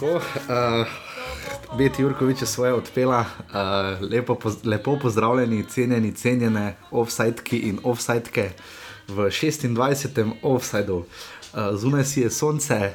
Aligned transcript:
Tako, 0.00 0.16
uh, 0.16 0.86
Beti 1.78 2.02
Jurkovič 2.02 2.40
je 2.40 2.46
svoje 2.46 2.72
odpela, 2.72 3.20
uh, 3.20 4.00
lepo, 4.10 4.34
poz, 4.34 4.64
lepo 4.64 4.96
pozdravljeni, 4.98 5.64
cenjeni, 5.68 6.12
cenjene 6.12 6.76
offsajtki 6.90 7.58
in 7.68 7.78
offsajtke 7.84 8.50
v 9.08 9.28
26. 9.28 10.32
offsajdu. 10.42 10.96
Uh, 10.96 11.76
zunaj 11.76 12.04
si 12.04 12.20
je 12.20 12.30
sonce, 12.30 12.94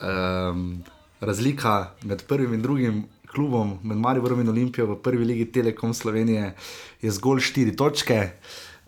um, 0.00 0.80
razlika 1.20 1.92
med 2.02 2.24
prvim 2.24 2.54
in 2.54 2.62
drugim 2.62 3.04
klubom, 3.28 3.78
med 3.82 4.00
Mariborom 4.00 4.40
in 4.40 4.48
Olimpijo 4.48 4.86
v 4.86 4.96
prvi 5.02 5.24
ligi 5.24 5.52
Telekom 5.52 5.94
Slovenije 5.94 6.54
je 7.02 7.10
zgolj 7.10 7.40
4 7.52 7.76
točke. 7.76 8.30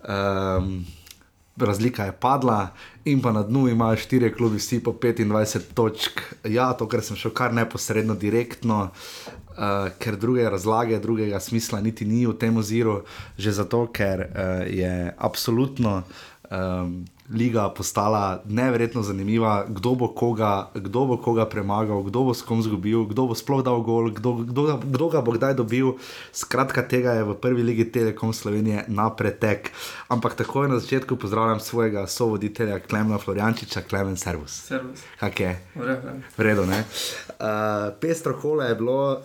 Um, 0.09 0.87
razlika 1.57 2.05
je 2.05 2.13
padla, 2.13 2.73
in 3.05 3.23
pa 3.23 3.33
na 3.33 3.43
dnu 3.43 3.69
imajo 3.69 3.97
štiri 3.97 4.33
klubi, 4.35 4.59
vsi 4.59 4.83
po 4.83 4.93
25 4.93 5.61
točk. 5.75 6.21
Ja, 6.45 6.73
to, 6.73 6.89
ker 6.89 7.03
sem 7.03 7.17
šel 7.17 7.35
kar 7.35 7.55
neposredno, 7.55 8.15
direktno, 8.15 8.89
uh, 8.89 9.89
ker 9.99 10.17
druge 10.17 10.49
razlage, 10.51 10.99
drugega 10.99 11.41
smisla 11.41 11.81
niti 11.81 12.05
ni 12.05 12.27
v 12.27 12.37
tem 12.39 12.57
oziru, 12.57 13.03
že 13.39 13.53
zato, 13.53 13.87
ker 13.93 14.27
uh, 14.27 14.67
je 14.67 15.15
absolutno. 15.19 16.03
Um, 16.51 17.05
liga 17.33 17.69
postala 17.69 18.43
neverjetno 18.45 19.03
zanimiva, 19.03 19.65
kdo 19.69 19.95
bo 19.95 20.09
koga, 20.09 20.71
kdo 20.75 21.07
bo 21.07 21.17
koga 21.17 21.47
premagal, 21.49 22.03
kdo 22.03 22.25
bo 22.29 22.35
s 22.35 22.45
kom 22.45 22.63
zgubil, 22.63 23.05
kdo 23.09 23.27
bo 23.33 23.35
sploh 23.35 23.65
dal 23.65 23.81
gol, 23.81 24.11
kdo, 24.13 24.45
kdo, 24.45 24.79
kdo 24.85 25.07
ga 25.09 25.21
bo 25.25 25.33
kdaj 25.33 25.57
dobil. 25.57 25.97
Skratka, 26.33 26.85
tega 26.85 27.17
je 27.19 27.25
v 27.25 27.35
prvi 27.35 27.63
ligi 27.63 27.89
Telekom 27.89 28.33
Slovenije 28.33 28.85
na 28.89 29.09
pretek. 29.11 29.73
Ampak 30.09 30.37
takoj 30.37 30.69
na 30.69 30.79
začetku 30.79 31.17
pozdravljam 31.17 31.61
svojega 31.61 32.07
sovoditelja 32.07 32.79
Klemena 32.85 33.19
Floriančiča, 33.19 33.83
Klemen 33.89 34.17
Servus. 34.17 34.69
Servus. 34.69 35.01
Kak 35.21 35.41
je? 35.41 35.53
Vredo, 36.37 36.67
ne? 36.67 36.85
Uh, 37.41 37.93
pestro 38.01 38.37
kolo 38.37 38.63
je 38.63 38.75
bilo, 38.75 39.13
uh, 39.13 39.19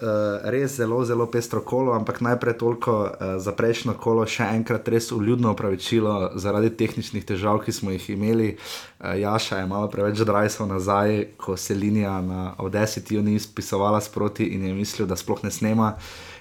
res 0.44 0.78
zelo, 0.78 1.04
zelo 1.06 1.26
pestro 1.26 1.62
kolo, 1.62 1.94
ampak 1.94 2.22
najprej 2.22 2.58
toliko 2.58 2.96
uh, 3.04 3.36
za 3.38 3.52
prejšnjo 3.52 3.98
kolo, 4.00 4.26
še 4.26 4.48
enkrat 4.56 4.88
res 4.88 5.12
uljudno 5.12 5.52
opravičilo 5.52 6.38
zaradi 6.40 6.72
tehničnih 6.78 7.26
težav, 7.26 7.60
ki 7.66 7.76
smo 7.76 7.92
jih 7.92 7.97
imeli. 8.10 8.58
Uh, 9.00 9.20
Jaša 9.20 9.58
je 9.58 9.68
malo 9.68 9.90
preveč 9.90 10.20
drajsal 10.20 10.68
nazaj, 10.68 11.26
ko 11.38 11.58
se 11.58 11.76
linija 11.76 12.22
na 12.22 12.54
Odesiti 12.58 13.22
ni 13.22 13.40
spisovala 13.40 14.02
sproti 14.02 14.46
in 14.46 14.66
je 14.66 14.74
mislil, 14.74 15.08
da 15.08 15.16
sploh 15.16 15.44
ne 15.44 15.52
snema. 15.52 15.96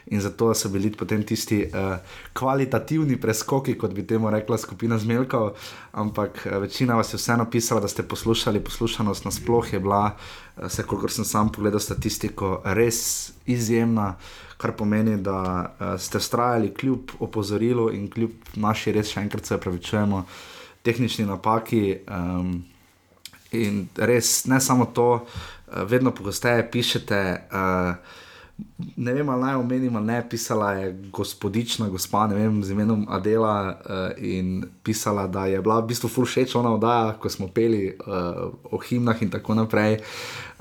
In 0.07 0.21
zato 0.21 0.55
so 0.55 0.69
bili 0.69 0.93
potem 0.95 1.23
tisti 1.27 1.65
uh, 1.67 1.97
kvalitativni 2.33 3.17
preskoki, 3.21 3.75
kot 3.75 3.91
bi 3.95 4.05
temu 4.07 4.31
rekla 4.31 4.59
skupina 4.59 4.99
Zmelkov. 4.99 5.51
Ampak 5.93 6.47
uh, 6.47 6.59
večina 6.63 6.95
vas 6.95 7.13
je 7.13 7.19
vseeno 7.19 7.49
pisala, 7.51 7.81
da 7.81 7.89
ste 7.89 8.03
poslušali, 8.03 8.63
poslušanost 8.65 9.25
nasploh 9.25 9.73
je 9.73 9.81
bila, 9.81 10.15
uh, 10.15 10.71
se 10.71 10.83
kolikor 10.83 11.11
sem 11.11 11.25
sam 11.25 11.51
pogledal 11.53 11.81
statistiko, 11.81 12.61
res 12.65 13.33
izjemna. 13.47 14.15
Kar 14.57 14.73
pomeni, 14.73 15.17
da 15.17 15.41
uh, 15.67 16.01
ste 16.01 16.19
vztrajali 16.19 16.75
kljub 16.75 17.11
opozorilu 17.21 17.91
in 17.93 18.07
kljub 18.11 18.31
naši 18.55 18.93
res 18.93 19.11
še 19.11 19.21
enkrat 19.27 19.45
se 19.45 19.59
pravičujemo 19.59 20.23
tehnični 20.87 21.27
napaki. 21.27 21.99
Um, 22.07 22.63
in 23.53 23.87
res 23.97 24.45
ne 24.47 24.61
samo 24.63 24.87
to, 24.95 25.09
uh, 25.19 25.83
vedno 25.91 26.15
pogosteje 26.15 26.69
pišete. 26.71 27.23
Uh, 27.51 28.23
Ne 28.97 29.13
vem, 29.13 29.29
ali 29.29 29.43
naj 29.43 29.55
omenim, 29.55 29.97
ali 29.97 30.07
ne, 30.07 30.29
pisala 30.31 30.71
je 30.73 30.93
gospodična, 31.13 31.89
gospa, 31.89 32.27
ne 32.27 32.35
vem, 32.35 32.63
z 32.65 32.73
imenom 32.73 33.07
Adela 33.09 33.57
uh, 33.69 34.25
in 34.25 34.65
pisala, 34.83 35.27
da 35.27 35.47
je 35.47 35.61
bila 35.61 35.81
v 35.81 35.91
bistvu 35.93 36.09
fulšeč 36.09 36.55
ona 36.57 36.73
oddaja, 36.75 37.13
ko 37.21 37.29
smo 37.29 37.49
peli 37.53 37.91
uh, 37.93 38.49
o 38.73 38.81
himnah 38.81 39.23
in 39.23 39.31
tako 39.31 39.55
naprej. 39.55 39.99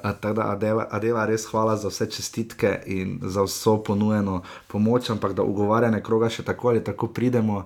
Uh, 0.04 0.12
tako 0.12 0.34
da 0.34 0.50
Adela, 0.52 0.88
Adela, 0.92 1.26
res 1.26 1.48
hvala 1.48 1.78
za 1.80 1.88
vse 1.88 2.10
čestitke 2.12 2.82
in 2.86 3.20
za 3.24 3.48
vso 3.48 3.78
ponujeno 3.84 4.42
pomoč, 4.68 5.10
ampak 5.10 5.34
da 5.34 5.44
ugovarjanje 5.44 6.04
kroga 6.04 6.30
še 6.30 6.44
tako 6.44 6.76
ali 6.76 6.84
tako 6.84 7.08
pridemo. 7.08 7.64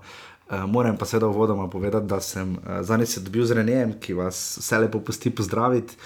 Uh, 0.49 0.65
moram 0.69 0.97
pa 0.97 1.05
seveda 1.05 1.27
uvodoma 1.27 1.69
povedati, 1.69 2.05
da 2.05 2.21
sem 2.21 2.53
uh, 2.53 2.81
zadnjič 2.81 3.09
se 3.09 3.25
dobil 3.25 3.45
z 3.45 3.57
Renejem, 3.57 3.97
ki 4.01 4.13
vas 4.13 4.57
vse 4.61 4.85
lepo 4.85 5.01
pusti 5.01 5.33
pozdraviti. 5.33 5.97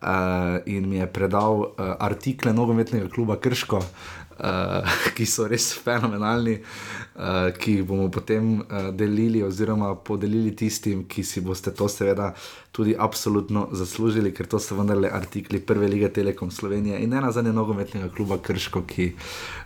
Uh, 0.00 0.62
in 0.64 0.88
mi 0.88 0.96
je 0.96 1.06
predal 1.12 1.58
uh, 1.60 1.92
artikle 1.98 2.52
nogometnega 2.56 3.08
kluba 3.12 3.36
Krško, 3.36 3.76
uh, 3.76 4.94
ki 5.16 5.26
so 5.28 5.44
res 5.48 5.66
fenomenalni, 5.76 6.54
uh, 6.56 7.50
ki 7.52 7.74
jih 7.74 7.84
bomo 7.84 8.06
potem 8.08 8.54
uh, 8.62 8.88
delili, 8.96 9.42
oziroma 9.44 9.92
podelili 9.94 10.54
tistim, 10.56 11.04
ki 11.04 11.24
si 11.24 11.42
boste 11.44 11.74
to 11.76 11.88
seveda 11.88 12.30
tudi 12.72 12.94
absolutno 12.98 13.66
zaslužili, 13.76 14.32
ker 14.32 14.48
to 14.48 14.58
so 14.58 14.78
vendarle 14.78 15.10
artikli 15.12 15.60
Prve 15.60 15.88
lige 15.92 16.08
Telekom 16.08 16.50
Slovenije 16.50 17.02
in 17.04 17.12
ne 17.12 17.20
na 17.20 17.32
zadnje 17.32 17.52
nogometnega 17.52 18.08
kluba 18.16 18.40
Krško, 18.40 18.86
ki. 18.88 19.12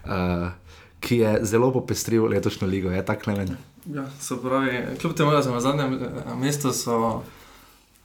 Uh, 0.05 0.51
Ki 1.05 1.19
je 1.21 1.31
zelo 1.45 1.67
popestril 1.69 2.25
letošnjo 2.33 2.65
ligo, 2.65 2.89
je 2.89 3.03
tako 3.05 3.27
klemen. 3.27 3.51
Ja, 3.93 4.07
so 4.17 4.39
pravi, 4.41 4.79
kljub 4.97 5.13
temu, 5.13 5.35
da 5.37 5.43
smo 5.45 5.59
na 5.59 5.61
zadnjem 5.61 5.99
mestu, 6.41 6.73
so 6.73 7.21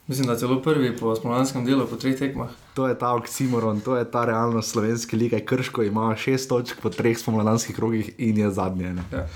Mislim, 0.09 0.28
da 0.28 0.36
celo 0.36 0.62
prvi 0.62 0.97
po 0.97 1.16
spomladanskem 1.16 1.66
delu, 1.66 1.86
po 1.86 1.96
treh 1.96 2.18
tekmah. 2.18 2.50
To 2.74 2.88
je 2.88 2.97
ta 2.97 3.14
oksimoron, 3.14 3.80
to 3.80 3.96
je 3.96 4.12
ta 4.12 4.25
realnost 4.25 4.72
slovenske 4.72 5.18
lige. 5.18 5.40
Krško 5.46 5.84
ima 5.84 6.16
šest 6.16 6.50
točk 6.50 6.81
po 6.81 6.90
treh 6.90 7.18
spomladanskih 7.18 7.75
krogih 7.75 8.09
in 8.18 8.38
je 8.38 8.50
zadnje. 8.52 8.96
Ja. 9.12 9.28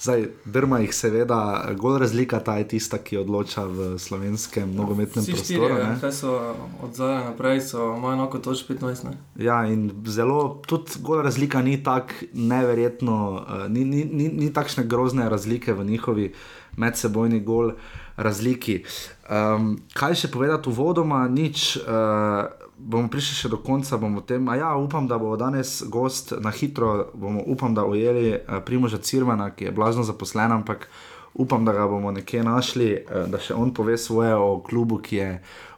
Zdaj, 0.00 0.26
drma 0.44 0.78
jih 0.80 0.92
seveda, 0.94 1.72
gol 1.76 1.96
razlika 1.98 2.40
ta 2.40 2.58
je 2.58 2.68
tista, 2.68 2.98
ki 2.98 3.16
odloča 3.16 3.64
v 3.64 3.98
slovenskem 3.98 4.74
nogometnem 4.76 5.24
Vsi 5.24 5.32
prostoru. 5.32 5.74
Štiri, 5.74 5.88
ja, 6.02 6.12
so 6.12 6.36
od 6.82 6.94
zadaj 6.94 7.24
naprej, 7.24 7.60
so 7.60 7.88
imajo 7.96 8.18
enako 8.18 8.38
točk 8.38 8.68
15. 8.68 9.04
Ne? 9.08 9.16
Ja, 9.36 9.62
in 9.68 9.90
zelo, 10.04 10.60
tudi 10.68 11.00
gol 11.00 11.22
razlika 11.24 11.62
ni 11.62 11.82
tako 11.82 12.28
neverjetno, 12.32 13.16
uh, 13.32 13.68
ni, 13.72 13.84
ni, 13.84 14.04
ni, 14.04 14.28
ni 14.28 14.52
takšne 14.52 14.84
grozne 14.84 15.28
razlike 15.28 15.72
v 15.72 15.84
njihovi 15.84 16.32
medsebojni 16.76 17.40
gol 17.40 17.72
razliki. 18.20 18.82
Um, 19.30 19.78
kaj 19.96 20.24
še 20.24 20.32
povedati 20.32 20.70
v 20.70 20.76
vodoma, 20.76 21.24
nič. 21.28 21.78
Uh, 21.80 22.68
bomo 22.80 23.10
prišli 23.12 23.36
še 23.36 23.48
do 23.52 23.60
konca, 23.60 23.98
bomo 24.00 24.24
tem. 24.24 24.46
Ja, 24.56 24.72
upam, 24.80 25.08
da 25.08 25.20
bo 25.20 25.34
danes 25.40 25.80
gost 25.92 26.32
na 26.40 26.52
hitro, 26.54 27.10
bomo 27.14 27.44
upam, 27.46 27.76
da 27.76 27.84
ujeli 27.84 28.34
uh, 28.34 28.60
Primoža 28.64 29.00
Cirmana, 29.04 29.50
ki 29.52 29.68
je 29.68 29.74
blazno 29.76 30.04
zaposlen, 30.06 30.52
ampak 30.52 30.88
upam, 31.34 31.64
da 31.68 31.76
ga 31.76 31.86
bomo 31.90 32.12
nekje 32.16 32.44
našli, 32.46 32.90
uh, 32.96 33.26
da 33.30 33.40
še 33.40 33.56
on 33.56 33.74
pove 33.76 33.98
svoje 34.00 34.32
o 34.36 34.60
klubu, 34.64 35.00
ki 35.04 35.16
je 35.16 35.30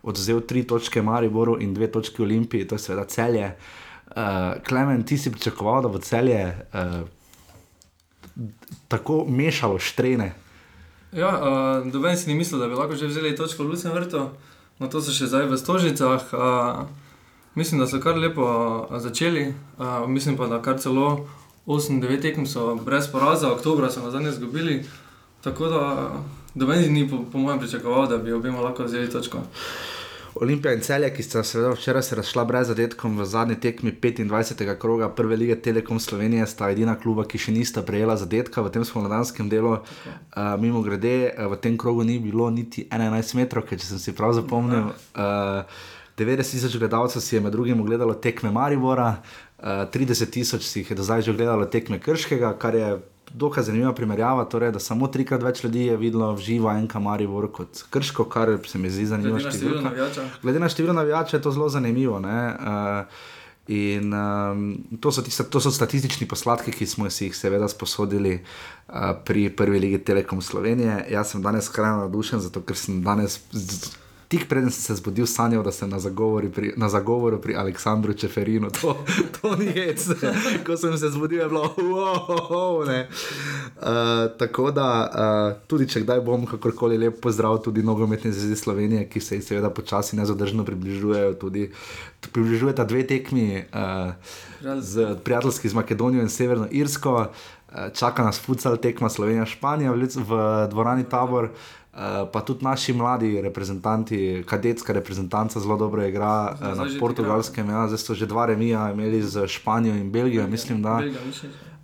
odzel 0.07 0.43
tri 0.47 0.65
točke 0.67 1.03
Mariboru 1.03 1.59
in 1.63 1.75
dve 1.75 1.91
točke 1.91 2.23
Olimpiji, 2.23 2.69
to 2.71 2.79
je 2.79 2.87
seveda 2.87 3.07
celje. 3.11 3.51
Uh, 4.13 4.61
Klemen, 4.67 5.03
ti 5.09 5.19
si 5.19 5.33
pričakoval, 5.33 5.83
da 5.83 5.91
bo 5.91 5.99
celje 6.03 6.45
uh, 6.47 7.03
tako 8.89 9.25
mešalo 9.29 9.79
štrene. 9.83 10.33
Ja, 11.13 11.29
uh, 11.85 11.93
Doben 11.93 12.17
si 12.17 12.29
ni 12.29 12.35
mislil, 12.35 12.61
da 12.61 12.69
bi 12.69 12.75
lahko 12.75 12.97
že 12.97 13.07
vzeli 13.07 13.37
točko 13.37 13.65
v 13.65 13.77
Lucem 13.77 13.93
vrtu, 13.93 14.31
no 14.81 14.89
to 14.89 15.05
so 15.05 15.13
še 15.13 15.29
zdaj 15.29 15.45
v 15.45 15.61
Stožicah. 15.61 16.25
Uh, 16.33 16.89
mislim, 17.53 17.85
da 17.85 17.87
so 17.87 18.01
kar 18.01 18.17
lepo 18.17 18.89
začeli, 18.97 19.53
uh, 19.77 20.09
mislim 20.09 20.41
pa, 20.41 20.49
da 20.49 20.63
kar 20.65 20.81
celo 20.81 21.29
8-9 21.69 22.23
tekem 22.25 22.49
so 22.49 22.73
brez 22.81 23.13
poraza, 23.13 23.53
oktobra 23.53 23.93
so 23.93 24.01
na 24.01 24.09
zadnje 24.09 24.33
izgubili. 24.33 24.89
Tako 25.45 25.69
da 25.69 25.83
Doben 26.55 26.81
si 26.81 26.89
ni 26.89 27.05
po, 27.05 27.21
po 27.33 27.39
mojem 27.39 27.61
pričakoval, 27.61 28.09
da 28.09 28.17
bi 28.17 28.33
obima 28.33 28.65
lahko 28.65 28.89
vzeli 28.89 29.13
točko. 29.13 29.45
Olimpija 30.35 30.73
in 30.73 30.81
celje, 30.81 31.11
ki 31.13 31.23
sta 31.23 31.43
se 31.45 31.61
včeraj 31.61 32.03
razšla 32.17 32.45
brez 32.45 32.69
zadetkov 32.73 33.13
v 33.19 33.25
zadnji 33.29 33.57
tekmi 33.61 33.93
25. 34.03 34.79
kroga 34.79 35.09
Prve 35.09 35.37
lige 35.37 35.57
Telekom 35.61 36.01
Slovenije, 36.01 36.47
sta 36.47 36.71
edina 36.73 36.95
kluba, 36.97 37.27
ki 37.29 37.39
še 37.39 37.53
nista 37.53 37.83
prejela 37.85 38.17
zadetka 38.17 38.65
v 38.65 38.73
tem 38.73 38.85
spomladanskem 38.85 39.51
delu. 39.53 39.75
Uh, 39.77 40.57
Mimo 40.61 40.81
grede, 40.83 41.35
v 41.37 41.59
tem 41.61 41.77
krogu 41.77 42.05
ni 42.05 42.17
bilo 42.19 42.49
niti 42.51 42.87
11 42.89 43.37
metrov, 43.37 43.69
če 43.69 43.85
sem 43.85 44.01
si 44.01 44.17
prav 44.17 44.33
zapomnil. 44.39 44.95
Uh, 45.13 45.69
90 46.17 46.57
tisoč 46.57 46.77
gledalcev 46.81 47.21
si 47.21 47.37
je 47.37 47.41
med 47.41 47.53
drugim 47.53 47.81
ogledalo 47.81 48.15
tekme 48.15 48.51
Maribora, 48.53 49.19
uh, 49.61 49.85
30 49.93 50.33
tisoč 50.33 50.65
si 50.65 50.81
jih 50.81 50.91
je 50.91 50.97
do 50.97 51.05
zdaj 51.05 51.29
že 51.29 51.37
ogledalo 51.37 51.69
tekme 51.69 52.01
Krškega, 52.01 52.57
kar 52.57 52.75
je 52.75 52.97
dokaj 53.35 53.65
zanimiva 53.65 53.93
primerjava, 53.93 54.45
torej, 54.45 54.73
da 54.73 54.81
samo 54.81 55.09
trikrat 55.09 55.43
več 55.43 55.63
ljudi 55.65 55.87
je 55.87 55.97
videlo 55.97 56.33
v 56.37 56.43
živo 56.45 56.71
en 56.73 56.89
kamari 56.89 57.27
vor 57.27 57.49
kot 57.53 57.85
krško, 57.91 58.27
kar 58.31 58.57
se 58.67 58.79
mi 58.79 58.91
zdi 58.91 59.07
zanimivo. 59.07 59.39
Glede 60.43 60.61
na 60.61 60.69
število 60.69 60.95
navijača 60.95 61.37
je 61.37 61.43
to 61.43 61.53
zelo 61.53 61.69
zanimivo. 61.69 62.19
Uh, 62.19 63.07
in 63.69 64.13
um, 64.13 64.77
to, 65.01 65.13
so 65.13 65.23
tiste, 65.23 65.45
to 65.51 65.61
so 65.61 65.71
statistični 65.71 66.27
posladki, 66.29 66.75
ki 66.75 66.87
smo 66.87 67.11
si 67.11 67.29
jih 67.29 67.37
seveda 67.37 67.69
sposodili 67.69 68.35
uh, 68.43 69.13
pri 69.25 69.49
prvi 69.57 69.81
legi 69.81 70.05
Telekom 70.05 70.43
Slovenije. 70.43 71.07
Jaz 71.11 71.33
sem 71.33 71.43
danes 71.43 71.71
skrajno 71.71 72.05
navdušen, 72.05 72.41
zato 72.41 72.61
ker 72.61 72.77
sem 72.77 73.03
danes. 73.03 73.41
Tik 74.33 74.49
preden 74.49 74.71
sem 74.71 74.81
se 74.81 74.95
zbudil, 74.95 75.27
sanjal, 75.29 75.63
da 75.63 75.73
sem 75.73 75.91
na, 75.93 75.99
pri, 76.55 76.73
na 76.77 76.89
zagovoru 76.89 77.37
pri 77.41 77.55
Aleksandru 77.55 78.15
Čeferinu. 78.17 78.71
To, 78.81 78.95
to 79.37 79.57
ni 79.61 79.67
hec. 79.77 80.07
Ko 80.67 80.77
sem 80.77 80.97
se 80.97 81.11
zbudil, 81.13 81.43
je 81.43 81.49
bilo 81.49 81.69
wow, 81.77 82.81
ne. 82.89 83.09
Uh, 83.77 84.33
tako 84.41 84.71
da, 84.73 84.89
uh, 85.05 85.61
tudi 85.69 85.85
če 85.85 86.01
kdaj 86.07 86.23
bom 86.25 86.47
kakorkoli 86.49 86.97
lep 86.97 87.21
pozdrav 87.21 87.59
tudi 87.61 87.85
nogometne 87.85 88.33
zveze 88.33 88.57
Slovenije, 88.57 89.05
ki 89.13 89.21
se 89.21 89.37
jih 89.37 89.45
seveda 89.45 89.69
počasi 89.69 90.17
nezadržno 90.17 90.65
približujejo, 90.65 91.37
tudi 91.37 91.69
približujeta 92.33 92.89
dve 92.89 93.05
tekmi 93.07 93.67
uh, 93.69 94.17
z 94.81 95.13
prijateljski 95.25 95.69
z 95.69 95.77
Makedonijo 95.77 96.25
in 96.25 96.33
Severno 96.33 96.71
Irsko. 96.71 97.27
Čaka 97.97 98.25
nas 98.25 98.37
futsal 98.41 98.77
tekma 98.77 99.09
Slovenija-Španija 99.09 99.93
v, 99.93 100.09
v 100.29 100.43
dvorani 100.69 101.05
Tabor. 101.09 101.49
Uh, 101.49 101.82
pa 102.33 102.41
tudi 102.41 102.65
naši 102.65 102.93
mladi 102.93 103.41
reprezentanti, 103.41 104.45
kadetska 104.49 104.93
reprezentanca 104.93 105.61
zelo 105.61 105.77
dobro 105.77 106.07
igra 106.07 106.57
uh, 106.61 106.79
na 106.79 106.87
portugalskem. 107.01 107.69
Ja, 107.69 107.87
zdaj 107.89 107.99
so 107.99 108.15
že 108.15 108.27
dva 108.27 108.47
remija 108.47 108.91
imeli 108.93 109.23
z 109.23 109.47
Španijo 109.47 109.95
in 109.95 110.11
Belgijo, 110.13 110.43
Belgija. 110.43 110.47
mislim, 110.47 110.83
da. 110.83 111.01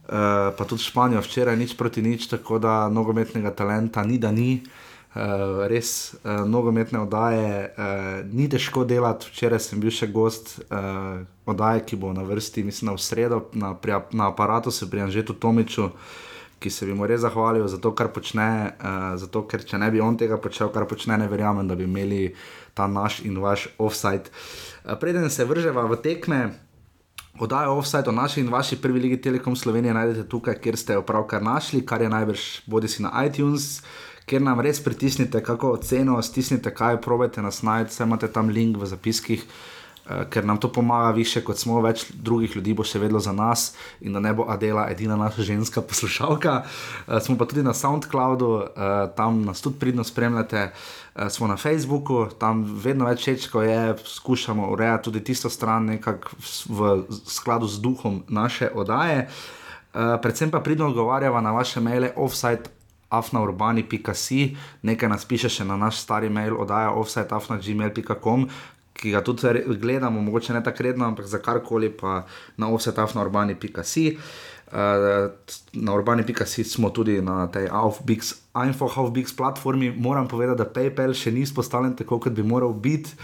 Uh, 0.08 0.56
pa 0.58 0.64
tudi 0.64 0.82
Španijo 0.82 1.20
včeraj 1.20 1.56
nič 1.56 1.76
proti 1.76 2.02
nič, 2.02 2.26
tako 2.26 2.58
da 2.58 2.88
nogometnega 2.88 3.50
talenta 3.50 4.04
ni, 4.04 4.18
da 4.18 4.32
ni. 4.32 4.62
Uh, 5.14 5.66
res 5.68 6.14
uh, 6.14 6.44
nogometne 6.48 7.00
oddaje, 7.00 7.74
uh, 7.76 8.32
ni 8.32 8.48
težko 8.48 8.84
delati. 8.84 9.26
Včeraj 9.32 9.60
sem 9.60 9.80
bil 9.80 9.90
še 9.90 10.06
gost 10.06 10.60
uh, 10.70 11.20
oddaje, 11.48 11.84
ki 11.84 11.96
bo 11.96 12.12
na 12.12 12.22
vrsti, 12.22 12.64
mislim, 12.64 12.92
na 12.92 12.98
sredo, 12.98 13.48
na, 13.52 13.74
na 14.12 14.28
aparatu, 14.28 14.70
se 14.70 14.90
pri 14.90 15.00
Anžetu 15.00 15.34
Tomiču. 15.34 15.84
Uh, 15.84 15.92
ki 16.60 16.70
se 16.70 16.86
bi 16.86 16.94
mu 16.94 17.06
res 17.06 17.20
zahvalil 17.20 17.66
za 17.68 17.78
to, 17.78 17.92
kar 17.94 18.12
počne. 18.14 18.74
Uh, 18.78 19.14
zato, 19.20 19.44
ker 19.48 19.64
če 19.64 19.78
ne 19.78 19.90
bi 19.94 20.02
on 20.02 20.18
tega 20.18 20.38
počel, 20.42 20.72
kar 20.74 20.86
počne, 20.90 21.18
ne 21.18 21.28
verjamem, 21.30 21.68
da 21.68 21.76
bi 21.78 21.86
imeli 21.86 22.34
ta 22.74 22.86
naš 22.86 23.20
in 23.26 23.38
vaš 23.42 23.68
offside. 23.78 24.32
Uh, 24.84 24.96
preden 25.00 25.30
se 25.30 25.46
vrževa 25.46 25.86
v 25.90 26.00
tekme. 26.02 26.42
Odajo 27.38 27.76
offside 27.78 28.10
o 28.10 28.12
naši 28.12 28.40
in 28.42 28.50
vaši 28.50 28.80
prvi 28.82 29.00
ligi 29.00 29.20
Telekom 29.22 29.54
Slovenije 29.56 29.94
najdete 29.94 30.26
tukaj, 30.28 30.58
kjer 30.58 30.76
ste 30.76 30.96
jo 30.96 31.04
pravkar 31.06 31.42
našli, 31.42 31.84
kar 31.86 32.02
je 32.02 32.08
najbrž 32.10 32.46
bodi 32.66 32.90
si 32.90 33.04
na 33.04 33.12
iTunes, 33.22 33.84
kjer 34.26 34.42
nam 34.42 34.58
res 34.60 34.82
pritisnite, 34.82 35.38
kako 35.46 35.76
oceno, 35.78 36.18
stisnite, 36.22 36.74
kaj 36.74 36.98
probete 37.00 37.42
nas 37.42 37.62
najti, 37.62 37.94
vse 37.94 38.08
imate 38.08 38.32
tam 38.34 38.50
link 38.50 38.76
v 38.76 38.90
zapiskih. 38.90 39.46
Eh, 39.46 39.77
ker 40.30 40.44
nam 40.44 40.56
to 40.56 40.72
pomaga 40.72 41.10
više, 41.10 41.42
kot 41.44 41.58
smo, 41.58 41.80
več 41.84 42.06
drugih 42.12 42.56
ljudi 42.56 42.74
bo 42.74 42.84
še 42.84 43.00
vedelo 43.02 43.20
za 43.20 43.32
nas 43.32 43.72
in 44.00 44.12
da 44.16 44.20
ne 44.20 44.32
bo 44.34 44.46
Adela 44.48 44.86
edina 44.90 45.16
naša 45.16 45.42
ženska 45.42 45.82
poslušalka. 45.82 46.62
Uh, 47.06 47.18
smo 47.20 47.36
pa 47.38 47.44
tudi 47.44 47.62
na 47.62 47.74
SoundCloudu, 47.74 48.48
uh, 48.48 48.62
tam 49.16 49.42
nas 49.44 49.60
tudi 49.60 49.78
pridno 49.78 50.04
spremljate. 50.04 50.70
Uh, 51.14 51.28
smo 51.28 51.46
na 51.46 51.56
Facebooku, 51.56 52.26
tam 52.38 52.64
vedno 52.64 53.08
več 53.08 53.26
čečko 53.26 53.62
je, 53.62 53.96
skušamo 54.04 54.70
urejati 54.72 55.04
tudi 55.10 55.24
tisto 55.24 55.50
stran, 55.50 55.90
nekako 55.92 56.40
v 56.68 57.04
skladu 57.26 57.68
z 57.68 57.80
duhom 57.84 58.22
naše 58.28 58.70
oddaje. 58.74 59.28
Uh, 59.28 60.16
predvsem 60.22 60.50
pa 60.50 60.60
pridno 60.60 60.88
odgovarjava 60.88 61.40
na 61.40 61.52
vaše 61.52 61.80
maile 61.80 62.12
offside. 62.16 62.78
Afnaurbani.com, 63.08 64.56
nekaj 64.82 65.08
nas 65.08 65.22
piše 65.24 65.48
še 65.48 65.64
na 65.64 65.78
naš 65.80 66.02
stari 66.02 66.28
mail, 66.28 66.58
oddaja 66.60 66.90
offside.afnagmail.com, 66.92 68.44
ki 68.98 69.14
ga 69.14 69.22
tudi 69.22 69.62
gledamo, 69.78 70.20
mogoče 70.20 70.52
ne 70.52 70.62
tako 70.64 70.82
redno, 70.82 71.06
ampak 71.06 71.26
za 71.26 71.38
karkoli 71.38 71.90
pa 71.90 72.24
na 72.56 72.68
offsetaf 72.68 73.14
na 73.14 73.22
urbani.si. 73.22 74.06
Uh, 74.68 75.30
na 75.72 75.94
urbani.si 75.94 76.64
smo 76.64 76.90
tudi 76.90 77.22
na 77.22 77.46
tej 77.46 77.70
Info-Half-Bix 78.54 79.36
platformi. 79.36 79.92
Moram 79.96 80.28
povedati, 80.28 80.58
da 80.58 80.68
PayPal 80.68 81.14
še 81.14 81.32
ni 81.32 81.46
spostavljen 81.46 81.96
tako, 81.96 82.18
kot 82.26 82.34
bi 82.36 82.42
moral 82.42 82.74
biti. 82.74 83.14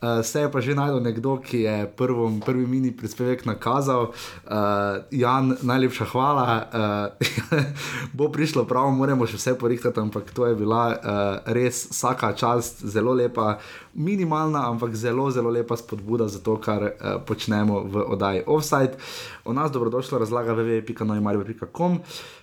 Uh, 0.00 0.24
se 0.24 0.40
je 0.40 0.48
pa 0.48 0.60
že 0.64 0.72
najdel 0.72 1.00
nekdo, 1.00 1.36
ki 1.36 1.58
je 1.60 1.84
prvo, 1.96 2.32
prvi 2.40 2.64
mini 2.66 2.88
prispevek 2.88 3.44
nakazal. 3.44 4.08
Uh, 4.48 5.04
Jan, 5.12 5.56
najlepša 5.62 6.04
hvala. 6.08 6.46
Uh, 6.72 7.60
bo 8.16 8.32
prišlo 8.32 8.64
prav, 8.64 8.88
moramo 8.96 9.28
še 9.28 9.36
vse 9.36 9.54
porihtati, 9.60 10.00
ampak 10.00 10.32
to 10.32 10.48
je 10.48 10.56
bila 10.56 10.96
uh, 10.96 11.52
res 11.52 11.84
vsaka 11.92 12.32
čast, 12.32 12.80
zelo 12.80 13.12
lepa, 13.12 13.58
minimalna, 13.92 14.64
ampak 14.72 14.96
zelo, 14.96 15.28
zelo 15.28 15.52
lepa 15.52 15.76
spodbuda 15.76 16.32
za 16.32 16.40
to, 16.40 16.56
kar 16.56 16.80
uh, 16.80 17.20
počnemo 17.20 17.84
v 17.84 18.04
oddaji 18.16 18.48
Offside. 18.48 18.96
O 19.44 19.52
nas 19.52 19.68
dobrodošlo 19.68 20.18
razlaga 20.18 20.56
www.noimarijo.com. 20.56 22.00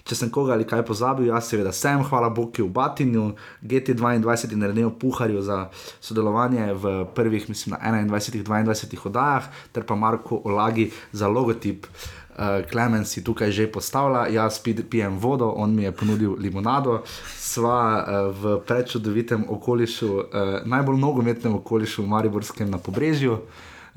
Če 0.07 0.15
sem 0.15 0.29
koga 0.31 0.53
ali 0.55 0.63
kaj 0.63 0.85
pozabil, 0.87 1.27
jaz 1.27 1.49
seveda 1.49 1.73
sem, 1.75 1.99
hvala 2.07 2.29
Bogu 2.31 2.63
v 2.63 2.71
Batinju, 2.71 3.25
GT22 3.59 4.53
in 4.55 4.63
Renejo 4.63 4.93
Puharju 4.95 5.41
za 5.43 5.67
sodelovanje 5.99 6.69
v 6.79 6.93
prvih, 7.15 7.46
mislim, 7.49 7.75
na 7.81 8.03
21-22 8.05 9.07
oddajah, 9.07 9.49
ter 9.71 9.83
pa 9.83 9.95
Marko 9.95 10.41
Olagi 10.43 10.91
za 11.11 11.27
logotip. 11.27 11.87
Uh, 12.37 12.61
Klemen 12.71 13.05
si 13.05 13.23
tukaj 13.23 13.51
že 13.51 13.65
postavlja, 13.71 14.27
jaz 14.29 14.59
pijem 14.89 15.17
vodo, 15.17 15.49
on 15.57 15.75
mi 15.75 15.83
je 15.83 15.91
ponudil 15.91 16.35
limonado, 16.37 17.01
sva 17.37 17.97
uh, 17.97 18.35
v 18.35 18.59
prečudovitem 18.61 19.45
okolišu, 19.49 20.09
uh, 20.13 20.21
najbolj 20.65 20.99
nogometnem 21.01 21.55
okolišu 21.55 22.03
v 22.03 22.07
Mariborskem 22.07 22.69
na 22.69 22.77
Pobrežju 22.77 23.41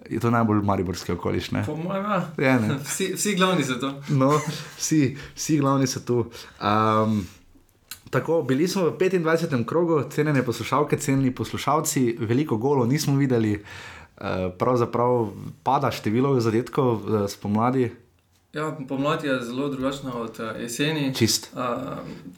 je 0.08 0.20
to 0.20 0.31
najbolj 0.31 0.62
mariborski 0.62 1.12
okoliš. 1.12 1.50
Po 1.67 1.76
mojem, 1.76 2.05
ja. 2.38 2.58
vsi, 2.85 3.12
vsi 3.14 3.35
glavni 3.35 3.64
so 3.64 3.75
tu. 3.81 3.93
No, 4.08 4.41
vsi, 4.76 5.17
vsi 5.35 5.58
glavni 5.58 5.87
so 5.87 6.00
tu. 6.00 6.25
Um, 6.61 7.26
Tako, 8.11 8.43
bili 8.43 8.69
smo 8.69 8.85
v 8.85 8.97
25. 8.99 9.65
krogu, 9.65 10.03
cenjene 10.11 10.43
poslušalke, 10.43 10.99
cenjeni 10.99 11.35
poslušalci, 11.35 12.17
veliko 12.21 12.57
golo 12.57 12.87
nismo 12.87 13.17
videli, 13.17 13.55
uh, 13.55 14.27
pravzaprav 14.59 15.29
pada 15.62 15.91
število 15.91 16.41
zadetkov 16.41 16.95
uh, 16.95 17.29
spomladi. 17.31 17.91
Ja, 18.53 18.77
pomlad 18.89 19.25
je 19.25 19.41
zelo 19.43 19.69
drugačna 19.69 20.15
od 20.15 20.41
uh, 20.41 20.61
jeseni. 20.61 21.15
Čist. 21.15 21.53
Uh, 21.55 21.61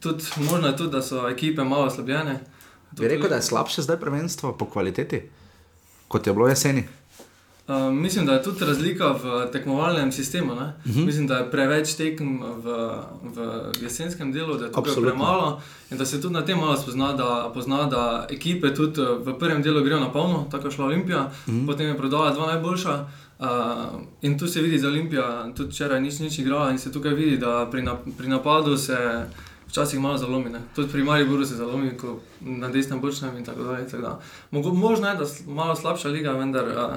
tudi, 0.01 0.25
možno 0.51 0.69
je 0.69 0.77
tudi, 0.77 0.91
da 0.91 1.03
so 1.03 1.29
ekipe 1.29 1.65
malo 1.65 1.87
oslabljene. 1.87 2.41
Bi 2.91 3.09
rekel, 3.09 3.29
da 3.29 3.35
je 3.35 3.43
slabše 3.43 3.83
zdaj 3.83 3.97
prvenstvo 3.97 4.53
po 4.53 4.67
kvaliteti, 4.67 5.23
kot 6.09 6.27
je 6.27 6.33
bilo 6.33 6.49
jeseni? 6.49 6.85
Uh, 7.69 7.93
mislim, 7.93 8.27
da 8.27 8.33
je 8.33 8.43
tudi 8.43 8.65
razlika 8.65 9.07
v 9.07 9.51
tekmovalnem 9.53 10.13
sistemu. 10.13 10.53
Uh 10.53 10.59
mhm. 10.59 10.71
-huh. 10.85 11.07
Mislim, 11.07 11.27
da 11.27 11.37
je 11.37 11.51
preveč 11.51 11.95
tekem 11.95 12.43
v, 12.43 12.91
v 13.23 13.63
jesenskem 13.83 14.33
delu, 14.33 14.57
da 14.57 14.65
je 14.65 14.73
to 14.73 14.83
premalo 14.83 15.61
in 15.91 15.99
da 15.99 16.07
se 16.07 16.21
tudi 16.21 16.35
na 16.35 16.45
tem 16.45 16.59
malo 16.59 16.77
spozna, 16.77 17.13
da, 17.13 17.51
pozna, 17.55 17.85
da 17.85 18.27
ekipe 18.31 18.75
tudi 18.75 19.01
v 19.01 19.39
prvem 19.39 19.63
delu 19.63 19.85
grejo 19.85 20.01
na 20.01 20.13
polno, 20.13 20.47
tako 20.51 20.67
je 20.67 20.71
šla 20.71 20.85
Olimpija, 20.85 21.21
uh 21.21 21.53
mhm. 21.53 21.61
-huh. 21.61 21.67
potem 21.67 21.87
je 21.87 21.97
prodala 21.97 22.31
dva 22.31 22.47
najboljša. 22.47 23.07
Uh, 23.39 23.47
in 24.23 24.39
tu 24.39 24.49
se 24.49 24.61
vidi, 24.61 24.79
da 24.79 24.89
Olimpija 24.89 25.53
tudi 25.57 25.71
včeraj 25.71 26.01
ni 26.01 26.11
nič 26.21 26.39
igrala 26.39 26.71
in 26.71 26.79
se 26.79 26.93
tukaj 26.93 27.15
vidi, 27.15 27.37
da 27.37 27.69
pri, 27.71 27.83
na, 27.83 27.97
pri 28.19 28.29
napadu 28.29 28.77
se. 28.77 29.27
Včasih 29.69 30.01
malo 30.01 30.19
zalomi, 30.19 30.51
ne? 30.51 30.61
tudi 30.75 30.93
pri 30.93 31.05
Mariboru 31.05 31.45
se 31.45 31.55
zalomi, 31.55 31.97
ko 31.97 32.21
na 32.41 32.69
desnem 32.69 33.01
bočnem 33.01 33.37
in 33.37 33.45
tako 33.45 33.63
dalje. 33.63 33.87
Možno 34.73 35.09
je, 35.09 35.15
da 35.15 35.25
je 35.25 35.31
malo 35.47 35.77
slabša 35.77 36.09
liga, 36.09 36.33
vendar 36.33 36.65
uh, 36.65 36.97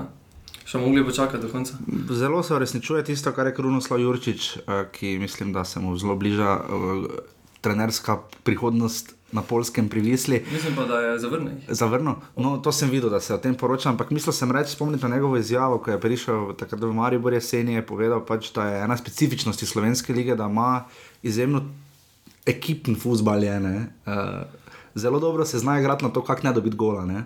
še 0.66 0.82
mogli 0.82 1.04
počakati 1.06 1.44
do 1.44 1.50
konca. 1.52 1.78
Zelo 2.10 2.44
se 2.44 2.56
uresničuje 2.56 3.04
tisto, 3.06 3.32
kar 3.32 3.48
je 3.48 3.56
Krunoslav 3.56 4.02
Jurčič, 4.02 4.58
eh, 4.58 4.86
ki 4.92 5.18
mislim, 5.20 5.54
da 5.54 5.66
se 5.66 5.80
mu 5.80 5.98
zelo 5.98 6.16
bliža 6.16 6.58
eh, 6.60 7.22
trenerska 7.62 8.20
prihodnost. 8.44 9.14
Na 9.36 9.42
polskem 9.42 9.90
privisli. 9.90 10.38
Mislim 10.52 10.76
pa, 10.78 10.86
da 10.86 11.00
je 11.02 11.20
zavrnil. 11.20 11.56
Zavrnil. 11.68 12.14
No, 12.38 12.58
to 12.64 12.72
sem 12.72 12.88
videl, 12.90 13.10
da 13.10 13.20
se 13.20 13.34
o 13.34 13.38
tem 13.42 13.56
poroča, 13.58 13.90
ampak 13.90 14.14
mislil 14.16 14.32
sem 14.32 14.52
reči, 14.52 14.78
spomnite 14.78 15.10
na 15.10 15.18
njegovo 15.18 15.36
izjavo, 15.38 15.80
ko 15.84 15.92
je 15.92 16.00
prišel 16.00 16.54
takrat 16.56 16.80
v 16.80 16.94
Maribor 16.96 17.34
jeseni, 17.34 17.74
je 17.74 17.84
povedal, 17.84 18.22
pač, 18.24 18.54
da 18.56 18.70
je 18.70 18.84
ena 18.86 18.96
specifičnosti 18.98 19.66
slovenske 19.66 20.14
lige, 20.14 20.38
da 20.40 20.48
ima 20.48 20.86
izjemno 21.24 21.66
ekipni 22.46 22.96
futbal. 22.96 23.44
Uh, 23.44 24.48
zelo 24.96 25.20
dobro 25.20 25.46
se 25.46 25.60
zna 25.60 25.80
igrati 25.80 26.06
na 26.06 26.14
to, 26.14 26.24
kako 26.24 26.48
ne 26.48 26.54
dobiti 26.54 26.78
gola. 26.78 27.04
Uh, 27.04 27.20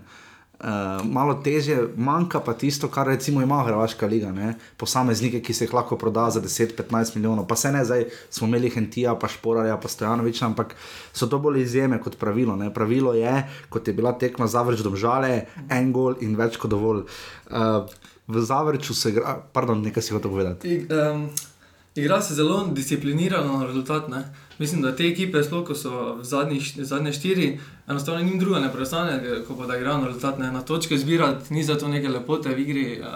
Uh, 0.59 1.05
malo 1.07 1.37
teže, 1.39 1.77
manjka 1.95 2.41
pa 2.43 2.51
tisto, 2.53 2.89
kar 2.91 3.07
recimo 3.07 3.41
ima 3.41 3.61
Hrvaška 3.63 4.07
liga, 4.07 4.31
ne? 4.35 4.53
posameznike, 4.77 5.39
ki 5.39 5.53
se 5.53 5.63
jih 5.65 5.73
lahko 5.73 5.95
proda 5.97 6.25
za 6.35 6.41
10-15 6.43 7.15
milijonov. 7.15 7.47
Pa 7.47 7.55
se 7.55 7.71
ne, 7.71 7.85
zdaj 7.85 8.05
smo 8.29 8.47
imeli 8.47 8.69
Hentija, 8.69 9.15
pa 9.15 9.27
Šporarja, 9.31 9.77
pa 9.79 9.87
Stojanoviča, 9.87 10.45
ampak 10.45 10.75
so 11.13 11.27
to 11.31 11.39
bolj 11.39 11.61
izjeme 11.61 12.01
kot 12.03 12.17
pravilo. 12.19 12.55
Ne? 12.59 12.73
Pravilo 12.73 13.13
je, 13.15 13.43
kot 13.69 13.87
je 13.87 13.93
bila 13.93 14.11
tekma 14.11 14.47
zavrč 14.47 14.83
domžale, 14.83 15.45
en 15.71 15.93
gol 15.95 16.19
in 16.19 16.35
več 16.35 16.59
kot 16.59 16.75
dovolj. 16.75 17.05
Uh, 17.47 17.87
v 18.27 18.43
zavrču 18.43 18.93
se 18.93 19.13
igra, 19.15 19.39
pardon, 19.53 19.79
nekaj 19.81 20.03
si 20.03 20.13
hotel 20.13 20.31
povedati. 20.31 20.75
I, 20.75 20.83
um, 20.91 21.29
igra 21.99 22.21
se 22.21 22.35
zelo 22.35 22.67
disciplinirano 22.71 23.57
na 23.57 23.65
rezultat. 23.65 24.07
Ne? 24.07 24.23
Mislim, 24.59 24.81
da 24.81 24.95
te 24.95 25.07
ekipe, 25.07 25.43
sploh 25.43 25.63
ko 25.67 25.75
so 25.75 26.15
v 26.19 26.23
zadnjih, 26.23 26.71
zadnje 26.83 27.13
štiri, 27.13 27.59
enostavno 27.87 28.19
jim 28.19 28.39
druga 28.39 28.59
ne 28.59 28.71
preostane, 28.73 29.43
ko 29.47 29.55
pa 29.55 29.65
da 29.65 29.77
igrajo 29.77 30.05
rezultatne 30.05 30.51
na 30.51 30.61
točke 30.61 30.97
zbirati, 30.97 31.53
ni 31.53 31.63
za 31.63 31.77
to 31.79 31.87
neke 31.87 32.09
lepote 32.09 32.49
v 32.49 32.59
igri. 32.59 32.99
Uh, 32.99 33.07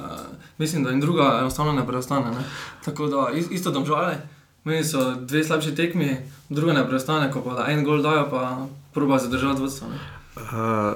mislim, 0.58 0.84
da 0.84 0.90
jim 0.90 1.02
druga 1.02 1.38
enostavno 1.40 1.74
ne 1.74 1.88
preostane. 1.88 2.32
Ne? 2.32 2.44
Tako 2.86 3.08
da 3.08 3.28
isto 3.52 3.72
domžale, 3.72 4.18
meni 4.64 4.84
so 4.84 5.16
dve 5.16 5.44
slabši 5.44 5.76
tekmi, 5.76 6.18
druga 6.50 6.74
ne 6.74 6.88
preostane, 6.88 7.32
ko 7.32 7.42
pa 7.42 7.60
da 7.60 7.72
en 7.72 7.84
gol 7.84 8.02
dajo, 8.02 8.28
pa 8.32 8.68
proba 8.94 9.20
zadržati 9.20 9.62
vodstvo. 9.62 9.88
Uh, 10.36 10.94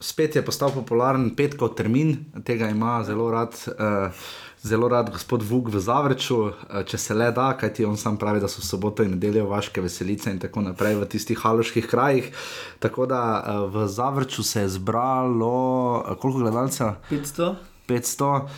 spet 0.00 0.36
je 0.36 0.44
postal 0.44 0.70
popularen 0.70 1.34
petkov 1.34 1.74
termin, 1.74 2.16
tega 2.44 2.68
ima 2.70 3.02
zelo 3.04 3.30
rad. 3.30 3.58
Uh, 3.66 4.14
Zelo 4.68 4.88
rad 4.88 5.10
gospod 5.10 5.42
Vuk 5.42 5.68
v 5.72 5.80
Zavrču, 5.80 6.38
eh, 6.48 6.82
če 6.84 6.98
se 6.98 7.14
le 7.14 7.30
da, 7.32 7.54
kajti 7.56 7.86
on 7.88 7.96
sam 7.96 8.18
pravi, 8.20 8.40
da 8.40 8.48
so 8.48 8.60
soboto 8.60 9.02
in 9.02 9.14
nedeljo 9.16 9.46
vaške 9.48 9.80
veselice 9.80 10.30
in 10.30 10.38
tako 10.38 10.60
naprej 10.60 10.98
v 11.00 11.06
tistih 11.08 11.38
haloških 11.40 11.86
krajih. 11.88 12.28
Tako 12.78 13.06
da 13.06 13.22
v 13.72 13.86
Zavrču 13.88 14.42
se 14.42 14.60
je 14.60 14.68
zbralo, 14.68 16.04
koliko 16.20 16.44
gledalcev? 16.44 16.98
500. 17.10 17.54
500, 17.88 18.48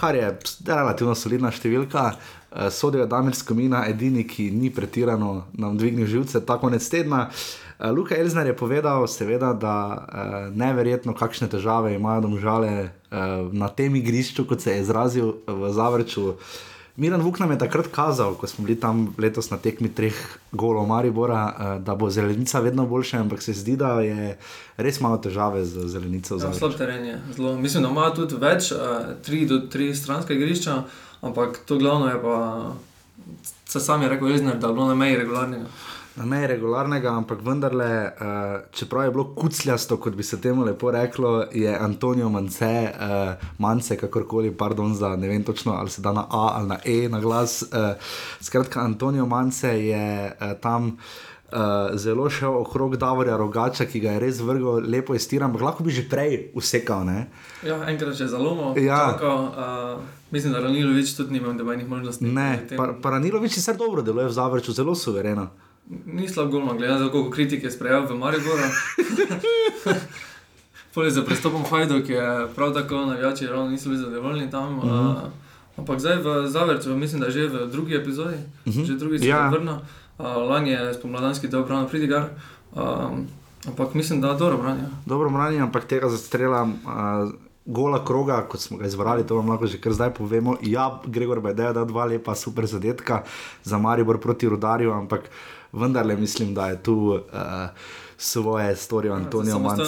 kar 0.00 0.16
je 0.16 0.38
relativno 0.64 1.14
solidna 1.14 1.50
številka. 1.52 2.14
Sodijo 2.70 3.04
Damirsko 3.06 3.54
mina, 3.54 3.84
edini, 3.88 4.24
ki 4.28 4.50
ni 4.50 4.70
pretirano 4.72 5.44
nam 5.52 5.76
dvignil 5.76 6.08
živce, 6.08 6.40
tako 6.40 6.68
konec 6.68 6.88
tedna. 6.88 7.26
Uh, 7.28 7.62
Luka 7.90 8.16
Elzner 8.16 8.46
je 8.46 8.56
povedal, 8.56 9.06
seveda, 9.10 9.52
da 9.52 9.76
uh, 9.98 10.56
neverjetno, 10.56 11.14
kakšne 11.14 11.48
težave 11.50 11.94
imajo 11.94 12.20
domžale 12.28 12.70
uh, 12.84 13.50
na 13.52 13.68
tem 13.68 13.96
igrišču, 13.96 14.44
kot 14.46 14.62
se 14.62 14.70
je 14.70 14.82
izrazil 14.82 15.32
v 15.46 15.72
Zavrču. 15.72 16.34
Miren 16.96 17.22
Vuk 17.24 17.40
nam 17.40 17.50
je 17.50 17.58
takrat 17.58 17.88
kazal, 17.90 18.36
ko 18.38 18.46
smo 18.46 18.64
bili 18.64 18.76
tam 18.80 19.14
letos 19.18 19.50
na 19.50 19.56
tekmi 19.56 19.88
treh 19.88 20.14
golov 20.52 20.86
Maribora, 20.86 21.42
uh, 21.42 21.72
da 21.82 21.96
bo 21.98 22.10
zelenica 22.10 22.60
vedno 22.60 22.86
boljša, 22.86 23.18
ampak 23.18 23.42
se 23.42 23.52
zdi, 23.52 23.74
da 23.76 23.98
je 24.00 24.36
res 24.76 25.00
malo 25.00 25.18
težave 25.18 25.64
z 25.64 25.88
zelenico. 25.90 26.38
Ja, 26.38 26.52
slab 26.54 26.78
teren 26.78 27.02
je. 27.04 27.18
Zelo. 27.34 27.56
Mislim, 27.58 27.82
da 27.82 27.90
ima 27.90 28.12
tudi 28.14 28.38
več, 28.38 28.70
uh, 28.70 29.16
tri 29.26 29.42
do 29.46 29.58
tri 29.66 29.90
stranske 29.94 30.38
igrišča, 30.38 30.82
ampak 31.26 31.64
to 31.66 31.82
glavno 31.82 32.12
je 32.14 32.22
pa, 32.22 32.36
se 33.66 33.80
sam 33.80 34.02
je 34.02 34.12
rekel, 34.12 34.30
Elzner, 34.30 34.60
da 34.62 34.70
je 34.70 34.78
bilo 34.78 34.86
na 34.86 34.94
meji 34.94 35.18
regularnega 35.18 35.66
na 36.16 36.26
meji 36.26 36.46
regularnega, 36.46 37.10
ampak 37.16 37.40
vendarle, 37.40 37.88
uh, 38.04 38.60
čeprav 38.72 39.04
je 39.04 39.10
bilo 39.10 39.24
kucljasto, 39.34 39.96
kot 39.96 40.14
bi 40.14 40.22
se 40.22 40.40
temu 40.40 40.64
lepo 40.64 40.90
reklo, 40.90 41.46
je 41.52 41.78
Antonijo 41.80 42.28
Mance, 42.28 42.92
uh, 42.92 43.46
Mance, 43.58 43.96
kakorkoli, 43.96 44.52
pardon, 44.56 44.94
za 44.94 45.16
ne 45.16 45.28
vem 45.28 45.44
točno, 45.44 45.72
ali 45.72 45.90
se 45.90 46.02
da 46.02 46.12
na 46.12 46.26
A 46.30 46.50
ali 46.54 46.68
na 46.68 46.78
E 46.84 47.08
na 47.08 47.20
glas. 47.20 47.62
Uh, 47.62 47.68
skratka, 48.40 48.80
Antonijo 48.80 49.26
Mance 49.26 49.68
je 49.68 50.32
uh, 50.40 50.60
tam. 50.60 50.96
Uh, 51.52 51.58
zelo 51.98 52.30
šel 52.30 52.54
okrog 52.56 52.96
Davorja 52.96 53.36
Rogača, 53.36 53.84
ki 53.84 54.00
ga 54.00 54.14
je 54.14 54.20
res 54.20 54.38
vrgel, 54.40 54.86
lepo 54.88 55.12
iztiran, 55.14 55.50
ampak 55.50 55.62
lahko 55.62 55.84
bi 55.84 55.92
že 55.92 56.06
prej 56.08 56.46
usekal. 56.56 57.04
Ne? 57.04 57.26
Ja, 57.60 57.76
enkrat 57.90 58.20
je 58.20 58.28
zelo 58.28 58.54
malo. 58.54 58.72
Ja. 58.80 59.18
Uh, 59.20 60.00
mislim, 60.30 60.52
da 60.52 60.60
Ranilovič 60.60 61.12
tudi 61.16 61.32
nima 61.32 61.52
nobenih 61.52 61.88
možnosti. 61.88 62.24
Ne, 62.24 62.64
pa, 62.76 62.94
pa 63.02 63.10
Ranilovič 63.10 63.56
je 63.56 63.60
vse 63.60 63.74
dobro 63.76 64.02
deluje 64.02 64.26
v 64.26 64.32
Zavrču, 64.32 64.72
zelo 64.72 64.94
suvereno. 64.94 65.50
Ni 65.88 66.28
slab 66.28 66.50
gol, 66.50 66.76
glede 66.76 66.92
na 66.92 66.98
to, 66.98 67.10
koliko 67.10 67.30
kritik 67.30 67.64
je 67.64 67.70
sprejel 67.70 68.06
v 68.06 68.18
Mariboru. 68.18 68.62
Poli 70.94 71.10
za 71.10 71.22
pristopom 71.22 71.64
Hajdu, 71.64 72.02
ki 72.04 72.12
je 72.12 72.46
prav 72.54 72.74
tako 72.74 73.06
navijači, 73.06 73.46
ravno 73.46 73.70
niso 73.70 73.88
bili 73.88 74.00
zadovoljni 74.00 74.50
tam. 74.50 74.78
Uh 74.78 74.84
-huh. 74.84 75.10
uh, 75.10 75.16
ampak 75.76 76.00
zdaj 76.00 76.16
v 76.16 76.48
Zavrču, 76.48 76.96
mislim, 76.96 77.20
da 77.20 77.26
je 77.26 77.32
že 77.32 77.48
v 77.48 77.66
drugi 77.66 77.94
epizodi, 77.94 78.36
uh 78.66 78.72
-huh. 78.72 78.84
že 78.84 78.94
drugi 78.94 79.18
se 79.18 79.26
ja. 79.26 79.48
vrna. 79.48 79.80
Uh, 80.18 80.26
lani 80.26 80.70
je 80.70 80.94
spomladanski 80.94 81.48
del 81.48 81.66
pravno 81.66 81.88
pridigar. 81.88 82.24
Um, 82.72 83.26
ampak 83.68 83.94
mislim, 83.94 84.20
da 84.20 84.34
dobro 84.34 84.58
branje. 84.58 84.82
Dobro 85.06 85.30
branje, 85.30 85.60
ampak 85.60 85.84
tega 85.84 86.08
zastrela. 86.08 86.62
Uh, 86.62 87.32
gola 87.64 88.04
kroga, 88.04 88.46
kot 88.48 88.60
smo 88.60 88.76
ga 88.76 88.86
izbrali, 88.86 89.26
to 89.26 89.36
vam 89.36 89.48
lahko 89.48 89.66
že 89.66 89.80
kar 89.80 89.92
zdaj 89.92 90.14
povemo. 90.14 90.56
Ja, 90.62 91.00
Gregor 91.06 91.40
Bedeja 91.40 91.72
da 91.72 91.84
dva 91.84 92.04
lepa 92.04 92.34
super 92.34 92.66
zadetka 92.66 93.22
za 93.64 93.78
Maribor 93.78 94.20
proti 94.20 94.48
Rudarju, 94.48 94.92
ampak 94.92 95.30
vendarle 95.72 96.16
mislim, 96.16 96.54
da 96.54 96.66
je 96.66 96.82
tu 96.82 96.94
uh, 96.94 97.40
svoje 98.16 98.76
storijo 98.76 99.14
Antonijo 99.14 99.58
Mance. 99.58 99.84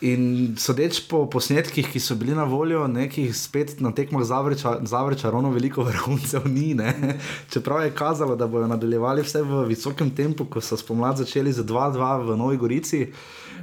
In 0.00 0.54
sodeč 0.56 1.02
po 1.04 1.26
posnetkih, 1.28 1.84
ki 1.92 2.00
so 2.00 2.14
bili 2.16 2.32
na 2.32 2.46
voljo, 2.48 2.86
nekih 2.88 3.34
spet 3.36 3.82
na 3.84 3.92
tekmah 3.92 4.24
zavrča, 4.24 5.28
ravno 5.28 5.50
veliko 5.52 5.84
vrhuncev 5.88 6.46
ni. 6.48 6.72
Ne? 6.74 7.18
Čeprav 7.52 7.84
je 7.84 7.92
kazalo, 7.94 8.36
da 8.36 8.46
bodo 8.48 8.66
nadaljevali 8.66 9.22
vse 9.22 9.42
v 9.44 9.66
visokem 9.68 10.08
tempu, 10.10 10.46
ko 10.48 10.60
so 10.64 10.78
spomladi 10.80 11.20
začeli 11.24 11.52
z 11.52 11.66
2-2 11.68 12.16
v 12.24 12.36
Novi 12.36 12.56
Gorici. 12.56 13.12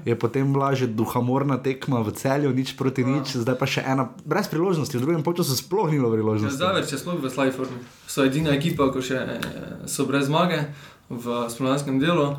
Je 0.05 0.15
potem 0.15 0.53
bila 0.53 0.75
že 0.77 0.87
duhamorna 0.87 1.57
tekma 1.57 2.05
v 2.05 2.13
celju, 2.13 2.53
nič 2.53 2.77
proti 2.77 3.01
ja. 3.01 3.17
nič, 3.17 3.33
zdaj 3.41 3.57
pa 3.57 3.65
še 3.65 3.81
ena, 3.81 4.05
brez 4.21 4.45
priložnosti, 4.45 4.93
v 4.93 5.01
drugem 5.01 5.25
času 5.25 5.57
sploh 5.57 5.89
ni 5.89 5.97
bilo 5.97 6.13
priložnosti. 6.13 6.53
Ja, 6.53 6.69
zdaj, 6.69 6.85
če 6.85 7.01
smo 7.01 7.17
v 7.17 7.33
Slajfordu, 7.33 7.81
so 8.05 8.21
edina 8.21 8.53
ekipa, 8.53 8.93
ko 8.93 9.01
še 9.01 9.41
so 9.89 10.05
brez 10.05 10.29
zmage 10.29 10.69
v 11.09 11.49
spomladanskem 11.49 11.97
delu. 11.97 12.37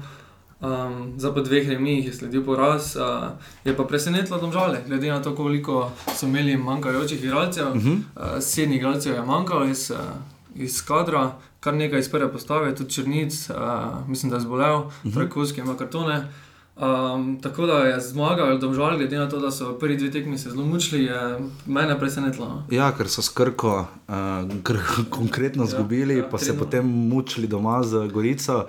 Um, 0.61 1.13
za 1.17 1.31
po 1.33 1.41
dveh 1.41 1.69
remih 1.69 2.07
je 2.07 2.13
sledil 2.13 2.43
poraz, 2.45 2.97
uh, 2.97 3.31
je 3.65 3.77
pa 3.77 3.85
presenetilo 3.85 4.41
domžale, 4.43 4.81
glede 4.87 5.11
na 5.11 5.23
to, 5.23 5.35
koliko 5.35 5.91
so 6.17 6.27
imeli 6.27 6.57
manjkajočih 6.57 7.25
igralcev. 7.25 7.69
Uh 7.69 7.75
-huh. 7.75 7.95
uh, 7.95 8.23
sedem 8.41 8.73
igralcev 8.73 9.15
je 9.15 9.23
manjkalo 9.23 9.65
iz, 9.65 9.91
uh, 9.91 9.99
iz 10.55 10.83
kadra, 10.85 11.33
kar 11.61 11.75
nekaj 11.75 12.01
iz 12.01 12.11
prve 12.11 12.33
postave, 12.33 12.75
tudi 12.75 12.91
črnic, 12.91 13.51
uh, 13.51 13.57
mislim, 14.09 14.31
da 14.31 14.37
je 14.37 14.41
zbolel, 14.41 14.77
uh 14.79 14.93
-huh. 15.05 15.59
ima 15.59 15.77
kartone. 15.77 16.29
Um, 16.77 17.39
tako 17.43 17.67
da 17.67 17.79
je 17.79 18.01
zmagal, 18.01 18.59
da 18.59 18.67
je 18.67 18.75
žal, 18.75 18.97
glede 18.97 19.19
na 19.19 19.29
to, 19.29 19.39
da 19.39 19.51
so 19.51 19.79
prvi 19.79 19.97
dve 19.97 20.11
tekmi 20.11 20.39
se 20.39 20.51
zelo 20.51 20.65
mučili, 20.65 21.05
je 21.05 21.39
mene 21.67 21.99
presenetilo. 21.99 22.47
No. 22.47 22.63
Ja, 22.71 22.93
ker 22.93 23.09
so 23.09 23.23
skrko 23.23 23.87
uh, 24.09 24.15
konkretno 25.19 25.65
izgubili, 25.65 26.15
ja, 26.15 26.19
ja, 26.19 26.29
pa 26.31 26.39
se 26.39 26.59
potem 26.59 26.87
mučili 26.87 27.47
doma 27.47 27.83
z 27.83 28.09
Gorico. 28.09 28.57
Uh, 28.57 28.65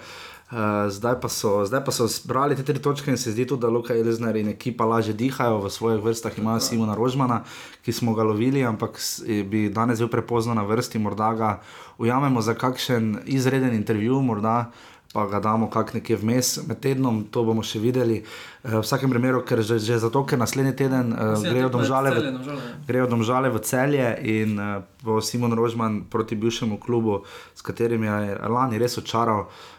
zdaj, 0.89 1.19
pa 1.21 1.29
so, 1.29 1.65
zdaj 1.65 1.83
pa 1.85 1.91
so 1.91 2.07
zbrali 2.07 2.55
te 2.57 2.63
tri 2.63 2.81
točke 2.81 3.11
in 3.11 3.17
se 3.17 3.31
zdi 3.31 3.45
tudi, 3.47 3.61
da 3.61 3.69
Luka 3.69 3.93
Elizner 3.93 4.35
in 4.35 4.49
ekipa 4.49 4.85
lažje 4.85 5.13
dihajo 5.13 5.59
v 5.61 5.69
svojih 5.69 6.03
vrstah. 6.03 6.37
Imajo 6.37 6.59
Simona 6.59 6.95
Rožmana, 6.95 7.43
ki 7.85 7.93
smo 7.93 8.13
ga 8.17 8.23
lovili, 8.23 8.65
ampak 8.65 8.97
bi 9.45 9.69
danes 9.69 9.99
bil 9.99 10.09
prepozno 10.09 10.53
na 10.53 10.63
vrsti, 10.63 10.99
morda 10.99 11.33
ga 11.33 11.51
ujamemo 11.97 12.41
za 12.41 12.53
kakšen 12.53 13.19
izreden 13.25 13.73
intervju, 13.73 14.21
morda 14.21 14.71
pa 15.13 15.25
ga 15.25 15.39
damo 15.39 15.69
kak 15.69 15.93
nekje 15.93 16.17
vmes 16.21 16.67
med 16.67 16.79
tednom, 16.81 17.23
to 17.33 17.41
bomo 17.43 17.63
še 17.65 17.81
videli. 17.81 18.21
Uh, 18.61 18.77
v 18.77 18.83
vsakem 18.85 19.09
primeru, 19.09 19.41
ker 19.41 19.63
že, 19.65 19.79
že 19.81 19.97
zato, 19.97 20.21
ker 20.21 20.37
naslednji 20.37 20.75
teden 20.77 21.15
uh, 21.15 21.33
grejo, 21.41 21.71
domžale 21.73 22.13
v, 22.13 22.21
ja. 22.29 22.67
grejo 22.85 23.07
domžale 23.09 23.49
v 23.49 23.61
celje 23.65 24.05
in 24.21 24.53
uh, 24.61 24.85
bo 25.01 25.17
Simon 25.17 25.57
Rožman 25.57 26.03
proti 26.05 26.37
bivšemu 26.37 26.77
klubu, 26.77 27.23
s 27.57 27.65
katerim 27.65 28.05
je 28.05 28.37
lani 28.37 28.77
res 28.77 29.01
očaral. 29.01 29.49
Uh, 29.49 29.78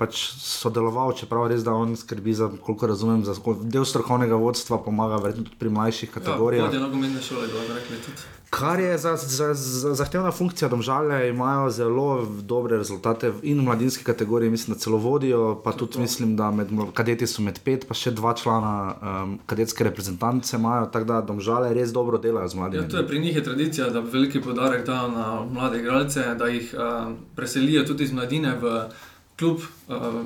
pač 0.00 0.16
sodeloval, 0.40 1.12
čeprav 1.12 1.50
res, 1.52 1.60
da 1.64 1.74
on 1.76 1.92
skrbi 1.96 2.32
za, 2.34 2.48
koliko 2.64 2.88
razumem, 2.88 3.24
za 3.24 3.36
del 3.62 3.84
strokovnega 3.84 4.38
vodstva, 4.40 4.80
pomaga 4.80 5.20
tudi 5.32 5.52
pri 5.58 5.68
mlajših 5.68 6.08
ja, 6.08 6.14
kategorijah. 6.14 6.72
Ja, 6.72 7.20
šole, 7.20 7.48
rekli, 7.74 7.98
Kar 8.50 8.80
je 8.80 8.98
za, 8.98 9.16
za, 9.16 9.54
za 9.54 9.92
zahtevna 9.94 10.30
funkcija, 10.30 10.68
domžale 10.68 11.28
imajo 11.28 11.68
zelo 11.70 12.26
dobre 12.42 12.76
rezultate 12.76 13.32
in 13.42 13.60
v 13.60 13.64
mladinski 13.64 14.04
kategoriji, 14.04 14.50
mislim, 14.50 14.74
da 14.74 14.80
celo 14.80 14.98
vodijo, 14.98 15.60
pa 15.64 15.72
tudi 15.72 16.00
mislim, 16.00 16.32
da 16.36 16.50
med 16.50 16.72
kadeti 16.94 17.26
so 17.26 17.42
med 17.42 17.60
pet, 17.64 17.84
pa 17.88 17.94
še 17.94 18.10
dva 18.10 18.32
člana 18.34 18.72
um, 18.90 19.36
kadetske 19.46 19.84
reprezentance 19.84 20.56
imajo, 20.56 20.88
tako 20.90 21.06
da 21.12 21.20
domžale 21.20 21.70
res 21.76 21.92
dobro 21.92 22.18
delajo 22.18 22.48
z 22.48 22.58
mladimi. 22.58 22.82
Ja, 22.82 22.88
to 22.88 22.96
je 22.96 23.06
pri 23.06 23.20
njih 23.20 23.36
je 23.36 23.44
tradicija, 23.44 23.90
da 23.90 24.00
veliki 24.00 24.40
podarek 24.40 24.82
dajo 24.86 25.12
na 25.12 25.28
mlade 25.44 25.78
igralce, 25.78 26.24
da 26.38 26.48
jih 26.48 26.74
uh, 26.74 27.12
preselijo 27.36 27.84
tudi 27.84 28.08
iz 28.08 28.12
mladine 28.12 28.56
v 28.58 28.74
klub. 29.40 29.66
Uh, 29.88 30.22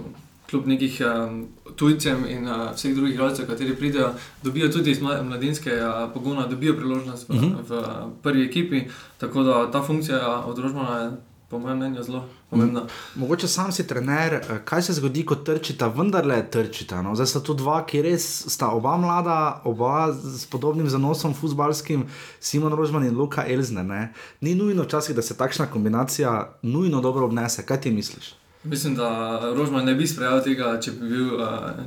kljub 0.51 0.67
nekih 0.67 1.03
um, 1.03 1.47
tujcem 1.77 2.25
in 2.29 2.49
uh, 2.49 2.71
vseh 2.77 2.95
drugih 2.95 3.15
igralcev, 3.15 3.49
ki 3.49 3.75
pridejo, 3.79 4.11
dobijo 4.43 4.69
tudi 4.69 4.91
iz 4.91 5.01
mladinske 5.01 5.73
uh, 5.73 6.11
pogona, 6.15 6.47
dobijo 6.47 6.77
priložnost 6.77 7.29
v, 7.29 7.33
uh 7.33 7.43
-huh. 7.43 7.55
v 7.69 7.83
prvi 8.23 8.45
ekipi. 8.45 8.85
Tako 9.19 9.43
da 9.43 9.71
ta 9.71 9.83
funkcija 9.83 10.45
odrožmana 10.47 10.99
je. 10.99 11.11
Po 11.49 11.59
mojem 11.59 11.77
mnenju 11.77 11.97
je 11.97 12.03
zelo 12.03 12.25
pomembna. 12.51 12.83
Mogoče 13.15 13.49
sam 13.49 13.73
si 13.73 13.87
trener, 13.87 14.61
kaj 14.65 14.83
se 14.83 14.93
zgodi, 14.93 15.27
ko 15.27 15.35
trčita, 15.35 15.89
vendarle 15.89 16.51
trčita. 16.51 17.03
No? 17.03 17.15
Zdaj 17.15 17.27
sta 17.27 17.41
tu 17.41 17.55
dva, 17.55 17.87
ki 17.87 18.03
res 18.03 18.47
sta 18.53 18.69
oba 18.69 18.97
mlada, 18.97 19.61
oba 19.65 20.13
s 20.13 20.47
podobnim 20.47 20.89
zanosom, 20.89 21.35
futbalskim, 21.35 22.07
Simon 22.41 22.73
Rožman 22.73 23.07
in 23.07 23.17
Luka 23.17 23.45
Elzner. 23.47 23.85
Ne? 23.85 24.13
Ni 24.41 24.55
nujno 24.55 24.83
včasih, 24.83 25.17
da 25.17 25.23
se 25.23 25.37
takšna 25.37 25.67
kombinacija 25.67 26.59
nujno 26.63 27.01
dobro 27.01 27.25
obnese. 27.25 27.67
Kaj 27.67 27.81
ti 27.81 27.91
misliš? 27.91 28.44
Mislim, 28.65 28.95
da 28.95 29.41
Rožman 29.55 29.85
ne 29.85 29.95
bi 29.95 30.07
sprejel 30.07 30.41
tega, 30.45 30.81
če 30.81 30.95
bi, 30.97 31.09
bil, 31.09 31.41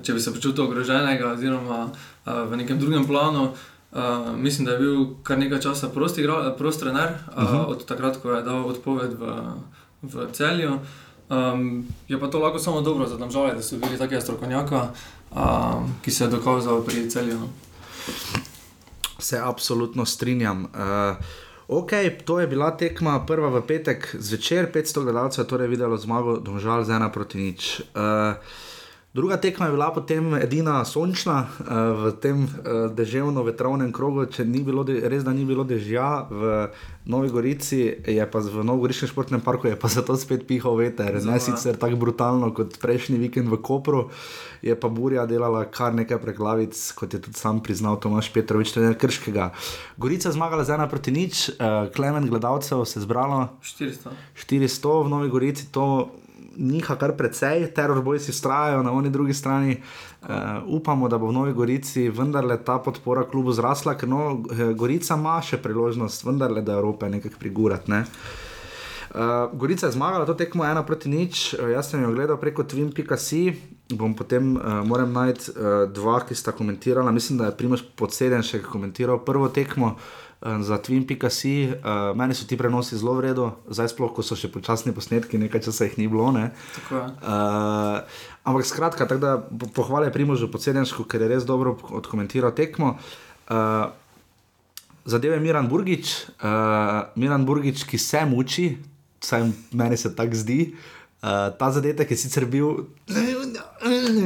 če 0.03 0.13
bi 0.13 0.21
se 0.21 0.33
počutil 0.33 0.67
ogroženega, 0.67 1.31
oziroma 1.33 1.87
v 2.25 2.59
nekem 2.59 2.79
drugem 2.79 3.07
planu. 3.07 3.49
Mislim, 4.37 4.65
da 4.65 4.75
je 4.75 4.79
bil 4.79 5.05
kar 5.23 5.39
nekaj 5.39 5.61
časa 5.65 5.89
prost, 5.89 6.19
prost 6.57 6.79
trener, 6.79 7.17
uh 7.33 7.43
mhm. 7.43 7.55
-huh. 7.55 7.65
od 7.65 7.85
takrat, 7.85 8.21
ko 8.21 8.31
je 8.31 8.43
dal 8.43 8.65
odpoved 8.65 9.17
v, 9.19 9.33
v 10.01 10.27
celju. 10.33 10.79
Um, 11.29 11.87
je 12.07 12.19
pa 12.19 12.27
to 12.27 12.39
lahko 12.39 12.59
samo 12.59 12.81
dobro 12.81 13.07
za 13.07 13.17
države, 13.17 13.53
da 13.55 13.61
so 13.61 13.75
bili 13.77 13.97
tako 13.97 14.21
strokovnjaka, 14.21 14.89
um, 15.31 15.95
ki 16.01 16.11
se 16.11 16.23
je 16.23 16.27
dokazal 16.27 16.83
pri 16.83 17.09
celju. 17.09 17.39
No. 17.39 17.47
Se 19.19 19.39
absolutno 19.43 20.05
strinjam. 20.05 20.63
Uh, 20.63 20.69
Ok, 21.67 21.91
to 22.25 22.39
je 22.39 22.47
bila 22.47 22.71
tekma 22.71 23.19
prva 23.27 23.49
v 23.51 23.61
petek 23.67 24.15
zvečer, 24.15 24.71
500 24.71 25.03
gledalcev 25.03 25.43
je 25.43 25.49
torej 25.51 25.67
videlo 25.67 25.97
zmago, 25.97 26.37
domžal 26.39 26.87
z 26.87 26.95
ena 26.95 27.11
proti 27.11 27.37
nič. 27.37 27.81
Uh, 27.91 28.39
Druga 29.13 29.37
tekma 29.37 29.65
je 29.65 29.71
bila 29.71 29.93
potem 29.93 30.33
edina 30.35 30.85
sončna 30.85 31.47
uh, 31.47 31.67
v 32.03 32.11
tem 32.21 32.43
uh, 32.43 32.91
deževno-vetrovnem 32.91 33.89
krogu, 33.95 34.25
če 34.27 34.43
ni 34.45 34.59
bilo, 34.61 34.83
res 34.83 35.23
da 35.23 35.31
ni 35.33 35.45
bilo 35.47 35.63
dežja 35.63 36.27
v 36.27 36.67
Novi 37.07 37.31
Gorici, 37.31 37.79
je 38.03 38.25
pa 38.27 38.41
v 38.43 38.65
Novogoriškem 38.67 39.07
športnem 39.07 39.41
parku, 39.41 39.71
je 39.71 39.79
pa 39.79 39.87
zato 39.87 40.19
spet 40.19 40.43
pihal 40.43 40.75
veter, 40.75 41.17
ne 41.23 41.39
sicer 41.39 41.79
tako 41.79 41.95
brutalno 42.03 42.51
kot 42.51 42.75
prejšnji 42.83 43.15
vikend 43.23 43.47
v 43.47 43.61
Kopru, 43.63 44.11
je 44.59 44.75
pa 44.75 44.91
burja 44.91 45.23
delala 45.25 45.63
kar 45.71 45.95
nekaj 45.95 46.19
preglavic, 46.19 46.75
kot 46.99 47.15
je 47.15 47.23
tudi 47.23 47.39
sam 47.39 47.63
priznal 47.63 47.95
Tomaš 48.03 48.27
Petrovič, 48.35 48.75
tudi 48.75 48.91
krškega. 48.91 49.49
Gorica 49.95 50.35
zmagala 50.35 50.67
z 50.67 50.75
ena 50.75 50.91
proti 50.91 51.15
nič, 51.15 51.55
uh, 51.55 51.87
klemen 51.95 52.27
gledalcev 52.27 52.83
se 52.83 52.99
je 52.99 53.07
zbralo 53.07 53.55
400. 53.63 54.11
400 54.35 54.95
v 55.07 55.15
Novi 55.15 55.31
Gorici, 55.31 55.71
to 55.71 56.11
njiha 56.57 56.95
kar 56.95 57.13
precej, 57.17 57.67
teror 57.75 58.01
boji 58.01 58.19
si 58.19 58.33
strajajo 58.33 58.83
na 58.83 58.91
oni 58.91 59.09
drugi 59.09 59.33
strani. 59.33 59.77
Uh, 60.21 60.29
upamo, 60.67 61.07
da 61.07 61.17
bo 61.17 61.27
v 61.27 61.33
Novi 61.33 61.53
Gorici 61.53 62.09
vendarle 62.09 62.57
ta 62.63 62.79
podpora 62.79 63.23
klubu 63.23 63.51
zrasla, 63.51 63.95
ker 63.95 64.09
no, 64.09 64.43
eh, 64.51 64.73
Gorica 64.73 65.15
ima 65.15 65.37
še 65.41 65.61
priložnost, 65.61 66.25
vendarle 66.25 66.61
da 66.61 66.73
Evrope 66.73 67.09
nekaj 67.09 67.37
prigurat. 67.39 67.87
Ne? 67.87 68.03
Uh, 69.07 69.47
Gorica 69.53 69.87
je 69.87 69.93
zmagala 69.93 70.25
to 70.25 70.33
tekmo 70.33 70.65
ena 70.65 70.83
proti 70.83 71.09
nič, 71.09 71.53
uh, 71.53 71.69
jaz 71.71 71.91
sem 71.91 72.03
jo 72.03 72.11
gledal 72.11 72.37
preko 72.41 72.63
Twin.com, 72.63 73.53
bom 73.95 74.15
potem 74.15 74.57
uh, 74.57 74.81
moram 74.83 75.13
najti 75.13 75.53
uh, 75.53 75.85
dva, 75.93 76.19
ki 76.27 76.35
sta 76.35 76.51
komentirala. 76.51 77.11
Mislim, 77.11 77.37
da 77.39 77.47
je 77.47 77.55
Primoš 77.55 77.85
podseden 77.95 78.43
še 78.43 78.59
komentiral 78.65 79.21
prvo 79.23 79.47
tekmo. 79.47 79.95
Uh, 79.95 80.26
za 80.41 80.77
Twin.com, 80.77 81.17
uh, 81.17 81.73
eh, 81.73 82.13
meni 82.15 82.33
so 82.33 82.45
ti 82.45 82.57
prenosi 82.57 82.97
zelo 82.97 83.17
v 83.17 83.21
redu, 83.25 83.51
zdaj 83.69 83.89
sploh, 83.89 84.13
ko 84.13 84.21
so 84.21 84.37
še 84.37 84.51
počasni 84.53 84.93
posnetki, 84.93 85.41
nekaj 85.41 85.65
časa 85.65 85.89
jih 85.89 85.97
ni 85.97 86.05
bilo. 86.07 86.29
Uh, 86.29 86.43
ampak 88.45 88.65
skratka, 88.65 89.09
tako 89.09 89.21
da 89.21 89.31
pohvale 89.73 90.13
Primožu 90.13 90.51
Podsedenšku, 90.51 91.09
ker 91.09 91.25
je 91.25 91.31
res 91.33 91.47
dobro 91.47 91.77
odkomentiral 91.89 92.53
tekmo. 92.53 93.01
Uh, 93.49 93.89
Zadeve 95.07 95.39
Miran 95.39 95.71
Burgič, 95.71 96.29
uh, 96.43 97.09
Miran 97.15 97.47
Burgič, 97.47 97.87
ki 97.87 97.97
se 97.97 98.21
muči, 98.27 98.77
vsaj 99.23 99.47
meni 99.73 99.97
se 99.97 100.13
tako 100.13 100.37
zdi. 100.37 100.75
Uh, 100.75 100.96
ta 101.59 101.71
zadetek 101.71 102.11
je 102.11 102.17
sicer 102.17 102.45
bil 102.45 102.67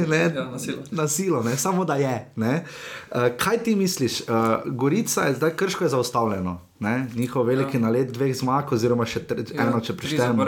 ne, 0.08 0.18
ja, 0.34 0.50
na 0.50 0.58
silo, 0.58 0.82
na 0.90 1.08
silo 1.08 1.42
ne, 1.42 1.56
samo 1.56 1.84
da 1.84 1.96
je. 1.96 2.32
Uh, 2.36 2.56
kaj 3.38 3.58
ti 3.58 3.76
misliš? 3.76 4.20
Uh, 4.20 4.26
Gorica 4.66 5.22
je 5.22 5.34
zdaj 5.34 5.56
krško 5.56 5.84
je 5.84 5.88
zaustavljeno, 5.88 6.60
ne? 6.80 7.06
njihov 7.14 7.46
veliki 7.46 7.76
ja. 7.76 7.80
nalet 7.80 8.12
dveh 8.12 8.36
zmag, 8.36 8.72
oziroma 8.72 9.06
še 9.06 9.24
tre, 9.24 9.44
ja, 9.54 9.66
eno, 9.66 9.80
če 9.80 9.96
preštejemo. 9.96 10.46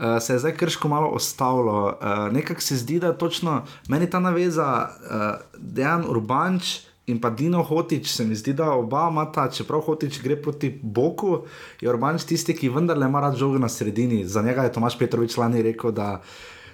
Uh, 0.00 0.16
se 0.20 0.32
je 0.32 0.38
zdaj 0.38 0.54
krško 0.56 0.88
malo 0.88 1.08
ostalo. 1.08 1.98
Uh, 1.98 2.32
Nekako 2.32 2.60
se 2.60 2.76
zdi, 2.76 3.00
da 3.00 3.12
točno 3.12 3.64
meni 3.88 4.10
ta 4.10 4.20
naveza, 4.20 4.88
uh, 4.88 5.26
dejan 5.58 6.06
urbanč 6.08 6.89
in 7.10 7.20
pa 7.20 7.30
Dino 7.30 7.62
Hotič, 7.62 8.08
se 8.12 8.24
mi 8.24 8.36
zdi, 8.36 8.54
da 8.56 8.70
oba 8.72 9.08
imata, 9.10 9.48
čeprav 9.50 9.82
Hotič 9.86 10.20
gre 10.22 10.36
proti 10.42 10.70
Boku, 10.82 11.42
je 11.80 11.90
urbanč 11.90 12.24
tisti, 12.24 12.56
ki 12.56 12.70
vendarle 12.72 13.08
ima 13.08 13.20
rad 13.20 13.36
žogo 13.36 13.58
na 13.58 13.68
sredini. 13.68 14.22
Za 14.26 14.42
njega 14.42 14.66
je 14.66 14.72
Tomaš 14.72 14.98
Petrovič 14.98 15.36
lani 15.36 15.62
rekel, 15.62 15.92
da 15.92 16.20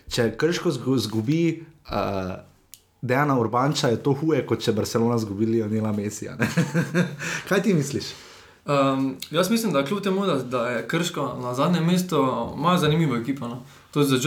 če 0.09 0.35
krško 0.37 0.71
zgubi. 0.99 1.65
Uh, 1.91 2.37
Dejana 3.03 3.39
Urbanča 3.39 3.89
je 3.89 4.03
to 4.03 4.15
huje, 4.17 4.41
kot 4.47 4.63
če 4.65 4.73
Barcelona 4.73 5.19
zgubili 5.19 5.61
Lionela 5.61 5.93
Mesija. 5.93 6.37
Kaj 7.49 7.63
ti 7.63 7.75
misliš? 7.75 8.15
Um, 8.67 9.17
jaz 9.31 9.51
mislim, 9.51 9.73
da 9.73 9.85
kljub 9.85 10.03
temu, 10.03 10.27
da, 10.27 10.35
da 10.43 10.69
je 10.69 10.87
Krško 10.89 11.37
na 11.43 11.55
zadnjem 11.55 11.87
mestu, 11.87 12.17
ima 12.57 12.79
zaniimivo 12.79 13.17
ekipo. 13.17 13.49
No? 13.49 13.63
To 13.97 14.01
je 14.01 14.07
za 14.07 14.19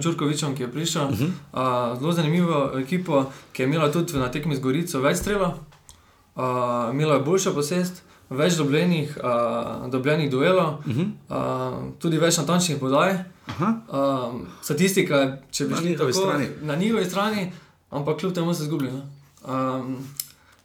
Džurkovičem, 0.00 0.56
ki 0.56 0.62
je 0.62 0.72
prišel. 0.72 1.04
Uh 1.04 1.10
-huh. 1.10 1.30
uh, 1.52 1.98
zelo 1.98 2.12
zanimivo 2.12 2.70
ekipo, 2.78 3.24
ki 3.52 3.62
je 3.62 3.66
imela 3.66 3.92
tudi 3.92 4.18
na 4.18 4.30
tekmi 4.30 4.56
z 4.56 4.60
Gorico 4.60 5.00
več 5.00 5.16
strela, 5.16 5.54
uh, 6.34 6.42
imela 6.92 7.14
je 7.14 7.20
boljša 7.20 7.52
posest, 7.52 8.02
več 8.30 8.54
dobljenih, 8.54 9.18
uh, 9.22 9.90
dobljenih 9.90 10.30
duelov, 10.30 10.66
uh 10.66 10.86
-huh. 10.86 11.10
uh, 11.28 11.92
tudi 11.98 12.18
več 12.18 12.38
natančnih 12.38 12.78
podaj. 12.78 13.14
Um, 13.58 14.46
statistika, 14.62 15.36
če 15.50 15.64
bi 15.64 15.74
šli 15.74 15.96
na 16.62 16.76
njihovi 16.76 17.04
strani, 17.04 17.52
ampak 17.90 18.18
kljub 18.18 18.34
temu 18.34 18.54
se 18.54 18.64
zgubi. 18.64 18.90
Um, 19.48 19.96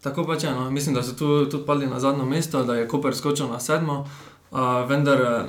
tako 0.01 0.23
pač 0.23 0.43
je. 0.43 0.51
No. 0.51 0.71
Mislim, 0.71 0.95
da 0.95 1.03
so 1.03 1.13
tu 1.15 1.45
tudi 1.45 1.65
padli 1.65 1.87
na 1.87 1.99
zadnjo 1.99 2.25
mesto, 2.25 2.63
da 2.63 2.75
je 2.75 2.87
Koper 2.87 3.15
skočil 3.15 3.47
na 3.47 3.59
sedmo, 3.59 4.09
uh, 4.51 4.59
vendar 4.89 5.47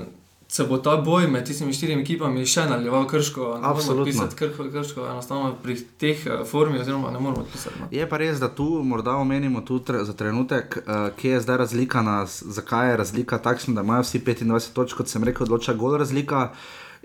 se 0.51 0.65
bo 0.65 0.79
ta 0.79 0.97
boj 0.97 1.29
med 1.31 1.45
tistimi 1.47 1.73
štirimi 1.73 2.03
ekipami 2.03 2.43
še 2.47 2.65
nadaljeval, 2.67 3.05
krško. 3.07 3.53
Absolutno. 3.63 4.25
Krško, 4.37 4.65
krško, 4.73 5.05
enostavno 5.07 5.53
pri 5.63 5.77
teh 6.03 6.25
formih, 6.51 6.81
oziroma 6.83 7.13
ne 7.15 7.21
moremo 7.23 7.45
pisati. 7.53 7.79
No. 7.79 7.87
Je 7.95 8.09
pa 8.11 8.19
res, 8.19 8.41
da 8.43 8.49
tu 8.51 8.67
morda 8.83 9.15
omenimo 9.23 9.63
tudi 9.63 10.03
za 10.03 10.13
trenutek, 10.13 10.75
uh, 10.81 11.15
kje 11.15 11.37
je 11.37 11.45
zdaj 11.47 11.63
razlika, 11.63 12.03
na, 12.03 12.17
zakaj 12.27 12.91
je 12.91 12.99
razlika 12.99 13.39
takšna, 13.39 13.77
da 13.79 13.87
imajo 13.87 14.03
vsi 14.03 14.25
25 14.27 14.75
točk, 14.75 14.99
kot 14.99 15.15
sem 15.15 15.25
rekel, 15.25 15.47
odloča 15.47 15.79
gol 15.79 15.95
razlika. 16.03 16.49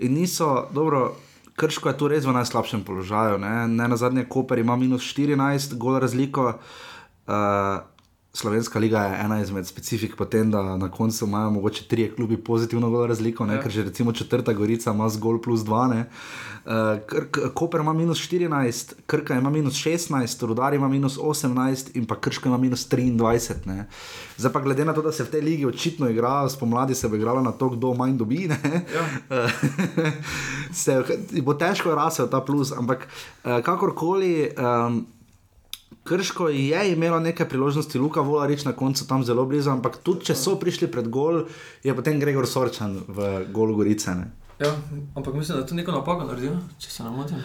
In 0.02 0.18
niso, 0.18 0.66
dobro, 0.74 1.12
krško 1.54 1.94
je 1.94 1.98
tu 2.02 2.10
res 2.10 2.26
v 2.26 2.34
najslabšem 2.34 2.82
položaju. 2.82 3.38
Ne, 3.38 3.68
ne 3.68 3.88
na 3.94 3.96
zadnje, 3.96 4.26
Koper 4.26 4.58
ima 4.58 4.74
minus 4.76 5.06
14, 5.14 5.78
gol 5.78 6.00
razliko. 6.02 6.56
Uh, 7.30 7.78
Slovenska 8.36 8.78
liga 8.78 9.00
je 9.00 9.20
ena 9.24 9.40
izmed 9.40 9.66
specifik, 9.66 10.16
potem 10.16 10.50
da 10.50 10.76
na 10.76 10.90
koncu 10.90 11.24
imajo 11.24 11.50
mogoče 11.50 11.84
tri 11.88 12.12
klubi 12.16 12.36
pozitivno 12.36 13.06
razliko, 13.06 13.46
ja. 13.46 13.62
ker 13.62 13.72
že 13.72 13.82
recimo 13.82 14.12
četrta 14.12 14.52
Gorica 14.52 14.92
ima 14.92 15.08
zgolj 15.08 15.40
plus 15.42 15.64
dva. 15.64 15.86
Uh, 15.86 16.72
Koper 17.54 17.80
ima 17.80 17.92
minus 17.92 18.18
14, 18.18 18.92
Krka 19.06 19.34
ima 19.34 19.50
minus 19.50 19.74
16, 19.74 20.46
Rudar 20.46 20.74
ima 20.74 20.88
minus 20.88 21.18
18 21.18 21.96
in 21.96 22.06
pa 22.06 22.20
Krška 22.20 22.48
ima 22.48 22.58
minus 22.58 22.88
23. 22.88 23.54
Ne. 23.64 23.88
Zdaj 24.36 24.52
pa 24.52 24.60
glede 24.60 24.84
na 24.84 24.92
to, 24.92 25.02
da 25.02 25.12
se 25.12 25.24
v 25.24 25.30
tej 25.30 25.40
ligi 25.40 25.66
očitno 25.66 26.08
igra, 26.10 26.48
spomladi 26.48 26.94
se 26.94 27.08
bo 27.08 27.16
igralo 27.16 27.42
na 27.42 27.52
to, 27.52 27.68
kdo 27.68 27.94
manj 27.94 28.16
dobi, 28.16 28.50
ja. 28.94 29.06
se 30.84 31.02
bo 31.42 31.54
težko 31.54 31.94
rasel 31.94 32.28
ta 32.28 32.40
plus, 32.40 32.72
ampak 32.72 33.08
uh, 33.08 33.60
kakorkoli. 33.64 34.50
Um, 34.58 35.06
Krško 36.06 36.48
je 36.48 36.92
imelo 36.92 37.18
nekaj 37.20 37.48
priložnosti, 37.48 37.98
Luka 37.98 38.20
Vola 38.20 38.46
reči 38.46 38.66
na 38.66 38.72
koncu 38.72 39.06
tam 39.08 39.24
zelo 39.24 39.46
blizu, 39.46 39.70
ampak 39.74 39.98
tudi 40.06 40.30
če 40.30 40.38
so 40.38 40.54
prišli 40.60 40.86
pred 40.86 41.08
gol, 41.10 41.42
je 41.82 41.94
potem 41.94 42.20
Gregor 42.22 42.46
Sorčan 42.46 43.00
v 43.08 43.46
golu 43.52 43.74
Gorice. 43.76 44.14
Ne? 44.14 44.30
Ja, 44.62 44.70
ampak 45.14 45.34
mislim, 45.34 45.58
da 45.58 45.64
je 45.64 45.68
to 45.68 45.74
neko 45.74 45.92
napako 45.92 46.30
naredil, 46.30 46.54
če 46.78 46.90
se 46.90 47.04
ne 47.04 47.10
motim. 47.10 47.42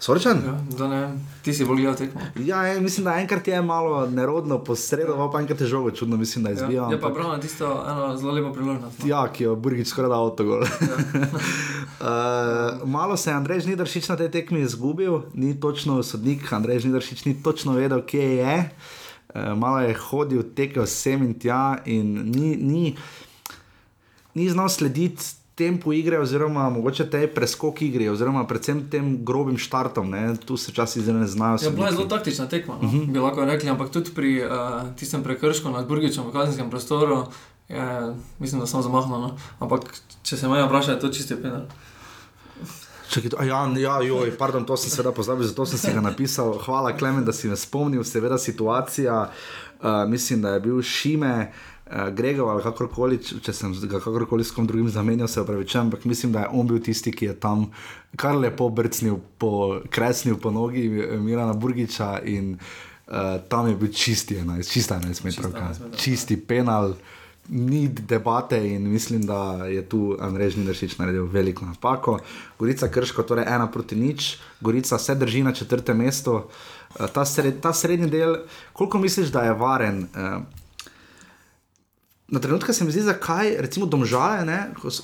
Sorčan? 0.00 0.40
Ja, 0.78 0.86
ne, 0.88 1.00
ti 1.44 1.52
si 1.52 1.64
bolj 1.68 1.82
gledal 1.82 1.96
tekmo. 1.96 2.20
Ja, 2.40 2.62
je, 2.66 2.80
mislim, 2.80 3.04
da 3.04 3.18
enkrat 3.20 3.48
je 3.48 3.62
malo 3.62 4.06
nerodno 4.06 4.58
posredoval, 4.64 5.26
ja. 5.26 5.32
pa 5.32 5.40
enkrat 5.40 5.60
je 5.60 5.66
žogo 5.66 5.90
čudno, 5.90 6.16
mislim, 6.16 6.44
da 6.44 6.50
je 6.50 6.54
izbijal. 6.54 6.90
Ja, 6.90 6.96
je 6.96 7.00
pa 7.00 7.08
prav 7.08 7.28
na 7.28 7.40
tisto 7.40 7.84
eno 7.88 8.16
zelo 8.16 8.32
lepo 8.32 8.52
priložnost. 8.52 8.98
No. 8.98 9.08
Ja, 9.08 9.26
ki 9.32 9.44
jo 9.44 9.56
Burgič 9.56 9.88
skoraj 9.88 10.08
da 10.08 10.20
avtogol. 10.22 10.64
Ja. 10.64 10.96
uh, 12.00 12.88
malo 12.96 13.16
se 13.16 13.30
je 13.30 13.34
Andrej 13.34 13.60
Žnidaršič 13.60 14.08
na 14.08 14.16
tej 14.16 14.30
tekmi 14.30 14.60
izgubil, 14.60 15.20
ni 15.34 15.52
točno 15.60 16.02
sodnik, 16.02 16.52
Andrej 16.52 16.80
Žnidaršič 16.86 17.24
ni 17.24 17.36
točno 17.42 17.76
vedel, 17.76 18.00
kje 18.06 18.36
je. 18.36 18.70
Uh, 19.34 19.52
malo 19.52 19.84
je 19.84 19.94
hodil, 19.94 20.42
tekel 20.56 20.86
sem 20.86 21.22
in 21.28 21.36
tja 21.36 21.76
in 21.84 22.32
ni, 22.32 22.56
ni, 22.56 22.96
ni 24.34 24.48
znal 24.48 24.72
slediti 24.72 25.39
tempu 25.60 25.92
igre, 25.92 26.18
oziroma 26.18 26.70
mogoče 26.72 27.04
te 27.12 27.26
preskok 27.34 27.82
igre, 27.84 28.08
oziroma 28.10 28.46
predvsem 28.48 28.80
tem 28.90 29.10
grobim 29.28 29.58
štartom. 29.60 30.08
Ne? 30.08 30.22
Tu 30.44 30.56
se 30.56 30.72
včasih 30.72 31.04
zelo 31.04 31.20
ne 31.20 31.28
znajo. 31.28 31.58
Ja, 31.62 31.72
bila 31.74 31.90
je 31.90 31.98
zelo 31.98 32.06
taktična 32.08 32.48
tekma, 32.48 32.78
no? 32.80 32.88
uh 32.88 32.94
mhm. 32.94 33.02
-huh. 33.02 33.12
bi 33.12 33.18
lahko 33.18 33.44
rekli, 33.44 33.70
ampak 33.70 33.90
tudi 33.90 34.14
pri 34.14 34.30
uh, 34.44 34.50
tistem 34.96 35.22
prekršku 35.22 35.70
nad 35.70 35.88
Burgičem 35.88 36.24
v 36.24 36.32
kazenskem 36.32 36.70
prostoru, 36.70 37.26
je, 37.68 38.14
mislim, 38.38 38.60
da 38.60 38.66
sem 38.66 38.82
zamahnil. 38.82 39.20
No? 39.20 39.36
Ampak 39.58 39.80
če 40.22 40.36
se 40.36 40.48
me 40.48 40.64
vpraša, 40.66 40.92
je 40.92 41.00
to 41.00 41.08
čisti 41.08 41.36
penal. 41.42 41.62
Čekaj, 43.10 43.46
ja, 43.48 43.66
ja, 43.78 44.02
joj, 44.02 44.36
pardon, 44.38 44.64
to 44.64 44.76
sem 44.76 44.90
seveda 44.90 45.12
pozabil, 45.12 45.46
zato 45.46 45.66
sem 45.66 45.78
si 45.78 45.92
ga 45.92 46.00
napisal. 46.00 46.58
Hvala, 46.64 46.96
Klemen, 46.96 47.24
da 47.24 47.32
si 47.32 47.48
me 47.48 47.56
spomnil. 47.56 48.04
Seveda 48.04 48.38
situacija, 48.38 49.30
uh, 49.82 50.08
mislim, 50.08 50.42
da 50.42 50.48
je 50.48 50.60
bil 50.60 50.82
Šime, 50.82 51.50
uh, 51.50 51.79
uh, 51.90 52.08
Gregor 52.14 52.48
ali 52.48 52.62
kakorkoli, 52.62 53.18
če 53.18 53.52
sem 53.52 53.74
ga 53.82 53.98
kakorkoli 53.98 54.44
s 54.44 54.54
kom 54.54 54.66
drugim 54.66 54.88
zamenjal, 54.88 55.28
se 55.28 55.42
upravičujem, 55.42 55.88
ampak 55.88 56.04
mislim, 56.04 56.32
da 56.32 56.44
je 56.44 56.52
on 56.52 56.66
bil 56.66 56.78
tisti, 56.82 57.12
ki 57.12 57.30
je 57.32 57.38
tam 57.40 57.66
kar 58.16 58.38
lepo 58.38 58.68
brcnil, 58.70 59.18
po, 59.38 59.80
kresnil 59.90 60.38
po 60.38 60.50
nogi 60.50 60.86
eh, 60.86 61.16
Mirana 61.18 61.54
Burgiča 61.54 62.18
in 62.24 62.54
uh, 62.54 63.38
tam 63.48 63.68
je 63.68 63.76
bil 63.76 63.92
čisti 63.92 64.38
11, 64.38 64.72
čista 64.72 65.00
11 65.00 65.24
metrov, 65.24 65.56
čisti 65.96 66.36
penal. 66.36 66.94
Ni 67.50 67.88
debate 67.88 68.60
in 68.62 68.84
mislim, 68.86 69.24
da 69.26 69.66
je 69.66 69.82
tu 69.82 70.14
Andrej 70.20 70.52
Žnideršič 70.54 70.98
naredil 71.00 71.24
veliko 71.26 71.66
napako. 71.66 72.20
Gorica 72.58 72.86
Krško, 72.86 73.24
torej 73.26 73.48
ena 73.48 73.66
proti 73.66 73.96
nič, 73.98 74.36
Gorica 74.60 74.98
se 74.98 75.14
drži 75.18 75.42
na 75.42 75.50
četrtem 75.52 75.98
mestu. 75.98 76.44
Ta, 77.14 77.24
sred, 77.24 77.58
ta 77.60 77.72
srednji 77.72 78.06
del, 78.10 78.36
koliko 78.72 78.98
misliš, 78.98 79.32
da 79.34 79.42
je 79.48 79.56
varen? 79.58 80.06
Na 82.30 82.40
trenutek 82.40 82.74
se 82.74 82.84
mi 82.84 82.90
zdi, 82.90 83.02
zakaj 83.02 83.56
recimo 83.58 83.86
domžale, 83.86 84.46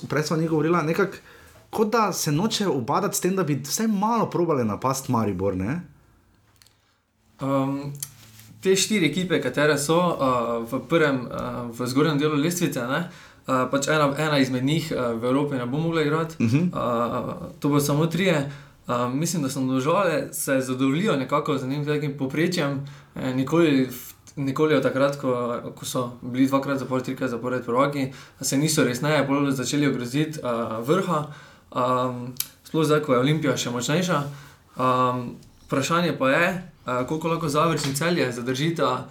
prej 0.09 0.23
smo 0.23 0.37
njih 0.37 0.49
govorili, 0.49 0.77
nekako 0.83 1.17
kot 1.69 1.91
da 1.91 2.13
se 2.13 2.31
noče 2.31 2.67
ubadati 2.67 3.17
s 3.17 3.21
tem, 3.21 3.35
da 3.35 3.43
bi 3.43 3.61
vsaj 3.63 3.87
malo 3.87 4.29
probali 4.29 4.65
napast 4.65 5.09
Maribor. 5.09 5.55
Ne? 5.55 5.81
Um, 7.41 7.93
te 8.61 8.75
štiri 8.75 9.05
ekipe, 9.07 9.41
katere 9.41 9.77
so 9.77 9.97
uh, 9.97 10.71
v 10.71 10.79
prvem, 10.89 11.25
uh, 11.27 11.67
v 11.79 11.87
zgornjem 11.87 12.17
delu 12.17 12.39
lestvice, 12.39 12.81
ne, 12.87 13.03
uh, 13.47 13.67
pač 13.71 13.87
ena, 13.87 14.09
ena 14.17 14.39
izmed 14.39 14.63
njih 14.65 14.87
uh, 14.95 15.11
v 15.21 15.29
Evropi 15.29 15.59
ne 15.59 15.65
bo 15.65 15.77
mogla 15.77 16.01
igrati, 16.01 16.43
uh 16.43 16.51
-huh. 16.51 16.63
uh, 16.71 17.51
to 17.59 17.69
bo 17.69 17.79
samo 17.79 18.07
trije. 18.07 18.51
Uh, 18.87 19.13
mislim, 19.13 19.43
da 19.43 19.49
so 19.49 19.61
nožale 19.61 20.33
se 20.33 20.61
zadovoljijo 20.61 21.15
nekako 21.15 21.57
z 21.57 21.67
nekim 21.67 22.17
poprečjem, 22.17 22.85
eh, 23.15 23.33
nikoli, 23.33 23.89
nikoli 24.37 24.75
od 24.75 24.83
takrat, 24.83 25.17
ko, 25.19 25.33
ko 25.75 25.85
so 25.85 26.11
bili 26.21 26.47
dvakrat 26.47 26.79
zapored, 26.79 27.05
trikrat 27.05 27.29
zapored 27.29 27.65
prvaki, 27.65 28.11
se 28.41 28.57
niso 28.57 28.83
resneje 28.83 29.27
začeli 29.51 29.87
ogroziti 29.87 30.39
uh, 30.39 30.77
vrha, 30.87 31.25
um, 31.71 32.33
sploh 32.63 32.85
zdaj, 32.85 33.01
ko 33.01 33.13
je 33.13 33.19
Olimpija 33.19 33.57
še 33.57 33.73
močnejša. 33.73 34.23
Um, 34.77 35.35
vprašanje 35.67 36.17
pa 36.17 36.29
je, 36.29 36.47
koliko 37.07 37.27
lahko 37.27 37.49
zavrčni 37.49 37.95
celje 37.95 38.31
zadržita 38.31 39.09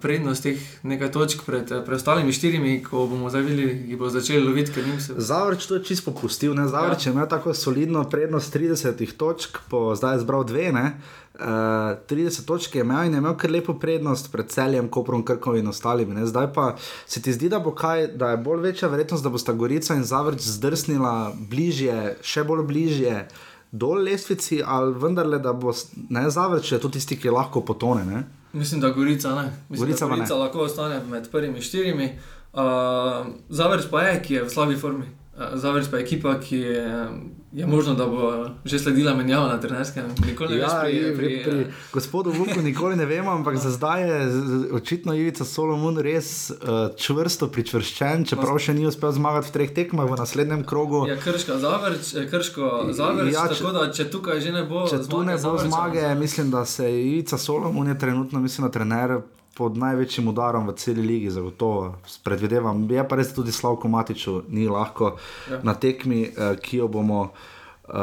prednost 0.00 0.42
teh 0.42 0.58
nekaj 0.82 1.12
točk 1.12 1.44
pred 1.46 1.70
preostalimi 1.86 2.32
štirimi, 2.32 2.82
ko 2.82 3.06
bomo 3.06 3.30
zdaj 3.30 3.42
videli, 3.46 3.74
ki 3.86 3.96
bo 3.96 4.10
začeli 4.10 4.42
loviti, 4.42 4.72
ker 4.74 4.86
jim 4.86 5.00
se. 5.00 5.14
Zavrč 5.16 5.66
to 5.66 5.78
je 5.78 5.84
čisto 5.84 6.10
popustil, 6.10 6.54
ne 6.54 6.66
zavrč 6.68 7.06
ja. 7.06 7.12
ima 7.12 7.26
tako 7.28 7.54
solidno 7.54 8.04
prednost 8.04 8.56
30 8.56 9.16
točk, 9.16 9.58
po 9.70 9.94
zdaj 9.94 10.16
je 10.16 10.24
zbral 10.24 10.44
dve. 10.44 10.72
Ne? 10.72 10.98
Uh, 11.34 11.40
30 12.10 12.44
točk 12.46 12.74
je 12.74 12.82
imel 12.82 13.06
in 13.06 13.14
je 13.14 13.18
imel 13.18 13.36
kar 13.36 13.50
lepo 13.50 13.74
prednost 13.74 14.32
pred 14.32 14.50
celjem, 14.50 14.88
Koprom, 14.88 15.24
Krkom 15.24 15.56
in 15.56 15.68
ostalimi. 15.68 16.14
Ne? 16.14 16.26
Zdaj 16.26 16.52
pa 16.52 16.74
se 17.06 17.22
ti 17.22 17.32
zdi, 17.32 17.48
da, 17.48 17.62
kaj, 17.76 18.06
da 18.06 18.34
je 18.34 18.42
bolj 18.42 18.60
večja 18.60 18.88
verjetnost, 18.88 19.24
da 19.24 19.30
bosta 19.30 19.52
Gorica 19.52 19.94
in 19.94 20.04
Zavrč 20.04 20.42
zdrsnila 20.42 21.32
bližje, 21.38 22.16
še 22.22 22.44
bolj 22.44 22.66
bližje 22.66 23.28
dol 23.72 24.02
lestvici, 24.04 24.60
ali 24.66 24.94
vendarle, 25.00 25.38
da 25.38 25.52
bo 25.52 25.72
ne 26.08 26.30
zavrč, 26.30 26.74
tudi 26.76 26.98
tisti, 26.98 27.16
ki 27.16 27.32
lahko 27.32 27.64
potone. 27.64 28.04
Ne? 28.04 28.22
Mislim, 28.52 28.80
da 28.80 28.90
Gorica 28.90 29.34
ne. 29.34 29.48
Mislim, 29.68 29.86
Gorica, 29.88 30.06
da 30.06 30.14
Gorica 30.14 30.34
ne. 30.34 30.40
lahko 30.40 30.66
ostane 30.68 31.00
med 31.10 31.30
prvimi 31.30 31.62
štirimi. 31.62 32.12
Uh, 32.52 33.26
zavrč 33.48 33.88
pa 33.90 34.02
je, 34.02 34.22
ki 34.22 34.34
je 34.34 34.42
v 34.44 34.50
slabi 34.50 34.76
formi. 34.76 35.08
Uh, 35.32 35.56
zavrč 35.56 35.90
pa 35.90 35.96
je 35.96 36.02
ekipa, 36.02 36.40
ki 36.40 36.56
je 36.56 36.86
je 37.52 37.66
možno, 37.66 37.94
da 37.94 38.06
bo 38.06 38.48
že 38.64 38.78
sledila 38.78 39.14
menjava 39.14 39.48
na 39.48 39.60
trenerskem. 39.60 40.04
Nikoli 40.26 40.54
ne 40.54 40.60
ja, 40.60 40.80
pri, 40.84 40.92
pri, 40.92 41.14
pri, 41.16 41.42
pri 41.44 41.64
pri, 41.64 41.72
gospodu 41.92 42.30
Vuku 42.30 42.62
nikoli 42.62 42.96
ne 42.96 43.06
vemo, 43.06 43.30
ampak 43.30 43.56
za 43.56 43.70
zdaj 43.70 44.02
je 44.08 44.28
očitno 44.72 45.14
Ivica 45.14 45.44
Solomon 45.44 45.98
res 45.98 46.50
uh, 46.50 46.56
čvrsto 46.96 47.48
pričvrščen, 47.52 48.24
čeprav 48.24 48.56
še 48.58 48.74
ni 48.74 48.86
uspel 48.88 49.12
zmagati 49.12 49.48
v 49.48 49.52
treh 49.52 49.74
tekmah 49.74 50.08
v 50.08 50.16
naslednjem 50.16 50.64
krogu. 50.64 51.04
Ja, 51.08 51.18
krško 51.20 51.58
zavrč, 51.60 52.14
krško 52.30 52.72
zavrč, 52.96 53.34
ja, 53.34 53.44
če, 53.48 53.60
tako 53.60 53.74
da 53.76 53.84
če 53.92 54.08
tukaj 54.08 54.40
že 54.40 54.56
ne 54.56 54.64
bo 54.64 54.86
če 54.88 55.02
zmage, 55.02 55.10
tu 55.12 55.22
ne 55.28 55.36
bo 55.36 55.42
Zavrča, 55.42 55.68
zmage, 55.68 56.08
mislim, 56.14 56.50
da 56.50 56.64
se 56.64 56.88
Ivica 56.88 57.38
Solomon 57.38 57.92
je 57.92 57.98
trenutno, 57.98 58.40
mislim, 58.40 58.68
da 58.68 58.72
trener. 58.72 59.20
Pod 59.52 59.76
največjim 59.76 60.28
udarom 60.28 60.68
v 60.68 60.74
celi 60.80 61.02
ligi, 61.04 61.30
zagotovo, 61.30 61.98
predvidevam. 62.24 62.86
Je 62.90 63.02
pa 63.08 63.16
res 63.16 63.34
tudi 63.36 63.52
Slavko 63.52 63.88
Matiču, 63.88 64.42
ni 64.48 64.64
lahko 64.68 65.16
ja. 65.50 65.60
na 65.62 65.74
tekmi, 65.74 66.22
eh, 66.24 66.56
ki 66.56 66.80
jo 66.80 66.88
bomo 66.88 67.20
uh, 67.92 67.94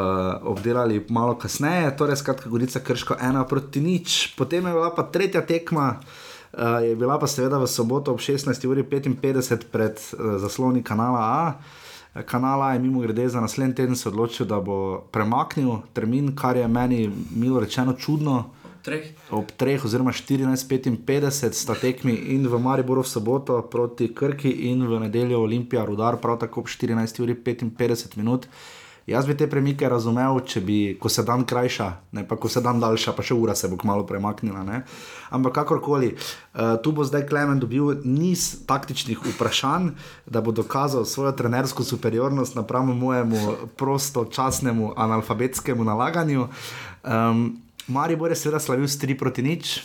obdelali 0.43 1.05
malo 1.09 1.35
kasneje. 1.35 1.95
Torej, 1.97 2.21
skratka, 2.21 2.49
Gorica 2.49 2.79
krško 2.79 3.17
ena 3.21 3.45
proti 3.45 3.81
nič. 3.81 4.35
Potem 4.37 4.65
je 4.65 4.73
bila 4.73 4.93
pa 4.95 5.03
tretja 5.03 5.41
tekma, 5.41 5.97
uh, 5.97 6.85
je 6.85 6.95
bila 6.95 7.19
pa 7.19 7.27
seveda 7.27 7.57
v 7.57 7.67
soboto 7.67 8.13
ob 8.13 8.19
16.55 8.19 9.69
pred 9.71 9.97
uh, 9.97 10.37
zasloni 10.37 10.83
kanala 10.83 11.19
A. 11.19 11.43
Kanala 12.25 12.73
je 12.73 12.79
mimo 12.79 12.99
grede 12.99 13.29
za 13.29 13.41
naslednji 13.41 13.75
teden 13.75 13.95
se 13.95 14.09
odločil, 14.09 14.45
da 14.45 14.59
bo 14.59 15.05
premaknil 15.11 15.85
termin, 15.93 16.35
kar 16.35 16.57
je 16.57 16.67
meni, 16.67 17.11
milo 17.35 17.59
rečeno, 17.59 17.93
čudno 17.93 18.49
treh. 18.89 19.13
Ob 19.29 19.51
3 19.53 19.85
oziroma 19.85 20.11
14:55 20.11 21.53
sta 21.53 21.75
tekmi 21.77 22.13
in 22.33 22.47
v 22.47 22.57
Mariboru 22.57 23.05
v 23.05 23.07
soboto 23.07 23.61
proti 23.61 24.09
Krki 24.13 24.49
in 24.73 24.81
v 24.87 24.99
nedeljo 25.05 25.45
Olimpija 25.45 25.85
Rudar, 25.85 26.17
prav 26.17 26.39
tako 26.41 26.65
ob 26.65 26.67
14:55 26.67 28.17
minut. 28.17 28.47
Jaz 29.09 29.25
bi 29.25 29.33
te 29.33 29.47
premike 29.49 29.89
razumel, 29.89 30.37
če 30.45 30.61
bi, 30.61 30.75
ko 31.01 31.09
se 31.09 31.23
dan 31.25 31.41
krajša, 31.41 31.85
ne 32.13 32.21
pa 32.29 32.35
ko 32.37 32.49
se 32.49 32.61
dan 32.61 32.77
daljša, 32.77 33.15
pa 33.17 33.23
še 33.25 33.33
ura 33.33 33.55
se 33.57 33.65
bo 33.65 33.77
kmalo 33.77 34.05
premaknila. 34.05 34.61
Ne? 34.61 34.83
Ampak 35.33 35.55
kakorkoli, 35.55 36.11
uh, 36.13 36.75
tu 36.83 36.93
bo 36.93 37.01
zdaj 37.01 37.25
Klemen 37.25 37.57
dobil 37.57 38.03
niz 38.05 38.67
taktičnih 38.69 39.23
vprašanj, 39.31 39.95
da 40.29 40.43
bo 40.45 40.53
dokazal 40.53 41.09
svojo 41.09 41.31
trenersko 41.33 41.83
superiornost 41.83 42.53
napram 42.59 42.93
mojemu 42.93 43.73
prostočasnemu 43.81 44.93
analfabetskemu 44.93 45.89
nalaganju. 45.89 46.45
Um, 47.01 47.49
Maribor 47.89 48.29
je 48.29 48.37
seveda 48.37 48.61
slavil 48.61 48.87
s 48.87 49.01
3 49.01 49.17
proti 49.17 49.41
nič. 49.41 49.81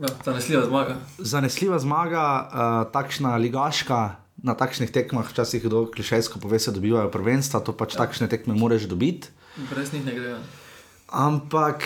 Ja, 0.00 0.08
zanesljiva 0.24 0.64
zmaga. 0.66 0.94
Zanesljiva 1.18 1.78
zmaga, 1.78 2.24
uh, 2.24 2.92
takšna 2.92 3.36
ligaška. 3.36 4.16
Na 4.40 4.56
takšnih 4.56 4.88
tekmah 4.88 5.28
včasih 5.28 5.60
kdo 5.60 5.84
klišejsko 5.92 6.40
pove, 6.40 6.56
da 6.56 6.72
dobivajo 6.72 7.10
prvenstva, 7.12 7.60
to 7.60 7.76
pač 7.76 7.92
ja. 7.92 8.06
takšne 8.06 8.24
tekme 8.24 8.56
moraš 8.56 8.88
dobiti. 8.88 9.28
Brez 9.68 9.92
njih 9.92 10.06
ne 10.06 10.14
gre. 10.16 10.38
Ampak. 11.12 11.84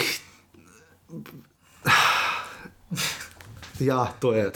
Ja, 3.82 4.06
to 4.22 4.30
je. 4.30 4.52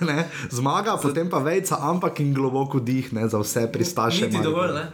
Zmaga, 0.60 1.00
potem 1.00 1.30
pa 1.32 1.40
vejca, 1.40 1.80
ampak 1.80 2.20
in 2.20 2.34
globoko 2.36 2.80
dih 2.84 3.08
ne, 3.16 3.24
za 3.28 3.40
vse 3.40 3.64
pristaše. 3.72 4.28
Ni 4.28 4.44
dovolj, 4.44 4.74
ne? 4.76 4.84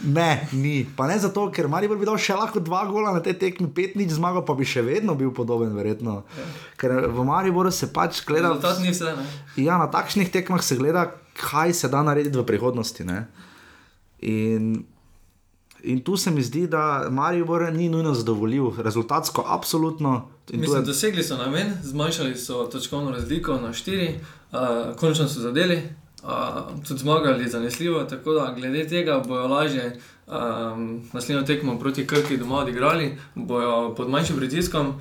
Ne, 0.00 0.48
ni. 0.52 0.86
Pa 0.96 1.06
ne 1.06 1.18
zato, 1.18 1.46
ker 1.50 1.68
Maribor 1.72 1.96
bi 1.96 2.04
dal 2.04 2.18
še 2.20 2.36
lahko 2.36 2.60
dva 2.60 2.82
gola 2.88 3.14
na 3.16 3.22
tej 3.24 3.38
tekmi, 3.40 3.70
pet 3.72 3.94
nič 3.96 4.12
zmagal, 4.18 4.44
pa 4.44 4.52
bi 4.56 4.66
še 4.68 4.84
vedno 4.84 5.16
bil 5.16 5.32
podoben, 5.32 5.72
verjetno. 5.72 6.20
Ja. 6.36 6.48
Ker 6.76 7.08
v 7.08 7.24
Mariboru 7.24 7.72
se 7.72 7.88
pač 7.88 8.20
gleda. 8.28 8.52
Vse, 8.60 9.14
ja, 9.56 9.80
na 9.80 9.88
takšnih 9.88 10.28
tekmah 10.32 10.60
se 10.60 10.76
gleda, 10.76 11.08
kaj 11.40 11.72
se 11.80 11.88
da 11.88 12.04
narediti 12.04 12.36
v 12.36 12.44
prihodnosti. 12.44 13.08
In, 14.20 14.84
in 15.80 16.04
tu 16.04 16.20
se 16.20 16.30
mi 16.30 16.44
zdi, 16.44 16.66
da 16.68 17.08
Maribor 17.08 17.64
ni 17.72 17.88
nujno 17.88 18.12
zadovoljiv, 18.12 18.82
rezultatsko, 18.84 19.48
absolutno. 19.48 20.28
Mislim, 20.52 20.84
je... 20.84 20.88
Dosegli 20.92 21.24
so 21.24 21.40
namen, 21.40 21.72
zmanjšali 21.82 22.36
so 22.36 22.68
točkovno 22.68 23.16
razliko 23.16 23.56
na 23.64 23.72
štiri, 23.72 24.20
uh, 24.52 24.92
končno 25.00 25.24
so 25.24 25.40
zadeli 25.40 25.80
tudi 26.88 27.00
zmagali 27.00 27.48
zanesljivo, 27.48 28.04
tako 28.04 28.32
da 28.32 28.54
glede 28.56 28.88
tega 28.88 29.22
bojo 29.26 29.46
lažje 29.46 30.00
um, 30.26 31.02
naslednjo 31.12 31.42
tekmo 31.42 31.78
proti 31.78 32.06
Krki 32.06 32.36
doma 32.36 32.56
odigrali, 32.56 33.18
bojo 33.34 33.94
pod 33.94 34.10
manjšim 34.10 34.36
pritiskom. 34.36 34.94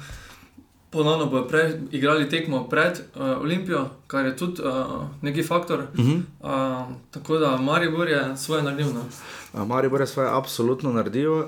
Ponovno 0.89 1.25
bodo 1.25 1.57
igrali 1.91 2.29
tekmo 2.29 2.67
pred 2.69 2.91
uh, 3.15 3.41
Olimpijo, 3.41 3.89
kar 4.07 4.25
je 4.25 4.37
tudi 4.37 4.61
uh, 4.61 5.03
neki 5.21 5.43
faktor. 5.43 5.79
Uh 5.79 5.99
-huh. 5.99 6.21
uh, 6.41 6.95
tako 7.11 7.37
da 7.37 7.57
Maribor 7.57 8.09
je 8.09 8.37
svoje 8.37 8.63
naredil. 8.63 8.87
No. 9.55 9.65
Maribor 9.65 10.01
je 10.01 10.07
svoje 10.07 10.29
absolutno 10.29 10.91
naredil. 10.91 11.31
Uh, 11.31 11.45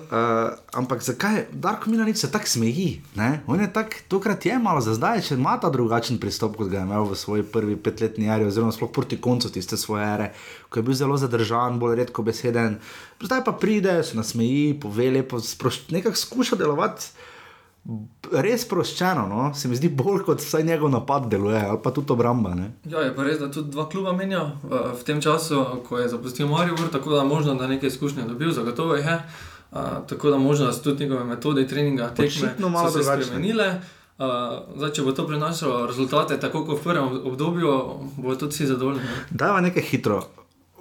ampak 0.73 1.03
zakaj 1.03 1.45
Darko 1.51 1.89
Milanič 1.89 2.17
se 2.17 2.31
tako 2.31 2.47
smeji? 2.47 3.01
Ne? 3.15 3.43
On 3.47 3.59
je 3.59 3.67
tak, 3.73 3.95
tokrat 4.07 4.45
je 4.45 4.59
malo 4.59 4.81
za 4.81 4.93
zdaj, 4.95 5.21
če 5.27 5.35
ima 5.35 5.57
ta 5.59 5.69
drugačen 5.69 6.15
pristop, 6.17 6.55
kot 6.55 6.71
ga 6.71 6.79
je 6.79 6.87
imel 6.87 7.03
v 7.03 7.19
svoji 7.19 7.43
prvi 7.43 7.75
petletni 7.75 8.31
eri, 8.31 8.47
oziroma 8.47 8.71
sploh 8.71 8.91
proti 8.95 9.19
koncu 9.21 9.51
tiste 9.51 9.77
svoje 9.77 10.07
ere, 10.07 10.31
ko 10.69 10.79
je 10.79 10.87
bil 10.87 10.95
zelo 10.95 11.17
zadržan, 11.19 11.79
bolj 11.83 11.99
redko 11.99 12.23
beseden. 12.23 12.79
Zdaj 13.19 13.43
pa 13.43 13.51
pride, 13.51 13.99
se 14.03 14.15
nasmeji, 14.15 14.79
pove 14.79 15.11
lepo, 15.11 15.43
nekako 15.91 16.15
skuša 16.15 16.55
delovati 16.55 17.11
res 18.31 18.63
sproščeno, 18.65 19.27
no? 19.31 19.43
se 19.55 19.69
mi 19.71 19.77
zdi 19.79 19.89
bolj 19.89 20.25
kot 20.27 20.41
vsaj 20.43 20.63
njegov 20.67 20.91
napad 20.91 21.29
deluje, 21.31 21.59
ali 21.69 21.79
pa 21.83 21.91
tudi 21.95 22.11
obramba. 22.13 22.53
Ne? 22.55 22.71
Ja, 22.91 23.05
je 23.05 23.13
pa 23.15 23.23
res, 23.23 23.39
da 23.39 23.47
tudi 23.51 23.71
dva 23.71 23.87
kluba 23.89 24.11
menja 24.15 24.43
v, 24.63 24.81
tem 25.07 25.21
času, 25.23 25.61
ko 25.87 26.01
je 26.01 26.09
zapustil 26.11 26.49
Marijo, 26.51 26.89
tako 26.91 27.15
da 27.15 27.23
možno, 27.27 27.55
da 27.55 27.69
nekaj 27.71 27.87
izkušnje 27.93 28.27
dobil, 28.27 28.51
zagotovo 28.51 28.97
je. 28.99 29.19
Uh, 29.71 29.79
tako 30.07 30.31
da 30.31 30.37
možno, 30.39 30.65
da 30.65 30.73
so 30.73 30.83
tudi 30.83 31.03
njegove 31.03 31.23
metode 31.27 31.67
treninga 31.67 32.09
tekme 32.15 32.55
malo 32.69 32.91
spremenile. 32.91 33.69
Uh, 34.17 34.25
zdaj, 34.75 34.91
če 34.97 35.03
bo 35.05 35.11
to 35.13 35.27
prinašalo 35.27 35.85
rezultate, 35.87 36.39
tako 36.41 36.65
kot 36.65 36.79
v 36.79 36.83
prvem 36.83 37.17
obdobju, 37.29 37.73
bo 38.17 38.35
tudi 38.35 38.55
vsi 38.55 38.71
zadovoljni. 38.73 39.03
Da, 39.29 39.53
nekaj 39.61 39.83
hitro 39.83 40.21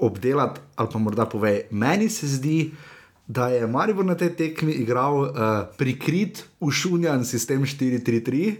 obdelati, 0.00 0.60
ali 0.76 0.88
pa 0.92 0.98
morda 0.98 1.26
povej. 1.26 1.66
Meni 1.70 2.08
se 2.08 2.26
zdi, 2.26 2.70
da 2.70 2.95
je 3.26 3.66
Maribor 3.66 4.04
na 4.04 4.14
tej 4.14 4.36
tekmi 4.38 4.72
igral 4.72 5.14
uh, 5.18 5.28
prikrit, 5.78 6.46
ušunjan 6.60 7.24
sistem 7.24 7.66
4-3-3, 7.66 8.54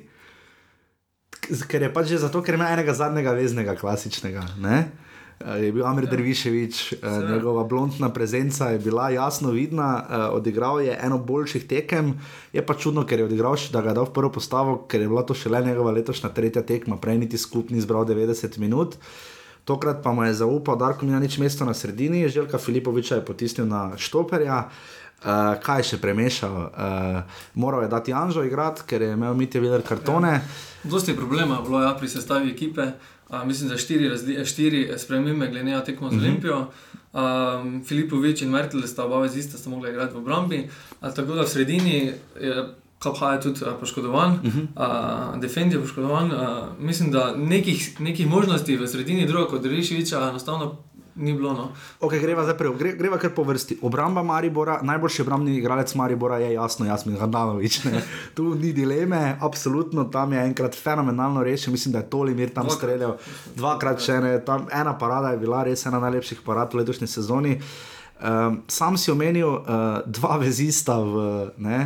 ker 1.71 1.83
je 1.87 1.91
pač 1.93 2.07
že 2.11 2.19
zato, 2.27 2.43
ker 2.43 2.59
ima 2.59 2.73
enega 2.75 2.95
zadnjega 2.95 3.33
veznega, 3.39 3.79
klasičnega. 3.79 4.59
Ne? 4.59 4.91
Je 5.37 5.69
bil 5.69 5.85
Amir 5.85 6.09
ja. 6.09 6.11
Derviševič, 6.17 6.95
njegova 7.29 7.65
blondna 7.69 8.09
prezenca 8.09 8.71
je 8.73 8.79
bila 8.81 9.11
jasno 9.13 9.51
vidna, 9.53 10.07
odigral 10.33 10.81
je 10.81 10.97
eno 10.97 11.19
boljših 11.19 11.69
tekem. 11.69 12.17
Je 12.57 12.65
pa 12.65 12.75
čudno, 12.75 13.05
ker 13.05 13.21
je 13.21 13.29
odigral, 13.29 13.57
da 13.73 13.85
ga 13.85 13.93
je 13.93 13.99
dal 14.01 14.09
v 14.09 14.15
prvo 14.17 14.33
postavo, 14.33 14.79
ker 14.89 15.05
je 15.05 15.09
bila 15.13 15.23
to 15.29 15.37
šele 15.37 15.61
njegova 15.61 15.93
letošnja 15.93 16.33
tretja 16.33 16.65
tekma, 16.65 16.97
prej 16.97 17.19
niti 17.19 17.39
skupni 17.39 17.81
zbral 17.85 18.09
90 18.09 18.59
minut. 18.59 18.97
Tokrat 19.67 19.99
pa 20.03 20.13
mu 20.13 20.23
je 20.25 20.35
zaupal, 20.35 20.77
da 20.79 20.95
ima 21.03 21.19
nič 21.19 21.39
mesto 21.39 21.65
na 21.65 21.75
sredini, 21.75 22.29
Željka 22.29 22.59
Filipoviča 22.59 23.15
je 23.15 23.25
potisnil 23.25 23.67
na 23.67 23.99
Štoperja. 23.99 24.69
Uh, 25.17 25.57
kaj 25.65 25.83
še 25.83 25.97
premešal? 25.99 26.55
Uh, 26.55 27.41
moral 27.55 27.83
je 27.83 27.89
dati 27.89 28.13
Anžo 28.13 28.45
igrati, 28.45 28.85
ker 28.87 29.03
je 29.03 29.15
imel 29.17 29.35
Mitja 29.35 29.61
Videl 29.61 29.83
kartone. 29.83 30.33
Ja. 30.39 30.43
Dosti 30.85 31.17
problema 31.17 31.59
bilo 31.65 31.81
ja, 31.83 31.95
pri 31.99 32.09
sestavi 32.09 32.53
ekipe. 32.53 32.93
Uh, 33.29 33.43
mislim, 33.49 33.73
da 33.73 33.79
štiri, 33.81 34.13
štiri 34.47 34.85
spremembe 34.99 35.49
glede 35.51 35.73
na 35.73 35.83
tekmo 35.85 36.11
z 36.11 36.15
uh 36.15 36.17
mhm. 36.17 36.25
-huh. 36.25 36.29
Olimpijo. 36.29 36.67
Um, 37.17 37.83
Filipovič 37.85 38.43
in 38.43 38.51
Mertel 38.51 38.87
sta 38.87 39.05
oba 39.05 39.29
z 39.29 39.37
iste, 39.37 39.59
sta 39.59 39.71
mogli 39.71 39.91
igrati 39.91 40.15
v 40.15 40.19
obrambi. 40.19 40.69
Uh, 41.01 41.15
tako 41.15 41.35
da 41.35 41.43
v 41.43 41.49
sredini 41.49 42.13
je 42.41 42.69
Kapha 42.99 43.33
je 43.33 43.41
tudi 43.41 43.61
uh, 43.65 43.75
poškodovan, 43.81 44.33
uh 44.33 44.55
-huh. 44.55 45.35
uh, 45.35 45.41
Defend 45.41 45.73
je 45.73 45.81
poškodovan. 45.81 46.33
Uh, 46.33 46.41
mislim, 46.79 47.11
da 47.11 47.37
nekih, 47.37 48.01
nekih 48.01 48.27
možnosti 48.27 48.77
v 48.77 48.89
sredini 48.89 49.27
druga 49.27 49.49
kot 49.51 49.65
Rešiviča 49.65 50.29
enostavno 50.29 50.77
ni 51.17 51.33
bilo. 51.33 51.53
No. 51.53 51.73
Okay, 52.01 52.21
greva, 52.21 52.45
zaprej, 52.45 52.77
gre, 52.79 52.93
greva 52.93 53.19
kar 53.19 53.33
po 53.35 53.43
vrsti. 53.43 53.79
Obramba 53.83 54.23
Maribora, 54.23 54.79
najboljši 54.83 55.23
obrambni 55.23 55.57
igralec 55.57 55.95
Maribora 55.95 56.39
je 56.39 56.53
jasno, 56.53 56.87
Jasmin 56.87 57.17
Hrnanovič. 57.17 57.81
Tu 58.37 58.55
ni 58.55 58.73
dileme, 58.73 59.39
absolutno 59.41 60.05
tam 60.05 60.33
je 60.33 60.45
enkrat 60.45 60.75
fenomenalno 60.75 61.45
rešil, 61.45 61.73
mislim, 61.73 61.93
da 61.93 61.99
je 61.99 62.11
toli 62.11 62.35
mir 62.35 62.53
tam 62.55 62.71
streljal. 62.71 63.17
Dvakrat 63.57 64.01
še 64.01 64.21
ne, 64.21 64.39
tam 64.45 64.69
ena 64.73 64.99
parada 64.99 65.33
je 65.33 65.41
bila 65.41 65.65
res 65.65 65.87
ena 65.87 66.01
najlepših 66.01 66.45
parad 66.45 66.75
v 66.75 66.83
letošnji 66.83 67.09
sezoni. 67.09 67.61
Um, 68.17 68.63
sam 68.69 68.97
si 68.97 69.11
omenil 69.13 69.49
uh, 69.49 70.01
dva 70.07 70.37
vezista 70.41 71.01
v. 71.01 71.25
Ne, 71.57 71.81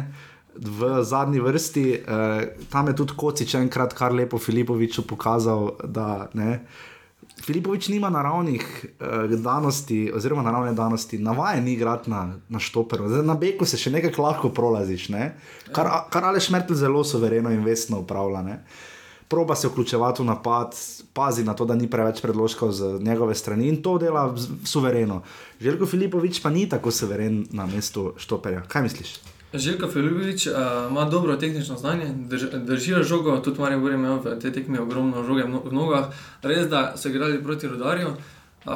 v 0.56 1.02
zadnji 1.04 1.40
vrsti, 1.40 1.86
uh, 2.00 2.42
tam 2.70 2.88
je 2.88 2.96
tudi 2.96 3.16
Kocič 3.16 3.54
enkrat 3.54 3.94
kar 3.94 4.14
lepo 4.14 4.38
Filipoviču 4.38 5.06
pokazal, 5.06 5.76
da 5.84 6.28
ne. 6.34 6.60
Filipovič 7.40 7.88
nima 7.88 8.10
naravnih 8.10 8.64
uh, 8.84 9.30
danosti, 9.40 10.10
oziroma 10.14 10.42
naravne 10.42 10.72
danosti, 10.72 11.18
navaden 11.18 11.64
ni 11.64 11.72
igrati 11.72 12.10
na, 12.10 12.36
na 12.48 12.58
štoperu. 12.58 13.08
Zdaj, 13.08 13.26
na 13.26 13.34
beku 13.34 13.66
se 13.66 13.80
še 13.80 13.92
nekaj 13.94 14.18
lahko 14.18 14.52
prolaziš, 14.52 15.08
ne? 15.14 15.32
kar, 15.72 15.88
kar 16.12 16.28
ali 16.28 16.40
šmrtel 16.40 16.76
zelo 16.76 17.04
suvereno 17.04 17.52
in 17.54 17.64
vestno 17.64 18.02
upravlja. 18.04 18.42
Ne? 18.42 18.60
Proba 19.30 19.54
se 19.54 19.68
vključevati 19.68 20.22
v 20.22 20.26
napad, 20.26 20.74
pazi 21.14 21.44
na 21.44 21.54
to, 21.54 21.64
da 21.64 21.74
ni 21.78 21.86
preveč 21.90 22.20
predložkov 22.20 22.72
z 22.72 22.98
njegove 23.00 23.34
strani 23.34 23.68
in 23.68 23.82
to 23.82 23.94
dela 23.98 24.34
suvereno. 24.66 25.22
Željko 25.60 25.86
Filipovič 25.86 26.42
pa 26.42 26.50
ni 26.50 26.68
tako 26.68 26.90
suveren 26.90 27.44
na 27.50 27.66
mestu 27.66 28.12
štoperja. 28.18 28.64
Kaj 28.68 28.82
misliš? 28.82 29.20
Željko 29.54 29.88
Filipovič 29.88 30.46
uh, 30.46 30.54
ima 30.90 31.04
dobro 31.04 31.36
tehnično 31.36 31.76
znanje, 31.76 32.14
drž, 32.14 32.44
držijo 32.54 33.02
žogo, 33.02 33.36
tudi 33.36 33.60
Marijo 33.60 33.80
Bore 33.80 33.94
imel 33.94 34.20
v 34.24 34.38
te 34.38 34.52
tekme 34.52 34.80
ogromno 34.80 35.24
žoge 35.24 35.42
v 35.42 35.72
nogah. 35.72 36.04
Res 36.42 36.68
da 36.68 36.94
so 36.96 37.08
igrali 37.08 37.42
proti 37.42 37.68
rodarju, 37.68 38.08
uh, 38.08 38.72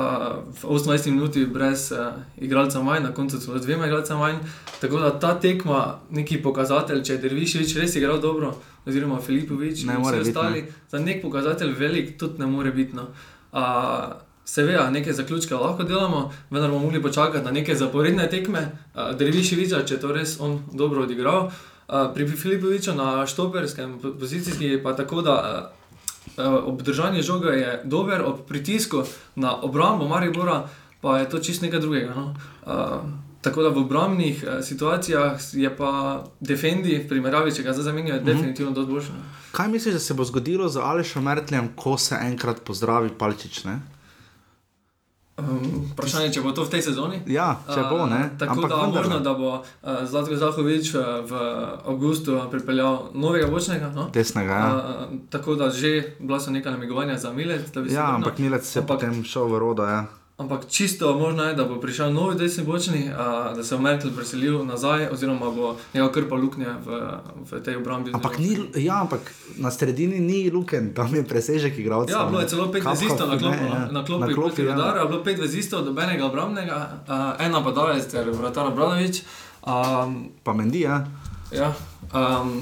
v 0.62 0.64
28 0.64 1.10
minuti 1.10 1.46
brez 1.46 1.92
uh, 1.92 1.98
igralca 2.36 2.82
manj, 2.82 3.02
na 3.02 3.14
koncu 3.14 3.38
celo 3.38 3.58
dvema 3.58 3.86
igralca 3.86 4.16
manj. 4.16 4.36
Tako 4.80 4.98
da 4.98 5.18
ta 5.18 5.40
tekma 5.40 6.00
neki 6.10 6.42
pokazatelj, 6.42 7.02
če 7.02 7.12
je 7.12 7.18
Derviševič 7.18 7.76
res 7.76 7.96
igral 7.96 8.20
dobro, 8.20 8.54
oziroma 8.86 9.20
Filipovič, 9.20 9.84
ne 9.84 9.98
more 9.98 10.18
biti. 10.18 10.64
Za 10.90 10.98
nek 10.98 11.22
pokazatelj 11.22 11.72
velik 11.78 12.18
tudi 12.18 12.38
ne 12.38 12.46
more 12.46 12.72
biti. 12.72 12.96
No. 12.96 13.06
Uh, 13.52 14.33
Seveda, 14.44 14.90
neke 14.90 15.12
zaključke 15.12 15.54
lahko 15.54 15.82
delamo, 15.82 16.32
vendar 16.50 16.70
bomo 16.70 16.84
mogli 16.84 17.02
počakati 17.02 17.44
na 17.44 17.50
neke 17.50 17.74
zaporedne 17.74 18.28
tekme, 18.30 18.66
da 18.94 19.16
bi 19.18 19.44
še 19.44 19.56
videl, 19.56 19.86
če 19.86 19.94
je 19.94 20.00
to 20.00 20.12
res 20.12 20.36
on 20.40 20.58
dobro 20.72 21.02
odigral. 21.02 21.48
Pri 22.14 22.26
Filipoviču 22.28 22.92
na 22.94 23.26
štoperskem 23.26 23.98
poziciji 24.20 24.76
je 24.76 24.82
pa 24.82 24.92
tako, 24.96 25.22
da 25.22 25.72
obdržanje 26.36 27.22
žoga 27.22 27.50
je 27.50 27.80
dober, 27.84 28.22
ob 28.22 28.44
pritisku 28.48 29.04
na 29.36 29.56
obrambo 29.62 30.08
Maribora 30.08 30.64
pa 31.00 31.18
je 31.18 31.28
to 31.28 31.38
čist 31.38 31.62
nekaj 31.62 31.80
drugega. 31.80 32.14
No? 32.14 32.34
Tako 33.40 33.62
da 33.62 33.68
v 33.68 33.78
obrambnih 33.78 34.44
situacijah 34.62 35.40
je 35.52 35.76
pa 35.76 36.24
Defendi, 36.40 36.96
v 36.98 37.08
primerjavi, 37.08 37.52
če 37.52 37.62
ga 37.62 37.72
zdaj 37.72 37.84
zamenjajo, 37.84 38.20
mm 38.20 38.24
-hmm. 38.24 38.32
definitivno 38.32 38.72
dosti 38.72 38.92
boljši. 38.92 39.10
No. 39.12 39.24
Kaj 39.52 39.68
misliš, 39.68 39.94
da 39.94 40.00
se 40.00 40.14
bo 40.14 40.24
zgodilo 40.24 40.68
z 40.68 40.80
Alešom 40.80 41.24
Mertljem, 41.24 41.68
ko 41.76 41.98
se 41.98 42.16
enkrat 42.20 42.60
pozdravi 42.64 43.10
Palčič? 43.18 43.64
Ne? 43.64 43.80
Um, 45.34 45.90
vprašanje 45.92 46.28
je, 46.28 46.32
če 46.38 46.42
bo 46.46 46.52
to 46.54 46.62
v 46.62 46.70
tej 46.70 46.82
sezoni. 46.86 47.16
Ja, 47.26 47.58
če 47.66 47.82
bo. 47.90 48.06
Ne? 48.06 48.30
Uh, 48.30 48.38
tako 48.38 48.52
Ampak 48.54 48.70
da 48.70 48.76
je 48.78 48.90
možno, 48.94 49.16
da 49.18 49.32
bo 49.34 49.50
uh, 49.58 49.62
Zlatko 50.06 50.38
Zahovič 50.38 50.94
uh, 50.94 51.26
v 51.26 51.32
avgustu 51.90 52.38
pripeljal 52.54 53.10
novega 53.18 53.50
bočnega. 53.50 53.90
No? 53.90 54.06
Tesnega. 54.14 54.54
Ja. 54.54 54.70
Uh, 54.70 55.18
tako 55.34 55.58
da 55.58 55.74
že 55.74 56.14
bila 56.22 56.38
so 56.38 56.54
neka 56.54 56.70
namigovanja 56.70 57.18
za 57.18 57.34
Milec. 57.34 57.66
Ja, 57.90 58.14
ampak 58.14 58.38
Milec 58.38 58.62
se 58.62 58.78
je 58.78 58.86
potem 58.86 59.24
šel 59.26 59.50
v 59.50 59.58
rodo. 59.58 59.82
Ja. 59.82 60.06
Ampak 60.34 60.66
čisto 60.68 61.18
možno 61.18 61.44
je, 61.44 61.54
da 61.54 61.64
bo 61.64 61.78
prišel 61.80 62.12
novi 62.12 62.34
desni 62.34 62.64
bočni, 62.64 63.06
da 63.54 63.62
se 63.62 63.76
bo 63.76 63.82
Merkel 63.82 64.10
preselil 64.10 64.64
nazaj, 64.66 65.06
oziroma 65.08 65.50
bo 65.50 65.76
njegov 65.94 66.10
krpa 66.10 66.34
luknja 66.34 66.74
v, 66.84 66.98
v 67.50 67.60
tej 67.62 67.76
obrambi. 67.76 68.10
Ampak, 68.14 68.38
ni, 68.38 68.58
ja, 68.74 69.00
ampak 69.00 69.20
na 69.56 69.70
sredini 69.70 70.18
ni 70.18 70.50
luken, 70.50 70.90
tam 70.94 71.14
je 71.14 71.22
presežek 71.22 71.78
igralcev. 71.78 72.18
Ja, 72.18 72.26
bilo 72.26 72.40
je 72.40 72.48
celo 72.50 72.66
pet 72.72 72.82
vezistov 72.84 73.30
na 73.30 73.38
klopi. 73.38 73.62
Ja. 73.62 73.86
Na 73.92 74.02
klopi, 74.04 74.20
na 74.26 74.34
klopi 74.34 74.62
ja. 74.66 74.74
Udara, 74.74 75.04
bilo 75.06 75.22
pet 75.22 75.38
vezistov, 75.38 75.84
dobenega 75.86 76.26
obrambnega, 76.26 76.78
uh, 77.06 77.38
ena 77.38 77.62
pa 77.62 77.70
dala, 77.70 77.94
ter 78.02 78.26
vratar 78.30 78.74
Bradovič. 78.74 79.22
Um, 79.62 80.34
pa 80.42 80.50
Mendi, 80.52 80.82
ja. 80.82 81.06
ja 81.54 81.70
um, 82.10 82.58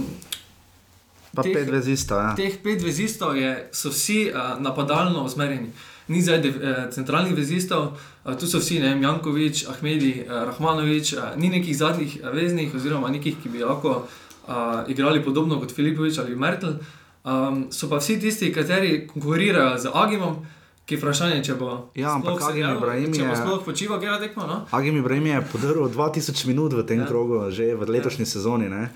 pa 1.33 1.41
teh, 1.41 1.57
pet 1.57 1.73
vezistov. 1.73 2.21
Ja. 2.21 2.37
Teh 2.37 2.61
pet 2.61 2.85
vezistov 2.85 3.33
je, 3.33 3.57
so 3.73 3.89
vsi 3.89 4.29
uh, 4.29 4.61
napadalno 4.61 5.25
usmerjeni 5.25 5.73
ni 6.13 6.23
zdaj 6.23 6.39
eh, 6.39 6.55
centralnih 6.93 7.35
vezistov, 7.37 7.97
eh, 7.97 8.37
tu 8.37 8.47
so 8.47 8.61
vsi, 8.61 8.81
ne 8.81 8.93
vem, 8.93 9.03
Jankovič, 9.03 9.67
Ahmedi, 9.73 10.13
eh, 10.21 10.29
Rahmanovič, 10.29 11.13
eh, 11.13 11.21
ni 11.41 11.49
nekih 11.49 11.77
zadnjih 11.77 12.21
eh, 12.21 12.31
veznih, 12.31 12.75
oziroma 12.75 13.09
nekih, 13.09 13.41
ki 13.43 13.49
bi 13.49 13.65
lahko 13.65 14.03
eh, 14.05 14.91
igrali 14.93 15.25
podobno 15.25 15.61
kot 15.61 15.73
Filipovič 15.73 16.19
ali 16.19 16.37
Mertel. 16.37 16.77
Um, 17.25 17.71
so 17.71 17.87
pa 17.89 18.01
vsi 18.03 18.19
tisti, 18.21 18.51
ki 18.53 19.07
konkurirajo 19.07 19.79
z 19.79 19.91
Agimom. 19.95 20.43
Ki 20.83 20.97
je 20.97 20.99
vprašanje, 20.99 21.45
če 21.47 21.55
bo. 21.55 21.91
Ja, 21.95 22.17
ampak 22.19 22.43
Agim 22.43 22.67
Ibrahim 22.77 23.15
je. 23.15 23.37
Sploh 23.39 23.63
počival, 23.65 24.03
je 24.03 24.19
tekmo? 24.19 24.47
No? 24.51 24.67
Agim 24.75 24.97
Ibrahim 24.99 25.27
je 25.27 25.43
podaril 25.53 25.87
2000 25.87 26.47
minut 26.51 26.75
v 26.75 26.83
tem 26.83 26.99
ja. 26.99 27.07
krogu, 27.07 27.51
že 27.55 27.79
v 27.79 27.87
letošnji 27.87 28.27
ja. 28.27 28.33
sezoni. 28.35 28.67
Uh, 28.67 28.91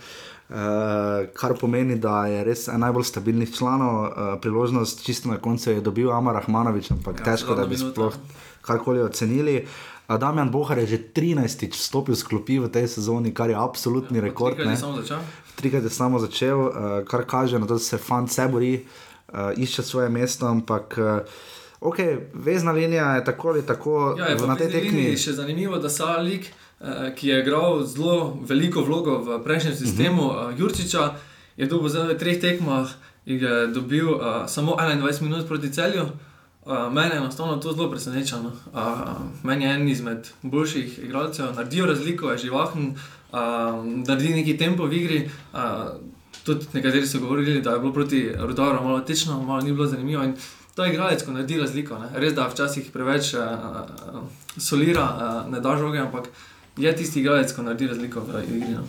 kar 1.35 1.56
pomeni, 1.61 1.96
da 1.98 2.26
je 2.30 2.44
res 2.46 2.68
en 2.68 2.80
najbolj 2.80 3.04
stabilnih 3.09 3.50
članov, 3.54 3.96
uh, 4.04 4.11
priložnost 4.42 5.02
čisto 5.04 5.28
na 5.28 5.40
koncu 5.42 5.70
je 5.70 5.80
dobil 5.80 6.12
Amar 6.12 6.38
Rahmanovič, 6.38 6.90
ampak 6.90 7.18
ja, 7.20 7.32
težko, 7.32 7.54
da 7.59 7.66
bi 7.66 7.78
sploh 7.78 8.14
karkoli 8.62 9.02
ocenili. 9.02 9.64
Uh, 10.09 10.18
Damjan 10.18 10.50
Bohar 10.50 10.78
je 10.78 10.87
že 10.87 10.98
13-tič 11.14 11.74
vstopil 11.74 12.14
v 12.14 12.18
sklopi 12.18 12.59
v 12.62 12.70
tej 12.70 12.87
sezoni, 12.87 13.35
kar 13.35 13.50
je 13.50 13.59
absolutni 13.59 14.22
ja, 14.22 14.24
rekord. 14.30 14.54
Trikrat 15.56 15.82
je 15.82 15.90
samo 15.90 16.22
začel, 16.22 16.59
uh, 16.61 16.70
kar 17.09 17.26
kaže 17.26 17.59
na 17.59 17.66
to, 17.66 17.74
da 17.74 17.82
se 17.82 17.98
fant 17.98 18.30
se 18.30 18.46
bori, 18.46 18.87
uh, 19.35 19.50
išče 19.56 19.82
svoje 19.82 20.09
mesto, 20.09 20.46
ampak. 20.46 20.98
Uh, 20.98 21.54
Ok, 21.80 21.98
vezna 22.32 22.72
linija 22.72 23.14
je 23.14 23.24
tako 23.24 23.48
ali 23.48 23.62
tako 23.66 24.16
ja, 24.18 24.46
na 24.46 24.56
tej 24.56 24.70
tekmi. 24.72 25.16
Še 25.16 25.37
zanimivo, 25.37 25.76
da 25.78 25.90
Salik. 25.92 26.48
Eh, 26.81 27.15
ki 27.15 27.29
je 27.29 27.41
igral 27.41 27.87
zelo 27.87 28.37
veliko 28.45 28.83
vlogo 28.85 29.19
v 29.25 29.41
prejšnjem 29.45 29.73
mhm. 29.73 29.81
sistemu, 29.85 30.23
uh 30.23 30.33
-huh. 30.33 30.59
Jurčiča, 30.61 31.15
je 31.57 31.67
dobil 31.67 31.89
zdaj 31.89 32.15
v 32.15 32.19
treh 32.19 32.41
tekmah 32.41 32.89
in 33.27 33.41
je 33.41 33.67
dobil 33.67 34.09
uh, 34.09 34.47
samo 34.47 34.77
21 34.77 35.23
minut 35.23 35.49
proti 35.49 35.73
celju. 35.73 36.03
Uh, 36.65 36.93
mene 36.93 37.15
je 37.15 37.17
enostavno 37.17 37.57
to 37.57 37.73
zelo 37.73 37.91
presenečeno. 37.91 38.53
Uh, 38.73 38.81
meni 39.43 39.65
je 39.65 39.75
en 39.75 39.89
izmed 39.89 40.29
boljših 40.43 40.99
igralcev, 40.99 41.55
naredijo 41.55 41.87
razliko, 41.87 42.31
je 42.31 42.39
živahen, 42.39 42.95
uh, 43.33 43.39
naredi 44.07 44.35
neki 44.35 44.59
tempo 44.59 44.85
v 44.85 44.93
igri. 44.93 45.31
Uh, 45.53 45.61
tudi 46.45 46.67
nekateri 46.73 47.07
so 47.07 47.19
govorili, 47.19 47.62
da 47.62 47.71
je 47.71 47.79
bilo 47.79 47.93
proti 47.93 48.33
Rudaru 48.39 48.85
malo 48.85 49.01
tečno, 49.01 49.43
malo 49.43 49.61
ni 49.62 49.73
bilo 49.73 49.87
zanimivo. 49.87 50.25
In 50.25 50.37
to 50.75 50.85
je 50.85 50.93
igralec, 50.93 51.25
ko 51.25 51.33
naredi 51.33 51.59
razliko. 51.59 51.99
Ne? 51.99 52.09
Res 52.15 52.35
da 52.35 52.49
včasih 52.49 52.91
preveč 52.93 53.35
uh, 53.35 53.41
solira, 54.57 55.05
uh, 55.05 55.53
ne 55.53 55.61
da 55.61 55.77
žoge, 55.77 55.99
ampak 55.99 56.29
je 56.77 56.97
tisti 56.97 57.21
igralec, 57.21 57.53
ki 57.55 57.62
naredi 57.62 57.87
razliko 57.87 58.21
v 58.21 58.43
igri. 58.45 58.75
No. 58.75 58.85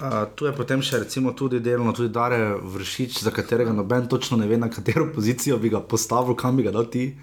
Uh, 0.00 0.24
tu 0.34 0.46
je 0.46 0.52
potem 0.52 0.82
še 0.82 1.04
tudi 1.36 1.60
delno, 1.60 1.92
tudi 1.92 2.08
Dare 2.08 2.54
vršič, 2.62 3.22
za 3.22 3.30
katerega 3.30 3.72
noben 3.72 4.08
točno 4.08 4.36
ne 4.36 4.46
ve, 4.46 4.58
na 4.58 4.70
katero 4.70 5.10
pozicijo 5.14 5.58
bi 5.58 5.68
ga 5.68 5.80
postavil, 5.80 6.34
kam 6.34 6.56
bi 6.56 6.62
ga 6.62 6.70
dal 6.70 6.90
ti. 6.90 7.14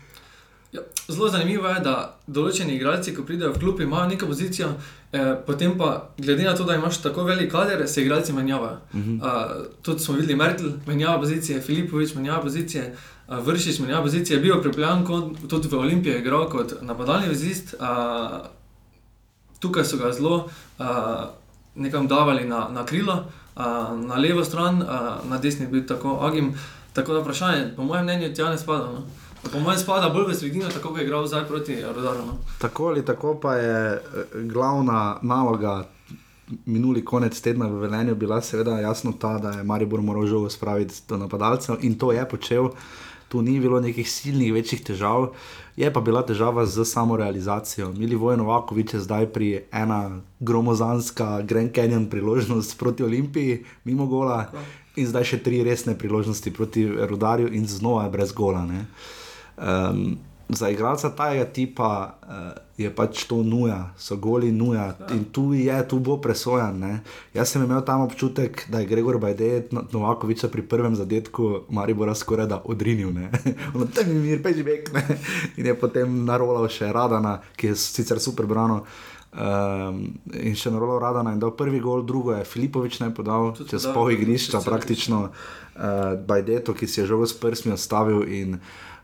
Ja, 0.72 0.80
zelo 1.08 1.28
zanimivo 1.28 1.68
je, 1.68 1.82
da 1.84 1.94
določeni 2.28 2.78
igralci, 2.78 3.12
ko 3.16 3.26
pridejo 3.28 3.52
v 3.52 3.60
klub, 3.60 3.82
imajo 3.84 4.08
neko 4.14 4.30
pozicijo, 4.30 4.70
eh, 5.12 5.34
potem 5.46 5.76
pa, 5.78 6.14
glede 6.18 6.46
na 6.48 6.54
to, 6.56 6.64
da 6.64 6.78
imaš 6.80 7.02
tako 7.04 7.26
velik 7.28 7.52
kader, 7.52 7.84
se 7.88 8.02
igralci 8.02 8.34
menjavajo. 8.34 8.78
Uh 8.94 9.00
-huh. 9.00 9.18
uh, 9.20 9.66
tudi 9.82 10.00
smo 10.00 10.16
videli, 10.16 10.36
Merkel 10.36 10.72
menjava 10.88 11.20
pozicije, 11.20 11.62
Filipovič 11.62 12.16
menjava 12.16 12.42
pozicije, 12.42 12.96
uh, 13.28 13.38
vršič 13.48 13.80
menjava 13.80 14.04
pozicije, 14.04 14.40
bil 14.40 14.62
pripeljan 14.62 15.06
tudi 15.50 15.68
v 15.68 15.80
Olimpiji, 15.80 16.20
igral 16.20 16.50
kot 16.50 16.82
napadalni 16.82 17.28
vezist. 17.28 17.76
Uh, 17.80 18.48
tukaj 19.62 19.86
so 19.86 19.98
ga 20.02 20.12
zelo 20.12 20.50
uh, 20.80 20.86
nekam 21.76 22.08
davali 22.08 22.48
na, 22.48 22.68
na 22.70 22.86
krilo, 22.86 23.14
uh, 23.56 23.64
na 23.96 24.18
levo 24.20 24.44
stran, 24.44 24.82
uh, 24.82 25.30
na 25.30 25.38
desni 25.38 25.66
je 25.66 25.72
bil 25.72 25.88
tako 25.88 26.20
agim. 26.22 26.54
Tako 26.94 27.14
da 27.14 27.20
vprašanje, 27.20 27.74
po 27.76 27.84
mojem 27.84 28.04
mnenju, 28.04 28.34
tja 28.36 28.50
ne 28.50 28.58
spada. 28.58 28.92
No? 28.92 29.04
Po 29.52 29.60
mojem 29.60 29.80
spada 29.80 30.10
bolj 30.10 30.28
v 30.28 30.36
sredino, 30.36 30.70
tako 30.70 30.90
kot 30.90 31.00
je 31.00 31.06
igral 31.06 31.28
zdaj 31.28 31.46
proti 31.48 31.78
Rodaru. 31.82 32.26
No. 32.26 32.38
Tako 32.60 32.88
ali 32.88 33.06
tako 33.06 33.40
pa 33.40 33.56
je 33.56 33.94
eh, 33.94 34.02
glavna 34.34 35.18
naloga 35.22 35.86
minuli 36.66 37.06
konec 37.06 37.42
tedna 37.42 37.68
v 37.68 37.80
Velenju 37.80 38.16
bila 38.16 38.42
seveda 38.42 38.80
jasno 38.80 39.12
ta, 39.12 39.38
da 39.38 39.50
je 39.50 39.64
Maribor 39.64 40.02
moral 40.02 40.28
žogo 40.28 40.50
spraviti 40.50 40.96
do 41.10 41.18
napadalcev 41.18 41.76
in 41.82 41.98
to 41.98 42.12
je 42.12 42.30
počel. 42.30 42.70
Tu 43.32 43.42
ni 43.42 43.60
bilo 43.64 43.80
nekih 43.80 44.04
silnih 44.12 44.52
večjih 44.54 44.82
težav, 44.84 45.30
je 45.80 45.88
pa 45.94 46.02
bila 46.04 46.20
težava 46.28 46.66
z 46.68 46.84
samo 46.86 47.16
realizacijo. 47.18 47.94
Mili 47.96 48.16
Vojno 48.20 48.44
Vakovič 48.50 48.94
je 48.94 49.00
zdaj 49.00 49.30
pri 49.32 49.52
ena 49.72 50.20
gromozanska 50.40 51.42
Grand 51.48 51.72
Canyon 51.72 52.10
priložnost 52.12 52.76
proti 52.80 53.04
Olimpiji, 53.08 53.64
mimo 53.88 54.06
gola, 54.12 54.50
in 55.00 55.08
zdaj 55.08 55.30
še 55.32 55.40
tri 55.46 55.64
resne 55.64 55.96
priložnosti 55.98 56.52
proti 56.52 56.84
Rudarju 56.88 57.48
in 57.56 57.68
znova 57.68 58.04
je 58.10 58.14
brez 58.18 58.36
gola. 58.36 58.66
Um, 58.68 60.20
za 60.52 60.70
igralca 60.70 61.10
tega 61.10 61.46
tipa 61.46 62.16
uh, 62.22 62.36
je 62.78 62.90
pač 62.96 63.24
to 63.30 63.44
nuja, 63.44 63.94
so 63.98 64.18
goli 64.18 64.52
nuja 64.52 64.92
in 65.14 65.24
tu 65.32 65.54
je, 65.54 65.78
tu 65.88 66.00
bo 66.00 66.18
presojan. 66.22 66.80
Ne. 66.80 67.00
Jaz 67.34 67.54
sem 67.54 67.64
imel 67.64 67.82
tam 67.86 68.02
občutek, 68.02 68.66
da 68.70 68.80
je 68.80 68.90
Gregor 68.90 69.18
Bajde 69.18 69.70
Novakoviča 69.72 70.48
pri 70.48 70.62
prvem 70.62 70.96
zadetku 70.96 71.68
Maribora 71.70 72.16
skoraj 72.16 72.48
da 72.48 72.62
odrinil. 72.66 73.10
Ono, 73.76 73.86
tam 73.86 74.08
je 74.08 74.14
mir, 74.14 74.44
peči 74.44 74.64
bek. 74.64 74.94
Ne. 74.94 75.18
In 75.58 75.72
je 75.72 75.78
potem 75.80 76.24
narolal 76.26 76.68
še 76.70 76.92
Radana, 76.92 77.40
ki 77.56 77.72
je 77.72 77.80
sicer 77.80 78.20
super 78.20 78.46
brano. 78.46 78.84
Um, 79.32 80.02
in 80.36 80.58
še 80.60 80.74
narolo 80.74 80.98
Radana 81.00 81.32
in 81.32 81.40
dal 81.40 81.54
prvi 81.56 81.80
gol, 81.80 82.04
drugo 82.04 82.34
je 82.36 82.44
Filipovič 82.44 83.00
ne 83.00 83.14
podal, 83.16 83.54
Tudi 83.56 83.72
čez 83.72 83.86
pol 83.96 84.12
igrišča, 84.12 84.60
praktično 84.66 85.22
uh, 85.30 86.20
Bajdeto, 86.28 86.76
ki 86.76 86.88
si 86.88 87.00
je 87.00 87.08
žogo 87.08 87.24
s 87.24 87.38
prstmi 87.40 87.72
ostavil 87.72 88.28
in 88.28 88.60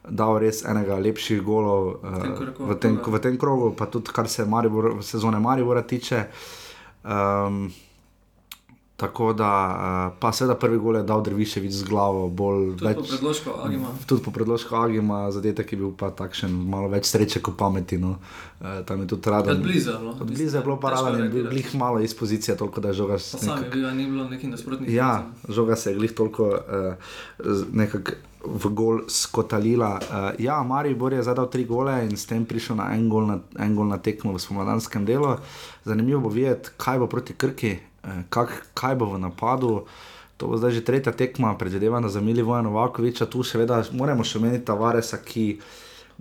dal 0.10 0.38
res 0.40 0.64
enega 0.66 1.00
lepših 1.00 1.42
golov 1.46 2.00
uh, 2.04 2.24
v, 2.60 2.78
tem, 2.80 2.98
v 2.98 3.20
tem 3.24 3.38
krogu, 3.38 3.74
pa 3.78 3.90
tudi 3.92 4.14
kar 4.14 4.30
se 4.30 4.46
Maribor, 4.46 4.98
sezone 5.04 5.40
Maribora 5.40 5.82
tiče. 5.82 6.26
Um, 7.04 7.68
Tako 8.98 9.34
da, 9.34 9.50
uh, 10.10 10.18
pa 10.20 10.32
seveda 10.34 10.56
prvi 10.58 10.78
gol 10.82 10.96
je 10.98 11.04
dal 11.06 11.22
Drviševič 11.22 11.72
z 11.72 11.86
glavo, 11.86 12.24
bolj 12.34 12.72
tudi 12.80 12.86
več. 12.88 12.98
Po 12.98 13.04
predložku 13.12 13.52
Agima. 13.62 13.92
Tudi 14.10 14.24
po 14.26 14.32
predložku 14.34 14.74
Agima, 14.74 15.20
zadetek 15.30 15.70
je 15.70 15.78
bil 15.78 15.92
pa 15.94 16.10
takšen, 16.10 16.50
malo 16.50 16.90
več 16.90 17.12
sreče 17.12 17.44
kot 17.46 17.54
pameti. 17.60 18.00
No. 18.02 18.16
Uh, 18.58 18.80
tam 18.90 19.04
je 19.04 19.10
tudi 19.12 19.30
rado. 19.30 19.54
Od 19.54 19.62
blizu 19.62 19.94
no. 20.02 20.16
Od 20.18 20.26
blizu 20.26 20.58
je 20.58 20.64
bilo 20.66 20.80
paraden, 20.82 21.30
bil 21.30 21.46
glih 21.46 21.70
malo 21.78 22.02
iz 22.02 22.16
pozicije, 22.18 22.58
toliko 22.58 22.82
da 22.82 22.90
je 22.90 22.98
žoga. 22.98 23.20
Pa 23.22 23.38
nekak... 23.38 23.46
sam 23.46 23.64
je 23.64 23.70
bil, 23.76 23.86
ni 23.94 24.08
bilo 24.10 24.26
nekih 24.32 24.50
nasprotnih. 24.50 24.90
Ja, 24.90 25.12
žoga 25.46 25.78
se 25.78 25.94
je 25.94 26.00
glih 26.00 26.16
toliko 26.18 26.48
uh, 26.58 27.14
nekako 27.78 28.18
v 28.48 28.72
gol 28.74 29.04
skotalila. 29.14 29.92
Uh, 30.02 30.32
ja, 30.42 30.58
Maribor 30.64 31.14
je 31.14 31.22
zadal 31.22 31.52
tri 31.54 31.68
gole 31.70 32.00
in 32.08 32.18
s 32.18 32.26
tem 32.26 32.46
prišel 32.50 32.82
na 32.82 32.90
en 32.96 33.06
gol 33.14 33.30
na, 33.30 33.38
en 33.62 33.78
gol 33.78 33.86
na 33.86 34.02
tekmo 34.02 34.34
v 34.34 34.42
spomladanskem 34.42 35.06
delu. 35.06 35.36
Zanimivo 35.86 36.26
bo 36.26 36.34
videti, 36.34 36.74
kaj 36.82 36.98
bo 36.98 37.06
proti 37.06 37.38
Krki. 37.38 37.76
Eh, 38.08 38.24
kak, 38.30 38.72
kaj 38.74 38.96
bo 38.96 39.12
v 39.12 39.20
napadu. 39.20 39.84
To 40.38 40.48
bo 40.48 40.56
zdaj 40.56 40.80
že 40.80 40.86
tretja 40.86 41.12
tekma, 41.12 41.58
predvidevana 41.58 42.08
za 42.10 42.22
Mili 42.22 42.46
Vojna 42.46 42.70
Novakoviča, 42.70 43.26
tu 43.26 43.44
seveda 43.44 43.82
moramo 43.92 44.24
še 44.24 44.38
omeniti 44.38 44.70
Tavaresa, 44.70 45.18
ki 45.18 45.58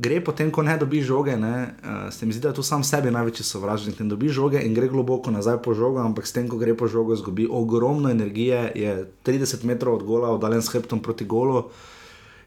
gre 0.00 0.20
potem, 0.24 0.48
ko 0.48 0.64
ne 0.64 0.74
dobi 0.80 1.04
žoge. 1.04 1.36
Ne, 1.36 1.76
uh, 1.84 2.08
se 2.08 2.26
mi 2.26 2.32
zdi, 2.32 2.40
da 2.42 2.50
je 2.50 2.58
tu 2.58 2.64
sam 2.64 2.80
sebi 2.80 3.12
največji 3.12 3.44
sovražnik. 3.44 4.00
Ne 4.00 4.08
dobi 4.08 4.32
žoge 4.32 4.64
in 4.64 4.72
gre 4.74 4.88
globoko 4.88 5.30
nazaj 5.30 5.60
po 5.62 5.76
žogo, 5.76 6.00
ampak 6.00 6.26
s 6.26 6.32
tem, 6.32 6.48
ko 6.48 6.56
gre 6.56 6.72
po 6.72 6.88
žogo, 6.88 7.12
izgubi 7.12 7.44
ogromno 7.44 8.10
energije, 8.10 8.72
je 8.74 8.96
30 9.28 9.68
metrov 9.68 10.00
od 10.00 10.08
gola, 10.08 10.32
oddaljen 10.32 10.64
s 10.64 10.72
hrbtom 10.72 11.04
proti 11.04 11.28
golu. 11.28 11.68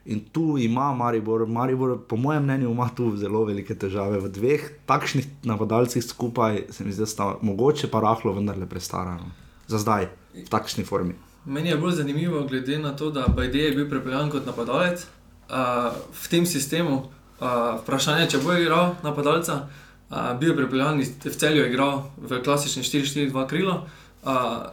In 0.04 0.20
tu 0.32 0.58
ima 0.58 0.94
Maribor, 0.94 1.46
Maribor, 1.46 1.98
po 2.08 2.16
mojem 2.16 2.42
mnenju, 2.42 2.70
ima 2.70 2.88
tu 2.96 3.16
zelo 3.16 3.44
velike 3.44 3.74
težave. 3.74 4.18
V 4.18 4.30
dveh 4.32 4.70
takšnih 4.86 5.26
napadalcih 5.44 6.04
skupaj 6.04 6.64
se 6.70 6.84
mi 6.84 6.92
zdi, 6.92 7.02
da 7.02 7.06
sta 7.06 7.34
mogoče 7.42 7.90
pa 7.92 8.00
rahlo 8.00 8.32
vendarle 8.32 8.66
prestarana. 8.66 9.28
Za 9.68 9.78
zdaj, 9.78 10.08
v 10.34 10.48
takšni 10.48 10.84
formi. 10.84 11.14
Meni 11.44 11.68
je 11.68 11.76
bolj 11.76 12.00
zanimivo, 12.00 12.44
glede 12.48 12.78
na 12.78 12.96
to, 12.96 13.10
da 13.10 13.26
Bajde 13.28 13.58
je 13.58 13.76
bil 13.76 13.88
prepeljan 13.90 14.30
kot 14.30 14.46
napadalec 14.46 15.04
uh, 15.04 15.92
v 16.12 16.28
tem 16.28 16.46
sistemu. 16.46 17.04
Uh, 17.40 17.80
vprašanje, 17.80 18.28
če 18.30 18.42
bo 18.44 18.56
igral 18.56 18.94
napadalca, 19.04 19.62
uh, 20.10 20.32
bil 20.40 20.56
prepeljan 20.56 21.00
v 21.00 21.36
celju, 21.36 21.64
igral 21.68 22.10
v 22.16 22.40
klasični 22.44 22.84
4-4-2 22.84 23.46
krilo. 23.48 23.84
Uh, 23.84 24.09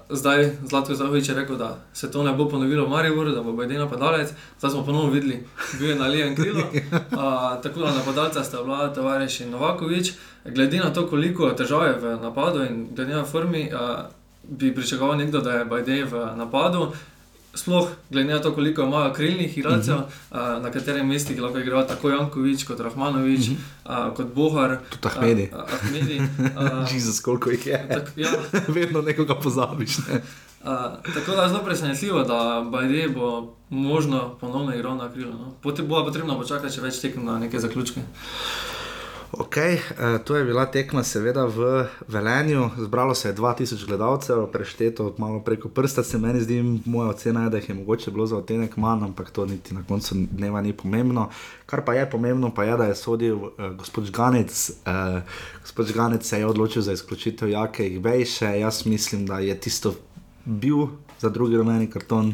zdaj 0.09 0.51
Zlatko 0.63 0.95
Zahovič 0.95 1.29
je 1.29 1.35
rekel, 1.35 1.55
da 1.57 1.77
se 1.93 2.11
to 2.11 2.23
ne 2.23 2.33
bo 2.33 2.49
ponovilo 2.49 2.85
v 2.85 2.89
Mariboru, 2.89 3.31
da 3.31 3.41
bo 3.41 3.53
Bajden 3.53 3.79
napadalec. 3.79 4.33
Zdaj 4.59 4.71
smo 4.71 4.85
ponovno 4.85 5.11
videli, 5.11 5.43
da 5.79 5.85
je 5.85 5.95
na 5.95 6.07
levem 6.07 6.35
krilu. 6.35 6.59
Uh, 6.59 7.61
tako 7.63 7.79
da 7.79 7.93
napadalca 7.93 8.43
sta 8.43 8.63
bila 8.63 8.93
Tavares 8.93 9.39
in 9.39 9.49
Novakovič. 9.49 10.13
Glede 10.45 10.77
na 10.77 10.93
to, 10.93 11.07
koliko 11.07 11.49
težav 11.49 11.87
je 11.87 11.93
v 11.93 12.19
napadu 12.21 12.63
in 12.63 12.87
glede 12.95 13.15
na 13.15 13.25
formi, 13.25 13.71
uh, 13.73 14.05
bi 14.43 14.75
pričakoval 14.75 15.17
nekdo, 15.17 15.41
da 15.41 15.51
je 15.51 15.65
Bajden 15.65 16.07
v 16.11 16.25
napadu 16.35 16.91
sploh 17.55 17.87
glede 18.09 18.33
na 18.33 18.41
to, 18.41 18.53
koliko 18.53 18.81
imajo 18.81 19.13
krilnih 19.13 19.57
igralcev, 19.57 19.95
uh 19.95 20.01
-huh. 20.01 20.57
uh, 20.57 20.63
na 20.63 20.71
katerem 20.71 21.07
mestu 21.07 21.33
lahko 21.41 21.59
igrajo 21.59 21.83
tako 21.83 22.09
Jankovič 22.09 22.63
kot 22.63 22.79
Rahmanovič, 22.79 23.47
uh 23.47 23.53
-huh. 23.85 24.07
uh, 24.07 24.15
kot 24.15 24.33
Bohar. 24.35 24.77
Tudi 24.89 25.07
Ahmedi. 25.07 25.49
Uh, 25.53 25.73
Ahmedi. 25.73 26.21
Jezus, 26.93 27.19
koliko 27.19 27.49
jih 27.49 27.67
je. 27.67 27.87
Tak, 27.89 28.11
ja. 28.15 28.29
Vedno 28.75 29.01
nekoga 29.01 29.35
pozabiš. 29.35 29.97
Ne? 29.97 30.21
Uh, 30.63 30.69
tako 31.13 31.31
da 31.35 31.41
je 31.41 31.49
zelo 31.49 31.63
presenetljivo, 31.63 32.23
da 32.23 32.65
Bajde 32.71 33.09
bo 33.09 33.55
možno 33.69 34.37
ponovno 34.41 34.75
igral 34.75 34.97
na 34.97 35.11
krilu. 35.11 35.31
No. 35.33 35.53
Potem 35.61 35.87
bo 35.87 36.03
potrebno 36.03 36.37
počakati, 36.37 36.75
če 36.75 36.81
več 36.81 36.99
tekem 36.99 37.25
na 37.25 37.39
neke 37.39 37.59
zaključke. 37.59 38.01
Ok, 39.31 39.57
uh, 39.57 40.23
to 40.23 40.35
je 40.35 40.45
bila 40.45 40.65
tekma, 40.65 41.03
seveda 41.03 41.45
v 41.45 41.87
Velenju. 42.07 42.69
Zbralo 42.77 43.15
se 43.15 43.29
je 43.29 43.35
2000 43.35 43.87
gledalcev, 43.87 44.45
prešteto 44.51 45.15
malo 45.17 45.39
preko 45.39 45.69
prsta. 45.69 46.03
Se 46.03 46.17
meni 46.17 46.41
zdi, 46.41 46.81
moja 46.85 47.09
ocena 47.09 47.43
je, 47.43 47.49
da 47.49 47.57
jih 47.57 47.69
je 47.69 47.75
mogoče 47.75 48.11
bilo 48.11 48.25
za 48.25 48.37
odtenek 48.37 48.77
manj, 48.77 49.03
ampak 49.03 49.31
to 49.31 49.45
niti 49.45 49.75
na 49.75 49.83
koncu 49.87 50.15
dneva 50.31 50.61
ni 50.61 50.73
pomembno. 50.73 51.29
Kar 51.65 51.85
pa 51.85 51.93
je 51.93 52.09
pomembno, 52.09 52.53
pa 52.55 52.63
je, 52.63 52.77
da 52.77 52.85
je 52.85 52.95
sodil 52.95 53.35
uh, 53.35 53.51
gospod 53.77 54.05
Žganec. 54.05 54.69
Uh, 54.69 55.21
gospod 55.61 55.87
Žganec 55.87 56.25
se 56.25 56.39
je 56.39 56.45
odločil 56.45 56.81
za 56.81 56.93
izključitev 56.93 57.49
Jake 57.49 57.87
Igbejše. 57.87 58.59
Jaz 58.59 58.85
mislim, 58.85 59.25
da 59.25 59.39
je 59.39 59.59
tisto 59.59 59.93
bil 60.45 60.87
za 61.19 61.29
drugi 61.29 61.57
rumeni 61.57 61.89
karton. 61.89 62.33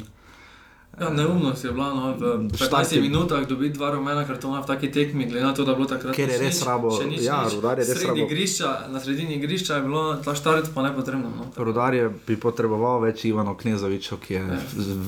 Ja, 0.99 1.09
neumnost 1.09 1.65
je 1.65 1.71
bila, 1.71 1.93
no, 1.93 2.13
v 2.17 2.49
15 2.53 3.01
minutah 3.01 3.47
dobiti 3.47 3.73
dva 3.73 3.91
rumena 3.91 4.27
kartona 4.27 4.61
v 4.61 4.65
taki 4.65 4.91
tekmi, 4.91 5.25
glede 5.25 5.45
na 5.45 5.53
to, 5.53 5.65
da 5.65 5.73
je 5.73 5.75
bilo 5.75 5.87
takrat 5.89 6.13
še 6.15 6.37
res 6.37 6.59
rabo. 6.61 6.91
Ja, 7.17 7.39
rudar 7.49 7.81
je 7.81 7.87
res 7.89 8.03
rabo. 8.05 8.21
Igrišča, 8.21 8.69
na 8.93 9.01
sredini 9.01 9.39
igrišča 9.41 9.79
je 9.79 9.85
bilo 9.87 10.03
ta 10.21 10.35
štart 10.37 10.69
pa 10.75 10.85
nepotrebno. 10.85 11.31
No, 11.33 11.49
rudar 11.57 11.97
je 11.97 12.11
bi 12.27 12.37
potreboval 12.37 13.01
več 13.07 13.25
Ivano 13.25 13.55
Knezoviča, 13.57 14.19
ki 14.21 14.37
je 14.37 14.43
ja. 14.45 14.59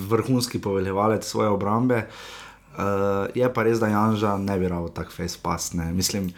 vrhunski 0.10 0.58
poveljevalec 0.58 1.22
svoje 1.22 1.54
obrambe. 1.54 2.08
Uh, 2.76 3.30
je 3.38 3.46
pa 3.54 3.64
res, 3.64 3.78
da 3.78 3.92
Janža 3.94 4.40
ne 4.42 4.58
bi 4.58 4.72
rado 4.72 4.90
tak 4.90 5.14
face 5.14 5.38
pass. 5.38 5.76
Ne. 5.78 5.92
Mislim, 5.94 6.32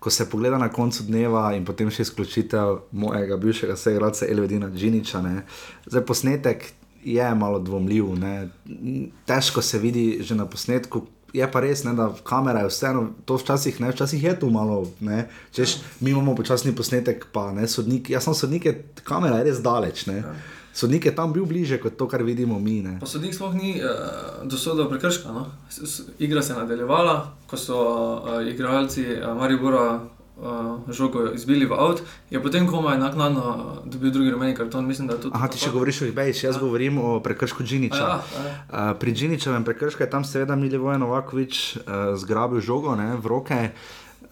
ko 0.00 0.10
se 0.10 0.24
pogleda 0.30 0.56
na 0.58 0.70
koncu 0.72 1.04
dneva 1.04 1.50
in 1.52 1.68
potem 1.68 1.92
še 1.92 2.08
izključitev 2.08 2.80
mojega 2.96 3.36
bivšega 3.36 3.76
sejrca 3.76 4.24
Elvedina 4.32 4.72
Džiniča, 4.72 5.20
ne. 5.24 5.44
zdaj 5.92 6.06
posnetek 6.08 6.66
je 7.04 7.34
malo 7.34 7.58
dvomljiv. 7.58 8.14
Ne. 8.18 8.48
Težko 9.26 9.62
se 9.62 9.78
vidi 9.78 10.18
že 10.22 10.34
na 10.34 10.46
posnetku. 10.46 11.06
Je 11.34 11.46
pa 11.50 11.60
res, 11.60 11.82
ne, 11.82 11.96
da 11.98 12.12
kamera 12.22 12.60
je 12.62 12.68
vseeno, 12.70 13.08
to 13.26 13.34
včasih, 13.34 13.80
ne, 13.82 13.88
včasih 13.90 14.22
je 14.22 14.34
tu 14.40 14.50
malo. 14.54 14.84
Ne, 15.00 15.24
češ, 15.52 15.76
mi 16.00 16.12
imamo 16.14 16.36
počasni 16.38 16.70
posnetek, 16.76 17.26
pa 17.32 17.48
ne 17.52 17.66
sodnik. 17.68 18.10
Jaz 18.10 18.28
sem 18.28 18.36
sodnik, 18.38 18.68
kamera 19.02 19.40
je 19.42 19.48
res 19.50 19.58
daleč. 19.62 20.06
Ne. 20.06 20.20
Ja. 20.22 20.34
Sodnik 20.74 21.04
je 21.06 21.14
tam 21.14 21.32
bil 21.32 21.46
bliže 21.46 21.80
kot 21.82 21.94
to, 21.98 22.06
kar 22.10 22.22
vidimo 22.22 22.58
mi. 22.58 22.80
Ne. 22.82 22.96
Pa 23.00 23.06
sodnik 23.06 23.34
sploh 23.34 23.54
ni 23.54 23.76
uh, 23.78 24.46
dosodil 24.46 24.88
prekrška. 24.90 25.30
No? 25.30 25.46
Igra 26.18 26.42
se 26.42 26.52
je 26.52 26.58
nadaljevala, 26.58 27.14
ko 27.46 27.58
so 27.58 27.78
uh, 27.78 28.42
igralci 28.42 29.06
uh, 29.14 29.34
Maribora 29.38 30.00
žogo 30.88 31.30
izbili 31.34 31.66
v 31.66 31.72
avt, 31.72 32.02
je 32.30 32.42
potem 32.42 32.66
komaj 32.66 32.98
naknadno 32.98 33.78
dobil 33.86 34.10
drugi 34.10 34.30
rumeni 34.30 34.54
karton. 34.54 34.86
Mislim, 34.86 35.10
Aha, 35.32 35.48
ti 35.48 35.58
še 35.62 35.70
govoriš 35.70 36.02
o 36.02 36.08
Ibejš, 36.10 36.44
jaz 36.44 36.56
ja. 36.58 36.60
govorim 36.60 36.98
o 36.98 37.20
prekršku 37.22 37.62
Džiniča. 37.62 38.02
Ja, 38.02 38.18
ja. 38.18 38.54
Uh, 38.66 38.96
pri 38.98 39.14
Džiničevem 39.14 39.64
prekršku 39.64 40.02
je 40.02 40.10
tam 40.10 40.26
seveda 40.26 40.56
Milivoje 40.58 40.98
Novakovič 40.98 41.76
uh, 41.76 42.18
zgrabil 42.18 42.60
žogo 42.60 42.98
ne, 42.98 43.14
v 43.16 43.30
roke. 43.30 43.60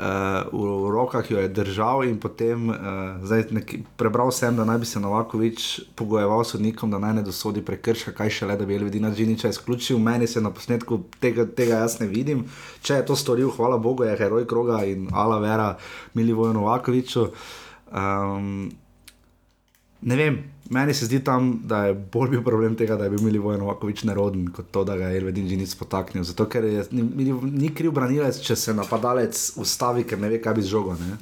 Uh, 0.02 0.50
v 0.50 0.90
rokah 0.90 1.30
jo 1.30 1.38
je 1.38 1.48
držal 1.48 2.02
in 2.04 2.16
potem 2.18 2.70
uh, 2.74 3.44
neki, 3.50 3.84
prebral 3.96 4.32
sem, 4.34 4.56
da 4.56 4.64
naj 4.66 4.78
bi 4.82 4.86
se 4.86 5.00
Novakovič 5.00 5.80
pogojeval 5.94 6.42
s 6.42 6.56
sodnikom, 6.56 6.90
da 6.90 6.98
naj 6.98 7.12
ne 7.20 7.22
dosodi 7.22 7.62
prekrška, 7.62 8.10
kaj 8.10 8.32
še 8.34 8.48
le, 8.50 8.56
da 8.58 8.66
bi 8.66 8.74
Elvedina 8.74 9.12
Džiniča 9.14 9.52
izključil. 9.54 10.00
Meni 10.02 10.26
se 10.26 10.42
na 10.42 10.50
posnetku 10.50 11.04
tega, 11.22 11.46
tega 11.46 11.84
jaz 11.84 12.00
ne 12.00 12.08
vidim. 12.10 12.48
Če 12.82 12.98
je 12.98 13.06
to 13.06 13.16
storil, 13.16 13.52
hvala 13.54 13.78
Bogu, 13.78 14.02
je 14.08 14.16
heroj 14.18 14.42
kroga 14.50 14.80
in 14.90 15.06
ala 15.14 15.38
vera 15.38 15.76
Milivoju 16.18 16.56
Novakoviču. 16.58 17.28
Um, 17.94 18.72
ne 20.02 20.18
vem, 20.18 20.42
Meni 20.72 20.94
se 20.94 21.06
zdi 21.06 21.20
tam, 21.24 21.60
da 21.68 21.84
je 21.86 21.94
bolj 22.12 22.30
bil 22.30 22.42
problem 22.42 22.76
tega, 22.76 22.96
da 22.96 23.04
je 23.04 23.12
bil 23.12 23.20
Milivoje 23.20 23.58
Novakovič 23.60 24.04
neroden, 24.08 24.46
kot 24.56 24.70
to, 24.72 24.84
da 24.88 24.96
ga 24.96 25.10
je 25.12 25.20
Elvedin 25.20 25.48
že 25.48 25.56
nič 25.60 25.74
potaknil. 25.76 26.24
Zato, 26.24 26.46
ker 26.48 26.64
je, 26.64 26.86
ni, 26.96 27.32
ni 27.32 27.68
kriv 27.74 27.92
branilec, 27.92 28.40
če 28.40 28.56
se 28.56 28.74
napadalec 28.74 29.36
ustavi, 29.60 30.06
ker 30.08 30.20
ne 30.22 30.32
ve, 30.32 30.40
kaj 30.40 30.56
bi 30.56 30.64
žogo. 30.64 30.96
Ne? 30.96 31.18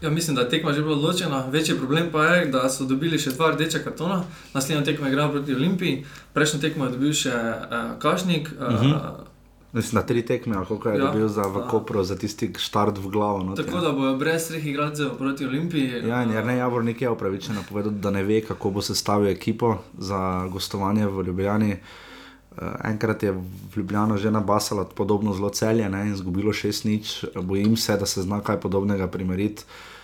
Ja, 0.00 0.10
mislim, 0.10 0.36
da 0.36 0.46
je 0.46 0.48
tekma 0.48 0.72
že 0.72 0.82
bila 0.82 0.96
odločena. 0.96 1.44
Večji 1.52 1.76
problem 1.76 2.08
pa 2.12 2.24
je, 2.24 2.46
da 2.52 2.68
so 2.72 2.88
dobili 2.88 3.18
še 3.18 3.36
dva 3.36 3.52
rdeča 3.52 3.84
kartona. 3.84 4.22
Naslednja 4.54 4.84
tekma 4.84 5.06
je 5.06 5.12
igrala 5.12 5.32
proti 5.32 5.54
Olimpiji, 5.54 6.04
prejšnjo 6.32 6.60
tekmo 6.60 6.88
je 6.88 6.96
dobil 6.96 7.12
še 7.12 7.32
uh, 7.32 7.96
Kašnik. 8.00 8.52
Uh, 8.58 8.74
uh 8.74 8.80
-huh. 8.82 9.35
Mislim, 9.76 10.00
na 10.00 10.06
tri 10.06 10.22
tekme, 10.26 10.56
kako 10.68 10.88
je 10.88 10.98
ja, 10.98 11.10
bil 11.12 11.28
za 11.28 11.44
Kopro, 11.70 12.04
za 12.04 12.16
tisti 12.16 12.48
štart 12.58 12.98
v 12.98 13.08
glavo. 13.08 13.42
No, 13.42 13.54
tako 13.54 13.80
da 13.80 13.92
bojo 13.92 14.14
brez 14.16 14.48
treh 14.48 14.66
igralcev 14.66 15.10
proti 15.18 15.46
Olimpiji. 15.46 15.90
Ja, 16.08 16.22
in 16.22 16.32
ne 16.46 16.56
Javor 16.56 16.84
nekaj 16.84 17.08
upravičeno 17.08 17.64
povedal, 17.68 17.92
da 17.92 18.10
ne 18.10 18.22
ve, 18.24 18.40
kako 18.40 18.70
bo 18.70 18.82
sestavil 18.82 19.28
ekipo 19.28 19.76
za 19.98 20.48
gostovanje 20.52 21.06
v 21.06 21.26
Ljubljani. 21.26 21.76
Uh, 22.56 22.62
enkrat 22.84 23.22
je 23.22 23.32
v 23.32 23.42
Ljubljano 23.76 24.16
že 24.16 24.30
nabasalo 24.30 24.84
podobno 24.84 25.34
zelo 25.34 25.50
celje 25.50 25.88
ne, 25.88 26.06
in 26.06 26.12
izgubilo 26.12 26.52
šest 26.52 26.84
nič. 26.84 27.24
Bojim 27.42 27.76
se, 27.76 27.96
da 27.96 28.06
se 28.06 28.22
zna 28.22 28.40
kaj 28.40 28.60
podobnega 28.60 29.06
primeriti. 29.06 29.64
Uh, 29.64 29.96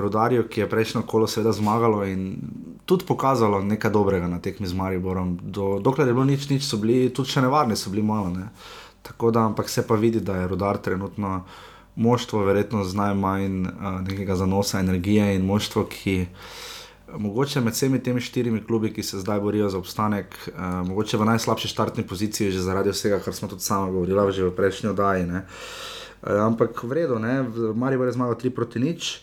Rodarju, 0.00 0.48
ki 0.48 0.60
je 0.60 0.68
prejšnjo 0.68 1.02
kolo 1.02 1.26
seveda 1.26 1.52
zmagalo 1.52 2.04
in 2.04 2.36
tudi 2.84 3.04
pokazalo 3.04 3.62
nekaj 3.62 3.90
dobrega 3.90 4.28
na 4.28 4.38
tekmi 4.38 4.66
z 4.66 4.74
Mariborom. 4.74 5.38
Do, 5.42 5.78
dokler 5.80 6.08
je 6.08 6.14
bilo 6.14 6.24
nič, 6.24 6.48
nič 6.48 6.64
so 6.68 6.76
bili 6.76 7.08
tudi 7.08 7.32
še 7.32 7.40
nevarni, 7.40 7.76
so 7.76 7.90
bili 7.90 8.02
malo. 8.04 8.28
Ne. 8.28 8.48
Tako 9.04 9.30
da, 9.30 9.44
ampak 9.44 9.68
se 9.68 9.86
pa 9.86 9.94
vidi, 9.94 10.20
da 10.20 10.36
je 10.36 10.48
rodar 10.48 10.78
trenutno 10.78 11.44
moštvo, 11.96 12.44
verjetno 12.44 12.84
z 12.84 12.96
najmanj 12.96 13.66
uh, 13.66 14.00
nekega 14.00 14.36
zanosa, 14.36 14.80
energije 14.80 15.34
in 15.36 15.44
moštvo, 15.46 15.84
ki. 15.90 16.26
Mogoče 17.14 17.60
med 17.60 17.76
vsemi 17.76 18.00
temi 18.02 18.20
štirimi 18.20 18.64
klubi, 18.64 18.88
ki 18.90 19.02
se 19.02 19.20
zdaj 19.20 19.40
borijo 19.40 19.68
za 19.70 19.78
obstanek, 19.78 20.34
uh, 20.48 20.64
mogoče 20.88 21.20
v 21.20 21.28
najslabši 21.28 21.68
štartni 21.68 22.06
poziciji, 22.06 22.50
že 22.50 22.64
zaradi 22.64 22.90
vsega, 22.90 23.20
kar 23.22 23.36
smo 23.36 23.48
tudi 23.48 23.62
sami 23.62 23.92
govorili, 23.92 24.32
že 24.32 24.48
v 24.48 24.56
prejšnji 24.56 24.90
oddaji. 24.90 25.28
Uh, 25.30 26.40
ampak 26.48 26.82
vredno, 26.82 27.20
Marijo 27.74 28.08
je 28.08 28.16
zmagal 28.16 28.40
3 28.40 28.50
proti 28.50 28.80
nič. 28.80 29.20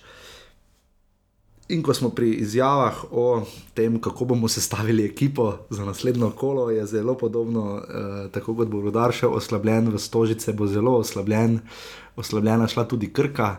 In 1.71 1.79
ko 1.83 1.93
smo 1.93 2.09
pri 2.09 2.33
izjavah 2.43 3.03
o 3.11 3.45
tem, 3.73 3.95
kako 4.01 4.25
bomo 4.25 4.47
sestavili 4.47 5.05
ekipo 5.05 5.57
za 5.69 5.85
naslednjo 5.85 6.29
kolo, 6.29 6.69
je 6.69 6.85
zelo 6.85 7.13
podobno, 7.17 7.77
eh, 7.77 8.27
tako 8.31 8.55
kot 8.55 8.67
bo 8.67 8.81
Rudar 8.81 9.13
še 9.15 9.27
oslabljen, 9.27 9.87
v 9.93 9.99
Stožice 9.99 10.51
bo 10.53 10.67
zelo 10.67 10.97
oslabljen, 10.99 11.61
oslabljena 12.15 12.67
šla 12.67 12.83
tudi 12.91 13.07
Krka. 13.13 13.55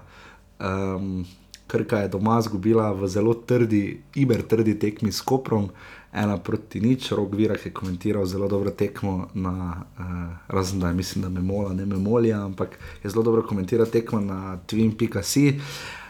Um, 0.60 1.24
Krka 1.66 2.02
je 2.02 2.10
doma 2.12 2.36
izgubila 2.38 2.90
v 2.92 3.08
zelo 3.08 3.32
trdi, 3.34 4.02
iber 4.14 4.42
trdi 4.44 4.76
tekmi 4.78 5.12
s 5.12 5.24
Koprom, 5.24 5.70
ena 6.12 6.36
proti 6.36 6.84
nič, 6.84 7.08
rok 7.16 7.32
Virak 7.32 7.64
je 7.66 7.72
komentiral 7.72 8.28
zelo 8.28 8.48
dobro 8.48 8.70
tekmo, 8.76 9.30
na, 9.34 9.54
uh, 9.96 10.52
razen 10.52 10.84
da 10.84 10.92
je 10.92 11.00
mislim, 11.00 11.22
da 11.22 11.32
me 11.32 11.40
mola, 11.40 11.72
ne 11.72 11.86
me 11.86 11.96
molja, 11.96 12.44
ampak 12.44 12.76
je 13.02 13.10
zelo 13.10 13.24
dobro 13.24 13.46
komentiral 13.48 13.88
tekmo 13.88 14.20
na 14.20 14.58
twin.com. 14.68 15.56
Uh, 15.56 16.01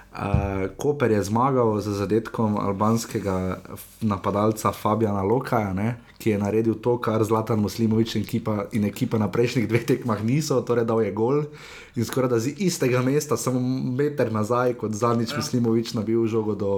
Koper 0.77 1.11
je 1.11 1.23
zmagal 1.25 1.81
z 1.81 1.97
zadetkom 1.97 2.61
albanskega 2.61 3.65
napadalca 4.05 4.73
Fabiana 4.73 5.23
Lokaja, 5.25 5.73
ne, 5.73 5.97
ki 6.21 6.37
je 6.37 6.39
naredil 6.39 6.75
to, 6.75 6.99
kar 7.01 7.25
Zlatan 7.25 7.65
Muslimovič 7.65 8.21
in 8.21 8.23
ekipa, 8.23 8.69
in 8.77 8.85
ekipa 8.85 9.17
na 9.17 9.33
prejšnjih 9.33 9.65
dveh 9.65 9.89
tekmah 9.89 10.21
niso, 10.21 10.61
torej 10.61 10.85
dal 10.85 11.01
je 11.01 11.17
gol 11.17 11.49
in 11.97 12.05
skoraj 12.05 12.29
da 12.29 12.39
z 12.39 12.53
istega 12.61 13.01
mesta, 13.01 13.41
samo 13.41 13.61
meter 13.97 14.29
nazaj, 14.33 14.77
kot 14.77 14.93
zadnjič 14.93 15.33
ja. 15.33 15.41
Muslimovič 15.41 15.97
nabil 15.97 16.29
žogo 16.29 16.55
do 16.55 16.73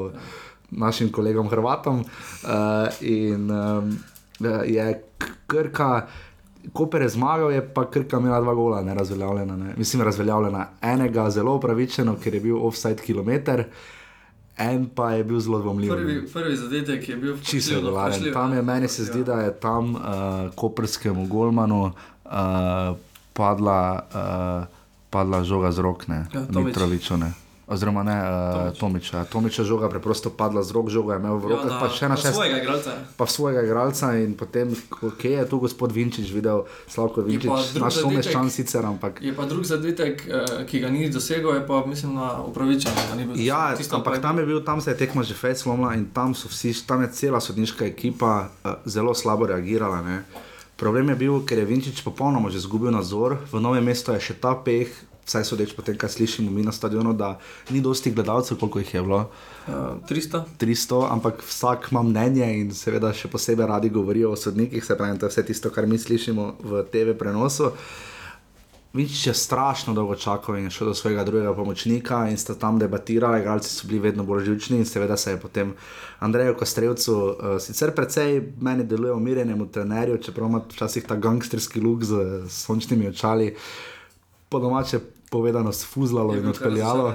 našim 0.71 1.11
kolegom 1.11 1.51
Hrvatom. 1.51 2.07
Uh, 2.47 2.87
in 3.03 3.51
um, 3.51 3.99
je 4.67 5.03
krka. 5.47 6.07
Koper 6.73 7.03
je 7.03 7.09
zmagal, 7.09 7.53
je 7.53 7.61
pa 7.75 7.91
krka 7.91 8.19
imela 8.19 8.41
dva 8.41 8.55
gola, 8.55 8.83
ne 8.83 8.95
razveljavljena. 8.95 9.57
Ne. 9.57 9.75
Mislim, 9.77 10.03
razveljavljena 10.03 10.67
enega, 10.83 11.31
zelo 11.31 11.55
upravičeno, 11.55 12.17
ker 12.23 12.35
je 12.35 12.41
bil 12.41 12.67
offside 12.67 13.03
kilometr. 13.03 13.63
En 14.59 14.87
pa 14.95 15.11
je 15.13 15.25
bil 15.25 15.41
zelo 15.41 15.59
dvomljiv. 15.59 15.93
Prvi, 15.93 16.27
prvi 16.33 16.57
zadetek 16.57 17.09
je 17.09 17.17
bil 17.17 17.37
čisto 17.43 17.81
dolaren. 17.81 18.33
Tam 18.33 18.53
je 18.53 18.63
meni 18.63 18.89
se 18.89 19.05
zdi, 19.05 19.25
da 19.25 19.41
je 19.41 19.53
tam 19.61 19.95
uh, 19.95 20.01
koperskemu 20.55 21.27
golmanu 21.27 21.85
uh, 21.85 22.97
padla, 23.33 24.07
uh, 24.15 24.67
padla 25.11 25.45
žoga 25.45 25.73
z 25.73 25.79
rok, 25.79 26.09
ne, 26.09 26.27
ja, 26.35 26.61
Mitrovičo. 26.63 27.19
Oziroma, 27.67 28.03
ne, 28.03 28.17
uh, 28.69 28.79
Tomiča. 28.79 29.25
Tomiča 29.25 29.65
žoga 29.65 29.89
preprosto 29.89 30.29
padla 30.31 30.63
z 30.63 30.71
rok, 30.77 30.91
žoga 30.93 31.15
je 31.15 31.21
imel 31.21 31.39
v 31.41 31.49
rokah, 31.49 31.73
ja, 31.73 31.79
pa 31.81 31.89
še 31.89 32.11
na 32.13 32.17
šest. 32.21 32.37
Svojega 32.37 32.59
igralca. 32.61 32.93
Pa 33.17 33.25
svojega 33.25 33.63
igralca 33.65 34.11
in 34.21 34.35
potem, 34.37 34.75
kje 34.93 35.33
je 35.33 35.45
tu 35.49 35.61
gospod 35.65 35.95
Vinčič 35.97 36.29
videl, 36.29 36.69
Slavko 36.93 37.25
Vinčič, 37.25 37.81
naš 37.81 38.03
someščan 38.05 38.53
sicer, 38.53 38.85
ampak. 38.85 39.25
Je 39.25 39.33
pa 39.33 39.49
drug 39.49 39.65
zadetek, 39.65 40.27
eh, 40.29 40.53
ki 40.69 40.85
ga 40.85 40.93
ni 40.93 41.09
dosegel, 41.09 41.57
je 41.57 41.65
pa 41.65 41.81
mislim 41.89 42.13
na 42.21 42.45
upravičenje. 42.45 43.33
Ja, 43.41 43.73
ampak 43.73 44.21
tam 44.21 44.39
je 44.39 44.45
bil, 44.45 44.61
tam 44.61 44.85
se 44.85 44.93
je 44.93 45.01
tekma 45.01 45.25
že 45.25 45.33
fej 45.33 45.57
slomila 45.65 45.97
in 45.97 46.05
tam 46.13 46.37
so 46.37 46.53
vsi, 46.53 46.77
tam 46.85 47.01
je 47.09 47.17
cela 47.17 47.41
sodniška 47.41 47.89
ekipa 47.89 48.53
uh, 48.53 48.77
zelo 48.85 49.17
slabo 49.17 49.49
reagirala. 49.49 50.05
Ne. 50.05 50.21
Problem 50.77 51.09
je 51.09 51.17
bil, 51.17 51.41
ker 51.49 51.59
je 51.59 51.65
Vinčič 51.65 52.05
popolnoma 52.05 52.53
že 52.53 52.61
izgubil 52.61 52.93
nadzor, 52.93 53.41
v 53.49 53.57
novem 53.57 53.89
mestu 53.89 54.13
je 54.13 54.21
še 54.21 54.37
ta 54.37 54.53
peh, 54.53 54.93
vsaj 55.27 55.45
sodeč 55.45 55.73
po 55.77 55.83
tem, 55.83 55.97
kar 55.99 56.11
slišimo 56.11 56.51
mi 56.51 56.63
na 56.63 56.73
stadionu, 56.73 57.13
da 57.13 57.39
ni 57.71 57.81
dosti 57.81 58.13
gledalcev, 58.13 58.59
koliko 58.61 58.79
jih 58.79 58.95
je 58.95 59.03
bilo. 59.03 59.21
Uh, 59.67 59.75
300. 60.09 60.45
300, 60.61 61.05
ampak 61.11 61.43
vsak 61.43 61.89
ima 61.91 62.03
mnenje 62.03 62.49
in 62.61 62.73
seveda 62.75 63.13
še 63.13 63.31
posebej 63.33 63.67
radi 63.67 63.91
govorijo 63.91 64.35
o 64.35 64.37
sodnikih, 64.37 64.85
se 64.85 64.97
pravi, 64.97 65.19
to 65.19 65.27
je 65.27 65.35
vse 65.35 65.47
tisto, 65.49 65.71
kar 65.71 65.87
mi 65.87 65.99
slišimo 65.99 66.51
v 66.61 66.85
TV 66.93 67.17
prenosu. 67.19 67.73
Vič 68.95 69.27
je 69.27 69.33
strašno 69.35 69.91
dolgo 69.95 70.15
čakal 70.15 70.55
in 70.55 70.69
šel 70.71 70.93
do 70.93 70.95
svojega 70.95 71.25
drugega 71.27 71.55
pomočnika 71.55 72.29
in 72.31 72.37
sta 72.39 72.55
tam 72.55 72.79
debatirali, 72.79 73.41
igralci 73.41 73.73
so 73.73 73.89
bili 73.91 73.99
vedno 73.99 74.23
bolj 74.23 74.45
živčni 74.47 74.79
in 74.79 74.87
seveda 74.87 75.17
se 75.17 75.33
je 75.33 75.41
potem 75.41 75.73
Andreju 76.23 76.55
Kostrevcu, 76.55 77.15
uh, 77.17 77.57
sicer 77.59 77.91
precej 77.91 78.39
meni 78.61 78.85
deluje 78.85 79.13
umirjenemu 79.13 79.67
trenerju, 79.67 80.21
čeprav 80.23 80.49
ima 80.49 80.63
včasih 80.69 81.09
ta 81.11 81.17
gangsterski 81.17 81.81
luk 81.81 82.05
z 82.05 82.45
sončnimi 82.49 83.09
očali, 83.09 83.57
po 84.49 84.61
domače 84.63 85.01
povedano, 85.35 85.73
sfuzlalo 85.75 86.37
in 86.39 86.47
odpeljalo. 86.47 87.15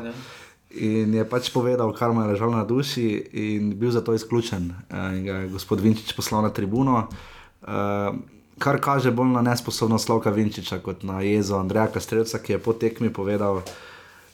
In 0.69 1.15
je 1.17 1.23
pač 1.25 1.49
povedal, 1.49 1.89
kar 1.97 2.11
mu 2.13 2.21
je 2.21 2.35
ležalo 2.35 2.53
na 2.53 2.65
duši, 2.67 3.07
in 3.33 3.71
bil 3.79 3.89
zato 3.95 4.13
izključen. 4.13 4.69
Eh, 4.69 5.17
in 5.17 5.23
ga 5.25 5.37
je 5.41 5.53
gospod 5.55 5.81
Vinčič 5.81 6.13
poslal 6.13 6.43
na 6.45 6.51
tribuno, 6.53 7.07
eh, 7.07 8.11
kar 8.59 8.77
kaže 8.77 9.11
bolj 9.11 9.31
na 9.33 9.41
nesposobnost 9.41 10.05
Sloka 10.05 10.29
Vinčiča 10.29 10.83
kot 10.83 11.03
na 11.03 11.23
jezo 11.25 11.57
Andreja 11.57 11.87
Kastrelca, 11.87 12.37
ki 12.37 12.53
je 12.53 12.59
po 12.59 12.73
tekmi 12.73 13.09
povedal 13.09 13.63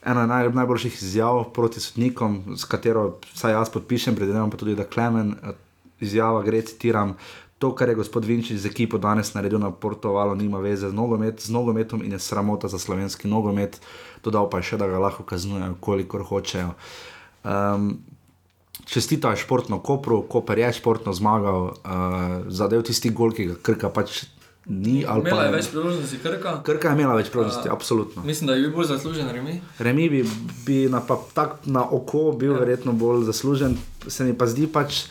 eno 0.06 0.26
naj, 0.28 0.50
najboljših 0.54 0.98
izjav 1.04 1.44
proti 1.54 1.80
sodnikom, 1.80 2.58
s 2.58 2.66
katero 2.66 3.16
vsaj 3.34 3.56
jaz 3.56 3.70
podpišem, 3.70 4.16
predvidevam 4.16 4.52
pa 4.52 4.58
tudi, 4.58 4.76
da 4.76 4.84
Klemen 4.84 5.36
eh, 5.40 5.56
izjava 6.00 6.44
gre, 6.44 6.62
citiram 6.62 7.16
to, 7.66 7.74
kar 7.74 7.90
je 7.90 7.98
gospod 7.98 8.26
Vinčič 8.30 8.62
z 8.62 8.70
ekipo 8.70 9.02
danes 9.02 9.34
naredil 9.34 9.58
na 9.58 9.74
Portugalu, 9.74 10.38
nima 10.38 10.62
veze 10.62 10.86
z, 10.86 10.94
nogomet, 10.94 11.42
z 11.42 11.50
nogometom 11.50 12.06
in 12.06 12.14
je 12.14 12.22
sramota 12.22 12.70
za 12.70 12.78
slovenski 12.78 13.26
nogomet. 13.26 13.82
Dodal 14.22 14.46
pa 14.54 14.62
je 14.62 14.70
še, 14.70 14.78
da 14.78 14.86
ga 14.86 15.02
lahko 15.02 15.26
kaznujejo, 15.26 15.74
kolikor 15.82 16.22
hočejo. 16.22 16.78
Um, 17.42 18.06
Čestita 18.86 19.32
je 19.34 19.42
športno 19.42 19.80
Kopru, 19.82 20.22
Koper 20.30 20.62
je 20.62 20.70
športno 20.78 21.10
zmagal, 21.16 21.74
uh, 21.74 22.46
zadev 22.54 22.86
tisti 22.86 23.10
gol, 23.10 23.34
ki 23.34 23.50
ga 23.50 23.56
krka 23.58 23.90
pač 23.90 24.28
ni. 24.70 25.02
Imela 25.02 25.48
je 25.48 25.54
več 25.56 25.70
priložnosti, 25.74 26.22
krka. 26.22 26.60
Krka 26.68 26.94
je 26.94 27.00
imela 27.00 27.18
več 27.18 27.34
priložnosti, 27.34 27.66
uh, 27.66 27.74
absolutno. 27.74 28.22
Mislim, 28.28 28.52
da 28.52 28.60
je 28.60 28.68
bil 28.68 28.76
bolj 28.78 28.92
zaslužen, 28.94 29.32
remi. 29.34 29.58
Remi 29.82 30.06
bi, 30.12 30.22
bi 30.68 30.80
na, 30.92 31.02
pa, 31.02 31.18
tak, 31.34 31.64
na 31.66 31.82
oko 31.82 32.30
bil 32.38 32.54
ja. 32.54 32.62
verjetno 32.62 32.94
bolj 32.94 33.26
zaslužen, 33.32 33.80
se 34.06 34.28
mi 34.28 34.38
pa 34.38 34.46
zdi 34.52 34.70
pač 34.70 35.08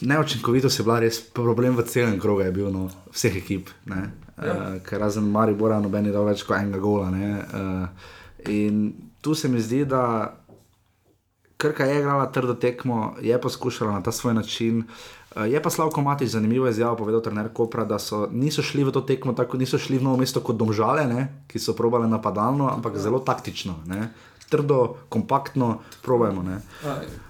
neočinkovitost 0.00 0.78
je 0.78 0.84
bila 0.84 0.98
res 1.02 1.20
problem 1.20 1.76
v 1.76 1.86
celem 1.88 2.18
krogu, 2.20 2.42
je 2.46 2.52
bil 2.52 2.70
no, 2.72 2.88
vseh 3.12 3.36
ekip. 3.42 3.70
Ja. 3.88 4.08
Uh, 4.42 4.78
ker 4.86 5.02
razen 5.02 5.28
Maribora, 5.30 5.80
noben 5.80 6.08
je 6.08 6.14
dal 6.14 6.26
več 6.26 6.44
kot 6.46 6.58
enega 6.58 6.80
gola. 6.82 7.10
Uh, 7.12 8.12
in 8.50 8.92
tu 9.22 9.34
se 9.38 9.48
mi 9.48 9.60
zdi, 9.62 9.84
da 9.86 10.34
Krka 11.62 11.86
je 11.86 12.00
igrala 12.00 12.26
trdo 12.34 12.56
tekmo, 12.58 13.14
je 13.22 13.36
poskušala 13.38 13.92
na 13.92 14.02
ta 14.02 14.10
svoj 14.12 14.34
način. 14.34 14.82
Uh, 15.36 15.46
je 15.46 15.62
pa 15.62 15.70
Slavko 15.70 16.02
Matič 16.02 16.32
zanimivo 16.34 16.66
izjavo 16.68 16.96
povedal, 16.96 17.22
trener 17.22 17.52
Kopra, 17.54 17.84
da 17.84 18.00
so, 18.02 18.26
niso 18.32 18.62
šli 18.66 18.84
v 18.84 18.90
to 18.90 19.04
tekmo 19.06 19.32
tako, 19.32 19.60
niso 19.60 19.78
šli 19.78 20.00
v 20.00 20.08
novo 20.08 20.18
mesto 20.18 20.42
kot 20.42 20.58
domžale, 20.58 21.06
ne, 21.06 21.44
ki 21.46 21.62
so 21.62 21.76
probale 21.78 22.10
napadalno, 22.10 22.66
ampak 22.72 22.98
ja. 22.98 23.06
zelo 23.06 23.22
taktično. 23.22 23.78
Ne 23.86 24.10
trdo, 24.52 24.96
kompaktno, 25.08 25.80
probojmo. 26.02 26.44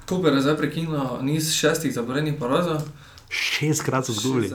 Koper 0.09 0.35
je 0.35 0.43
zdaj 0.43 0.57
prekinil 0.59 1.23
niz 1.23 1.53
šestih 1.55 1.95
zaporednih 1.95 2.35
porazov. 2.39 2.83
Šestkrat 3.31 4.07
so 4.07 4.13
zgubili. 4.13 4.51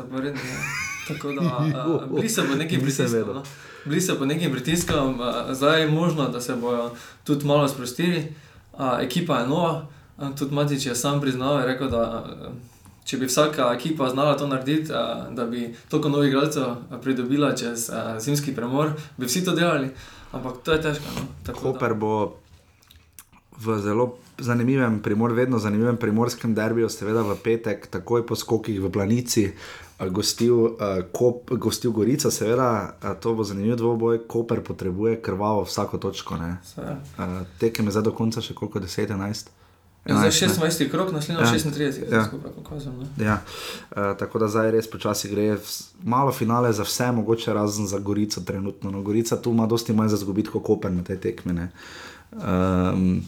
Tako 1.07 1.32
da 1.32 1.65
bili 2.15 2.30
so 2.30 2.43
pod 2.43 2.59
nekim 2.59 2.82
pritiskom. 2.82 3.36
No? 3.39 3.43
Bili 3.86 4.01
so 4.01 4.18
pod 4.20 4.28
nekim 4.28 4.51
pritiskom, 4.51 5.22
zdaj 5.51 5.82
je 5.82 5.91
možno, 5.91 6.30
da 6.30 6.41
se 6.41 6.55
bodo 6.55 6.91
tudi 7.24 7.45
malo 7.45 7.68
sprostili. 7.68 8.36
A, 8.78 8.99
ekipa 9.01 9.39
je 9.39 9.47
nova, 9.47 9.88
Tudi 10.18 10.55
Matič 10.55 10.86
je 10.86 10.95
sam 10.95 11.22
priznal, 11.22 11.59
je 11.59 11.68
rekel, 11.68 11.89
da 11.93 12.26
če 13.05 13.20
bi 13.22 13.30
vsaka 13.30 13.70
ekipa 13.76 14.09
znala 14.09 14.38
to 14.38 14.47
narediti, 14.47 14.89
da 15.32 15.45
bi 15.45 15.76
toliko 15.89 16.09
novih 16.09 16.30
igralcev 16.30 16.97
pridobila 17.03 17.53
čez 17.55 17.89
zimski 18.20 18.55
premor, 18.55 18.91
bi 19.18 19.30
vsi 19.30 19.45
to 19.45 19.53
delali. 19.55 19.89
Ampak 20.32 20.57
to 20.63 20.74
je 20.74 20.82
težko. 20.82 21.13
No? 21.15 21.53
Koper 21.53 21.93
bo 21.93 22.36
v 23.58 23.80
zelo 23.82 24.16
zanimivem, 24.38 24.99
primor, 24.99 25.34
vedno 25.34 25.60
zanimivem 25.60 25.97
primorskem 25.97 26.53
derbiju, 26.55 26.89
seveda 26.89 27.22
v 27.26 27.38
petek, 27.43 27.88
takoj 27.89 28.26
po 28.26 28.36
skokih 28.36 28.82
v 28.82 28.91
Planici. 28.91 29.51
Gostil, 29.97 30.53
uh, 30.53 31.01
kop, 31.10 31.49
gostil 31.58 31.89
Gorica, 31.89 32.30
seveda, 32.30 32.93
uh, 33.01 33.16
to 33.18 33.34
bo 33.34 33.41
zanimivo, 33.41 33.76
dvoboj, 33.76 34.28
Koper 34.30 34.62
potrebuje 34.62 35.18
krvavo 35.26 35.64
vsako 35.66 35.97
točko. 35.97 36.38
Uh, 36.38 37.41
Tekem 37.58 37.89
je 37.89 37.97
zdaj 37.97 38.05
do 38.05 38.14
konca 38.14 38.41
še 38.45 38.53
koliko, 38.53 38.78
10, 38.78 39.10
11. 39.18 39.49
Ja, 40.05 40.22
zdaj 40.22 40.32
26 40.32 40.91
krok, 40.91 41.10
naslednjo 41.12 41.41
ja. 41.41 41.49
36, 41.49 42.14
ja. 42.14 42.22
skupaj 42.30 42.51
pokazam. 42.55 43.01
Ja. 43.18 43.41
Uh, 43.89 44.14
tako 44.20 44.39
da 44.39 44.47
zdaj 44.47 44.72
res 44.72 44.86
počasi 44.86 45.34
gre. 45.34 45.58
Malo 46.05 46.32
finale 46.32 46.70
za 46.74 46.86
vse, 46.86 47.10
mogoče 47.12 47.58
razen 47.58 47.89
za 47.89 47.99
Gorico 47.99 48.45
trenutno. 48.45 48.91
No, 48.91 49.01
Gorica 49.01 49.41
tu 49.41 49.51
ima 49.51 49.66
dosti 49.66 49.97
manj 49.97 50.14
za 50.14 50.22
zgubiti 50.22 50.53
kot 50.53 50.64
Koper 50.64 50.93
na 50.93 51.03
tej 51.03 51.18
tekmine. 51.26 51.72
Um, 52.32 53.26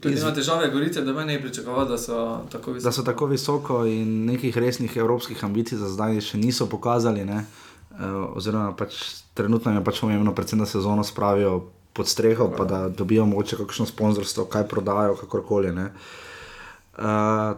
Tudi 0.00 0.20
na 0.20 0.34
težave 0.34 0.68
Gorice, 0.70 1.02
da 1.02 1.12
me 1.12 1.24
ne 1.24 1.40
pričakoval, 1.42 1.88
da 1.88 1.98
so 1.98 2.44
tako 2.52 2.72
visoko. 2.72 2.88
Da 2.88 2.92
so 2.92 3.02
tako 3.02 3.26
visoko 3.26 3.84
in 3.86 4.24
nekih 4.26 4.58
resnih 4.58 4.96
evropskih 4.96 5.44
ambicij 5.44 5.78
za 5.78 5.88
zdaj 5.88 6.20
še 6.20 6.38
niso 6.38 6.68
pokazali. 6.70 7.24
Ne? 7.24 7.44
Uh, 7.90 8.36
oziroma, 8.38 8.72
pač, 8.78 9.00
trenutno 9.34 9.72
je 9.74 9.82
pač 9.84 10.00
pomembno, 10.00 10.34
predvsem, 10.34 10.60
da 10.62 10.66
se 10.66 10.80
zono 10.80 11.04
spravijo 11.04 11.64
pod 11.92 12.08
streho, 12.08 12.50
pa 12.56 12.64
da 12.64 12.88
dobijo 12.88 13.26
mogoče 13.26 13.56
kakšno 13.58 13.86
sponzorstvo, 13.86 14.44
kaj 14.46 14.68
prodajo, 14.70 15.16
kakorkoli. 15.18 15.72
Uh, 15.72 15.88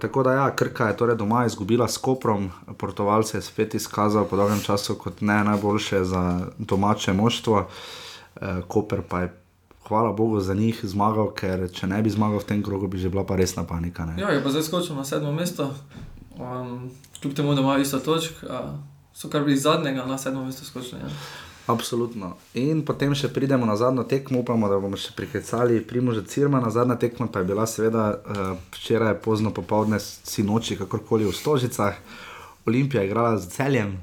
tako 0.01 0.23
da, 0.23 0.33
ja, 0.39 0.47
Krka 0.57 0.89
je 0.89 0.97
torej 0.97 1.19
doma 1.21 1.45
izgubila 1.47 1.89
s 1.89 2.01
Koprom, 2.01 2.51
Portugalce 2.79 3.37
je 3.37 3.43
spet 3.43 3.75
izkazal 3.75 4.25
po 4.25 4.37
dolgem 4.37 4.61
času 4.65 4.97
kot 4.97 5.21
ne 5.21 5.43
najboljše 5.45 6.05
za 6.05 6.25
domače 6.59 7.13
moštvo, 7.13 7.67
uh, 7.67 8.49
Koper 8.69 9.03
pa 9.09 9.21
je 9.21 9.40
hvala 9.91 10.13
Bogu 10.13 10.41
za 10.41 10.55
njih 10.55 10.79
zmagal, 10.87 11.33
ker 11.35 11.67
če 11.75 11.91
ne 11.91 11.99
bi 12.03 12.11
zmagal 12.15 12.39
v 12.39 12.47
tem 12.47 12.63
krogu, 12.63 12.87
bi 12.87 13.03
že 13.03 13.11
bila 13.11 13.27
pa 13.27 13.35
resna 13.35 13.67
panika. 13.67 14.07
Ne? 14.07 14.15
Ja, 14.23 14.31
je 14.31 14.43
pa 14.43 14.55
zdaj 14.55 14.71
skočil 14.71 14.95
na 14.95 15.03
sedmo 15.03 15.33
mesto, 15.35 15.67
um, 16.39 16.87
kljub 17.19 17.35
temu, 17.35 17.55
da 17.59 17.65
imajo 17.67 17.83
isto 17.83 17.99
točk, 17.99 18.45
uh, 18.47 18.71
so 19.11 19.27
kar 19.29 19.43
bi 19.43 19.59
iz 19.59 19.67
zadnjega 19.67 20.07
na 20.07 20.19
sedmo 20.19 20.45
mesto 20.47 20.63
skočili. 20.63 21.03
Ja. 21.03 21.11
Absolutno. 21.67 22.37
In 22.55 22.85
potem 22.87 23.15
še 23.19 23.33
pridemo 23.35 23.67
na 23.67 23.75
zadnjo 23.77 24.07
tekmo, 24.07 24.45
upamo, 24.47 24.71
da 24.71 24.79
bomo 24.79 24.99
še 24.99 25.11
priklicali 25.15 25.83
Primoža 25.83 26.23
Cirma. 26.27 26.63
Na 26.63 26.71
zadnja 26.71 26.97
tekma 26.99 27.27
pa 27.27 27.43
je 27.43 27.51
bila 27.51 27.67
seveda 27.67 28.07
uh, 28.15 28.55
včeraj 28.79 29.19
pozno 29.27 29.51
popovdne, 29.51 29.99
sinoči, 29.99 30.79
kakorkoli 30.79 31.27
v 31.27 31.35
Stožicah. 31.35 31.99
Olimpija 32.67 33.03
je 33.03 33.11
igrala 33.11 33.39
z 33.43 33.51
celjem, 33.51 33.99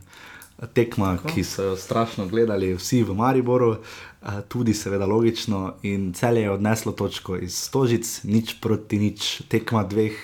tekma, 0.74 1.18
Tako. 1.18 1.34
ki 1.34 1.44
so 1.44 1.64
jo 1.64 1.76
strašno 1.78 2.28
gledali 2.28 2.74
vsi 2.76 3.04
v 3.04 3.14
Mariboru. 3.14 3.78
Uh, 4.22 4.42
tudi, 4.50 4.74
seveda, 4.74 5.06
logično. 5.06 5.78
In 5.88 6.12
cel 6.18 6.38
je 6.42 6.52
odneslo 6.52 6.92
točko 6.92 7.38
iz 7.38 7.58
stožic, 7.68 8.08
nič 8.24 8.58
proti 8.62 9.00
nič, 9.00 9.42
tekma 9.50 9.84
dveh. 9.84 10.18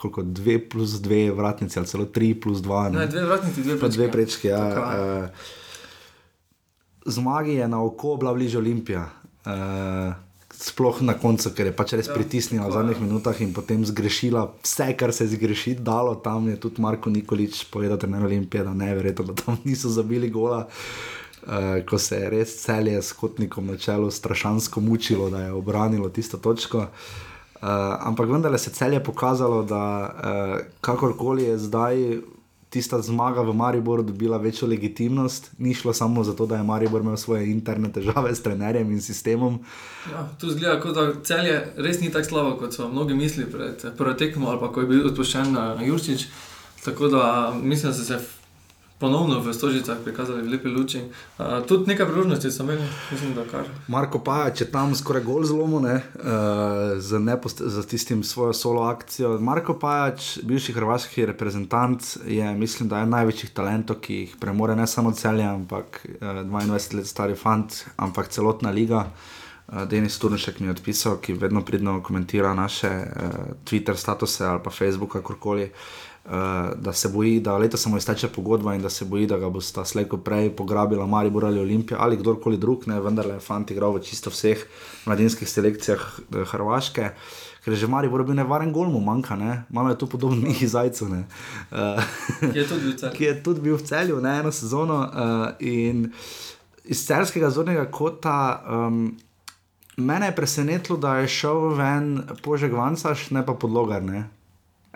Koliko 0.00 0.22
dve 0.24 0.56
plus 0.64 0.94
dve 1.04 1.26
vratnice, 1.28 1.76
ali 1.76 1.88
celo 1.88 2.06
tri 2.08 2.32
plus 2.32 2.62
dva. 2.64 2.88
Ne, 2.88 3.02
ne 3.02 3.06
dve 3.06 3.26
vratnice, 3.28 3.60
dve 3.60 3.74
prečke. 3.76 3.96
Dve 3.98 4.06
prečke 4.08 4.48
ja. 4.48 4.62
uh, 4.80 5.28
zmagi 7.04 7.58
je 7.58 7.68
na 7.68 7.82
oko 7.84 8.16
bila 8.16 8.32
bližje 8.32 8.58
Olimpija. 8.58 9.10
Uh, 9.44 10.14
sploh 10.60 11.00
na 11.02 11.14
koncu, 11.16 11.52
ker 11.56 11.70
je 11.70 11.74
pač 11.76 11.94
res 11.96 12.08
ja, 12.10 12.14
pritisnila 12.16 12.68
v 12.68 12.76
zadnjih 12.76 12.98
minutah 13.00 13.36
in 13.40 13.54
potem 13.56 13.80
zgrešila 13.86 14.42
vse, 14.60 14.92
kar 14.98 15.12
se 15.12 15.24
je 15.24 15.36
zgrešiti 15.36 15.80
dalo. 15.84 16.16
Tam 16.20 16.48
je 16.48 16.58
tudi 16.60 16.82
Marko 16.84 17.10
Nikolič 17.10 17.64
povedal, 17.72 17.96
da 17.96 18.08
je 18.08 18.24
Olimpija, 18.24 18.64
da 18.68 18.74
ne 18.76 18.92
verjetno, 18.94 19.30
da 19.32 19.34
tam 19.36 19.60
niso 19.64 19.88
zabili 19.88 20.28
gola. 20.30 20.66
Uh, 21.40 21.80
ko 21.88 21.98
se 21.98 22.16
je 22.16 22.30
res 22.30 22.50
celje 22.60 23.02
s 23.02 23.12
kotnikom 23.12 23.66
na 23.66 23.76
čelu 23.76 24.10
strašansko 24.10 24.80
mučilo, 24.80 25.30
da 25.30 25.40
je 25.42 25.52
obranilo 25.52 26.08
tisto 26.08 26.36
točko. 26.36 26.78
Uh, 26.78 27.68
ampak 28.00 28.28
vendarle 28.28 28.58
se 28.58 28.70
celje 28.70 29.04
pokazalo, 29.04 29.62
da 29.62 29.80
uh, 30.04 30.60
kakorkoli 30.80 31.44
je 31.44 31.58
zdaj 31.58 32.20
tista 32.70 33.02
zmaga 33.02 33.42
v 33.42 33.52
Mariboru 33.54 34.02
dobila 34.02 34.36
večjo 34.36 34.68
legitimnost, 34.68 35.50
ni 35.58 35.74
šlo 35.74 35.92
samo 35.92 36.24
zato, 36.24 36.46
da 36.46 36.56
je 36.56 36.62
Maribor 36.62 37.00
imel 37.00 37.16
svoje 37.16 37.50
interne 37.50 37.92
težave 37.92 38.34
s 38.34 38.42
trenerjem 38.42 38.90
in 38.90 39.00
sistemom. 39.02 39.58
Ja, 40.12 40.28
tu 40.40 40.50
zgleda, 40.50 40.92
da 40.92 41.12
celje 41.24 41.72
res 41.76 42.00
ni 42.00 42.12
tako 42.12 42.28
slabo, 42.28 42.56
kot 42.56 42.74
so 42.74 42.88
mnogi 42.88 43.14
mislili 43.14 43.50
pred 43.50 44.18
tekmom 44.18 44.48
ali 44.48 44.60
pa 44.60 44.72
ko 44.72 44.80
je 44.80 44.86
bil 44.86 45.06
odpuščen 45.06 45.52
na 45.52 45.74
Jurčič. 45.82 46.28
Tako 46.84 47.08
da 47.08 47.54
mislim, 47.62 47.92
da 47.92 47.98
se 47.98 48.12
je 48.14 48.20
ponovno 49.00 49.40
v 49.40 49.48
Stožicah 49.54 49.96
prikazali 50.04 50.44
v 50.44 50.52
lepi 50.52 50.68
luči. 50.68 51.00
Uh, 51.40 51.64
tudi 51.64 51.88
nekaj 51.88 52.04
priložnosti 52.06 52.52
so 52.52 52.62
imeli, 52.62 52.84
mislim, 53.10 53.32
da 53.34 53.46
kar. 53.48 53.64
Marko 53.88 54.20
pa 54.20 54.52
je 54.52 54.68
tam 54.68 54.92
skoraj 54.94 55.24
gol 55.24 55.44
zlomo, 55.48 55.80
ne, 55.80 56.04
uh, 56.20 57.00
z, 57.00 57.16
z 57.48 57.86
tistim 57.88 58.20
svojo 58.22 58.52
solo 58.52 58.84
akcijo. 58.84 59.38
Marko 59.40 59.78
Pajač, 59.80 60.38
bivši 60.44 60.76
hrvaški 60.76 61.26
reprezentant, 61.32 62.04
je 62.28 62.54
mislim, 62.54 62.92
da 62.92 63.00
je 63.00 63.08
največjih 63.16 63.56
talentov, 63.56 64.02
ki 64.04 64.14
jih 64.14 64.36
premore 64.40 64.76
ne 64.76 64.86
samo 64.86 65.16
celje, 65.16 65.48
ampak 65.48 66.04
uh, 66.20 66.44
22 66.44 67.00
let 67.00 67.08
stari 67.08 67.34
fant, 67.34 67.84
ampak 67.96 68.28
celotna 68.28 68.70
liga. 68.70 69.06
Uh, 69.70 69.88
Denis 69.88 70.18
Turnšek 70.20 70.60
mi 70.60 70.68
je 70.68 70.76
odpisal, 70.76 71.16
ki 71.24 71.40
vedno 71.40 71.64
pridno 71.64 72.02
komentira 72.04 72.52
naše 72.54 72.90
uh, 72.90 73.56
Twitter 73.64 73.96
statuse 73.96 74.44
ali 74.44 74.60
pa 74.60 74.70
Facebook, 74.70 75.16
kakorkoli. 75.16 75.70
Uh, 75.72 76.09
da 76.76 76.92
se 76.92 77.08
boji, 77.08 77.40
da 77.40 77.56
letos 77.58 77.82
samo 77.82 77.96
izteče 77.96 78.28
pogodba 78.28 78.74
in 78.74 78.82
da 78.82 78.90
se 78.90 79.04
boji, 79.04 79.26
da 79.26 79.38
ga 79.38 79.48
bo 79.48 79.60
sta 79.60 79.84
slejko 79.84 80.16
prej 80.16 80.50
pograbila 80.56 81.06
Maribor 81.06 81.44
ali 81.44 81.60
Olimpija 81.60 81.98
ali 82.00 82.16
kdorkoli 82.16 82.56
drug, 82.56 82.86
ne, 82.86 83.00
vendar 83.00 83.26
le 83.26 83.40
fant 83.40 83.70
igral 83.70 83.96
v 83.96 84.02
čisto 84.04 84.30
vseh 84.30 84.66
mladinskih 85.06 85.48
selekcijah 85.48 86.04
eh, 86.20 86.44
Hrvaške. 86.44 87.10
Ker 87.64 87.76
že 87.76 87.86
Mari 87.86 88.08
bo 88.08 88.16
bil 88.24 88.34
nevaren 88.34 88.72
gol, 88.72 88.88
mu 88.88 89.00
manjka, 89.04 89.36
ne? 89.36 89.64
malo 89.68 89.90
je 89.90 89.98
to 89.98 90.06
podobno 90.06 90.36
Mihi 90.46 90.66
Zajcu. 90.66 91.04
Uh, 91.04 92.00
ki 92.52 92.58
je. 92.58 92.66
Ki 93.12 93.24
je 93.24 93.34
tudi 93.42 93.60
bil 93.60 93.76
v 93.76 93.84
celju, 93.84 94.20
ne 94.20 94.38
eno 94.40 94.52
sezono. 94.52 95.04
Uh, 95.04 95.52
in 95.60 96.08
iz 96.84 97.04
celskega 97.04 97.50
zornega 97.52 97.84
kota, 97.92 98.64
um, 98.64 99.12
mene 99.96 100.32
je 100.32 100.36
presenetilo, 100.36 100.96
da 100.96 101.18
je 101.20 101.28
šel 101.28 101.76
ven 101.76 102.08
požeg 102.40 102.72
Vansaš, 102.72 103.28
ne 103.30 103.44
pa 103.44 103.52
podlogar, 103.52 104.00
ne? 104.02 104.30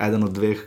eden 0.01 0.25
od 0.25 0.33
dveh 0.33 0.65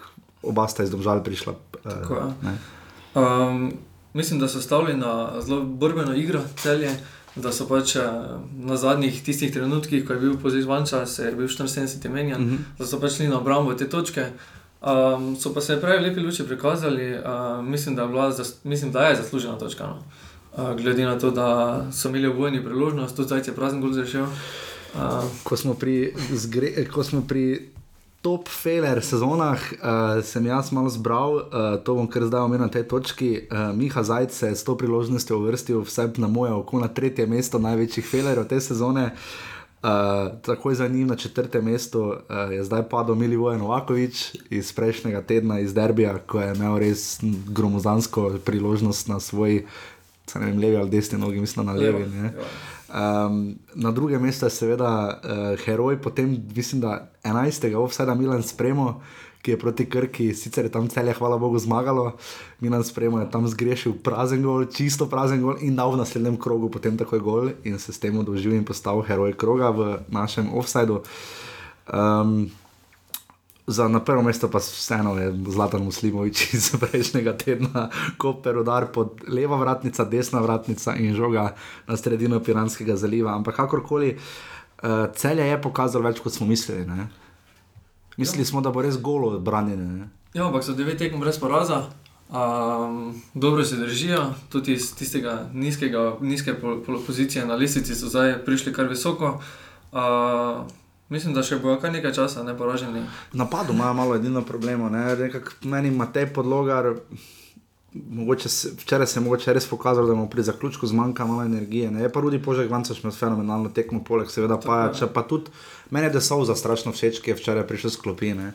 oba 0.47 0.67
sta 0.67 0.83
iz 0.83 0.91
države 0.91 1.23
prišla. 1.23 1.53
Tako, 1.83 2.13
uh, 2.15 3.21
um, 3.23 3.73
mislim, 4.13 4.39
da 4.39 4.47
so 4.47 4.61
stavili 4.61 4.97
na 4.97 5.41
zelo 5.41 5.61
borbeno 5.63 6.15
igro 6.15 6.41
celje. 6.55 6.97
Da 7.37 7.51
so 7.53 7.67
pač 7.69 7.95
eh, 7.95 8.01
na 8.65 8.77
zadnjih 8.81 9.19
tistih 9.23 9.51
trenutkih, 9.53 10.07
ko 10.07 10.13
je 10.13 10.19
bil 10.19 10.37
poziv 10.41 10.65
Vanča, 10.69 11.05
se 11.05 11.25
je 11.25 11.35
bil 11.35 11.47
74 11.47 12.09
menjan, 12.09 12.43
uh 12.43 12.49
-huh. 12.49 12.57
da 12.79 12.85
so 12.85 12.99
pač 12.99 13.11
šli 13.11 13.27
na 13.27 13.37
obrambo 13.37 13.73
te 13.73 13.89
točke. 13.89 14.25
Um, 14.81 15.35
so 15.35 15.53
pa 15.53 15.61
se 15.61 15.75
v 15.75 16.01
lepi 16.01 16.19
luči 16.19 16.43
prikazali, 16.43 17.13
uh, 17.13 17.65
mislim, 17.65 17.95
da 17.95 18.07
bila, 18.07 18.33
mislim, 18.63 18.91
da 18.91 19.07
je 19.07 19.15
zaslužena 19.15 19.57
točka. 19.57 19.87
No. 19.87 20.03
Uh, 20.57 20.75
glede 20.75 21.05
na 21.05 21.19
to, 21.19 21.31
da 21.31 21.85
so 21.91 22.09
imeli 22.09 22.27
obojni 22.27 22.63
priložnost, 22.63 23.15
tudi 23.15 23.27
zdaj 23.27 23.41
je 23.47 23.55
prazen 23.55 23.81
gol 23.81 23.93
zašel. 23.93 24.23
Uh, 24.23 24.29
ko, 25.43 25.55
ko 26.93 27.03
smo 27.03 27.21
pri 27.27 27.69
top 28.27 28.49
failer 28.51 28.99
sezonah, 28.99 29.55
uh, 29.55 30.19
sem 30.23 30.43
jaz 30.45 30.71
malo 30.75 30.89
zbral, 30.91 31.47
uh, 31.47 31.79
to 31.79 31.95
bom 31.95 32.09
kar 32.11 32.25
zdaj 32.27 32.43
omenil 32.43 32.67
na 32.67 32.73
tej 32.73 32.83
točki. 32.83 33.47
Uh, 33.47 33.71
Miha 33.71 34.03
Zajc 34.03 34.35
se 34.35 34.49
je 34.51 34.55
s 34.59 34.67
to 34.67 34.75
priložnostjo 34.75 35.39
uvrstil 35.39 35.79
vse 35.87 36.09
na 36.19 36.27
moje 36.27 36.51
oko 36.51 36.81
na 36.83 36.91
tretje 36.91 37.23
mesto 37.23 37.55
največjih 37.55 38.03
failerov 38.03 38.51
te 38.51 38.59
sezone. 38.59 39.15
Uh, 39.79 40.35
takoj 40.43 40.75
za 40.75 40.87
njim 40.91 41.07
na 41.07 41.15
četrtem 41.15 41.63
mestu 41.71 42.01
uh, 42.03 42.51
je 42.51 42.63
zdaj 42.67 42.83
padel 42.91 43.15
Milivoje 43.15 43.61
Novakovič 43.63 44.35
iz 44.49 44.73
prejšnjega 44.75 45.21
tedna 45.21 45.61
iz 45.63 45.71
Derbija, 45.71 46.17
ko 46.27 46.43
je 46.43 46.51
imel 46.51 46.77
res 46.83 47.23
gromozansko 47.47 48.41
priložnost 48.43 49.07
na 49.07 49.23
svoj, 49.23 49.63
ne 50.35 50.45
vem, 50.45 50.59
levi 50.59 50.75
ali 50.75 50.89
desni 50.89 51.15
nogi, 51.15 51.39
mislim 51.39 51.65
na 51.65 51.79
levi. 51.79 52.03
Um, 52.87 53.55
na 53.75 53.91
drugem 53.91 54.21
mestu 54.21 54.45
je 54.45 54.49
seveda 54.49 55.19
uh, 55.23 55.59
heroj, 55.65 56.01
potem 56.01 56.37
mislim, 56.55 56.81
da 56.81 57.11
11. 57.23 57.75
offsajda 57.75 58.15
Milan 58.15 58.43
Spremo, 58.43 59.01
ki 59.41 59.51
je 59.51 59.59
proti 59.59 59.85
Krki, 59.89 60.33
sicer 60.33 60.65
je 60.65 60.71
tam 60.71 60.87
celje, 60.87 61.13
hvala 61.13 61.37
Bogu, 61.37 61.59
zmagalo. 61.59 62.13
Milan 62.59 62.83
Spremo 62.83 63.19
je 63.19 63.31
tam 63.31 63.47
zgrešil 63.47 63.93
prazen 64.03 64.43
gol, 64.43 64.65
čisto 64.65 65.09
prazen 65.09 65.41
gol 65.41 65.59
in 65.61 65.75
dal 65.75 65.91
v 65.91 65.99
naslednjem 65.99 66.39
krogu 66.39 66.71
potem 66.71 66.97
takoj 66.97 67.19
gol 67.19 67.49
in 67.63 67.79
se 67.79 67.93
s 67.93 67.99
tem 67.99 68.17
odožil 68.17 68.55
in 68.55 68.65
postal 68.65 69.01
heroj 69.01 69.33
kroga 69.33 69.69
v 69.69 69.99
našem 70.07 70.51
offsajdu. 70.51 71.03
Um, 71.93 72.51
Za 73.67 73.87
na 73.87 73.99
prvo 73.99 74.23
mesto 74.23 74.47
pa 74.47 74.57
vseeno 74.63 75.17
je 75.19 75.33
Zlatan 75.47 75.83
Muslimovič 75.83 76.47
iz 76.55 76.71
prejšnjega 76.79 77.33
tedna, 77.37 77.89
ko 78.17 78.33
perodar 78.39 78.87
pod 78.95 79.19
leva 79.27 79.59
vratnica, 79.59 80.05
desna 80.07 80.39
vratnica 80.39 80.95
in 80.95 81.15
žoga 81.15 81.51
na 81.87 81.97
sredino 81.97 82.39
Piranskega 82.39 82.95
zaliva. 82.95 83.35
Ampak 83.35 83.55
kakorkoli, 83.55 84.15
uh, 84.15 85.11
celje 85.15 85.43
je 85.43 85.61
pokazalo 85.61 86.07
več, 86.07 86.23
kot 86.23 86.33
smo 86.33 86.47
mislili. 86.47 86.87
Ne? 86.87 87.09
Mislili 88.17 88.45
smo, 88.45 88.63
da 88.63 88.71
bo 88.71 88.81
res 88.81 89.01
golo 89.03 89.35
odbranjene. 89.35 90.07
Ja, 90.33 90.47
ampak 90.47 90.63
so 90.63 90.73
devet 90.73 91.03
tekem 91.03 91.19
brez 91.19 91.35
poraza. 91.39 91.89
Um, 92.27 93.21
dobro 93.33 93.63
se 93.65 93.75
držijo, 93.75 94.33
tudi 94.49 94.73
iz 94.73 94.89
tistega 94.95 95.49
nizkega, 95.53 96.17
nizke 96.21 96.55
po, 96.59 96.79
po, 96.85 96.99
pozicije 97.07 97.45
na 97.45 97.55
lisici 97.55 97.95
so 97.95 98.07
zdaj 98.07 98.45
prišli 98.45 98.73
kar 98.73 98.87
visoko. 98.87 99.37
Uh, 99.91 100.67
mislim, 101.09 101.33
da 101.33 101.43
še 101.43 101.59
bojo 101.63 101.79
kar 101.81 101.93
nekaj 101.93 102.13
časa 102.13 102.43
neporaženi. 102.43 103.05
Napadu 103.33 103.73
imajo 103.73 103.93
malo 103.93 104.15
edino 104.15 104.41
problemo. 104.45 104.89
Ne? 104.89 105.15
Nekak, 105.15 105.55
meni 105.63 105.93
ima 105.93 106.09
te 106.13 106.27
podlogar. 106.27 106.93
Se, 108.45 108.69
včeraj 108.77 109.07
se 109.07 109.17
je 109.17 109.23
mogoče 109.23 109.53
res 109.53 109.65
pokazalo, 109.65 110.07
da 110.07 110.13
mu 110.13 110.27
pri 110.29 110.43
zaključku 110.43 110.87
zmanjka 110.87 111.25
malo 111.25 111.43
energije. 111.43 111.91
Ne? 111.91 112.03
Je 112.03 112.11
pa 112.13 112.21
tudi 112.21 112.37
požek, 112.43 112.69
vanca 112.69 112.93
še 112.93 113.01
imel 113.01 113.15
fenomenalno 113.15 113.71
tekmo, 113.73 114.03
poleg 114.05 114.29
seveda 114.29 114.59
pa 114.61 114.83
je. 114.91 115.07
Pa 115.13 115.23
tudi 115.25 115.49
meni 115.89 116.11
je 116.11 116.17
desal 116.19 116.45
za 116.45 116.55
strašno 116.55 116.93
všeč, 116.93 117.23
ki 117.23 117.33
je 117.33 117.39
včeraj 117.39 117.65
prišel 117.67 117.95
s 117.95 118.01
klopine. 118.03 118.51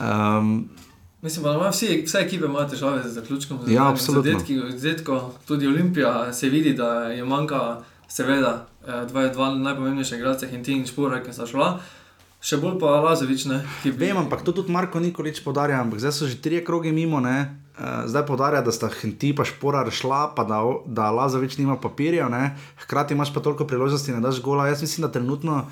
Um, 0.00 0.68
Mislim, 1.22 1.44
da 1.44 1.52
ima 1.52 1.68
vsi, 1.68 2.02
vse 2.06 2.18
ekipe 2.18 2.44
imajo 2.44 2.68
težave 2.68 3.02
z 3.04 3.12
zaključkom. 3.12 3.58
Z 3.66 3.72
ja, 3.72 3.88
absolutno. 3.88 4.40
Zetko, 4.76 5.34
tudi 5.48 5.66
Olimpija 5.66 6.32
se 6.32 6.48
vidi, 6.48 6.72
da 6.74 7.12
je 7.12 7.24
manjka, 7.24 7.82
seveda, 8.08 8.66
dva, 8.86 9.28
dva 9.28 9.54
najpomembnejša 9.54 10.16
igralca, 10.16 10.48
Hinti 10.50 10.72
in 10.72 10.86
Šporek, 10.88 11.26
ki 11.26 11.34
sta 11.36 11.48
šla. 11.48 11.72
Še 12.40 12.56
bolj 12.56 12.78
pa 12.80 12.96
Lazovič. 13.04 13.44
Ne, 13.50 13.60
bi... 13.84 13.92
Vem, 13.92 14.16
ampak 14.16 14.40
to 14.40 14.56
tudi 14.56 14.72
Marko 14.72 14.96
Nikolič 14.96 15.42
podarja. 15.44 15.84
Zdaj 15.84 16.14
so 16.16 16.24
že 16.24 16.40
tri 16.40 16.64
kroge 16.64 16.88
mimo, 16.88 17.20
ne? 17.20 17.60
Eh, 17.76 18.08
zdaj 18.08 18.24
podarja, 18.24 18.64
da 18.64 18.72
sta 18.72 18.88
Hinti 18.88 19.34
pa 19.36 19.44
Šporar 19.44 19.88
šla, 19.92 20.32
pa 20.32 20.48
da, 20.48 20.64
da 20.88 21.12
Lazovič 21.12 21.60
nima 21.60 21.76
papirjev, 21.76 22.32
hkrati 22.80 23.12
imaš 23.12 23.34
pa 23.36 23.44
toliko 23.44 23.68
priložnosti, 23.68 24.16
da 24.16 24.24
daš 24.24 24.40
gola. 24.40 24.68
Jaz 24.72 24.80
mislim, 24.80 25.04
da 25.04 25.12
trenutno 25.12 25.66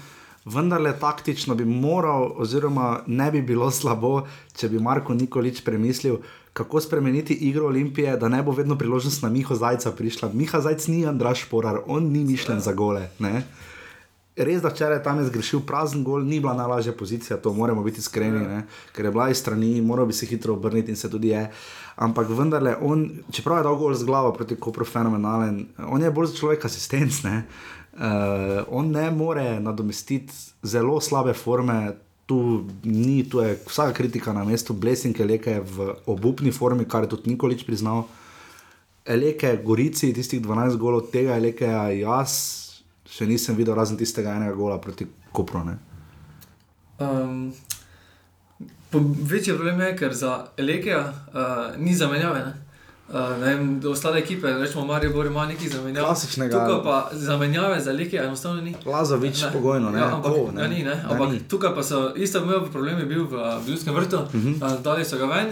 vendarle 0.44 0.92
taktično 1.00 1.54
bi 1.54 1.64
moral, 1.64 2.32
oziroma 2.36 3.00
ne 3.06 3.30
bi 3.30 3.42
bilo 3.42 3.70
slabo, 3.70 4.26
če 4.56 4.68
bi 4.68 4.80
Marko 4.80 5.14
Nikolič 5.14 5.64
premislil, 5.64 6.20
kako 6.58 6.80
spremeniti 6.80 7.34
igro 7.34 7.66
Olimpije, 7.66 8.16
da 8.16 8.28
ne 8.28 8.42
bo 8.42 8.50
vedno 8.50 8.78
priložnost 8.78 9.22
na 9.22 9.28
Miha 9.28 9.54
Zajca 9.54 9.92
prišla. 9.92 10.30
Miha 10.34 10.60
Zajc 10.60 10.86
ni 10.86 11.06
Andraš 11.06 11.44
Porar, 11.50 11.78
on 11.86 12.10
ni 12.10 12.24
mišljen 12.24 12.60
za 12.60 12.72
gole. 12.72 13.04
Ne? 13.18 13.44
Res, 14.36 14.62
da 14.62 14.72
včeraj 14.72 15.02
tam 15.02 15.20
je 15.22 15.28
zgrešil 15.28 15.60
prazen 15.66 16.02
gol, 16.04 16.26
ni 16.26 16.40
bila 16.40 16.56
najlažja 16.58 16.92
pozicija, 16.98 17.38
to 17.42 17.52
moramo 17.54 17.82
biti 17.82 18.02
iskreni, 18.02 18.42
ne? 18.42 18.64
ker 18.94 19.06
je 19.06 19.12
bila 19.14 19.28
iz 19.30 19.38
strani, 19.38 19.80
moral 19.82 20.06
bi 20.06 20.12
se 20.12 20.26
hitro 20.26 20.54
obrniti 20.58 20.90
in 20.90 20.96
se 20.96 21.10
tudi 21.10 21.30
je. 21.30 21.44
Ampak 21.96 22.28
vendarle, 22.30 22.74
on, 22.80 23.06
čeprav 23.30 23.62
je 23.62 23.68
dal 23.68 23.78
gol 23.78 23.94
z 23.94 24.06
glavo 24.06 24.32
proti 24.34 24.58
Kopru 24.58 24.86
fenomenalen, 24.86 25.62
on 25.86 26.02
je 26.02 26.10
bolj 26.10 26.32
za 26.32 26.42
človek 26.42 26.64
asistent. 26.64 27.22
Uh, 27.22 28.66
on 28.68 28.90
ne 28.90 29.10
more 29.10 29.60
nadomestiti 29.60 30.34
zelo 30.62 31.00
slabe 31.00 31.34
forme, 31.34 31.94
tu 32.28 32.66
ni, 32.84 33.22
tu 33.24 33.40
je 33.40 33.56
vsaka 33.66 33.92
kritika 33.96 34.32
na 34.36 34.44
mestu, 34.44 34.74
blesinke 34.76 35.24
leke 35.24 35.60
v 35.64 35.94
obupni 36.06 36.52
formi, 36.52 36.84
kar 36.84 37.06
je 37.06 37.14
tudi 37.14 37.32
nikolič 37.32 37.64
priznal. 37.64 38.04
Eleke, 39.08 39.54
Gorici, 39.64 40.12
tistih 40.12 40.42
12 40.44 40.76
golov 40.76 41.08
tega, 41.08 41.38
eleke, 41.40 41.70
jaz 41.96 42.34
še 43.08 43.24
nisem 43.24 43.56
videl, 43.56 43.72
razen 43.72 43.96
tistega 43.96 44.36
enega 44.36 44.52
gola 44.52 44.76
proti 44.76 45.06
Koprone. 45.32 45.78
Um, 47.00 47.48
večji 48.92 49.56
problem 49.56 49.80
je, 49.86 49.94
ker 49.96 50.12
za 50.12 50.34
eleke 50.60 50.98
uh, 51.00 51.78
ni 51.80 51.96
zamenjave. 51.96 52.44
Ne? 52.44 52.67
Uh, 53.08 53.40
vem, 53.40 53.80
ostale 53.88 54.18
ekipe, 54.18 54.50
rečemo, 54.52 54.84
Marijo 54.84 55.12
Bori 55.12 55.28
ima 55.28 55.46
neki 55.46 55.68
zamenjav. 55.68 56.04
Klasičnega. 56.04 56.58
Tukaj 56.58 56.82
pa 56.84 57.08
zamenjave 57.12 57.80
za 57.80 57.92
leke 57.92 58.16
enostavno 58.16 58.60
ni. 58.60 58.74
Lazovič, 58.84 59.42
ne. 59.42 59.52
pogojno, 59.52 59.90
ne. 59.90 59.98
Ja, 59.98 60.14
ampak, 60.16 60.32
oh, 60.32 60.54
ne. 60.54 60.62
Ja, 60.62 60.68
ni, 60.68 60.82
ne. 60.84 61.04
ampak 61.08 61.30
ni. 61.30 61.38
tukaj 61.48 61.74
pa 61.74 61.82
so, 61.82 62.12
isto 62.16 62.38
imel 62.38 62.68
problem 62.72 62.98
je 62.98 63.06
bil 63.06 63.24
v 63.24 63.60
Ljudskem 63.68 63.94
vrtu, 63.94 64.16
uh 64.16 64.34
-huh. 64.34 64.74
uh, 64.74 64.82
dali 64.82 65.04
so 65.04 65.18
ga 65.18 65.24
ven, 65.24 65.48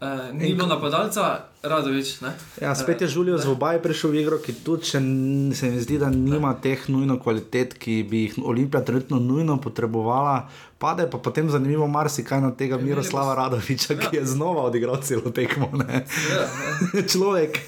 uh, 0.00 0.34
ni 0.40 0.54
bilo 0.54 0.66
napadalca, 0.66 1.38
Radovič. 1.62 2.20
Ne? 2.20 2.34
Ja, 2.60 2.74
spet 2.74 3.00
je 3.00 3.08
Žulijo 3.08 3.38
z 3.38 3.46
obaj 3.46 3.78
prišel 3.82 4.10
v 4.10 4.20
igro, 4.24 4.38
ki 4.42 4.52
tudi 4.66 4.84
se 4.84 5.00
mi 5.00 5.54
zdi, 5.54 5.98
da 5.98 6.10
nima 6.10 6.56
teh 6.58 6.88
nujno 6.90 7.20
kvalitet, 7.22 7.78
ki 7.78 8.02
bi 8.10 8.26
jih 8.26 8.42
Olimpija 8.42 8.82
trenutno 8.84 9.22
nujno 9.22 9.60
potrebovala. 9.62 10.50
Pade 10.82 11.06
pa 11.06 11.18
potem 11.18 11.46
zanimivo 11.46 11.86
marsikaj 11.86 12.40
na 12.42 12.50
tega 12.50 12.74
ja, 12.74 12.82
Miroslava 12.82 13.36
Radoviča, 13.38 13.94
ki 13.94 14.16
je 14.16 14.24
znova 14.26 14.64
odigral 14.66 14.98
celo 15.02 15.30
tekmo. 15.30 15.68
Ja, 15.78 16.00
ja. 16.02 17.02
Človek, 17.12 17.60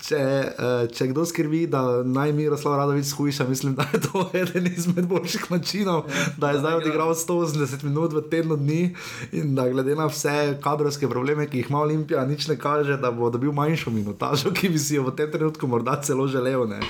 če, 0.00 0.16
eh, 0.16 0.86
če 0.88 1.10
kdo 1.12 1.26
skrbi, 1.28 1.66
da 1.68 1.82
naj 2.00 2.32
Miroslav 2.32 2.78
Radovič 2.80 3.10
skuša, 3.10 3.44
mislim, 3.44 3.74
da 3.76 3.84
je 3.92 4.00
to 4.08 4.24
eden 4.40 4.70
izmed 4.72 5.04
boljših 5.04 5.50
načinov, 5.52 6.08
ja, 6.08 6.24
da 6.40 6.54
je 6.54 6.62
zdaj 6.64 6.78
odigral 6.80 7.12
180 7.12 7.84
minut 7.84 8.16
v 8.16 8.24
tednu 8.32 8.56
dni 8.56 8.94
in 9.36 9.52
da 9.54 9.68
glede 9.68 9.92
na 9.92 10.08
vse 10.08 10.56
kadrovske 10.64 11.12
probleme, 11.12 11.44
ki 11.52 11.60
jih 11.60 11.70
ima 11.70 11.84
Olimpija, 11.84 12.24
nič 12.24 12.48
ne 12.48 12.56
kaže, 12.56 12.96
da 12.96 13.12
bo 13.12 13.25
dobil 13.30 13.52
manjšo 13.52 13.90
minutažo, 13.90 14.52
ki 14.56 14.68
bi 14.68 14.78
si 14.78 14.98
jo 14.98 15.06
v 15.10 15.16
tem 15.16 15.30
trenutku 15.32 15.66
morda 15.66 16.00
celo 16.02 16.28
želel. 16.28 16.68
Ne. 16.68 16.80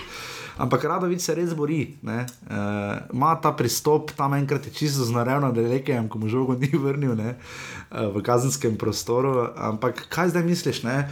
Ampak 0.56 0.84
Radovič 0.88 1.20
se 1.20 1.34
res 1.36 1.52
bori, 1.52 1.98
ima 2.00 3.32
uh, 3.32 3.40
ta 3.42 3.52
pristop, 3.52 4.12
tam 4.16 4.34
enkrat 4.34 4.66
je 4.66 4.72
čisto 4.72 5.04
znarevno, 5.04 5.52
da 5.52 5.60
je 5.60 5.68
rekel, 5.68 6.08
ko 6.08 6.18
mu 6.18 6.28
žogo 6.32 6.56
ni 6.56 6.70
vrnil 6.72 7.12
ne, 7.12 7.36
uh, 7.36 8.08
v 8.14 8.22
kazenskem 8.24 8.78
prostoru. 8.80 9.50
Ampak 9.52 10.06
kaj 10.08 10.32
zdaj 10.32 10.44
misliš? 10.48 10.80
Ne? 10.82 11.10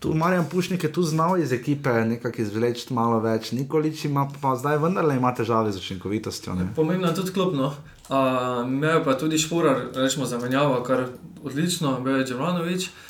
Tu 0.00 0.14
Marjan 0.14 0.46
Pušnik 0.48 0.84
je 0.84 0.92
tu 0.92 1.02
znal 1.02 1.36
iz 1.42 1.52
ekipe 1.52 1.90
nekaj 1.90 2.32
izvleči 2.38 2.94
malo 2.94 3.18
več, 3.20 3.50
nikolič 3.52 4.04
ima 4.06 4.28
pa 4.40 4.54
zdaj 4.56 4.78
vendarle 4.78 5.18
ima 5.18 5.34
težave 5.34 5.72
z 5.74 5.82
učinkovitostjo. 5.82 6.56
Pomembno 6.76 7.10
je 7.10 7.18
tudi 7.18 7.34
klopno. 7.34 7.74
Uh, 8.08 8.64
Mejo 8.64 9.02
pa 9.04 9.18
tudi 9.20 9.36
šporar, 9.36 9.90
rečemo, 9.92 10.24
zamenjava, 10.24 10.80
kar 10.86 11.10
odlično, 11.44 11.98
Bejo 12.00 12.24
Džemanovič, 12.24 12.88
uh, 12.88 13.07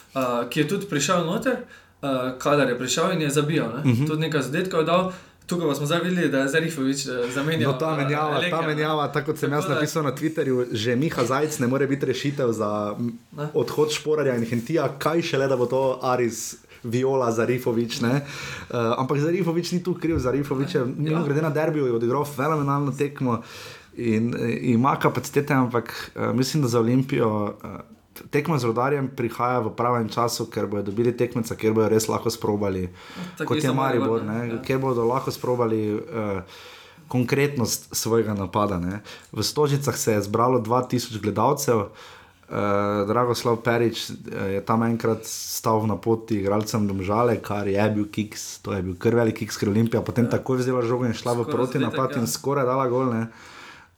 ki 0.51 0.61
je 0.61 0.69
tudi 0.69 0.87
prišel 0.87 1.27
noter, 1.27 1.57
uh, 2.03 2.39
kadar 2.39 2.69
je 2.69 2.79
prišel 2.79 3.13
in 3.13 3.21
je 3.21 3.31
zabijal. 3.31 3.69
Ne? 3.69 3.81
Uh 3.81 3.87
mhm. 3.87 4.03
-huh. 4.03 4.07
Tudi 4.07 4.21
nekaj 4.21 4.43
zadetkov 4.43 4.81
je 4.81 4.87
dal. 4.87 5.13
Tukaj 5.49 5.75
smo 5.75 5.87
zdaj 5.87 6.01
videli, 6.01 6.29
da 6.29 6.39
je 6.39 6.49
Zarifovič 6.49 7.07
eh, 7.07 7.31
zamenjal. 7.35 7.73
No, 7.73 7.79
ta 7.79 7.97
menjava, 7.97 8.39
uh, 8.39 8.51
ta 8.51 8.67
menjava 8.67 9.09
tako 9.13 9.27
kot 9.27 9.39
sem 9.39 9.53
jaz 9.53 9.69
napisal 9.69 10.03
na 10.03 10.13
Twitterju, 10.13 10.67
že 10.73 10.97
Miha 10.97 11.25
Zajec 11.25 11.59
ne 11.59 11.67
more 11.67 11.87
biti 11.87 12.07
rešitev 12.07 12.53
za 12.53 12.97
ne? 13.37 13.49
odhod 13.55 13.91
šporarja 13.91 14.37
in 14.37 14.45
hentija, 14.45 14.89
kaj 14.99 15.23
šele, 15.23 15.49
da 15.49 15.57
bo 15.57 15.67
to 15.67 15.99
Aris. 16.03 16.57
Viola 16.83 17.33
za 17.33 17.45
Rifovič. 17.45 18.01
Uh, 18.03 18.11
ampak 18.99 19.19
za 19.19 19.31
Rifovič 19.31 19.73
ni 19.73 19.83
tu 19.83 19.95
kriv, 19.95 20.19
za 20.19 20.31
Rifovič 20.31 20.75
je, 20.75 20.81
ja. 20.99 21.23
glede 21.23 21.43
na 21.43 21.51
derbijo, 21.51 21.97
odigral 21.97 22.25
fenomenalno 22.25 22.93
tekmo 22.93 23.43
in, 23.97 24.35
in 24.39 24.75
ima 24.75 24.97
kapacitete, 24.97 25.55
ampak 25.55 26.11
uh, 26.15 26.37
mislim, 26.37 26.63
da 26.63 26.69
za 26.69 26.79
Olimpijo. 26.79 27.57
Uh, 27.65 27.98
tekmo 28.31 28.59
z 28.59 28.69
rodarjem 28.71 29.11
prihaja 29.17 29.61
v 29.65 29.73
pravem 29.77 30.09
času, 30.09 30.49
ker 30.53 30.67
bodo 30.67 30.91
dobili 30.91 31.15
tekmeca, 31.17 31.57
kjer 31.57 31.73
bodo 31.77 31.89
res 31.93 32.09
lahko 32.11 32.33
sprobali, 32.33 32.89
no, 32.89 33.47
kot 33.47 33.63
je 33.63 33.73
Maribor, 33.73 34.25
ja. 34.25 34.59
kjer 34.65 34.83
bodo 34.83 35.07
lahko 35.09 35.35
sprobali. 35.35 35.81
Uh, 35.95 36.43
Konkretnost 37.09 37.89
svojega 37.97 38.35
napada. 38.37 38.77
Ne. 38.77 39.01
V 39.33 39.41
Stožicah 39.41 39.97
se 39.97 40.13
je 40.13 40.27
zbralo 40.29 40.61
2000 40.61 41.17
gledalcev, 41.25 41.79
uh, 41.79 43.09
Dragoslav 43.09 43.57
Perič 43.65 44.11
uh, 44.11 44.15
je 44.53 44.61
tam 44.61 44.85
enkrat 44.85 45.25
stal 45.25 45.89
na 45.89 45.97
poti 45.97 46.43
igralcem 46.45 46.85
Domžale, 46.85 47.41
kar 47.41 47.65
je 47.65 47.81
bil 47.97 48.13
kiks, 48.13 48.61
to 48.61 48.77
je 48.77 48.85
bil 48.85 48.93
kar 49.01 49.17
velik 49.17 49.41
kiks, 49.41 49.57
ker 49.57 49.73
Olimpija 49.73 50.05
potem 50.05 50.29
ja. 50.29 50.37
takoj 50.37 50.61
vzela 50.61 50.85
žogo 50.85 51.09
in 51.09 51.17
šla 51.17 51.33
v 51.33 51.49
proti 51.49 51.81
napad 51.81 52.13
ja. 52.13 52.21
in 52.21 52.29
skoraj 52.29 52.69
dala 52.69 52.85
gol. 52.93 53.09
Ne. 53.09 53.33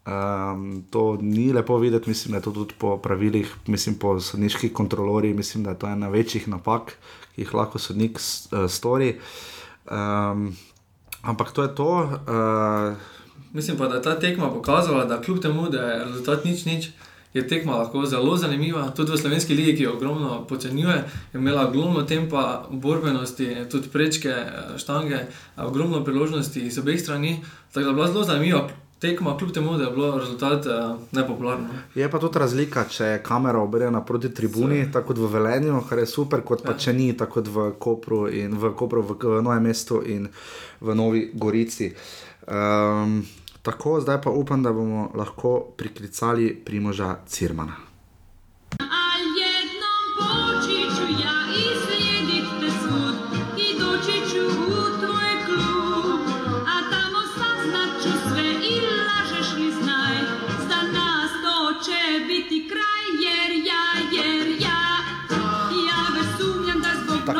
Um, 0.06 0.84
to 0.90 1.18
ni 1.20 1.52
lepo 1.52 1.76
videti, 1.78 2.08
mislim, 2.08 2.32
da 2.32 2.38
je 2.38 2.42
to 2.42 2.50
tudi 2.50 2.74
po 2.78 2.96
pravilih, 2.98 3.54
mislim, 3.66 3.94
po 3.94 4.20
sodniških 4.20 4.72
kontrolorjih, 4.72 5.36
mislim, 5.36 5.64
da 5.64 5.70
je 5.70 5.78
to 5.78 5.86
ena 5.86 6.08
večjih 6.08 6.48
napak, 6.48 6.96
ki 7.34 7.42
jih 7.42 7.54
lahko 7.54 7.78
sodnik 7.78 8.18
uh, 8.18 8.70
stori. 8.70 9.18
Um, 9.90 10.56
ampak 11.22 11.52
to 11.52 11.62
je 11.62 11.74
to. 11.74 11.90
Uh, 11.92 12.96
mislim 13.52 13.76
pa, 13.76 13.88
da 13.88 13.94
je 13.94 14.02
ta 14.02 14.18
tekma 14.20 14.50
pokazala, 14.50 15.04
da 15.04 15.20
kljub 15.20 15.42
temu, 15.42 15.68
da 15.68 15.78
je 15.82 16.04
rezultat 16.04 16.44
nič, 16.44 16.64
nič. 16.64 16.88
Je 17.34 17.48
tekma 17.48 17.76
lahko 17.76 18.06
zelo 18.06 18.36
zanimiva, 18.36 18.88
tudi 18.96 19.12
v 19.12 19.18
slovenski 19.18 19.54
ligi, 19.54 19.76
ki 19.76 19.82
jo 19.82 19.92
ogromno 19.94 20.46
podcenjuje, 20.48 20.96
je 21.32 21.38
imela 21.38 21.68
ogromno 21.68 22.02
tempa, 22.02 22.66
borbenosti, 22.70 23.54
tudi 23.70 23.88
prečke, 23.88 24.34
štange, 24.76 25.18
ogromno 25.56 26.04
priložnosti 26.04 26.60
iz 26.60 26.78
obeh 26.78 27.00
strani. 27.00 27.44
Tako 27.72 27.84
da 27.84 27.88
je 27.90 27.94
bila 27.94 28.12
zelo 28.12 28.24
zanimiva 28.24 28.68
tekma, 29.00 29.36
kljub 29.38 29.52
temu, 29.52 29.76
da 29.78 29.84
je 29.84 29.90
bilo 29.90 30.18
rezultat 30.18 30.66
uh, 30.66 30.98
nepopularen. 31.12 31.66
Je 31.94 32.10
pa 32.10 32.18
tudi 32.18 32.38
razlika, 32.38 32.84
če 32.84 33.04
je 33.04 33.22
kamera 33.22 33.58
obrnjena 33.58 34.04
proti 34.04 34.34
tribuni, 34.34 34.84
Se. 34.84 34.92
tako 34.92 35.12
kot 35.12 35.18
v 35.18 35.32
Velenju, 35.32 35.82
kar 35.88 35.98
je 35.98 36.06
super, 36.06 36.44
kot 36.44 36.64
pa 36.64 36.76
ja. 36.76 36.78
če 36.78 36.92
ni, 36.92 37.12
tako 37.16 37.40
kot 37.40 37.48
v 37.48 37.68
Kopru 37.78 38.22
in 38.28 38.56
v 38.60 38.74
Kopru, 38.76 39.02
v, 39.02 39.16
v 39.22 39.42
Novem 39.42 39.70
mestu 39.70 40.02
in 40.04 40.28
v 40.80 40.94
Novi 40.94 41.30
Gorici. 41.34 41.92
Um, 42.46 43.22
tako, 43.62 44.00
zdaj 44.00 44.20
pa 44.24 44.30
upam, 44.30 44.62
da 44.62 44.72
bomo 44.72 45.10
lahko 45.14 45.72
priklicali 45.76 46.52
primoža 46.64 47.16
Cirmana. 47.26 47.90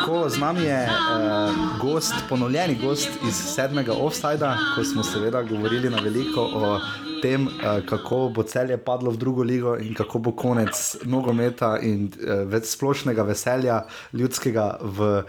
Kolo, 0.05 0.29
z 0.29 0.39
nami 0.39 0.63
je 0.63 0.87
uh, 0.87 1.55
gost, 1.81 2.13
ponovljeni 2.29 2.75
gost 2.81 3.09
iz 3.27 3.35
sedmega 3.35 3.93
offsajda, 3.93 4.57
ko 4.75 4.83
smo 4.83 5.03
seveda 5.03 5.43
govorili 5.43 5.89
na 5.89 5.97
veliko 6.03 6.41
o 6.41 6.79
tem, 7.21 7.47
uh, 7.47 7.85
kako 7.85 8.31
bo 8.35 8.43
celje 8.43 8.77
padlo 8.77 9.11
v 9.11 9.17
drugo 9.17 9.43
ligo 9.43 9.77
in 9.77 9.93
kako 9.93 10.19
bo 10.19 10.31
konec 10.31 10.95
nogometa 11.05 11.77
in 11.81 12.09
uh, 12.09 12.43
več 12.49 12.71
splošnega 12.75 13.23
veselja 13.23 13.83
ljudskega 14.13 14.77
v 14.81 15.23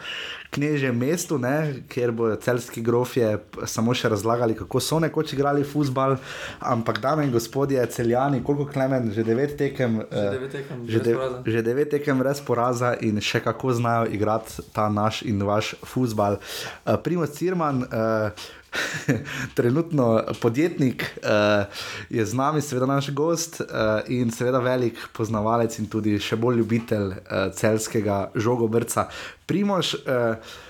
knežjem 0.52 0.96
mestu, 0.98 1.38
ne, 1.38 1.82
kjer 1.88 2.12
bodo 2.12 2.36
celski 2.36 2.82
grofje 2.84 3.38
samo 3.66 3.94
še 3.96 4.10
razlagali, 4.12 4.56
kako 4.58 4.80
so 4.84 4.98
nekoč 5.00 5.32
igrali 5.32 5.64
futbal. 5.64 6.18
Ampak, 6.60 7.00
dame 7.00 7.24
in 7.24 7.32
gospodje, 7.32 7.80
celjani, 7.90 8.42
koliko 8.44 8.68
klemen, 8.72 9.10
že 9.16 9.24
devet 9.24 9.56
tekem, 9.58 10.02
Že 10.12 10.30
devet 10.36 10.52
tekem 10.52 10.86
že, 10.88 11.00
de, 11.00 11.16
že 11.46 11.62
devet 11.64 11.90
tekem 11.96 12.18
brez 12.20 12.40
poraza 12.44 12.94
in 13.00 13.20
še 13.20 13.40
kako 13.40 13.72
znajo 13.80 14.10
igrati 14.12 14.62
ta 14.72 14.88
naš 14.92 15.22
in 15.24 15.40
vaš 15.42 15.74
futbal. 15.84 16.36
Uh, 16.84 16.98
Primoz 17.00 17.32
Cirman. 17.38 17.86
Uh, 17.88 18.50
Trenutno 19.56 20.22
podjetnik 20.40 21.18
uh, 21.22 21.64
je 22.10 22.26
z 22.26 22.34
nami, 22.34 22.60
seveda 22.60 22.86
naš 22.86 23.10
gost 23.10 23.60
uh, 23.60 23.66
in 24.08 24.30
seveda 24.30 24.58
velik 24.58 24.98
poznavalec 25.16 25.78
in 25.78 25.88
tudi 25.92 26.18
še 26.22 26.36
bolj 26.40 26.62
ljubitelj 26.62 27.08
uh, 27.12 27.48
celskega 27.56 28.30
žogobrca. 28.34 29.08
Primož, 29.46 29.94
uh, 30.02 30.60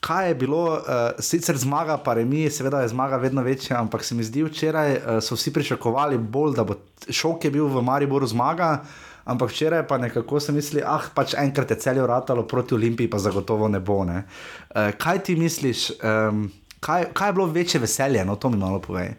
kaj 0.00 0.28
je 0.28 0.34
bilo, 0.34 0.64
uh, 0.74 1.18
sicer 1.22 1.58
zmaga, 1.58 1.98
pa 1.98 2.14
remi, 2.14 2.46
seveda 2.50 2.82
je 2.82 2.92
zmaga 2.94 3.16
vedno 3.22 3.42
večja, 3.42 3.80
ampak 3.80 4.04
se 4.04 4.14
mi 4.14 4.24
zdi 4.24 4.44
včeraj, 4.46 4.96
uh, 4.96 5.18
so 5.22 5.38
vsi 5.38 5.52
pričakovali 5.52 6.18
bolj, 6.18 6.56
da 6.56 6.64
bo 6.64 6.80
šok 7.10 7.44
je 7.44 7.50
bil 7.50 7.68
v 7.70 7.82
Mariboru 7.82 8.26
zmaga. 8.26 8.84
Ampak 9.26 9.50
včeraj 9.50 9.88
pa 9.90 9.98
nekako 9.98 10.38
sem 10.38 10.54
mislil, 10.54 10.84
ah, 10.86 11.02
pač 11.14 11.34
enkrat 11.34 11.70
je 11.70 11.80
celjo 11.82 12.04
ratalo 12.06 12.44
proti 12.46 12.76
Olimpiji, 12.76 13.10
pa 13.10 13.18
zagotovo 13.18 13.66
ne 13.68 13.80
bo. 13.82 14.04
Ne? 14.06 14.22
Uh, 14.70 14.94
kaj 14.94 15.24
ti 15.26 15.34
misliš, 15.36 15.90
um, 15.98 16.46
kaj, 16.80 17.12
kaj 17.12 17.28
je 17.28 17.32
bilo 17.32 17.46
večje 17.46 17.80
veselje? 17.80 18.24
No, 18.24 18.36
to 18.36 18.50
mi 18.50 18.56
malo 18.56 18.80
povej. 18.80 19.14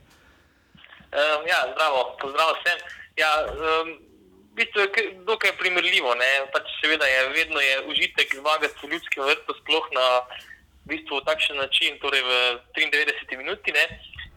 Um, 1.08 1.42
ja, 1.48 1.60
zdravo, 1.74 2.18
pozdrav 2.22 2.54
vsem. 2.60 2.80
Ja, 3.18 3.32
um, 3.48 3.96
v 4.52 4.54
bistvu 4.60 4.82
je 4.82 5.14
dokaj 5.26 5.58
primerljivo. 5.58 6.16
Ne? 6.16 6.32
Pač 6.54 6.68
seveda 6.82 7.06
je 7.06 7.30
vedno 7.30 7.60
je 7.60 7.82
užitek 7.88 8.36
zmagati 8.36 8.76
v 8.84 8.92
ljudskem 8.92 9.24
vrtu, 9.24 9.56
sploh 9.62 9.88
na 9.96 10.08
v 10.86 10.96
bistvu 10.96 11.22
takšen 11.26 11.58
način, 11.58 12.00
torej 12.02 12.22
v 12.22 12.32
93 12.78 13.38
minuti. 13.38 13.72
Ne? 13.72 13.86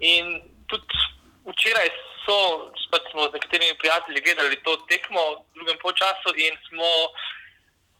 In 0.00 0.40
tudi 0.70 1.02
včeraj 1.48 1.90
so, 2.24 2.70
pač 2.92 3.10
smo 3.10 3.28
z 3.28 3.36
nekaterimi 3.36 3.78
prijatelji 3.78 4.24
gledali 4.24 4.62
to 4.64 4.76
tekmo 4.88 5.20
v 5.20 5.58
drugem 5.58 5.78
polčasu 5.82 6.32
in 6.36 6.54
smo, 6.68 6.90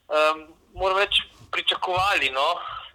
um, 0.08 0.38
moram 0.74 0.98
reči, 0.98 1.26
pričakovali. 1.50 2.30
No? 2.30 2.48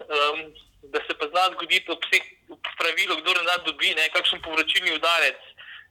Um, 0.08 0.50
da 0.82 1.00
se 1.06 1.18
pa 1.18 1.26
zna 1.28 1.50
zgoditi 1.52 1.90
ob 1.90 2.04
vseh 2.04 2.24
ob 2.50 2.62
pravilu, 2.78 3.16
kdo 3.20 3.34
ne 3.34 3.44
da 3.44 3.56
dobi, 3.66 3.94
ne, 3.94 4.08
kakšen 4.14 4.42
povračilni 4.42 4.94
udarec 4.94 5.40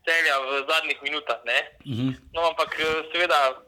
celja 0.06 0.40
v 0.40 0.66
zadnjih 0.70 1.02
minutah. 1.02 1.40
Ne. 1.46 1.60
Mhm. 1.86 2.10
No, 2.34 2.50
ampak 2.50 2.80
eh, 2.80 3.04
seveda 3.12 3.62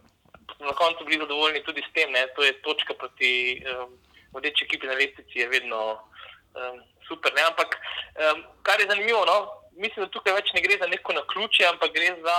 smo 0.55 0.65
na 0.65 0.73
koncu 0.73 1.05
bili 1.05 1.19
zadovoljni 1.19 1.63
tudi 1.63 1.81
s 1.81 1.93
tem, 1.93 2.11
ne, 2.11 2.27
to 2.35 2.43
je 2.43 2.61
točka 2.61 2.93
proti 2.93 3.61
um, 3.65 3.97
vodeči 4.33 4.65
ekipi 4.65 4.87
na 4.87 4.93
lestvici, 4.93 5.39
je 5.39 5.47
vedno 5.49 5.79
um, 5.93 6.81
super. 7.07 7.33
Ne. 7.35 7.43
Ampak 7.49 7.77
um, 7.77 8.43
kar 8.63 8.79
je 8.79 8.87
zanimivo, 8.87 9.25
no, 9.25 9.37
mislim, 9.75 10.05
da 10.05 10.11
tukaj 10.11 10.33
več 10.33 10.53
ne 10.53 10.61
gre 10.61 10.79
za 10.81 10.87
neko 10.87 11.13
naključje, 11.13 11.67
ampak 11.67 11.93
gre 11.93 12.15
za 12.21 12.37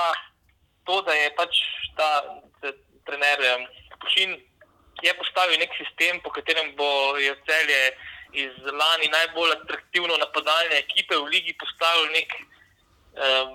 to, 0.87 1.03
da 1.03 1.15
je 1.15 1.35
pač 1.37 1.63
ta 1.97 2.11
trener 3.07 3.45
um, 3.55 3.67
Pušin 3.99 4.37
je 5.03 5.13
postavil 5.15 5.59
nek 5.59 5.75
sistem, 5.79 6.21
po 6.23 6.31
katerem 6.31 6.75
bo 6.79 7.17
je 7.19 7.35
celje 7.47 7.81
iz 8.33 8.55
lani 8.81 9.09
najbolj 9.09 9.53
atraktivno 9.53 10.17
napadalne 10.17 10.77
ekipe 10.79 11.17
v 11.17 11.31
ligi 11.33 11.55
postavil 11.61 12.13
nek, 12.13 12.31
um, 13.25 13.51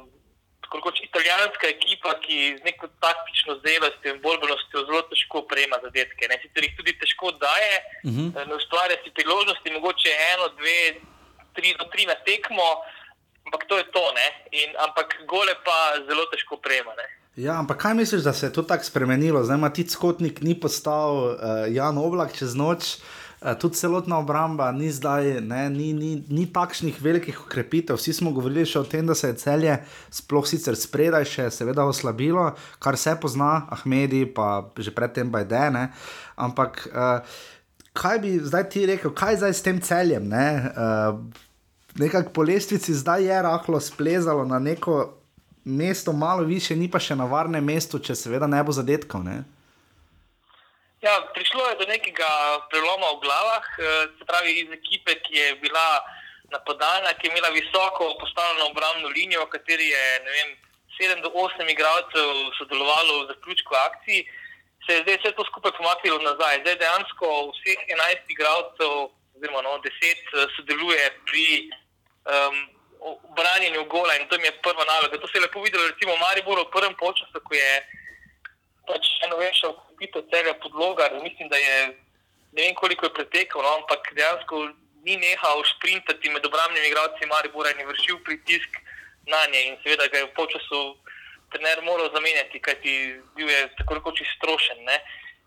rekoč, 0.73 1.01
italijanska 1.05 1.69
ekipa, 1.69 2.15
ki 2.25 2.57
z 2.57 2.65
neko 2.65 2.87
taktično 3.05 3.59
zelostjo 3.65 4.15
in 4.15 4.21
borbenostjo 4.25 4.85
zelo 4.87 5.01
težko 5.11 5.43
prejema 5.51 5.77
zadetke. 5.85 6.25
Ne? 6.29 6.39
Sicer 6.41 6.65
jih 6.65 6.73
tudi 6.79 6.93
težko 7.01 7.31
daje, 7.45 7.75
uh 7.79 8.09
Mhm. 8.09 8.25
-huh. 8.27 8.47
ne 8.49 8.55
ustvarja 8.55 8.97
si 9.03 9.11
priložnosti, 9.17 9.75
mogoče 9.77 10.11
eno, 10.33 10.45
dve, 10.57 10.79
tri 11.55 11.75
do 11.79 11.85
tri 11.93 12.05
na 12.05 12.15
tekmo, 12.25 12.67
ampak 13.45 13.61
to 13.69 13.77
je 13.77 13.85
to. 13.95 14.05
Ne? 14.19 14.27
In, 14.61 14.69
ampak 14.85 15.07
gole 15.27 15.53
pa 15.65 15.77
zelo 16.07 16.25
težko 16.25 16.57
prejema. 16.57 16.93
Ne? 16.97 17.05
Ja, 17.35 17.53
ampak 17.59 17.77
kaj 17.81 17.93
misliš, 17.93 18.21
da 18.21 18.33
se 18.33 18.45
je 18.45 18.53
to 18.53 18.61
tako 18.61 18.83
spremenilo? 18.83 19.43
Zdaj 19.43 19.57
ima 19.57 19.69
ti 19.73 19.89
skotnik, 19.89 20.41
ni 20.41 20.59
postal 20.59 21.11
uh, 21.17 21.37
Jan 21.69 21.97
Oblak 21.97 22.37
čez 22.37 22.55
noč. 22.55 22.83
Uh, 22.83 23.22
tudi 23.59 23.75
celotna 23.75 24.17
obramba 24.23 24.71
ni 24.71 24.91
zdaj, 24.91 25.41
ne, 25.41 25.69
ni, 25.69 25.91
ni, 25.93 26.11
ni 26.29 26.45
takšnih 26.47 27.01
velikih 27.01 27.41
ukrepitev. 27.45 27.99
Vsi 27.99 28.13
smo 28.19 28.31
govorili 28.31 28.65
še 28.67 28.79
o 28.79 28.87
tem, 28.87 29.07
da 29.07 29.15
se 29.15 29.31
je 29.31 29.39
celje, 29.41 29.77
sploh 30.13 30.47
sicer 30.47 30.77
spredaj, 30.79 31.27
še 31.27 31.47
seveda 31.51 31.85
oslabilo, 31.87 32.49
kar 32.83 32.97
se 32.99 33.15
pozna, 33.19 33.65
Ahmedi, 33.75 34.25
pa 34.25 34.69
že 34.77 34.95
predtem 34.95 35.31
Bajdene. 35.31 35.89
Ampak 36.39 36.85
uh, 36.91 37.41
kaj 37.93 38.21
bi 38.23 38.37
zdaj 38.39 38.69
ti 38.71 38.85
rekel, 38.89 39.11
kaj 39.11 39.41
zdaj 39.43 39.57
s 39.59 39.65
tem 39.65 39.81
celjem? 39.83 40.29
Ne? 40.31 40.47
Uh, 40.73 41.49
Nekako 41.93 42.31
po 42.33 42.41
lestvici 42.41 42.89
zdaj 42.97 43.27
je 43.29 43.41
rahlo 43.45 43.79
splezalo 43.79 44.45
na 44.49 44.57
neko 44.59 45.13
mesto, 45.63 46.13
malo 46.13 46.43
više, 46.43 46.75
ni 46.75 46.89
pa 46.91 46.99
še 46.99 47.15
na 47.15 47.27
varnem 47.29 47.63
mestu, 47.63 47.99
če 47.99 48.15
seveda 48.15 48.47
ne 48.47 48.63
bo 48.63 48.73
zadetkov. 48.73 49.23
Ne? 49.23 49.43
Ja, 51.03 51.19
prišlo 51.35 51.67
je 51.67 51.79
do 51.83 51.85
nekega 51.91 52.31
preloma 52.71 53.19
v 53.19 53.27
glavah, 53.27 53.65
eh, 53.75 53.83
se 54.15 54.23
pravi 54.23 54.51
iz 54.63 54.69
ekipe, 54.71 55.11
ki 55.19 55.35
je 55.35 55.55
bila 55.59 55.99
napadalna, 56.47 57.11
ki 57.19 57.27
je 57.27 57.31
imela 57.31 57.49
visoko 57.51 58.15
postavljeno 58.19 58.71
obrambno 58.71 59.07
linijo, 59.11 59.43
v 59.43 59.51
kateri 59.51 59.87
je 59.89 60.03
vem, 60.23 60.49
7 60.95 61.21
do 61.21 61.29
8 61.35 61.67
igralcev 61.75 62.27
sodelovalo 62.57 63.13
v 63.19 63.27
zaključku 63.31 63.75
akcij, 63.75 64.23
se 64.85 64.93
je 64.93 65.01
zdaj 65.03 65.17
vse 65.17 65.31
to 65.35 65.43
skupaj 65.49 65.71
pomaknilo 65.77 66.19
nazaj. 66.23 66.61
Zdaj 66.63 66.75
dejansko 66.75 67.27
vseh 67.51 67.79
11 67.95 68.31
igralcev, 68.35 68.91
oziroma 69.35 69.61
no, 69.61 69.73
10, 69.83 69.91
eh, 69.91 70.47
sodeluje 70.55 71.03
pri 71.27 71.47
um, 72.31 72.55
branjenju 73.35 73.83
gola 73.91 74.15
in 74.15 74.27
to 74.29 74.39
mi 74.39 74.47
je 74.47 74.61
prva 74.63 74.85
naloga. 74.87 75.19
To 75.19 75.27
se 75.27 75.37
je 75.37 75.43
lepo 75.43 75.59
videlo, 75.59 75.83
recimo 75.87 76.15
v 76.15 76.23
Mariboru 76.23 76.63
v 76.63 76.73
prvem 76.75 76.95
polčasu, 76.95 77.43
ko 77.43 77.53
je 77.53 77.71
pač 78.87 79.07
eno 79.25 79.37
večjo 79.37 79.73
kupito 79.73 80.21
celja 80.31 80.53
podloga, 80.53 81.09
mislim, 81.23 81.49
da 81.49 81.57
je 81.57 81.77
ne 82.53 82.63
vem 82.63 82.75
koliko 82.75 83.05
je 83.05 83.13
pretekel, 83.13 83.61
no, 83.61 83.75
ampak 83.79 84.13
dejansko 84.15 84.69
ni 85.05 85.17
nehal 85.17 85.63
sprintati 85.75 86.29
med 86.29 86.45
obrambnimi 86.45 86.87
igralci 86.87 87.25
Maribora 87.25 87.71
in 87.71 87.87
vršil 87.87 88.19
pritisk 88.23 88.69
na 89.27 89.41
nje 89.51 89.61
in 89.67 89.75
seveda 89.83 90.07
ga 90.07 90.17
je 90.17 90.27
v 90.29 90.35
polčasu 90.37 90.81
trener 91.51 91.81
moral 91.83 92.09
zamenjati, 92.13 92.61
kajti 92.61 92.93
bil 93.35 93.49
je 93.49 93.67
tako 93.77 93.99
rekoč 93.99 94.21
iztrošen. 94.21 94.79
Ne. 94.85 94.97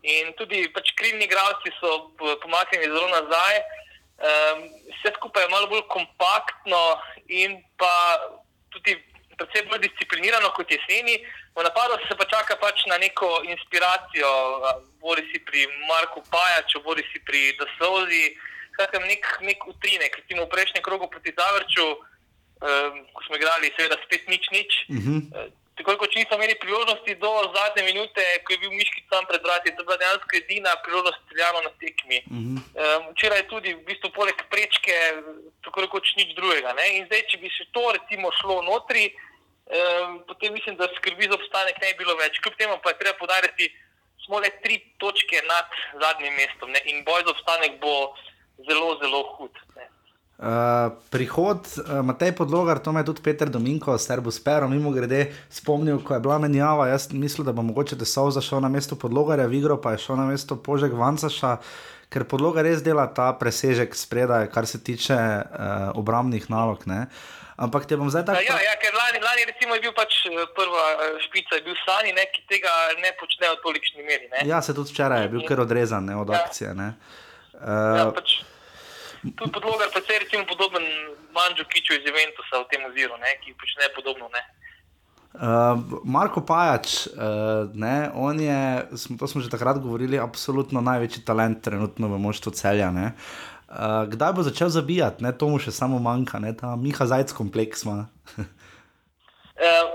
In 0.02 0.32
tudi 0.38 0.66
pač 0.74 0.92
krilni 0.98 1.26
igralci 1.26 1.72
so 1.80 2.12
pomaknjeni 2.42 2.90
zelo 2.92 3.08
nazaj, 3.10 3.58
um, 3.58 4.62
vse 4.92 5.14
skupaj 5.16 5.46
je 5.46 5.52
malo 5.54 5.70
bolj 5.72 5.82
kompaktno 5.90 6.82
in 7.26 7.58
pa 7.78 7.94
tudi 8.70 8.94
predvsem 9.36 9.68
bolj 9.68 9.84
disciplinirano 9.86 10.50
kot 10.56 10.70
jeseni. 10.70 11.20
V 11.56 11.62
napadu 11.62 11.96
se 12.08 12.16
pa 12.16 12.24
čaka 12.24 12.56
pač 12.60 12.84
na 12.90 12.98
neko 12.98 13.28
inspiracijo, 13.44 14.30
bori 15.00 15.24
si 15.30 15.38
pri 15.44 15.66
Marku 15.88 16.22
Pajaču, 16.30 16.82
bori 16.84 17.04
si 17.12 17.20
pri 17.24 17.52
Dasovzi, 17.60 18.36
skratka 18.72 19.00
nek, 19.00 19.24
nek 19.40 19.68
utrinek, 19.68 20.16
recimo 20.20 20.44
v 20.44 20.52
prejšnjem 20.52 20.84
krogu 20.84 21.08
proti 21.08 21.32
Zavrču, 21.32 21.86
um, 21.96 22.92
ko 23.12 23.20
smo 23.28 23.36
igrali 23.40 23.72
seveda 23.76 23.96
spet 24.04 24.28
nič 24.28 24.44
nič. 24.52 24.72
Mhm. 24.88 25.16
Eh, 25.32 25.48
Tako 25.76 25.92
kot 26.00 26.14
nismo 26.16 26.36
imeli 26.36 26.54
priložnosti 26.56 27.14
do 27.20 27.30
zadnje 27.52 27.82
minute, 27.84 28.22
ko 28.44 28.52
je 28.52 28.58
bil 28.58 28.72
Miški 28.72 29.02
tam 29.12 29.26
pred 29.28 29.42
vrati, 29.44 29.74
to 29.76 29.82
je 29.82 29.86
bila 29.88 29.96
dejansko 30.00 30.32
edina 30.36 30.70
priložnost 30.84 31.18
streljano 31.26 31.60
na 31.68 31.72
tekmi. 31.80 32.18
Mhm. 32.32 32.56
Um, 32.56 33.02
včeraj 33.12 33.38
je 33.38 33.48
tudi 33.52 33.74
v 33.74 33.84
bistvu 33.84 34.08
poleg 34.16 34.40
prečke, 34.52 34.96
tako 35.64 35.84
rekoč 35.84 36.16
nič 36.16 36.32
drugega. 36.32 36.72
Ne? 36.80 36.86
In 36.96 37.04
zdaj, 37.06 37.28
če 37.28 37.36
bi 37.44 37.52
se 37.52 37.68
to 37.76 37.84
recimo 37.92 38.32
šlo 38.40 38.62
notri, 38.64 39.12
um, 39.66 40.22
potem 40.28 40.52
mislim, 40.52 40.76
da 40.76 40.88
skrbi 40.96 41.28
za 41.30 41.34
obstanek 41.34 41.80
ne 41.82 41.92
bi 41.92 42.04
bilo 42.04 42.16
več. 42.22 42.40
Kljub 42.42 42.56
temu 42.58 42.78
pa 42.82 42.92
je 42.92 43.00
treba 43.02 43.18
podariti, 43.18 43.70
smo 44.26 44.38
le 44.42 44.50
tri 44.62 44.80
točke 44.98 45.42
nad 45.48 45.68
zadnjim 46.02 46.34
mestom 46.34 46.70
ne? 46.70 46.82
in 46.90 47.04
boj 47.06 47.26
za 47.26 47.34
obstanek 47.36 47.78
bo 47.82 47.94
zelo, 48.68 48.96
zelo 49.02 49.22
hud. 49.36 49.54
Ne? 49.76 49.86
Uh, 50.36 50.92
prihod 51.08 51.64
uh, 51.80 52.04
Matej 52.04 52.34
Podlogar, 52.36 52.78
to 52.78 52.92
me 52.92 53.00
je 53.00 53.08
tudi 53.08 53.22
Peter 53.24 53.48
Dominko, 53.48 53.96
Serbus 53.98 54.36
Pero, 54.44 54.68
mimo 54.68 54.90
grede, 54.92 55.32
spomnil, 55.48 56.02
ko 56.04 56.12
je 56.14 56.20
bila 56.20 56.36
menjava. 56.38 56.90
Jaz 56.90 57.08
mislim, 57.12 57.46
da 57.46 57.54
bo 57.56 57.64
mogoče 57.64 57.96
Desov 57.96 58.34
zašel 58.36 58.60
na 58.60 58.68
mesto 58.68 58.98
Podlogarja, 59.00 59.46
Vigro 59.48 59.80
pa 59.80 59.94
je 59.94 60.04
šel 60.04 60.20
na 60.20 60.26
mesto 60.28 60.58
Požek 60.60 60.92
Vancaša, 60.92 61.56
ker 62.12 62.26
Podlogar 62.28 62.68
res 62.68 62.84
dela 62.84 63.06
ta 63.08 63.30
presežek 63.32 63.96
spredaj, 63.96 64.50
kar 64.52 64.68
se 64.68 64.82
tiče 64.84 65.16
uh, 65.16 65.96
obrambnih 65.96 66.50
nalog. 66.52 66.84
Ne? 66.84 67.06
Ampak 67.56 67.86
te 67.88 67.96
bom 67.96 68.10
zdaj 68.12 68.26
tako. 68.28 68.44
Ja, 68.44 68.56
ja, 68.60 68.74
ker 68.76 68.92
lani, 68.92 69.20
lani 69.24 69.46
recimo 69.48 69.76
je 69.78 69.80
bil 69.88 69.94
pač 69.96 70.18
eh, 70.28 70.42
prva 70.52 70.84
eh, 70.92 71.14
špica, 71.24 71.56
je 71.56 71.64
bil 71.64 71.78
Sani, 71.86 72.12
ne, 72.12 72.26
ki 72.28 72.44
tega 72.52 72.72
ne 73.00 73.14
počne 73.16 73.48
v 73.54 73.60
tolikšni 73.64 74.04
meri. 74.04 74.28
Ne. 74.34 74.44
Ja, 74.44 74.60
se 74.60 74.76
tudi 74.76 74.92
včeraj 74.92 75.24
je 75.24 75.32
bil 75.32 75.46
kar 75.48 75.64
odrezan 75.64 76.04
ne, 76.04 76.18
od 76.20 76.28
Ja. 76.28 76.44
akcije. 76.44 76.74
Ne. 76.76 76.92
Uh, 77.56 77.96
ja, 77.96 78.04
pač, 78.12 78.44
tu 79.24 79.48
je 79.48 79.52
podloga, 79.56 79.88
pa 79.88 80.04
se 80.04 80.20
recimo 80.20 80.44
podoben 80.44 80.84
Manžu 81.32 81.64
Kiču 81.64 81.96
iz 81.96 82.04
Juventusa 82.04 82.60
v 82.60 82.68
tem 82.68 82.84
oziru, 82.84 83.16
ne, 83.24 83.32
ki 83.40 83.56
počne 83.56 83.88
podobno. 83.96 84.28
Ne. 84.28 84.44
Uh, 85.36 85.80
Marko 86.04 86.44
Pajač, 86.44 87.08
uh, 87.16 87.72
ne, 87.72 88.12
je, 88.40 88.60
smo, 89.00 89.16
to 89.16 89.28
smo 89.28 89.40
že 89.40 89.52
takrat 89.52 89.80
govorili, 89.80 90.20
absolutno 90.20 90.84
največji 90.84 91.24
talent 91.24 91.64
trenutno 91.64 92.12
v 92.12 92.20
moštvu 92.20 92.52
celja. 92.52 92.92
Uh, 92.92 93.55
kdaj 94.12 94.32
bo 94.32 94.42
začel 94.42 94.68
zabijati, 94.68 95.24
ne, 95.24 95.32
to 95.38 95.48
mu 95.48 95.58
še 95.58 95.72
samo 95.74 95.98
manjka, 96.02 96.38
ne, 96.42 96.52
ta 96.56 96.76
Miha 96.76 97.06
Zajec 97.06 97.32
kompleks 97.36 97.84
ima. 97.84 98.06
uh, 98.36 98.46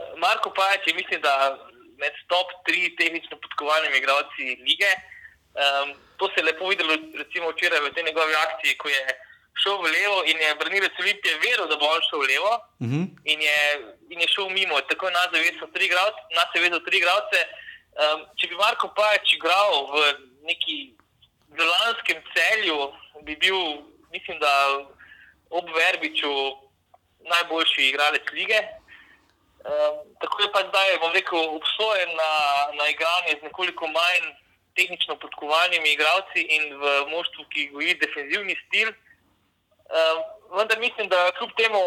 Marko 0.23 0.53
Pajač 0.57 0.88
je, 0.88 0.93
mislim, 0.97 1.21
da 1.21 1.57
med 2.01 2.13
top 2.27 2.47
tri 2.65 2.95
tehnično 2.99 3.38
podkovanimi 3.41 3.97
igralci 3.97 4.57
lige. 4.67 4.91
Um, 5.51 5.91
to 6.17 6.29
se 6.32 6.39
je 6.39 6.47
lepo 6.47 6.69
videlo, 6.71 6.95
recimo 7.21 7.51
včeraj 7.51 7.82
v 7.84 7.93
tej 7.93 8.03
njegovi 8.07 8.34
akciji, 8.45 8.77
ko 8.82 8.88
je 8.89 9.03
šel 9.61 9.77
v 9.84 9.91
levo 9.91 10.17
in 10.32 10.38
je 10.39 10.55
branilec 10.55 10.95
Olimpije 11.03 11.34
vedel, 11.43 11.67
da 11.67 11.75
bo 11.75 11.89
on 11.91 12.01
šel 12.07 12.19
v 12.23 12.29
levo 12.34 12.53
uh 12.55 12.88
mhm. 12.88 13.01
-huh. 13.01 13.07
in, 13.34 13.39
je, 13.47 13.59
in 14.13 14.21
je 14.21 14.27
šel 14.34 14.47
mimo. 14.49 14.82
Tako 14.89 15.07
je 15.07 15.13
nas 15.13 15.29
zavezal 15.34 15.69
tri 15.73 15.86
igralce. 15.86 16.21
Tri 16.86 16.97
igralce. 16.97 17.39
Um, 17.91 18.23
če 18.39 18.47
bi 18.47 18.55
Marko 18.55 18.88
Pajač 18.95 19.34
igral 19.36 19.73
v 19.91 19.95
neki 20.47 20.75
zelanskem 21.58 22.24
celju, 22.34 22.91
bi 23.26 23.36
bil, 23.36 23.58
mislim, 24.12 24.39
da 24.39 24.54
ob 25.49 25.66
Verbiču 25.76 26.34
najboljši 27.20 27.89
igralec 27.89 28.32
lige. 28.32 28.60
Um, 29.62 29.95
tako 30.22 30.41
je 30.41 30.52
pa 30.54 30.62
zdaj, 30.70 30.97
bom 30.99 31.14
rekel, 31.14 31.39
obsojen 31.60 32.10
na, 32.16 32.32
na 32.78 32.89
igranje 32.89 33.38
z 33.39 33.43
nekoliko 33.43 33.88
manj 33.88 34.26
tehnično 34.76 35.16
podkovanimi 35.20 35.91
igralci 35.91 36.41
in 36.56 36.64
v 36.82 36.86
moštvu, 37.14 37.45
ki 37.54 37.68
goji 37.74 37.93
defenzivni 38.02 38.56
stil. 38.66 38.89
Um, 38.89 40.18
vendar 40.58 40.80
mislim, 40.80 41.10
da 41.10 41.32
kljub 41.38 41.52
temu 41.58 41.82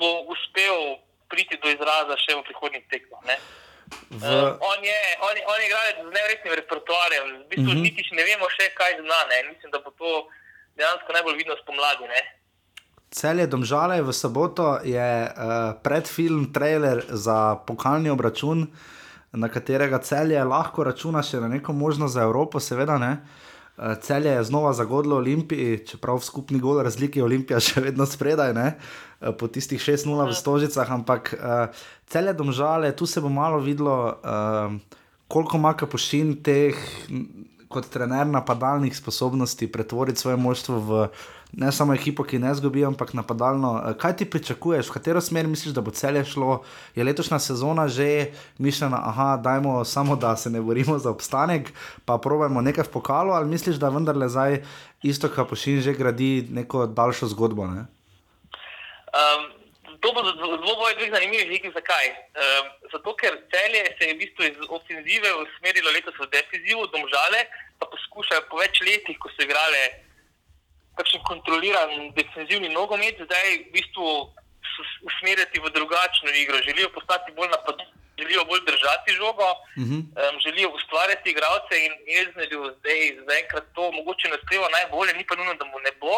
bo 0.00 0.10
uspel 0.32 0.96
priti 1.28 1.58
do 1.62 1.68
izraza 1.68 2.16
še 2.16 2.38
v 2.38 2.44
prihodnjih 2.48 2.84
tekmah. 2.90 3.36
V... 4.10 4.22
Uh, 4.22 4.56
on 4.70 4.80
je, 4.84 5.00
on, 5.26 5.34
on 5.52 5.58
je 5.60 5.66
igralec 5.68 5.96
z 6.02 6.10
nevrjetnim 6.16 6.54
repertoarjem, 6.60 7.26
v 7.44 7.48
bistvu 7.50 7.70
uh 7.70 7.74
mhm. 7.74 7.78
-huh. 7.78 7.96
niti 7.96 8.16
ne 8.18 8.24
vemo 8.24 8.46
še, 8.56 8.66
kaj 8.80 8.92
zna. 9.00 9.20
Ne? 9.30 9.38
Mislim, 9.52 9.70
da 9.72 9.78
bo 9.84 9.90
to 9.90 10.28
dejansko 10.76 11.12
najbolj 11.12 11.36
vidno 11.36 11.54
spomladi. 11.62 12.04
Ne? 12.14 12.20
Cel 13.10 13.38
je 13.40 13.46
domžale 13.46 14.02
v 14.02 14.12
soboto, 14.12 14.78
je 14.84 15.10
uh, 15.24 15.32
predfilm, 15.82 16.52
trailer 16.52 17.04
za 17.08 17.56
pokalni 17.66 18.10
obračun. 18.10 18.62
Uh, 18.62 18.68
na 19.32 19.48
katerega 19.48 19.98
celje 19.98 20.40
lahko 20.44 20.84
računa 20.84 21.22
še 21.22 21.40
na 21.40 21.48
neko 21.48 21.72
možnost 21.72 22.14
za 22.14 22.24
Evropo, 22.24 22.60
seveda 22.60 22.98
ne. 22.98 23.12
Eh, 23.78 23.94
celje 24.02 24.30
je 24.30 24.44
znova 24.44 24.72
zagodlo 24.72 25.16
Olimpiji, 25.16 25.84
čeprav 25.86 26.18
v 26.18 26.24
skupni 26.24 26.60
gol 26.60 26.80
razliki 26.82 27.22
Olimpija 27.22 27.60
še 27.68 27.84
vedno 27.84 28.06
spredaj, 28.06 28.54
ne? 28.56 28.72
Eh, 29.20 29.32
po 29.32 29.48
tistih 29.48 29.80
6-0 29.80 30.30
v 30.30 30.34
Stožicah, 30.34 30.90
ampak 30.90 31.34
uh, 31.36 31.84
celje 32.08 32.32
domžale, 32.34 32.96
tu 32.96 33.06
se 33.06 33.20
bo 33.20 33.28
malo 33.28 33.58
videlo, 33.60 34.18
uh, 34.24 34.72
koliko 35.28 35.56
ima 35.56 35.74
kapušin 35.76 36.36
teh 36.42 36.76
kot 37.68 37.88
trener 37.92 38.26
napadalnih 38.26 38.96
sposobnosti 38.96 39.72
pretvoriti 39.72 40.20
svoje 40.20 40.36
moštvo 40.36 40.78
v 40.80 41.08
ne 41.52 41.72
samo 41.72 41.94
ekipo, 41.94 42.24
ki 42.24 42.38
ne 42.38 42.54
zgubi, 42.54 42.84
ampak 42.84 43.14
napadalno. 43.14 43.82
Eh, 43.86 43.94
kaj 43.98 44.16
ti 44.16 44.24
pričakuješ, 44.30 44.88
v 44.88 44.92
katero 44.92 45.20
smer 45.20 45.46
misliš, 45.46 45.74
da 45.74 45.80
bo 45.80 45.90
celje 45.90 46.24
šlo? 46.24 46.62
Je 46.94 47.04
letošnja 47.04 47.38
sezona 47.38 47.88
že 47.88 48.32
mišljena, 48.58 49.00
aha, 49.08 49.36
dajmo 49.36 49.84
samo, 49.84 50.16
da 50.16 50.36
se 50.36 50.50
ne 50.50 50.60
borimo 50.60 50.98
za 50.98 51.10
obstanek, 51.10 51.72
pa 52.04 52.18
pravimo 52.18 52.60
nekaj 52.60 52.84
v 52.84 52.92
pokalu, 52.92 53.32
ali 53.32 53.48
misliš, 53.48 53.76
da 53.76 53.88
vendarle 53.88 54.28
zdaj 54.28 54.62
isto, 55.02 55.28
kar 55.28 55.48
pošilj, 55.48 55.80
že 55.80 55.94
gradi 55.94 56.48
neko 56.50 56.86
daljšo 56.86 57.26
zgodbo? 57.26 57.66
Ne? 57.66 57.86
Um, 59.08 59.57
to 60.00 60.12
bo 60.12 60.20
zelo 60.22 60.74
boje 60.76 60.94
dveh 60.94 61.10
zanimivih 61.14 61.48
vidikov. 61.48 61.72
Zakaj? 61.78 62.06
Um, 62.08 62.66
zato, 62.92 63.14
ker 63.20 63.32
celje 63.52 63.82
se 63.98 64.04
je 64.06 64.14
v 64.14 64.18
bistvu 64.22 64.42
iz 64.44 64.56
ofenzive 64.68 65.28
usmerilo 65.34 65.90
letos 65.90 66.14
v 66.18 66.30
defenzivo, 66.32 66.86
domžale 66.86 67.46
pa 67.78 67.86
poskušajo 67.86 68.46
po 68.50 68.58
več 68.58 68.80
letih, 68.82 69.18
ko 69.18 69.30
so 69.34 69.42
igrali 69.42 69.82
kakšen 70.98 71.22
kontroliran 71.30 72.10
defensivni 72.18 72.68
nogomet, 72.74 73.18
zdaj 73.22 73.46
v 73.68 73.70
bistvu 73.74 74.06
usmerjati 75.06 75.62
v 75.62 75.70
drugačno 75.70 76.30
igro. 76.34 76.58
Želijo 76.66 76.90
postati 76.94 77.32
bolj 77.32 77.50
napadalni, 77.54 77.92
želijo 78.18 78.44
bolj 78.44 78.62
držati 78.66 79.14
žogo, 79.20 79.48
uh 79.50 79.84
-huh. 79.86 80.00
um, 80.02 80.40
želijo 80.46 80.68
ustvarjati 80.70 81.30
igralce 81.30 81.74
in 81.86 81.92
ne 82.36 82.46
bi 82.46 82.56
zdaj 82.78 83.00
zaenkrat 83.28 83.64
to 83.74 83.92
mogoče 83.92 84.28
naspeva 84.28 84.68
najbolje, 84.68 85.12
ni 85.14 85.26
pa 85.26 85.34
nujno, 85.34 85.54
da 85.54 85.64
mu 85.64 85.78
ne 85.78 85.92
bo. 86.00 86.16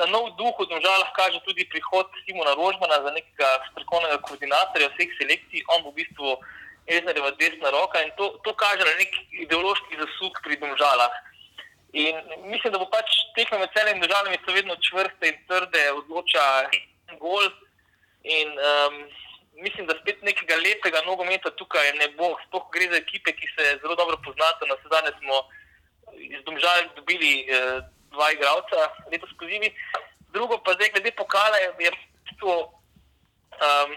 Na 0.00 0.06
nov 0.08 0.32
duh 0.40 0.56
v 0.56 0.64
državah 0.72 1.12
kaže 1.12 1.40
tudi 1.44 1.68
prihod 1.68 2.08
Simona 2.24 2.56
Rožmana 2.56 3.04
za 3.04 3.10
nekega 3.12 3.48
strokovnega 3.68 4.16
koordinatorja 4.24 4.88
vseh 4.96 5.12
selekcij. 5.20 5.68
On 5.76 5.84
bo 5.84 5.92
v 5.92 6.00
bistvu 6.00 6.40
Eznareva 6.88 7.30
desna 7.36 7.68
roka 7.70 8.00
in 8.02 8.10
to, 8.16 8.40
to 8.40 8.56
kaže 8.56 8.80
na 8.82 8.94
nek 8.96 9.12
ideološki 9.44 10.00
zasuk 10.00 10.40
pri 10.42 10.56
državah. 10.56 11.12
In 11.92 12.16
mislim, 12.48 12.72
da 12.72 12.80
bo 12.80 12.88
pač 12.88 13.12
tekme 13.36 13.60
med 13.60 13.70
celimi 13.76 14.00
državami 14.00 14.40
so 14.40 14.54
vedno 14.56 14.74
čvrste 14.80 15.28
in 15.28 15.38
trde, 15.44 15.84
odloča 15.92 16.46
en 16.72 17.20
gol. 17.20 17.44
In 18.24 18.56
um, 18.56 18.98
mislim, 19.60 19.86
da 19.86 19.98
spet 20.00 20.22
nekega 20.22 20.56
lepega 20.56 21.04
nogometa 21.04 21.52
tukaj 21.60 21.92
ne 22.00 22.08
bo. 22.16 22.32
Sploh 22.46 22.64
gre 22.72 22.88
za 22.94 22.96
ekipe, 22.96 23.36
ki 23.36 23.46
se 23.54 23.76
zelo 23.84 23.94
dobro 23.94 24.16
poznate. 24.24 24.66
Na 24.70 24.80
sedaj 24.82 25.12
smo 25.20 25.44
iz 26.16 26.40
Domžal 26.48 26.88
dobili 26.96 27.46
eh, 27.46 27.80
dva 28.14 28.32
igralca 28.32 28.90
letos 29.12 29.32
pozivi. 29.38 29.72
Drugo 30.34 30.58
pa 30.64 30.74
zdaj, 30.78 30.92
glede 30.94 31.10
pokala, 31.18 31.56
je 31.58 31.70
v 31.70 31.76
bistvu, 32.24 32.54
um, 32.60 33.90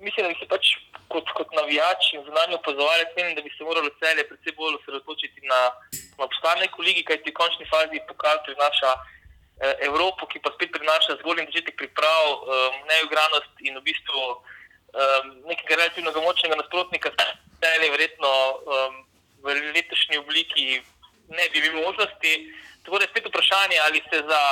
mislim, 0.00 0.26
da 0.26 0.32
bi 0.32 0.40
se 0.40 0.48
pač 0.50 0.72
kot, 1.12 1.30
kot 1.38 1.52
navijač 1.54 2.12
in 2.14 2.24
zunanji 2.26 2.58
opazovalec, 2.58 3.14
menim, 3.16 3.36
da 3.38 3.42
bi 3.42 3.52
se 3.54 3.64
moralo 3.64 3.90
celje 4.02 4.26
predvsem 4.28 4.58
bolj 4.58 4.80
osredotočiti 4.80 5.46
na 5.46 5.60
na 6.18 6.24
obstanek 6.24 6.72
v 6.76 6.82
ligi, 6.82 7.02
kaj 7.04 7.20
ti 7.22 7.30
v 7.30 7.36
končni 7.36 7.68
fazi 7.68 8.00
pokal 8.08 8.40
prinaša 8.44 8.90
eh, 8.96 9.74
Evropo, 9.88 10.26
ki 10.26 10.40
pa 10.40 10.52
spet 10.56 10.72
prinaša 10.72 11.20
zgolj 11.20 11.44
in 11.44 11.48
začetek 11.52 11.76
priprav, 11.76 12.24
eh, 12.32 12.68
neugranost 12.88 13.52
in 13.68 13.76
v 13.76 13.84
bistvu 13.84 14.20
eh, 14.96 15.20
nekega 15.44 15.76
relativno 15.76 16.12
močnega 16.12 16.56
nasprotnika, 16.56 17.12
da 17.60 17.68
je 17.68 17.92
verjetno 17.92 18.32
eh, 18.32 18.90
v 19.44 19.46
letošnji 19.76 20.24
obliki 20.24 20.80
ne 21.28 21.44
bi 21.52 21.60
bilo 21.60 21.84
možnosti. 21.84 22.32
Tako 22.86 22.98
da 22.98 23.04
je 23.04 23.12
spet 23.12 23.26
vprašanje, 23.26 23.78
ali 23.86 23.98
se 24.10 24.18
za 24.30 24.42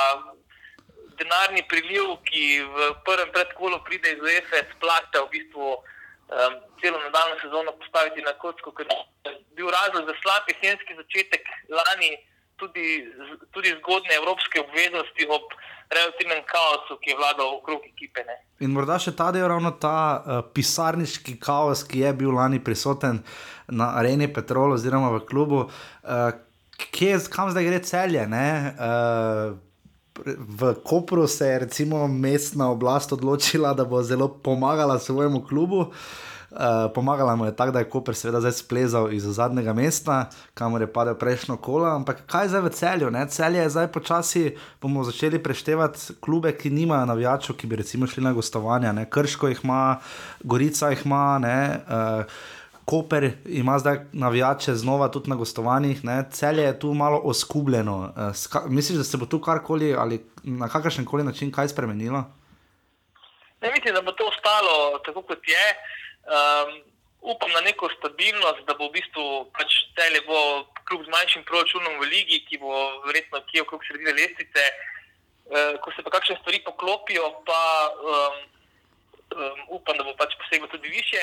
denarni 1.19 1.63
priliv, 1.71 2.05
ki 2.27 2.45
v 2.75 2.77
prvem 3.07 3.29
predkolu 3.35 3.79
pride 3.87 4.11
iz 4.15 4.19
UEFA, 4.19 4.59
splača 4.75 5.23
v 5.23 5.31
bistvu 5.35 5.67
um, 5.71 6.53
celo 6.81 6.99
nadaljno 7.07 7.35
sezono 7.43 7.71
postaviti 7.79 8.21
na 8.27 8.33
kocko, 8.43 8.75
ker 8.75 8.87
je 8.91 9.35
bil 9.57 9.71
razlog 9.77 10.03
za 10.09 10.15
slab 10.21 10.43
jesenski 10.51 10.99
začetek 11.01 11.43
lani, 11.79 12.11
tudi, 12.59 12.87
tudi 13.55 13.71
zgodne 13.79 14.13
evropske 14.19 14.59
obveznosti 14.65 15.27
ob 15.37 15.55
relativnem 15.95 16.43
kaosu, 16.51 16.99
ki 17.01 17.09
je 17.11 17.17
vladal 17.19 17.55
okrog 17.59 17.83
ekipe. 17.87 18.23
Ne. 18.27 18.35
In 18.65 18.75
morda 18.75 18.97
še 18.99 19.15
ta 19.15 19.29
del, 19.35 19.47
ravno 19.47 19.71
ta 19.79 19.97
uh, 20.19 20.39
pisarniški 20.55 21.39
kaos, 21.39 21.83
ki 21.87 22.03
je 22.03 22.11
bil 22.19 22.35
lani 22.35 22.59
prisoten 22.63 23.23
na 23.67 23.93
areni 23.99 24.27
Petrol 24.33 24.75
oziroma 24.75 25.13
v 25.15 25.23
klubu. 25.29 25.67
Uh, 26.03 26.35
Kje, 26.77 27.19
kam 27.29 27.51
zdaj 27.51 27.65
gre 27.67 27.79
celje? 27.83 28.25
Uh, 28.27 29.57
v 30.37 30.75
Kopru 30.83 31.27
se 31.27 31.47
je 31.47 31.59
recimo 31.59 32.07
mestna 32.07 32.69
oblast 32.71 33.13
odločila, 33.13 33.73
da 33.73 33.85
bo 33.85 34.03
zelo 34.03 34.27
pomagala 34.27 34.99
svojemu 34.99 35.43
klubu. 35.43 35.91
Uh, 36.55 36.91
pomagala 36.95 37.35
mu 37.35 37.45
je 37.45 37.55
tako, 37.55 37.71
da 37.71 37.79
je 37.79 37.89
Koper 37.89 38.15
seveda 38.15 38.39
zdaj 38.39 38.51
splezal 38.51 39.13
iz 39.13 39.23
zadnjega 39.23 39.73
mesta, 39.73 40.29
kamor 40.53 40.81
je 40.81 40.93
padel 40.93 41.15
prejšnjo 41.19 41.57
kolo. 41.57 41.85
Ampak 41.85 42.21
kaj 42.31 42.47
zdaj 42.47 42.61
v 42.61 42.69
celju? 42.69 43.11
Ne? 43.11 43.27
Celje 43.27 43.59
je 43.59 43.69
zdaj 43.69 43.87
počasi, 43.91 44.55
bomo 44.81 45.03
začeli 45.03 45.43
preštevati 45.43 46.15
klube, 46.21 46.53
ki 46.55 46.69
nimajo 46.69 47.05
navijačev, 47.11 47.55
ki 47.55 47.67
bi 47.67 47.75
recimo 47.75 48.07
šli 48.07 48.23
na 48.23 48.33
gostovanja. 48.33 48.93
Ne? 48.95 49.09
Krško 49.09 49.51
jih 49.51 49.59
ima, 49.63 49.99
Gorica 50.43 50.89
jih 50.89 51.05
ima. 51.05 51.25
Uh, 51.43 52.54
Koper 52.85 53.31
ima 53.49 53.79
zdaj 53.79 53.97
navijače 54.13 54.73
znova 54.73 55.07
tudi 55.11 55.29
na 55.29 55.35
gostovanjih, 55.35 56.03
ne? 56.03 56.23
celje 56.31 56.63
je 56.63 56.79
tu 56.79 56.93
malo 56.93 57.21
oskubljeno. 57.23 58.13
Uh, 58.53 58.69
misliš, 58.69 58.97
da 58.97 59.03
se 59.03 59.17
bo 59.17 59.25
tu 59.25 59.41
karkoli 59.41 59.95
ali 59.97 60.25
na 60.43 60.69
kakršen 60.69 61.05
koli 61.05 61.23
način 61.23 61.51
kaj 61.51 61.67
spremenilo? 61.67 62.23
Ne 63.61 63.71
mislim, 63.71 63.93
da 63.93 64.01
bo 64.01 64.11
to 64.11 64.23
ostalo 64.27 64.99
tako, 65.05 65.21
kot 65.21 65.47
je. 65.47 65.65
Um, 66.25 66.69
upam 67.21 67.51
na 67.51 67.61
neko 67.61 67.89
stabilnost, 67.97 68.61
da 68.67 68.73
bo 68.77 68.87
v 68.87 68.95
bistvu 68.97 69.25
pač 69.57 69.71
celje 69.97 70.21
bo 70.29 70.39
kljub 70.87 71.05
z 71.05 71.13
manjšim 71.15 71.43
proračunom 71.43 71.97
v 72.01 72.09
ligi, 72.13 72.45
ki 72.47 72.61
bo 72.61 72.73
verjetno 73.07 73.41
kje 73.49 73.65
okrog 73.65 73.81
sredine 73.87 74.13
lestvice. 74.13 74.63
Uh, 75.45 75.73
ko 75.81 75.89
se 75.93 76.05
pa 76.05 76.13
kakšne 76.13 76.37
stvari 76.41 76.61
poklopijo, 76.65 77.25
pa 77.49 77.61
um, 78.13 78.37
um, 79.33 79.59
upam, 79.77 79.97
da 79.97 80.05
bo 80.05 80.13
pač 80.21 80.37
posegel 80.41 80.69
tudi 80.69 80.89
više. 80.89 81.21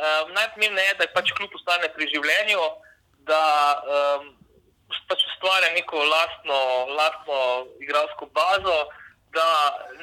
Um, 0.00 0.32
najpomembnejše 0.32 0.88
je, 0.88 0.94
da 0.96 1.06
pač 1.12 1.32
kljub 1.36 1.52
ostane 1.58 1.90
pri 1.92 2.06
življenju, 2.08 2.60
da 3.28 3.42
um, 3.84 4.30
pač 5.10 5.24
ustvarja 5.28 5.74
neko 5.74 6.00
lastno, 6.08 6.60
lastno 6.96 7.40
igralsko 7.84 8.30
bazo, 8.32 8.78
da 9.36 9.46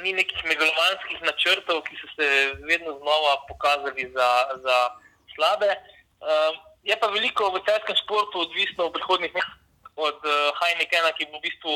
ni 0.04 0.14
nekih 0.14 0.44
megalomanskih 0.46 1.24
načrtov, 1.26 1.82
ki 1.88 1.98
so 1.98 2.10
se 2.14 2.28
vedno 2.70 2.94
znova 3.00 3.34
pokazali 3.50 4.06
za, 4.14 4.30
za 4.62 4.78
slabe. 5.34 5.72
Um, 6.22 6.60
je 6.86 6.96
pa 7.02 7.10
veliko 7.12 7.50
v 7.56 7.64
celskem 7.66 7.98
športu 8.04 8.46
odvisno 8.46 8.88
v 8.88 8.96
prihodnih 9.00 9.34
letih 9.34 9.50
od 9.98 10.22
uh, 10.22 10.54
Heinekena, 10.62 11.10
ki 11.18 11.26
bo 11.32 11.42
v 11.42 11.48
bistvu 11.50 11.76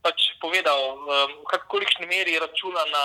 pač 0.00 0.32
povedal, 0.40 0.96
um, 0.96 1.36
v 1.44 1.60
kolikšni 1.68 2.08
meri 2.08 2.40
računa 2.40 2.88
na 2.88 3.04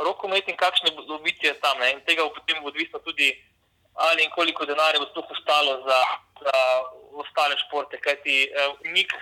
rokomet 0.00 0.48
in 0.48 0.56
kakšne 0.56 0.96
dobitje 0.96 1.60
tam. 1.60 1.76
Ne? 1.84 1.92
In 1.92 2.00
tega 2.08 2.24
bo 2.24 2.32
potem 2.32 2.64
odvisno 2.64 3.04
tudi, 3.04 3.36
ali 3.96 4.24
in 4.24 4.30
koliko 4.30 4.66
denarja 4.68 5.00
bo 5.00 5.06
sploh 5.10 5.30
ostalo 5.30 5.72
za, 5.88 6.00
za 6.44 6.56
ostale 7.22 7.56
športe. 7.64 8.00
Kajti 8.00 8.48
umik, 8.88 9.12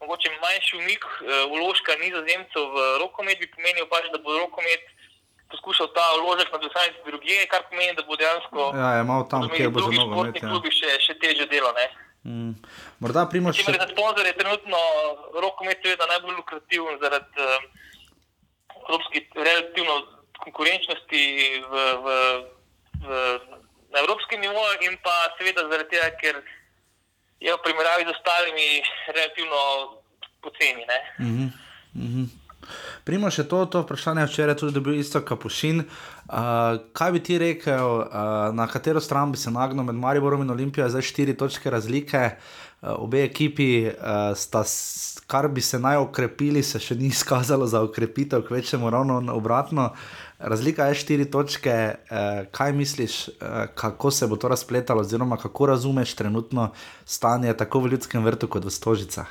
mogoče 0.00 0.30
manjši 0.44 0.76
umik 0.76 1.04
vložka 1.52 1.98
nizozemcev 2.02 2.64
v 2.74 2.86
rokomet 3.02 3.38
bi 3.42 3.50
pomenil 3.56 3.86
pač, 3.90 4.10
da 4.14 4.18
bo 4.18 4.38
rokomet. 4.38 4.86
Poskušal 5.50 5.88
ta 5.90 6.04
vložek 6.22 6.52
na 6.52 6.58
dosadnici 6.62 7.02
druge, 7.06 7.46
kar 7.50 7.64
pomeni, 7.66 7.96
da 7.98 8.04
bo 8.06 8.14
dejansko. 8.14 8.70
Ja, 8.70 8.92
je 9.00 9.02
malo 9.02 9.24
tam, 9.26 9.48
kjer 9.50 9.72
bo 9.74 9.82
zelo 9.82 10.06
malo. 10.06 10.30
Ja. 10.30 10.46
klubi 10.46 10.70
še, 10.70 10.94
še 11.02 11.18
teže 11.18 11.48
delo. 11.50 11.74
Mm. 12.22 12.54
Morda 13.02 13.24
primoš 13.26 13.58
še. 13.58 13.74
Za 13.74 13.88
sponzor 13.90 14.28
je 14.28 14.36
trenutno 14.38 14.78
rokomet 15.42 15.82
seveda 15.82 16.06
najbolj 16.06 16.36
lukrativen 16.38 17.00
zaradi 17.02 17.42
um, 17.42 17.66
evropskih 18.86 19.26
relativno 19.34 19.96
konkurenčnosti 20.44 21.24
v, 21.66 21.84
v, 22.04 22.08
v, 23.02 23.18
na 23.92 23.98
evropskem 24.02 24.40
nivoju, 24.40 24.76
in 24.86 24.98
pa 25.04 25.14
seveda 25.38 25.66
zaradi 25.70 25.90
tega, 25.96 26.10
ker 26.20 26.42
je 27.40 27.54
v 27.54 27.62
primerjavi 27.64 28.04
z 28.06 28.14
ostalimi 28.16 28.68
relativno 29.16 29.60
poceni. 30.42 30.84
Mm 31.18 31.26
-hmm. 31.26 31.50
mm 31.94 32.08
-hmm. 32.14 32.26
Primo 33.04 33.30
še 33.30 33.48
to, 33.48 33.64
to 33.66 33.82
vprašanje 33.82 34.26
včeraj 34.26 34.56
tudi 34.60 34.72
dobil 34.72 35.00
isto 35.00 35.20
kapušin. 35.24 35.80
Uh, 35.80 36.78
kaj 36.92 37.12
bi 37.12 37.20
ti 37.20 37.38
rekel, 37.38 37.88
uh, 37.98 38.54
na 38.54 38.66
katero 38.66 39.00
stran 39.00 39.32
bi 39.32 39.38
se 39.38 39.50
nagnil 39.50 39.84
med 39.84 39.94
Mariborom 39.94 40.42
in 40.42 40.50
Olimpijo, 40.50 40.88
zdaj 40.88 41.02
štiri 41.02 41.36
točke 41.36 41.70
razlike, 41.70 42.30
uh, 42.82 42.94
obe 43.02 43.24
ekipi, 43.24 43.88
uh, 43.88 44.36
sta, 44.36 44.62
kar 45.26 45.48
bi 45.48 45.60
se 45.60 45.78
naj 45.78 45.96
okrepili, 45.96 46.62
se 46.62 46.78
še 46.78 46.94
ni 46.94 47.06
izkazalo 47.06 47.66
za 47.66 47.82
okrepitev, 47.82 48.46
kvečemo 48.46 48.90
ravno 48.90 49.22
obratno. 49.34 49.84
Uh, 49.84 50.19
Razlika 50.40 50.84
je 50.84 50.94
štiri 50.94 51.30
točke. 51.30 51.70
Eh, 51.70 51.96
kaj 52.50 52.72
misliš, 52.72 53.28
eh, 53.28 53.32
kako 53.74 54.10
se 54.10 54.26
bo 54.26 54.36
to 54.36 54.48
razpletalo, 54.48 55.00
oziroma 55.00 55.36
kako 55.36 55.66
razumeš 55.66 56.14
trenutno 56.14 56.72
stanje 57.04 57.56
tako 57.56 57.80
v 57.80 57.90
ljudskem 57.92 58.24
vrtu 58.24 58.48
kot 58.48 58.64
v 58.64 58.70
Stožicah? 58.70 59.26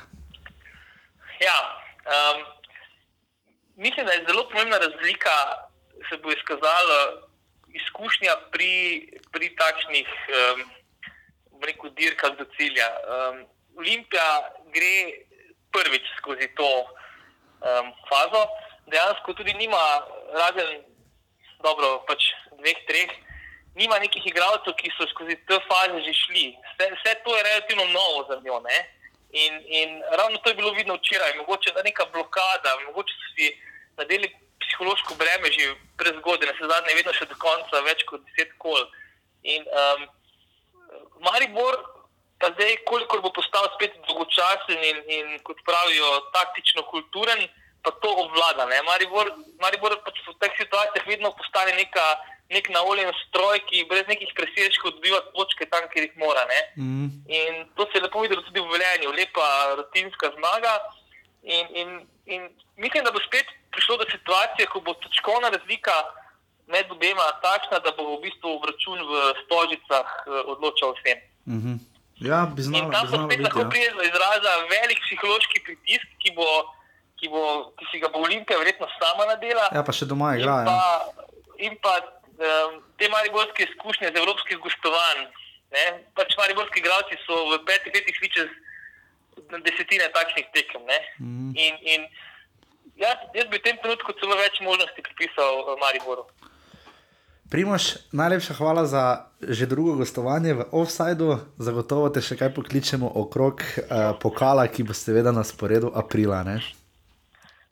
Ja, 1.40 1.58
um, 2.06 2.44
mislim, 3.76 4.06
da 4.06 4.12
je 4.12 4.24
zelo 4.28 4.48
pomembna 4.48 4.78
razlika, 4.78 5.34
se 6.08 6.16
bo 6.22 6.30
izkazala 6.32 7.26
izkušnja 7.74 8.32
pri, 8.52 9.08
pri 9.32 9.56
takšnih 9.56 10.08
um, 10.30 10.60
dirkah 11.96 12.38
do 12.38 12.46
cilja. 12.56 12.86
Um, 12.86 13.46
Olimpija 13.76 14.30
gre 14.74 15.26
prvič 15.72 16.06
skozi 16.18 16.48
to 16.54 16.70
um, 16.80 17.92
fazo. 18.08 18.46
Dejansko 18.86 19.32
tudi 19.34 19.54
nima, 19.54 19.82
razen 20.34 20.89
dobro, 21.62 22.00
pač 22.08 22.30
dveh, 22.58 22.80
treh, 22.88 23.12
nima 23.78 23.98
nekih 24.02 24.26
igralcev, 24.26 24.74
ki 24.78 24.92
so 24.96 25.06
skozi 25.12 25.36
te 25.48 25.58
faze 25.68 26.02
že 26.06 26.14
šli. 26.24 26.46
Vse, 26.72 26.90
vse 26.96 27.14
to 27.24 27.36
je 27.36 27.46
relativno 27.46 27.84
novo 27.94 28.26
za 28.28 28.40
njo. 28.44 28.60
In, 29.30 29.62
in 29.66 30.02
ravno 30.18 30.38
to 30.38 30.50
je 30.50 30.58
bilo 30.58 30.72
vidno 30.72 30.94
včeraj, 30.94 31.36
mogoče 31.36 31.72
da 31.74 31.82
neka 31.82 32.04
blokada, 32.12 32.76
mogoče 32.86 33.14
so 33.14 33.28
si 33.36 33.52
nadeli 33.96 34.26
psihološko 34.60 35.14
breme 35.14 35.52
že 35.52 35.74
prezgodaj, 35.96 36.48
na 36.48 36.68
zadnje, 36.68 36.94
vedno 36.94 37.12
še 37.12 37.26
do 37.30 37.36
konca, 37.38 37.84
več 37.86 38.02
kot 38.10 38.24
deset 38.26 38.50
kol. 38.58 38.82
In 39.42 39.62
um, 39.70 40.02
Maribor, 41.22 41.78
pa 42.42 42.50
zdaj, 42.56 42.76
koliko 42.90 43.20
bo 43.22 43.30
postal 43.30 43.70
spet 43.76 43.94
dolgočasen 44.08 44.82
in, 44.90 44.98
in 45.06 45.26
kot 45.46 45.62
pravijo, 45.64 46.10
taktično 46.34 46.82
kulturen 46.90 47.46
pa 47.82 47.90
to 48.02 48.10
obvlada. 48.24 48.66
Maribor, 48.84 49.32
Maribor 49.60 49.96
pač 50.04 50.20
v 50.26 50.36
teh 50.40 50.52
situacijah 50.58 51.06
vedno 51.06 51.32
postane 51.36 51.72
neka, 51.76 52.06
nek 52.50 52.68
naoljen 52.74 53.10
stroj, 53.28 53.60
ki 53.70 53.86
brez 53.90 54.08
nekih 54.10 54.32
presežkov 54.34 54.98
dobiva 54.98 55.20
točke 55.36 55.68
tam, 55.70 55.86
kjer 55.92 56.08
jih 56.08 56.16
mora. 56.18 56.44
Mm. 56.76 57.22
In 57.30 57.52
to 57.78 57.86
se 57.88 57.98
je 57.98 58.04
lepo 58.04 58.24
videlo 58.24 58.42
tudi 58.42 58.60
v 58.60 58.72
Veljenju, 58.74 59.14
lepa 59.14 59.46
rutinska 59.78 60.32
zmaga. 60.36 60.74
In, 61.42 61.66
in, 61.72 61.88
in 62.26 62.48
mislim, 62.76 63.04
da 63.04 63.14
bo 63.14 63.22
spet 63.22 63.46
prišlo 63.72 64.02
do 64.02 64.06
situacije, 64.10 64.66
ko 64.66 64.82
bo 64.84 64.94
točkovna 64.98 65.48
razlika 65.54 65.94
med 66.70 66.90
obema 66.90 67.26
takšna, 67.42 67.78
da 67.84 67.94
bo 67.96 68.16
v 68.16 68.26
bistvu 68.26 68.58
vračun 68.62 68.98
v 68.98 69.12
stožicah 69.44 70.06
eh, 70.26 70.42
odločal 70.52 70.94
vsem. 70.98 71.18
Mm 71.46 71.60
-hmm. 71.62 71.76
Ja, 72.20 72.44
bi 72.56 72.62
znal, 72.62 72.84
in 72.84 72.92
tam 72.92 73.06
bo 73.10 73.16
spet 73.24 73.40
lahko 73.40 73.60
ja. 73.64 73.68
prijel 73.72 73.96
do 73.96 74.02
izraza 74.02 74.52
velik 74.74 75.00
psihološki 75.06 75.58
pritisk, 75.64 76.06
ki 76.22 76.30
bo 76.36 76.46
ki, 77.20 77.28
bo, 77.28 77.44
ki 77.76 77.90
si 77.90 78.00
ga 78.00 78.08
bo 78.12 78.24
Olimpija 78.24 78.58
verjetno 78.58 78.88
sama 78.96 79.28
nadela. 79.28 79.68
Ja, 79.76 79.84
pa 79.84 79.92
še 79.92 80.08
doma 80.08 80.32
igra. 80.38 80.62
In 80.64 80.70
pa, 80.70 80.80
ja. 80.80 81.28
in 81.68 81.76
pa 81.84 81.94
um, 82.00 82.80
te 82.96 83.10
mariborske 83.12 83.68
izkušnje 83.68 84.14
z 84.14 84.22
evropskih 84.22 84.58
gostovanj. 84.64 85.28
Ne? 85.70 85.86
Pač 86.18 86.34
mariborski 86.40 86.82
igralci 86.82 87.20
so 87.26 87.44
v 87.52 87.60
petih 87.68 87.94
letih 87.94 88.16
šli 88.16 88.32
čez 88.34 88.50
desetine 89.66 90.08
takšnih 90.14 90.48
tekem. 90.56 90.88
Mm. 91.20 91.52
In, 91.54 91.74
in 91.84 92.08
jaz, 92.98 93.20
jaz 93.36 93.46
bi 93.52 93.60
v 93.60 93.64
tem 93.64 93.78
trenutku 93.82 94.16
celo 94.18 94.38
več 94.40 94.58
možnosti 94.64 95.04
pripisal 95.12 95.62
uh, 95.62 95.76
Mariboru. 95.82 96.26
Primoš, 97.50 98.06
najlepša 98.14 98.54
hvala 98.62 98.86
za 98.86 99.26
že 99.42 99.66
drugo 99.66 99.96
gostovanje 99.98 100.54
v 100.54 100.66
Offsideu. 100.70 101.40
Zagotovo 101.58 102.06
te 102.14 102.22
še 102.22 102.38
kaj 102.38 102.54
pokličemo 102.54 103.10
okrog 103.18 103.58
uh, 103.58 104.14
pokala, 104.22 104.68
ki 104.70 104.86
bo 104.86 104.94
seveda 104.94 105.34
na 105.34 105.42
sporedu 105.42 105.90
aprila. 105.90 106.44
Ne? 106.46 106.60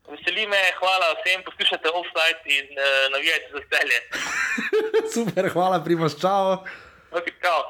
Veseli 0.08 0.46
me, 0.46 0.62
hvala 0.80 1.06
vsem, 1.18 1.42
poslušajte 1.44 1.88
offside 1.98 2.40
in 2.58 2.66
uh, 2.72 2.84
navijajte 3.12 3.48
za 3.52 3.60
celje. 3.72 3.98
Super, 5.14 5.50
hvala, 5.52 5.84
primoš, 5.84 6.16
čau. 6.20 6.64
Okay, 7.12 7.34
čau. 7.44 7.60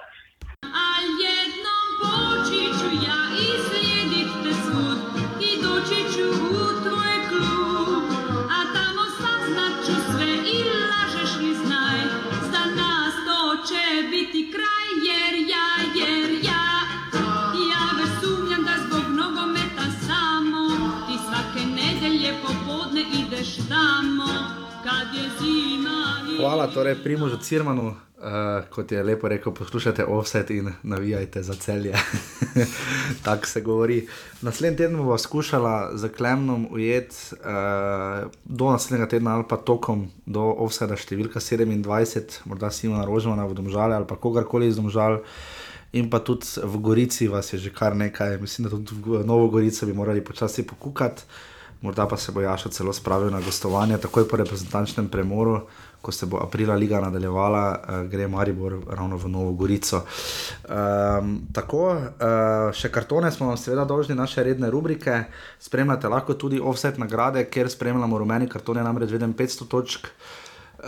Hvala 26.39 26.67
torej 26.67 26.95
Primožu 27.03 27.37
Cirmanu, 27.37 27.87
uh, 27.87 27.95
kot 28.71 28.93
je 28.93 29.03
lepo 29.03 29.29
rekel, 29.29 29.53
poslušajte 29.55 30.05
offset 30.05 30.51
in 30.51 30.73
navijajte 30.83 31.43
za 31.43 31.55
celje. 31.55 31.95
Tako 33.25 33.47
se 33.47 33.61
govori. 33.61 34.07
Naslednji 34.43 34.77
teden 34.77 34.97
bomo 34.97 35.19
skušali 35.19 35.99
za 35.99 36.09
klemnom 36.09 36.69
ujeti 36.71 37.17
uh, 37.33 38.31
do 38.45 38.71
naslednjega 38.71 39.09
tedna 39.09 39.35
ali 39.35 39.45
pa 39.49 39.57
tokom 39.57 40.09
do 40.27 40.41
offseta 40.41 40.97
številka 40.97 41.41
27, 41.41 42.41
morda 42.45 42.71
Simona 42.71 43.05
Rožmana 43.05 43.47
v 43.47 43.59
Domžale 43.59 43.95
ali 43.95 44.07
pa 44.07 44.17
kogarkoli 44.17 44.71
iz 44.71 44.77
Domžal. 44.77 45.23
In 45.93 46.11
pa 46.11 46.21
tudi 46.21 46.47
v 46.63 46.81
Gorici 46.81 47.29
vas 47.29 47.53
je 47.53 47.59
že 47.59 47.71
kar 47.75 47.97
nekaj, 47.97 48.39
mislim, 48.39 48.69
da 48.69 48.77
tudi 48.77 48.95
v 48.95 49.27
Novo 49.27 49.49
Gorico 49.49 49.87
bi 49.87 49.93
morali 49.93 50.25
počasi 50.25 50.67
pokukati 50.67 51.23
morda 51.81 52.07
pa 52.07 52.17
se 52.17 52.33
bo 52.33 52.41
Jaša 52.41 52.69
celo 52.69 52.93
spravil 52.93 53.31
na 53.31 53.41
gostovanje, 53.41 53.99
takoj 53.99 54.29
po 54.29 54.37
reprezentančnem 54.37 55.09
premoru, 55.09 55.61
ko 56.03 56.13
se 56.13 56.27
bo 56.27 56.39
aprila 56.43 56.75
liga 56.75 57.01
nadaljevala, 57.01 57.63
uh, 57.71 58.11
gre 58.11 58.29
Maribor 58.29 58.79
ravno 58.89 59.17
v 59.17 59.29
Novo 59.29 59.53
Gorico. 59.53 60.03
Um, 60.69 61.41
tako, 61.53 61.85
uh, 61.95 62.71
še 62.75 62.91
kartone 62.95 63.31
smo 63.35 63.51
vam 63.51 63.57
seveda 63.57 63.85
dolžni 63.85 64.15
naše 64.15 64.43
redne 64.47 64.71
rubrike, 64.71 65.25
spremljate 65.61 66.09
lahko 66.09 66.35
tudi 66.35 66.61
offset 66.61 66.99
nagrade, 66.99 67.45
ker 67.51 67.71
spremljamo 67.71 68.19
rumeni 68.19 68.49
kartone, 68.49 68.83
namreč 68.83 69.15
vedem 69.15 69.35
500 69.35 69.69
točk. 69.69 70.13
Uh, 70.79 70.85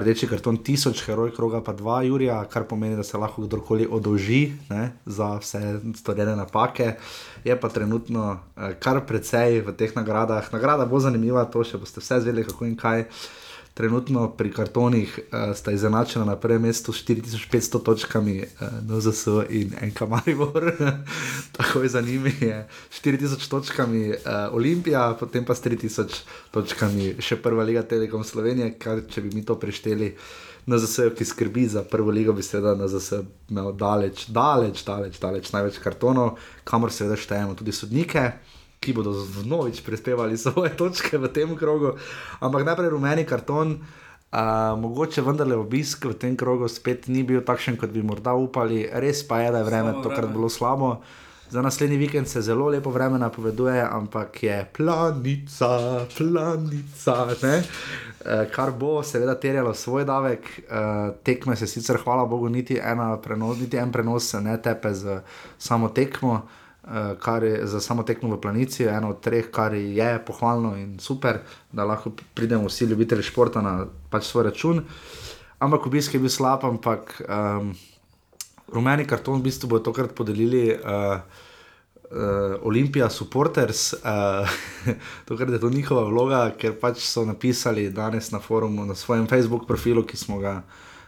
rdeči 0.00 0.26
karton 0.28 0.58
1000, 0.60 1.00
heroj 1.06 1.30
kroga 1.32 1.62
pa 1.64 1.72
2 1.72 2.02
Jurija, 2.10 2.42
kar 2.52 2.66
pomeni, 2.68 2.96
da 2.96 3.02
se 3.02 3.16
lahko 3.16 3.46
kdorkoli 3.46 3.86
odolži 3.90 4.52
ne, 4.68 4.90
za 5.06 5.30
vse 5.40 5.80
storjene 5.96 6.34
napake. 6.36 6.90
Je 7.44 7.56
pa 7.60 7.68
trenutno 7.72 8.26
uh, 8.32 8.74
kar 8.78 9.00
precej 9.08 9.62
v 9.64 9.72
teh 9.72 9.96
nagradah. 9.96 10.52
Nagrada 10.52 10.84
bo 10.84 11.00
zanimiva, 11.00 11.46
to 11.48 11.64
še 11.64 11.80
boste 11.80 12.04
vse 12.04 12.20
zvedeli, 12.20 12.44
kako 12.44 12.68
in 12.68 12.76
kaj. 12.76 13.06
Trenutno 13.74 14.28
pri 14.30 14.52
kartonih 14.52 15.18
uh, 15.18 15.56
sta 15.56 15.72
izenačena 15.72 16.24
na 16.24 16.36
prvem 16.36 16.62
mestu 16.62 16.92
s 16.92 17.04
4500 17.04 17.82
točkami, 17.82 18.42
uh, 18.42 18.68
NZS 18.82 19.26
in 19.48 19.72
NK 19.82 20.00
Maribor, 20.00 20.72
tako 21.56 21.82
je 21.82 21.88
za 21.88 22.00
njimi, 22.00 22.34
je 22.40 22.68
4000 22.90 23.50
točkami 23.50 24.08
uh, 24.08 24.16
Olimpija, 24.52 25.16
potem 25.20 25.44
pa 25.44 25.54
s 25.54 25.62
3000 25.64 26.20
točkami 26.50 27.14
še 27.18 27.36
prva 27.36 27.64
liga 27.64 27.82
Telekom 27.82 28.24
Slovenije, 28.24 28.74
kar 28.78 29.04
če 29.08 29.20
bi 29.20 29.34
mi 29.34 29.44
to 29.44 29.58
prešteli. 29.58 30.14
Na 30.66 30.76
ZS, 30.78 31.14
ki 31.16 31.24
skrbi 31.24 31.64
za 31.66 31.82
prvo 31.82 32.12
ligo, 32.12 32.34
bi 32.36 32.44
seveda 32.44 32.74
na 32.76 32.86
ZS 32.88 33.22
imel 33.50 33.72
daleč, 33.72 34.26
daleč, 34.28 34.84
daleč, 34.84 35.16
daleč 35.18 35.48
največ 35.56 35.80
kartonov, 35.80 36.36
kamor 36.68 36.92
seveda 36.92 37.16
štejemo 37.16 37.56
tudi 37.58 37.72
sodnike 37.72 38.28
ki 38.80 38.96
bodo 38.96 39.12
znovič 39.12 39.84
prispevali 39.84 40.40
svoje 40.40 40.72
točke 40.72 41.20
v 41.20 41.28
tem 41.28 41.52
krogu. 41.52 42.00
Ampak 42.40 42.64
najprej 42.64 42.96
rumeni 42.96 43.28
karton, 43.28 43.76
uh, 43.76 44.72
mogoče 44.80 45.20
vendarle 45.20 45.56
obisk 45.60 46.08
v 46.08 46.16
tem 46.16 46.32
krogu 46.32 46.64
spet 46.64 47.12
ni 47.12 47.20
bil 47.20 47.44
takšen, 47.44 47.76
kot 47.76 47.92
bi 47.92 48.00
morda 48.00 48.32
upali. 48.32 48.88
Res 48.88 49.20
pa 49.28 49.44
je, 49.44 49.52
da 49.52 49.60
je 49.60 49.68
vreme 49.68 49.92
tokrat 50.00 50.32
bilo 50.32 50.48
slabo. 50.48 51.04
Za 51.50 51.62
naslednji 51.62 51.96
vikend 51.98 52.28
se 52.28 52.40
zelo 52.40 52.68
lepo 52.70 52.90
vreme 52.90 53.18
napoveduje, 53.18 53.82
ampak 53.82 54.42
je 54.42 54.66
planica, 54.76 56.06
planica. 56.16 57.14
Ne? 57.42 57.62
Kar 58.54 58.70
bo 58.70 59.02
seveda 59.02 59.34
terjalo 59.34 59.74
svoj 59.74 60.06
davek, 60.06 60.46
tekme 61.26 61.56
se 61.56 61.66
sicer, 61.66 61.98
hvala 62.04 62.24
Bogu, 62.24 62.48
niti, 62.48 62.78
prenos, 63.22 63.58
niti 63.58 63.76
en 63.76 63.92
prenos 63.92 64.32
ne 64.32 64.56
tepe 64.62 64.94
z 64.94 65.20
samo 65.58 65.88
tekmo. 65.88 66.46
Eh, 66.80 67.14
kar 67.20 67.44
je 67.44 67.66
za 67.66 67.80
samo 67.80 68.02
tekmo 68.02 68.36
v 68.36 68.40
planici, 68.40 68.84
eno 68.88 69.10
od 69.10 69.20
treh, 69.20 69.50
kar 69.52 69.74
je 69.74 70.18
pohvalno 70.26 70.76
in 70.76 70.98
super, 70.98 71.42
da 71.72 71.84
lahko 71.84 72.10
pridemo 72.34 72.68
vsi 72.68 72.84
ljubitelji 72.84 73.22
športa 73.22 73.60
na 73.60 73.84
pač 74.10 74.24
svoj 74.24 74.44
račun. 74.48 74.80
Ampak 75.58 75.86
obisk 75.86 76.14
je 76.14 76.20
bil 76.20 76.32
slab, 76.32 76.64
ampak 76.64 77.20
um, 77.28 77.74
rumeni 78.72 79.04
karton 79.04 79.42
v 79.42 79.50
bistvu 79.50 79.68
bo 79.68 79.78
tokrat 79.78 80.14
podelili. 80.14 80.74
Uh, 80.74 81.20
Uh, 82.10 82.58
Olimpija, 82.66 83.06
supporters, 83.10 83.92
uh, 83.92 84.48
tokrat 85.28 85.52
je 85.54 85.60
to 85.60 85.68
njihova 85.70 86.02
vloga, 86.10 86.40
ker 86.58 86.72
pač 86.74 87.04
so 87.06 87.22
napisali 87.22 87.84
danes 87.94 88.32
na 88.34 88.40
forumu, 88.42 88.82
na 88.84 88.96
svojem 88.98 89.28
Facebook 89.30 89.62
profilu, 89.66 90.02
ki 90.02 90.16
smo 90.16 90.40
ga 90.42 90.56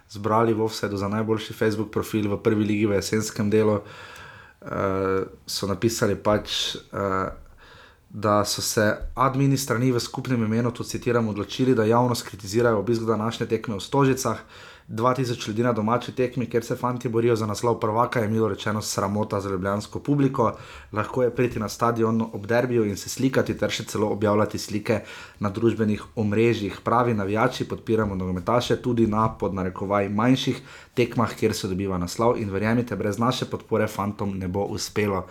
zbrali 0.07 0.55
v 0.55 0.63
Offsetu 0.63 0.97
za 0.97 1.09
najboljši 1.11 1.59
Facebook 1.59 1.91
profil 1.91 2.31
v 2.31 2.39
prvi 2.39 2.65
ligi 2.65 2.87
v 2.87 3.01
jesenskem 3.03 3.51
delu. 3.51 3.81
Uh, 3.83 4.12
so 5.47 5.67
napisali, 5.67 6.17
pač, 6.17 6.77
uh, 6.93 7.31
da 8.13 8.45
so 8.45 8.63
se 8.63 8.85
administrativni 9.15 9.93
v 9.93 10.01
skupnem 10.01 10.43
imenu, 10.45 10.71
tu 10.71 10.85
citiram, 10.85 11.29
odločili, 11.29 11.75
da 11.75 11.85
javnost 11.85 12.27
kritizirajo 12.29 12.79
obisk 12.79 13.03
današnje 13.03 13.47
tekme 13.47 13.77
v 13.77 13.81
Stožicah. 13.81 14.39
2000 14.93 15.49
ljudi 15.49 15.63
na 15.63 15.73
domači 15.73 16.13
tekmi, 16.13 16.47
kjer 16.47 16.65
se 16.65 16.77
fanti 16.77 17.09
borijo 17.09 17.37
za 17.37 17.47
naslov 17.47 17.79
prvaka, 17.81 18.21
je 18.21 18.29
milo 18.29 18.49
rečeno 18.49 18.83
sramota 18.83 19.41
za 19.41 19.51
ljubljansko 19.51 20.01
publiko. 20.01 20.53
Lahko 20.93 21.23
je 21.23 21.31
priti 21.31 21.61
na 21.61 21.69
stadion 21.69 22.23
ob 22.33 22.47
derbiju 22.47 22.85
in 22.85 22.97
se 22.97 23.09
slikati, 23.09 23.57
ter 23.59 23.71
še 23.71 23.85
celo 23.85 24.11
objavljati 24.13 24.59
slike 24.59 25.01
na 25.41 25.51
družbenih 25.51 26.03
omrežjih. 26.17 26.81
Pravi 26.85 27.15
navijači 27.15 27.69
podpiramo 27.69 28.15
nogometaše 28.15 28.77
tudi 28.83 29.07
na 29.07 29.31
podnarekovaj 29.39 30.09
manjših 30.09 30.61
tekmah, 30.95 31.35
kjer 31.41 31.57
se 31.57 31.69
dobiva 31.69 31.99
naslov 31.99 32.37
in 32.37 32.53
verjemite, 32.53 32.97
brez 32.97 33.19
naše 33.19 33.49
podpore 33.49 33.87
fantom 33.89 34.39
ne 34.39 34.49
bo 34.49 34.69
uspelo. 34.69 35.25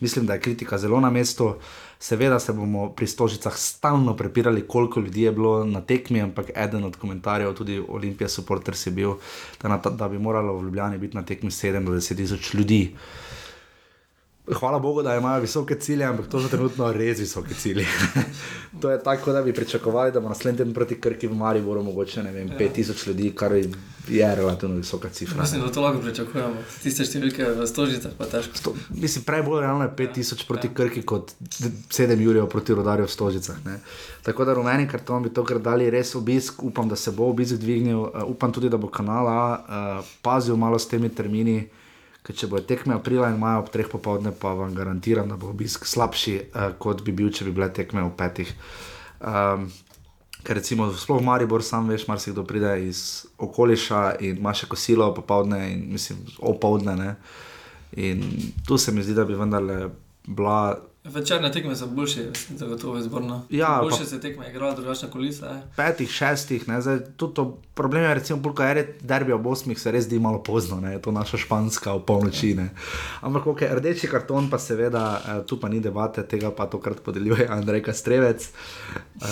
Mislim, 0.00 0.26
da 0.26 0.34
je 0.34 0.40
kritika 0.40 0.78
zelo 0.78 1.00
na 1.00 1.10
mestu. 1.10 1.54
Seveda 1.98 2.38
se 2.38 2.52
bomo 2.52 2.90
pri 2.92 3.06
stožicah 3.06 3.56
stalno 3.56 4.16
prepirali, 4.16 4.66
koliko 4.68 5.00
ljudi 5.00 5.22
je 5.22 5.32
bilo 5.32 5.64
na 5.64 5.80
tekmi, 5.80 6.20
ampak 6.20 6.50
eden 6.54 6.84
od 6.84 6.96
komentarjev, 6.96 7.54
tudi 7.54 7.82
Olimpija, 7.88 8.28
supporters 8.28 8.86
je 8.86 8.92
bil, 8.92 9.14
da, 9.62 9.80
da 9.90 10.08
bi 10.08 10.18
moralo 10.18 10.58
v 10.58 10.64
Ljubljani 10.64 10.98
biti 10.98 11.16
na 11.16 11.22
tekmi 11.22 11.50
7 11.50 11.84
do 11.84 11.92
10 11.92 12.16
tisoč 12.16 12.54
ljudi. 12.54 12.94
Hvala 14.54 14.78
Bogu, 14.78 15.02
da 15.02 15.16
imajo 15.16 15.40
visoke 15.40 15.74
cilje, 15.74 16.04
ampak 16.04 16.26
to 16.30 16.40
so 16.40 16.48
trenutno 16.48 16.92
res 16.92 17.18
visoke 17.18 17.54
cilje. 17.54 17.86
to 18.80 18.90
je 18.90 19.02
tako, 19.02 19.32
da 19.32 19.42
bi 19.42 19.52
pričakovali, 19.52 20.12
da 20.12 20.20
bo 20.20 20.28
naslednji 20.28 20.58
teden 20.58 20.74
proti 20.74 21.00
Krki 21.00 21.26
v 21.26 21.34
Mariboru 21.34 21.82
mogoče 21.82 22.22
vem, 22.22 22.48
ja. 22.48 22.58
5000 22.58 23.08
ljudi, 23.08 23.32
kar 23.34 23.52
je 24.08 24.34
relativno 24.34 24.76
visoka 24.76 25.08
cifra. 25.08 25.42
Mislim, 25.42 25.62
da 25.62 25.72
to 25.72 25.80
lahko 25.80 26.00
pričakujemo. 26.00 26.62
Tiste 26.82 27.04
številke 27.04 27.48
v 27.58 27.66
stožicah 27.66 28.12
pa 28.18 28.28
težko. 28.30 28.58
Sto, 28.58 28.74
mislim, 28.90 29.24
prej 29.26 29.42
bolj 29.42 29.64
realno 29.64 29.88
je 29.88 29.90
5000 29.98 30.38
ja. 30.38 30.46
proti 30.48 30.70
ja. 30.70 30.74
Krki 30.74 31.02
kot 31.02 31.34
7 31.40 32.22
jurjev 32.22 32.46
proti 32.52 32.76
rodarju 32.78 33.08
v 33.08 33.12
stožicah. 33.12 33.58
Ne. 33.66 33.80
Tako 34.22 34.46
da 34.46 34.54
rumeni 34.54 34.86
karton 34.86 35.26
bi 35.26 35.32
tokrat 35.34 35.62
dali 35.62 35.90
res 35.90 36.14
obisk, 36.14 36.62
upam, 36.62 36.86
da 36.88 36.96
se 36.96 37.10
bo 37.10 37.26
obisk 37.32 37.58
dvignil, 37.58 38.04
uh, 38.06 38.22
upam 38.30 38.54
tudi, 38.54 38.70
da 38.70 38.78
bo 38.78 38.92
kanala 38.94 39.40
uh, 39.58 40.14
pazil 40.22 40.54
malo 40.56 40.78
s 40.78 40.86
temi 40.86 41.10
termini. 41.10 41.64
Ker 42.26 42.34
če 42.34 42.48
bo 42.50 42.58
tekme 42.58 42.96
aprila 42.96 43.30
in 43.30 43.38
maja 43.38 43.60
ob 43.62 43.70
treh 43.70 43.86
popovdne, 43.90 44.32
pa 44.34 44.54
vam 44.58 44.74
garantiram, 44.74 45.28
da 45.30 45.38
bo 45.38 45.52
obisk 45.52 45.86
slabši, 45.86 46.36
uh, 46.42 46.70
kot 46.82 47.04
bi 47.06 47.14
bil, 47.14 47.30
če 47.30 47.46
bi 47.46 47.54
bile 47.54 47.70
tekme 47.74 48.02
v 48.02 48.14
petih. 48.18 48.50
Um, 49.20 49.68
ker 50.42 50.58
recimo, 50.58 50.88
sploh 50.94 51.22
Maribor, 51.22 51.62
sam 51.62 51.86
veš, 51.90 52.08
marsikdo 52.10 52.44
pride 52.46 52.74
iz 52.86 53.00
okoliša 53.42 54.02
in 54.26 54.40
ima 54.40 54.54
še 54.54 54.68
kosilo 54.70 55.08
popovdne 55.14 55.62
in 55.72 55.86
mislim, 55.94 56.24
opoldne. 56.38 57.14
In 58.02 58.22
tu 58.66 58.78
se 58.78 58.92
mi 58.92 59.06
zdi, 59.06 59.14
da 59.14 59.24
bi 59.24 59.38
vendarle 59.38 59.86
bila 60.26 60.76
Večerne 61.08 61.52
tekme 61.52 61.76
so 61.76 61.86
boljše, 61.86 62.22
zagotovo 62.48 62.98
izborno. 62.98 63.42
Ja, 63.50 63.78
boljše 63.82 63.98
pa, 63.98 64.04
se 64.04 64.20
tekme 64.20 64.50
igrajo, 64.50 64.74
drugačne 64.74 65.10
kulise. 65.10 65.46
Eh. 65.46 65.62
Petih, 65.76 66.10
šestih, 66.10 66.68
ne, 66.68 66.80
zdaj, 66.82 66.98
to, 67.16 67.58
problem 67.74 68.02
je, 68.02 68.14
recimo, 68.14 68.42
pulka 68.42 68.66
je 68.66 68.98
derbi 69.00 69.32
ob 69.32 69.46
osmih, 69.46 69.78
se 69.80 69.92
res 69.92 70.04
zdi 70.04 70.18
malo 70.18 70.42
pozno, 70.42 70.80
ne, 70.80 70.98
to 71.02 71.12
naša 71.12 71.36
španska 71.36 71.94
v 71.94 72.02
polnoči. 72.06 72.54
Ne. 72.54 72.68
Ampak, 73.20 73.46
ok, 73.46 73.62
rdeči 73.78 74.10
karton 74.10 74.50
pa 74.50 74.58
seveda, 74.58 75.04
eh, 75.18 75.42
tu 75.46 75.60
pa 75.60 75.68
ni 75.68 75.80
debate, 75.80 76.26
tega 76.26 76.50
pa 76.50 76.66
tokrat 76.66 77.00
podeljuje 77.00 77.46
Andrej 77.50 77.82
Kastrevec, 77.82 78.48
eh, 78.48 79.28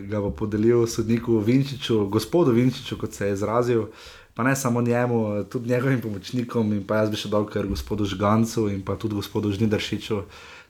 ga 0.00 0.20
bo 0.20 0.30
podelil 0.30 0.86
sodniku 0.86 1.38
Vinčiču, 1.38 2.06
gospodu 2.06 2.52
Vinčiču, 2.52 2.98
kot 3.00 3.12
se 3.12 3.26
je 3.26 3.32
izrazil. 3.32 3.86
Pa 4.34 4.42
ne 4.42 4.56
samo 4.56 4.82
njemu, 4.82 5.44
tudi 5.44 5.70
njegovim 5.70 6.00
pomočnikom, 6.00 6.72
in 6.72 6.82
pa 6.86 6.96
jaz 6.96 7.10
bi 7.10 7.16
še 7.16 7.28
dal, 7.30 7.46
ker 7.46 7.68
gospodu 7.70 8.04
Žgancu 8.04 8.66
in 8.68 8.82
pa 8.82 8.96
tudi 8.98 9.14
gospodu 9.14 9.52
Žnidaršiču 9.52 10.22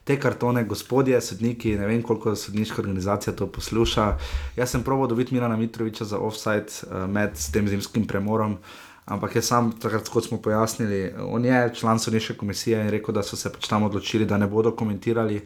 te 0.05 0.19
kartone, 0.21 0.63
gospodje, 0.69 1.17
sodniki, 1.21 1.75
ne 1.79 1.87
vem 1.89 2.01
koliko 2.05 2.35
sodniška 2.37 2.81
organizacija 2.81 3.33
to 3.33 3.47
posluša. 3.47 4.17
Jaz 4.55 4.69
sem 4.69 4.83
proval 4.83 5.07
dobiti 5.09 5.33
Mirana 5.33 5.57
Mitroviča 5.57 6.05
za 6.05 6.19
offside 6.21 6.69
uh, 6.85 7.09
med 7.09 7.33
tem 7.53 7.67
zimskim 7.67 8.05
premorom. 8.07 8.57
Ampak 9.05 9.35
je 9.35 9.41
sam, 9.41 9.71
takrat, 9.81 10.09
kot 10.09 10.25
smo 10.25 10.37
pojasnili, 10.41 11.13
on 11.29 11.45
je 11.45 11.71
član 11.75 11.99
sodniške 11.99 12.33
komisije 12.37 12.81
in 12.81 12.89
rekel, 12.89 13.13
da 13.13 13.23
so 13.23 13.37
se 13.37 13.49
pač 13.53 13.67
tam 13.69 13.83
odločili, 13.85 14.25
da 14.25 14.37
ne 14.37 14.47
bodo 14.47 14.71
komentirali 14.71 15.41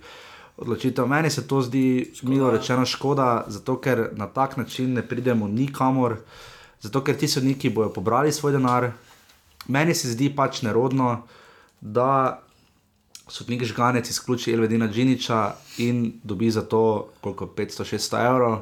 odločitev. 0.57 1.07
Meni 1.07 1.29
se 1.29 1.47
to 1.47 1.61
zdi, 1.61 2.11
milo 2.23 2.51
rečeno, 2.51 2.85
škoda, 2.85 3.45
zato 3.47 3.77
ker 3.79 4.09
na 4.15 4.27
tak 4.27 4.57
način 4.57 4.93
ne 4.93 5.03
pridemo 5.07 5.47
nikamor, 5.47 6.17
zato 6.79 7.03
ker 7.03 7.15
ti 7.15 7.27
sodniki 7.27 7.69
bodo 7.69 7.93
pobrali 7.95 8.31
svoj 8.31 8.55
denar. 8.55 8.91
Meni 9.67 9.95
se 9.95 10.11
zdi 10.11 10.31
pač 10.35 10.61
nerodno, 10.61 11.21
da 11.81 12.39
sodnik 13.29 13.63
žganec 13.63 14.09
izključi 14.09 14.53
Elvedina 14.53 14.87
Džiniča 14.87 15.53
in 15.77 16.19
dobi 16.23 16.51
za 16.51 16.61
to 16.61 17.09
koliko 17.21 17.45
500-600 17.45 18.25
evrov. 18.25 18.59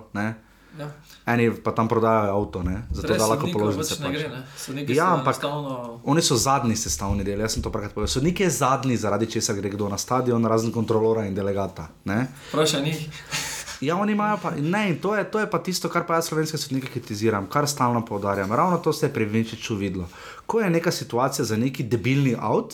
Ja. 0.80 0.92
Eni 1.26 1.50
pa 1.64 1.72
tam 1.72 1.88
prodajajo 1.88 2.36
avto, 2.36 2.64
ne? 2.64 2.84
zato 2.92 3.16
da 3.18 3.26
lahko 3.26 3.48
položijo 3.54 3.82
vse. 3.82 3.96
Pač. 4.04 4.90
Ja, 4.96 5.14
ampak 5.14 5.36
stavno... 5.36 6.00
oni 6.04 6.22
so 6.22 6.38
zadnji 6.38 6.76
sestavni 6.76 7.24
del, 7.24 7.42
jaz 7.42 7.58
sem 7.58 7.64
to 7.66 7.72
pravkar 7.74 7.92
povedal. 7.96 8.12
Sodnik 8.14 8.40
je 8.40 8.50
zadnji, 8.50 8.98
zaradi 8.98 9.32
česa 9.32 9.54
gre 9.58 9.70
kdo 9.74 9.90
na 9.90 9.98
stadion, 9.98 10.46
razen 10.46 10.72
kontrolora 10.72 11.26
in 11.26 11.36
delegata. 11.36 11.90
Vprašaj 12.52 12.84
njih. 12.84 13.08
Ja, 13.82 13.98
oni 13.98 14.12
imajo 14.12 14.40
pa, 14.42 14.52
ne, 14.58 14.96
to 15.02 15.16
je, 15.16 15.24
to 15.32 15.40
je 15.40 15.50
pa 15.50 15.60
tisto, 15.64 15.90
kar 15.90 16.06
pa 16.08 16.18
jaz 16.18 16.30
slovenske 16.30 16.58
sodnike 16.58 16.90
kritiziram, 16.94 17.50
kar 17.50 17.68
stalno 17.68 18.06
poudarjam. 18.06 18.54
Ravno 18.54 18.78
to 18.78 18.94
se 18.94 19.06
je 19.06 19.14
pri 19.14 19.26
Vinčiču 19.26 19.76
videlo. 19.76 20.08
Ko 20.46 20.62
je 20.62 20.70
neka 20.70 20.92
situacija 20.92 21.46
za 21.46 21.58
neki 21.58 21.84
debilni 21.84 22.36
avt, 22.40 22.74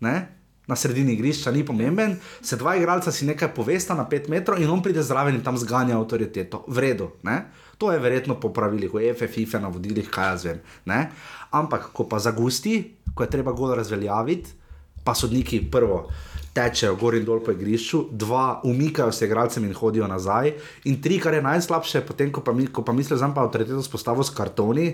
ne, 0.00 0.37
na 0.68 0.76
sredini 0.76 1.16
igrišča, 1.16 1.50
ni 1.50 1.64
pomemben, 1.66 2.18
se 2.42 2.56
dva 2.56 2.76
igralca 2.76 3.12
si 3.12 3.26
nekaj 3.26 3.54
povesta 3.56 3.96
na 3.96 4.04
5 4.04 4.28
metrov 4.28 4.60
in 4.60 4.70
on 4.70 4.82
pride 4.84 5.02
zraven 5.02 5.34
in 5.34 5.42
tam 5.42 5.56
zganja 5.56 5.96
avtoriteto. 5.96 6.64
V 6.68 6.84
redu, 6.84 7.10
ne? 7.24 7.48
to 7.78 7.92
je 7.92 7.98
verjetno 7.98 8.36
po 8.40 8.52
pravilih, 8.52 8.92
v 8.92 9.14
FFF, 9.14 9.56
na 9.62 9.72
vodilih, 9.72 10.10
kaj 10.10 10.30
jaz 10.32 10.44
vem. 10.44 10.60
Ne? 10.84 11.08
Ampak, 11.50 11.90
ko 11.94 12.04
pa 12.04 12.18
zagusti, 12.18 12.82
ko 13.14 13.24
je 13.24 13.30
treba 13.32 13.54
golo 13.56 13.78
razveljaviti, 13.78 14.50
pa 15.04 15.14
sodniki 15.14 15.62
prvo. 15.70 16.08
Tečejo 16.54 16.96
gor 16.96 17.14
in 17.14 17.24
dol 17.24 17.40
po 17.44 17.52
igrišču, 17.54 18.08
dva 18.10 18.60
umikajo 18.64 19.12
se 19.12 19.26
igralcem 19.26 19.64
in 19.64 19.74
hodijo 19.74 20.06
nazaj, 20.10 20.52
in 20.90 21.00
tri, 21.02 21.18
kar 21.22 21.34
je 21.34 21.42
najslabše, 21.44 22.02
potem 22.08 22.32
ko 22.32 22.42
pa, 22.42 22.52
mi, 22.52 22.66
ko 22.66 22.82
pa 22.82 22.92
mislijo, 22.92 23.18
da 23.18 23.26
je 23.26 23.44
avtoriteto 23.44 23.82
spostavil 23.82 24.24
s 24.24 24.34
kartoni, 24.34 24.88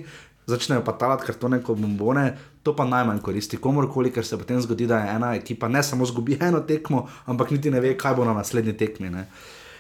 začnejo 0.47 0.85
pa 0.85 0.93
talati 0.93 1.27
kartone 1.27 1.63
kot 1.63 1.79
bombone, 1.79 2.27
to 2.63 2.77
pa 2.77 2.85
najmanj 2.85 3.23
koristi 3.25 3.57
komorkoli, 3.57 4.13
ker 4.13 4.27
se 4.27 4.39
potem 4.39 4.61
zgodi, 4.61 4.87
da 4.87 4.99
je 5.01 5.17
ena 5.17 5.35
ekipa 5.35 5.69
ne 5.69 5.83
samo 5.83 6.07
zgubi 6.07 6.39
eno 6.41 6.61
tekmo, 6.61 7.07
ampak 7.27 7.51
niti 7.51 7.71
ne 7.71 7.81
ve, 7.81 7.95
kaj 7.97 8.15
bo 8.15 8.25
na 8.25 8.35
naslednji 8.35 8.77
tekmi. 8.77 9.11
Ne. 9.11 9.29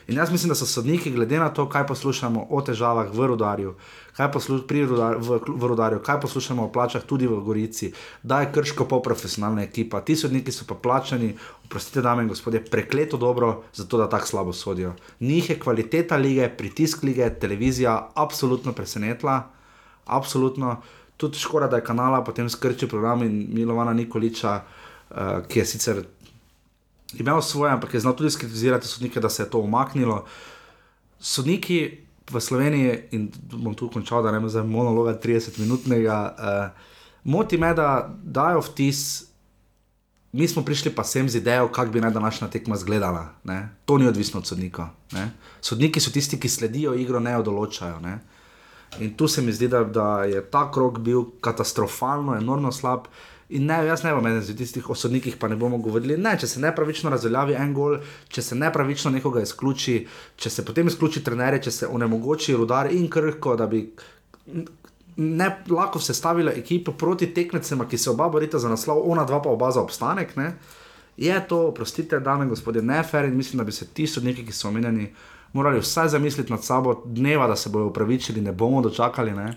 In 0.06 0.16
jaz 0.16 0.30
mislim, 0.30 0.48
da 0.48 0.54
so 0.54 0.66
sodniki, 0.66 1.10
glede 1.10 1.38
na 1.38 1.48
to, 1.48 1.64
kaj 1.68 1.86
poslušamo 1.86 2.46
o 2.50 2.60
težavah 2.60 3.08
v 3.12 3.26
rodarju, 3.26 3.74
kaj 4.16 4.30
poslušamo 4.32 4.88
rudar, 4.88 5.16
v, 5.16 5.38
v 5.48 5.70
rodarju, 5.70 6.00
kaj 6.04 6.20
poslušamo 6.20 6.64
o 6.64 6.72
plačah 6.72 7.02
tudi 7.02 7.26
v 7.26 7.40
Gorici, 7.40 7.92
da 8.22 8.40
je 8.40 8.50
krško 8.52 8.84
po 8.84 9.00
profesionalna 9.02 9.62
ekipa. 9.62 10.00
Ti 10.00 10.16
sodniki 10.16 10.52
so 10.52 10.68
pa 10.68 10.74
plačani, 10.74 11.32
oprostite, 11.64 12.02
dame 12.02 12.22
in 12.22 12.28
gospodje, 12.28 12.64
prekleto 12.70 13.16
dobro, 13.16 13.62
zato 13.72 13.98
da 13.98 14.08
tako 14.08 14.26
slabo 14.26 14.52
sodijo. 14.52 14.92
Njih 15.20 15.50
je 15.50 15.58
kvaliteta 15.58 16.16
lige, 16.16 16.48
pritisk 16.48 17.02
lige, 17.02 17.30
televizija 17.40 18.10
absolutno 18.14 18.72
presenetila, 18.72 19.42
absolutno. 20.04 20.82
Tudi 21.16 21.38
škoda, 21.38 21.66
da 21.66 21.76
je 21.76 21.84
kanala 21.84 22.24
potem 22.24 22.48
skrčil 22.50 22.88
program 22.88 23.22
in 23.22 23.46
Milovana 23.54 23.92
Nikoliča, 23.92 24.60
uh, 25.10 25.16
ki 25.48 25.58
je 25.58 25.66
sicer 25.66 26.02
imel 27.20 27.42
svoje, 27.42 27.72
ampak 27.72 27.94
je 27.94 28.00
znal 28.00 28.16
tudi 28.16 28.30
skritizirati 28.30 28.88
sodnike, 28.88 29.20
da 29.20 29.28
se 29.28 29.42
je 29.42 29.50
to 29.50 29.58
umaknilo. 29.58 30.24
Sodniki 31.20 32.04
v 32.30 32.40
Sloveniji, 32.40 32.98
in 33.12 33.28
bom 33.52 33.74
tu 33.74 33.90
končal, 33.92 34.22
da 34.22 34.32
ne 34.32 34.40
bo 34.40 34.48
za 34.48 34.62
monologa 34.62 35.18
30-minutnega, 35.20 36.16
uh, 36.32 36.90
moti 37.24 37.58
me, 37.58 37.74
da 37.74 38.10
dajo 38.22 38.64
vtis. 38.64 39.24
Mi 40.34 40.48
smo 40.48 40.64
prišli 40.64 40.90
pa 40.90 41.04
sem 41.04 41.28
z 41.28 41.38
idejo, 41.38 41.68
kako 41.68 41.92
bi 41.92 42.00
naj 42.00 42.10
današnja 42.10 42.48
tekma 42.50 42.74
izgledala. 42.74 43.28
Ne? 43.44 43.68
To 43.84 43.98
ni 43.98 44.08
odvisno 44.08 44.40
od 44.40 44.46
sodnika. 44.46 44.88
Ne? 45.12 45.30
Sodniki 45.60 46.00
so 46.00 46.10
tisti, 46.10 46.40
ki 46.40 46.48
sledijo 46.48 46.94
igro, 46.98 47.20
ne 47.20 47.36
jo 47.36 47.44
določajo. 47.46 48.00
Ne? 48.02 48.18
In 48.98 49.14
tu 49.14 49.28
se 49.28 49.42
mi 49.42 49.52
zdi, 49.52 49.68
da, 49.68 49.84
da 49.84 50.24
je 50.26 50.42
ta 50.50 50.66
krok 50.74 50.98
bil 50.98 51.22
katastrofalno, 51.40 52.34
enormno 52.34 52.72
slab. 52.72 53.06
Uh, 53.06 53.33
In 53.54 53.68
ne, 53.70 53.76
jaz 53.86 54.02
ne 54.02 54.10
vem, 54.14 54.26
eden 54.26 54.42
od 54.42 54.58
tistih 54.58 54.88
osodnikih 54.90 55.36
pa 55.38 55.48
ne 55.48 55.56
bomo 55.56 55.78
govorili. 55.78 56.16
Ne, 56.18 56.32
če 56.40 56.48
se 56.50 56.60
nepravično 56.62 57.10
razveljavi 57.12 57.54
en 57.54 57.74
gol, 57.74 58.00
če 58.28 58.42
se 58.42 58.58
nepravično 58.58 59.12
nekoga 59.14 59.44
izključi, 59.44 60.00
če 60.36 60.50
se 60.50 60.64
potem 60.66 60.90
izključi 60.90 61.22
trenerje, 61.22 61.62
če 61.68 61.74
se 61.78 61.90
onemogoči 61.90 62.56
rudar 62.58 62.90
in 62.90 63.06
krhko, 63.10 63.54
da 63.60 63.68
bi 63.70 63.84
ne 65.16 65.48
lahko 65.70 66.02
sestavila 66.02 66.52
ekipo 66.52 66.96
proti 66.98 67.30
tekmecem, 67.34 67.84
ki 67.88 67.98
se 67.98 68.10
oba 68.10 68.26
borita 68.28 68.58
za 68.58 68.72
naslov, 68.72 69.04
ona 69.10 69.22
dva 69.24 69.38
pa 69.42 69.52
oba 69.54 69.70
za 69.70 69.84
obstanek. 69.84 70.34
Ne? 70.36 70.56
Je 71.16 71.36
to, 71.48 71.68
prostite, 71.76 72.18
dame 72.20 72.48
in 72.48 72.50
gospodje, 72.50 72.82
nefer 72.82 73.30
in 73.30 73.36
mislim, 73.36 73.62
da 73.62 73.64
bi 73.64 73.72
se 73.72 73.86
ti 73.86 74.06
sodniki, 74.06 74.42
ki 74.46 74.52
so 74.52 74.68
omenjeni, 74.68 75.12
morali 75.54 75.78
vsaj 75.78 76.08
zamisliti 76.16 76.52
nad 76.52 76.64
sabo 76.64 77.02
dneva, 77.06 77.46
da 77.46 77.56
se 77.56 77.70
bodo 77.70 77.86
upravičili, 77.86 78.40
ne 78.40 78.52
bomo 78.52 78.82
dočakali. 78.82 79.32
Ne? 79.32 79.52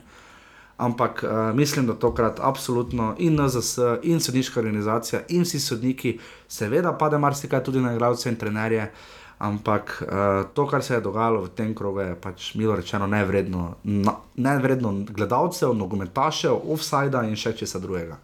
Ampak 0.77 1.23
uh, 1.23 1.55
mislim, 1.55 1.87
da 1.87 1.93
tokrat 1.93 2.39
absolutno 2.39 3.15
in 3.17 3.41
NZS, 3.41 3.77
in 4.03 4.19
sodniška 4.19 4.59
organizacija, 4.59 5.21
in 5.29 5.43
vsi 5.43 5.59
sodniki, 5.59 6.19
seveda, 6.47 6.93
pade 6.97 7.17
marsikaj 7.17 7.63
tudi 7.63 7.81
na 7.81 7.93
igralce 7.93 8.29
in 8.29 8.35
trenerje. 8.35 8.91
Ampak 9.37 10.01
uh, 10.01 10.49
to, 10.53 10.67
kar 10.67 10.83
se 10.83 10.93
je 10.93 11.01
dogajalo 11.01 11.41
v 11.41 11.49
tem 11.49 11.75
krogu, 11.75 11.99
je 12.01 12.15
pač 12.21 12.53
milo 12.55 12.75
rečeno 12.75 13.07
nevredno, 13.07 13.75
na, 13.83 14.15
nevredno 14.35 14.93
gledalcev, 15.09 15.75
nogometašev, 15.77 16.57
offsajda 16.73 17.21
in 17.29 17.35
še 17.37 17.53
česa 17.57 17.79
drugega. 17.79 18.17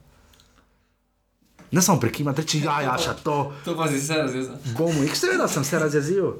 Ne 1.73 1.81
samo 1.81 1.99
prekimati, 1.99 2.41
reči, 2.41 2.63
ja, 2.65 2.81
ja, 2.81 2.97
še 2.97 3.13
to. 3.23 3.53
To 3.65 3.77
pa 3.77 3.88
si 3.89 4.01
se 4.01 4.17
razjezil. 4.17 4.73
Bomo, 4.77 5.05
jih 5.05 5.13
seveda 5.17 5.47
sem 5.47 5.63
se 5.65 5.80
razjezil. 5.80 6.34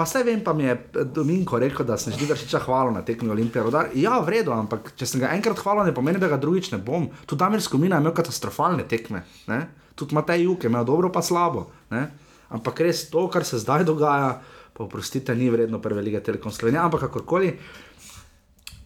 Pa 0.00 0.06
vse 0.08 0.22
vem, 0.24 0.40
pa 0.40 0.54
mi 0.56 0.64
je 0.64 0.78
Dominko 1.12 1.58
rekel, 1.60 1.84
da 1.84 1.98
sem 2.00 2.14
že 2.16 2.24
vršiča 2.24 2.62
hvala 2.64 2.88
na 2.88 3.02
tekmi 3.04 3.28
Olimpije. 3.28 3.60
Rodar. 3.60 3.90
Ja, 3.92 4.16
v 4.24 4.32
redu, 4.32 4.54
ampak 4.56 4.94
če 4.96 5.04
sem 5.04 5.20
ga 5.20 5.34
enkrat 5.36 5.60
hvala, 5.60 5.84
ne 5.84 5.92
pomeni, 5.92 6.16
da 6.16 6.30
ga 6.32 6.38
drugič 6.40 6.70
ne 6.72 6.78
bom. 6.80 7.10
Tudi 7.28 7.36
Damir 7.42 7.60
Skomina 7.60 7.98
je 7.98 8.06
imel 8.06 8.14
katastrofalne 8.16 8.86
tekme. 8.88 9.20
Ne? 9.52 9.58
Tudi 9.92 10.16
Matej 10.16 10.46
Juk 10.46 10.64
je 10.64 10.72
imel 10.72 10.88
dobro, 10.88 11.12
pa 11.12 11.20
slabo. 11.20 11.66
Ne? 11.92 12.06
Ampak 12.48 12.80
res 12.80 13.10
to, 13.12 13.26
kar 13.28 13.44
se 13.44 13.60
zdaj 13.60 13.84
dogaja, 13.84 14.38
pa 14.72 14.86
oprostite, 14.86 15.36
ni 15.36 15.52
vredno 15.52 15.82
prve 15.84 16.00
lige 16.00 16.24
Telekom 16.24 16.48
Slovenije. 16.48 16.80
Ampak 16.80 17.04
kakorkoli. 17.04 17.52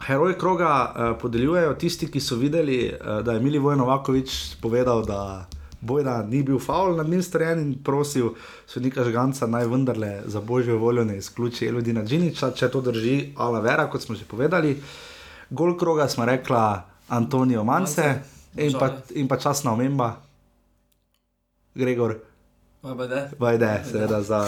Heroj 0.08 0.34
kroga 0.34 0.72
uh, 0.74 1.12
podeljujejo 1.22 1.78
tisti, 1.78 2.10
ki 2.10 2.18
so 2.18 2.42
videli, 2.42 2.88
uh, 2.90 3.22
da 3.22 3.38
je 3.38 3.44
Mili 3.46 3.62
Vojnovakovič 3.62 4.58
povedal, 4.58 5.06
da 5.06 5.46
bojda 5.84 6.22
ni 6.22 6.42
bil 6.42 6.58
faul 6.58 6.96
nad 6.96 7.08
njim 7.08 7.22
storjen 7.22 7.60
in 7.60 7.74
prosil 7.84 8.30
sodnika 8.66 9.04
Žganca 9.04 9.46
naj 9.46 9.66
vendarle 9.66 10.22
za 10.26 10.40
božjo 10.40 10.78
voljo 10.78 11.04
ne 11.04 11.18
izključi 11.18 11.66
Elodina 11.66 12.04
Džiniča, 12.04 12.50
če 12.50 12.68
to 12.68 12.80
drži, 12.80 13.32
ala 13.36 13.60
vera, 13.60 13.86
kot 13.90 14.02
smo 14.02 14.14
že 14.14 14.24
povedali. 14.24 14.76
Gol 15.50 15.76
kroga 15.78 16.08
smo 16.08 16.24
rekla 16.24 16.84
Antonijo 17.08 17.64
Mance 17.64 18.14
in 18.56 18.72
pa, 18.80 18.90
in 19.14 19.28
pa 19.28 19.36
časna 19.36 19.72
omemba, 19.72 20.16
Gregor. 21.74 22.16
Vajde, 23.38 23.80
seveda, 23.90 24.22
za 24.22 24.44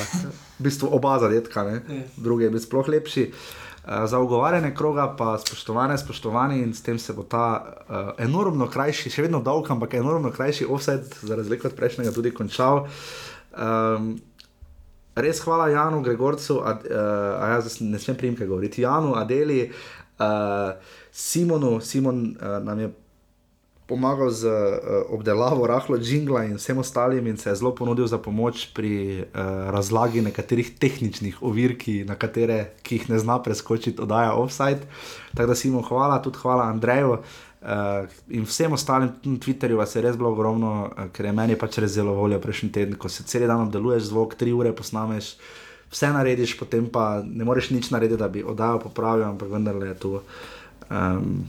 v 0.59 0.65
bistvu 0.65 0.89
oba 0.93 1.19
zadetka, 1.19 1.81
drugi 2.17 2.45
je 2.45 2.51
bil 2.51 2.61
sploh 2.61 2.89
lepši. 2.89 3.31
Uh, 3.33 3.66
za 3.87 4.19
ugovarjanje 4.19 4.75
kroga, 4.75 5.15
pa 5.19 5.39
spoštovane, 5.39 5.99
spoštovani 5.99 6.63
in 6.63 6.75
s 6.75 6.83
tem 6.83 6.99
se 6.99 7.13
bo 7.13 7.23
ta 7.23 7.65
uh, 7.65 7.97
enormno 8.19 8.67
krajši, 8.71 9.11
še 9.11 9.27
vedno 9.27 9.41
dolg, 9.43 9.71
ampak 9.71 9.95
enormno 9.95 10.33
krajši 10.35 10.67
offset, 10.67 11.19
za 11.23 11.37
razliko 11.37 11.69
od 11.69 11.77
prejšnjega, 11.79 12.13
tudi 12.13 12.35
končal. 12.35 12.89
Um, 13.55 14.17
res 15.15 15.41
hvala 15.45 15.69
Janu, 15.71 16.03
Gregorcu, 16.03 16.59
a, 16.59 16.75
uh, 16.83 16.99
a 17.39 17.53
jaz 17.55 17.79
ne 17.81 17.99
smem 18.03 18.19
primke 18.19 18.47
govoriti, 18.47 18.83
Janu, 18.83 19.15
Adeli, 19.15 19.69
uh, 19.71 20.75
Simonu, 21.13 21.79
Simon 21.81 22.25
uh, 22.35 22.59
nam 22.67 22.83
je 22.83 22.91
pomagal 23.87 24.31
z 24.31 24.51
uh, 24.51 25.15
obdelavo 25.15 25.67
rahlo 25.67 25.99
džingla 25.99 26.45
in 26.45 26.59
vsem 26.59 26.79
ostalim, 26.79 27.27
in 27.27 27.37
se 27.39 27.51
je 27.51 27.57
zelo 27.57 27.75
ponudil 27.75 28.07
za 28.07 28.19
pomoč 28.19 28.67
pri 28.75 29.23
uh, 29.23 29.71
razlagi 29.71 30.23
nekaterih 30.27 30.75
tehničnih 30.79 31.43
ovir, 31.43 31.79
ki, 31.79 32.03
katere, 32.19 32.73
ki 32.83 32.99
jih 32.99 33.11
ne 33.11 33.19
zna 33.19 33.39
preskočiti, 33.43 34.03
oddaja 34.03 34.35
offside. 34.35 34.83
Tako 35.35 35.47
da 35.47 35.55
si 35.55 35.71
mu 35.71 35.83
hvala, 35.83 36.19
tudi 36.23 36.39
hvala 36.43 36.67
Andreju. 36.71 37.19
Uh, 37.67 38.11
in 38.29 38.43
vsem 38.45 38.73
ostalim 38.73 39.15
na 39.25 39.39
Twitterju 39.39 39.79
vas 39.79 39.95
je 39.95 40.03
res 40.03 40.17
bilo 40.17 40.33
ogromno, 40.35 40.73
uh, 40.91 41.07
ker 41.15 41.31
je 41.31 41.33
meni 41.33 41.57
pač 41.59 41.79
res 41.79 41.95
zelo 41.95 42.15
voljo 42.15 42.41
prejšnji 42.43 42.73
teden, 42.73 42.99
ko 42.99 43.09
se 43.09 43.23
cel 43.23 43.47
dan 43.47 43.69
obdeluješ 43.69 44.11
zvok, 44.11 44.35
tri 44.35 44.53
ure 44.53 44.75
posnameš, 44.75 45.37
vse 45.91 46.11
narediš, 46.11 46.57
potem 46.59 46.91
pa 46.91 47.23
ne 47.23 47.47
moreš 47.47 47.71
nič 47.71 47.91
narediti, 47.95 48.19
da 48.19 48.29
bi 48.29 48.43
oddajo 48.43 48.83
popravil, 48.83 49.29
ampak 49.31 49.51
vendarle 49.51 49.95
je 49.95 49.99
to. 50.03 50.13
Um, 50.91 51.47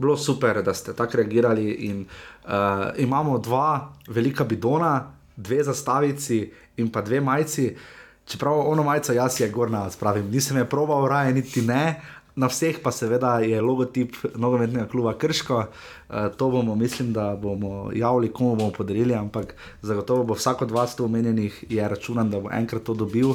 bilo 0.00 0.16
super, 0.16 0.62
da 0.62 0.74
ste 0.74 0.92
tako 0.96 1.16
reagirali. 1.16 1.70
In, 1.70 2.06
uh, 2.44 2.50
imamo 2.96 3.38
dva 3.38 3.92
velika 4.08 4.44
bidona, 4.44 5.12
dve 5.36 5.64
zastavici 5.64 6.50
in 6.76 6.88
pa 6.92 7.02
dve 7.02 7.20
majci. 7.20 7.76
Čeprav 8.24 8.60
ono 8.70 8.82
majico 8.82 9.12
jaz 9.12 9.40
je 9.40 9.48
gorna, 9.50 9.90
spravim, 9.90 10.30
nisem 10.30 10.56
je 10.56 10.68
proval, 10.68 11.08
raje 11.08 11.34
niti 11.34 11.62
ne. 11.62 12.00
Na 12.36 12.46
vseh 12.46 12.78
pa 12.82 12.92
seveda 12.94 13.40
je 13.42 13.60
logotip 13.60 14.16
nogometnega 14.34 14.86
kluba 14.88 15.16
Krško. 15.18 15.58
Uh, 15.58 16.16
to 16.36 16.48
bomo, 16.48 16.74
mislim, 16.74 17.12
da 17.12 17.36
bomo 17.36 17.90
javili, 17.94 18.32
komu 18.32 18.56
bomo 18.56 18.70
podarili, 18.70 19.14
ampak 19.14 19.54
zagotovo 19.82 20.24
bo 20.24 20.34
vsak 20.34 20.62
od 20.62 20.70
vas 20.70 20.96
tu 20.96 21.04
omenjenih, 21.04 21.64
je 21.68 21.88
računan, 21.88 22.30
da 22.30 22.40
bo 22.40 22.48
enkrat 22.52 22.82
to 22.82 22.94
dobil. 22.94 23.34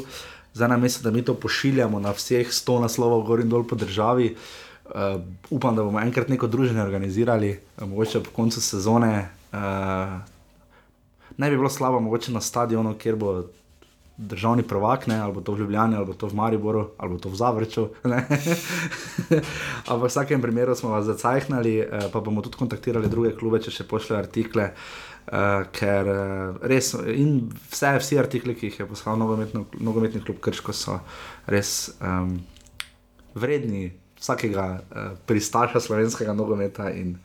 Zdaj 0.53 0.69
nam 0.69 0.83
je, 0.83 0.89
da 1.03 1.11
mi 1.11 1.21
to 1.21 1.33
pošiljamo 1.33 1.99
na 1.99 2.11
vseh 2.11 2.53
sto 2.53 2.79
naslovov, 2.79 3.25
gor 3.27 3.43
in 3.43 3.49
dol 3.49 3.67
po 3.67 3.75
državi. 3.75 4.31
Uh, 4.31 4.64
Uh, 4.85 5.21
upam, 5.49 5.75
da 5.75 5.83
bomo 5.83 5.99
enkrat 5.99 6.29
neko 6.29 6.47
druženje 6.47 6.81
organizirali, 6.81 7.59
uh, 7.77 7.87
mogoče 7.89 8.23
po 8.23 8.29
koncu 8.31 8.61
sezone. 8.61 9.29
Uh, 9.53 9.59
ne 11.37 11.49
bi 11.49 11.57
bilo 11.57 11.69
slabo, 11.69 11.99
mogoče 11.99 12.31
na 12.31 12.41
stadionu, 12.41 12.93
kjer 12.93 13.15
bo 13.15 13.43
državni 14.17 14.63
prvak, 14.63 15.07
ne, 15.07 15.17
ali 15.19 15.33
bo 15.33 15.41
to 15.41 15.51
v 15.51 15.59
Ljubljani, 15.59 15.95
ali 15.95 16.05
bo 16.05 16.13
to 16.13 16.27
v 16.27 16.35
Mariboru, 16.35 16.89
ali 16.97 17.11
bo 17.11 17.17
to 17.17 17.29
v 17.29 17.35
Zavrču. 17.35 17.87
Ampak 19.89 20.05
v 20.05 20.07
vsakem 20.07 20.41
primeru 20.41 20.75
smo 20.75 20.93
vas 20.93 21.05
zacajhnali, 21.05 21.79
uh, 21.81 22.05
pa 22.13 22.21
bomo 22.21 22.45
tudi 22.45 22.61
kontaktirali 22.61 23.09
druge 23.09 23.33
klube, 23.33 23.59
če 23.65 23.73
še 23.73 23.89
pošljajo 23.89 24.21
artikle. 24.21 24.69
Uh, 25.25 25.65
ker 25.73 26.05
uh, 26.05 26.57
res 26.61 26.93
in 26.93 27.49
vse, 27.71 27.95
vsi 27.97 28.21
artikli, 28.21 28.53
ki 28.53 28.69
jih 28.69 28.83
je 28.83 28.85
poslal 28.85 29.17
nogometni 29.17 30.21
klub 30.21 30.37
Krško, 30.37 30.69
so 30.77 30.99
res 31.49 31.95
um, 31.97 32.35
vredni 33.33 33.89
vsakega 34.25 34.65
uh, 34.73 35.11
pristaša 35.25 35.79
slovenskega 35.79 36.33
nogometa. 36.33 36.89
In, 36.89 37.15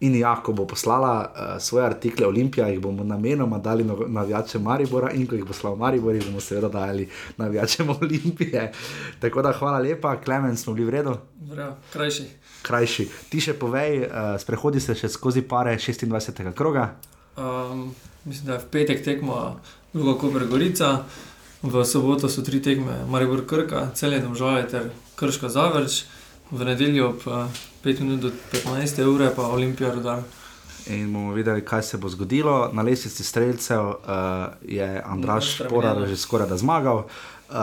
in 0.00 0.16
ja, 0.18 0.34
ko 0.44 0.52
bo 0.52 0.66
poslala 0.68 1.14
uh, 1.24 1.62
svoje 1.62 1.86
artikle 1.86 2.26
Olimpija, 2.26 2.68
jih 2.68 2.80
bomo 2.80 3.04
namenoma 3.04 3.58
dali 3.58 3.84
navijačem 4.08 4.62
Maribora, 4.62 5.12
in 5.16 5.26
ko 5.26 5.34
jih 5.34 5.44
bo 5.44 5.52
poslal 5.54 5.76
Maribor, 5.76 6.16
bomo 6.26 6.40
seveda 6.40 6.68
dali 6.68 7.08
navijačem 7.36 7.90
Olimpije. 7.90 8.72
Tako 9.22 9.42
da 9.42 9.52
hvala 9.52 9.78
lepa, 9.78 10.16
Klemen, 10.20 10.56
smo 10.56 10.74
bili 10.74 10.86
v 10.86 10.90
redu. 10.98 11.16
Vrejo, 11.50 11.76
krajši. 11.92 12.26
Krajši. 12.62 13.08
Ti 13.28 13.40
še 13.40 13.54
povej, 13.60 14.02
uh, 14.04 14.34
sprehodi 14.40 14.80
se 14.80 14.94
še 14.94 15.08
skozi 15.08 15.42
pare 15.48 15.76
26. 15.78 16.52
kroga. 16.52 16.94
Um, 17.36 17.94
mislim, 18.24 18.46
da 18.46 18.58
je 18.58 18.66
v 18.66 18.68
petek 18.70 19.04
tekmo 19.04 19.60
druga 19.92 20.18
Koper 20.20 20.44
Gorica. 20.50 20.98
V 21.64 21.80
soboto 21.88 22.28
so 22.28 22.42
tri 22.44 22.60
tekme, 22.60 23.06
Maribor 23.08 23.40
Krka, 23.48 23.86
celje 23.96 24.18
domžale 24.20 24.66
ter 24.68 24.90
Krška 25.16 25.48
Zavrč 25.48 26.02
v 26.50 26.64
nedeljo 26.64 27.08
ob 27.08 27.22
5 27.84 28.00
minut 28.00 28.20
do 28.20 28.30
15 28.52 29.04
ure, 29.04 29.30
pa 29.36 29.42
Olimpija 29.42 29.94
rodar. 29.94 30.22
in 30.86 31.12
bomo 31.12 31.32
videli, 31.32 31.64
kaj 31.64 31.82
se 31.82 31.98
bo 31.98 32.08
zgodilo. 32.08 32.70
Na 32.72 32.82
lesici 32.82 33.24
streljcev 33.24 33.86
uh, 33.86 33.94
je 34.62 35.02
Andraš 35.06 35.54
Šporar 35.54 36.06
že 36.06 36.16
skoraj 36.16 36.48
da 36.48 36.56
zmagal. 36.56 36.96
Uh, 37.48 37.56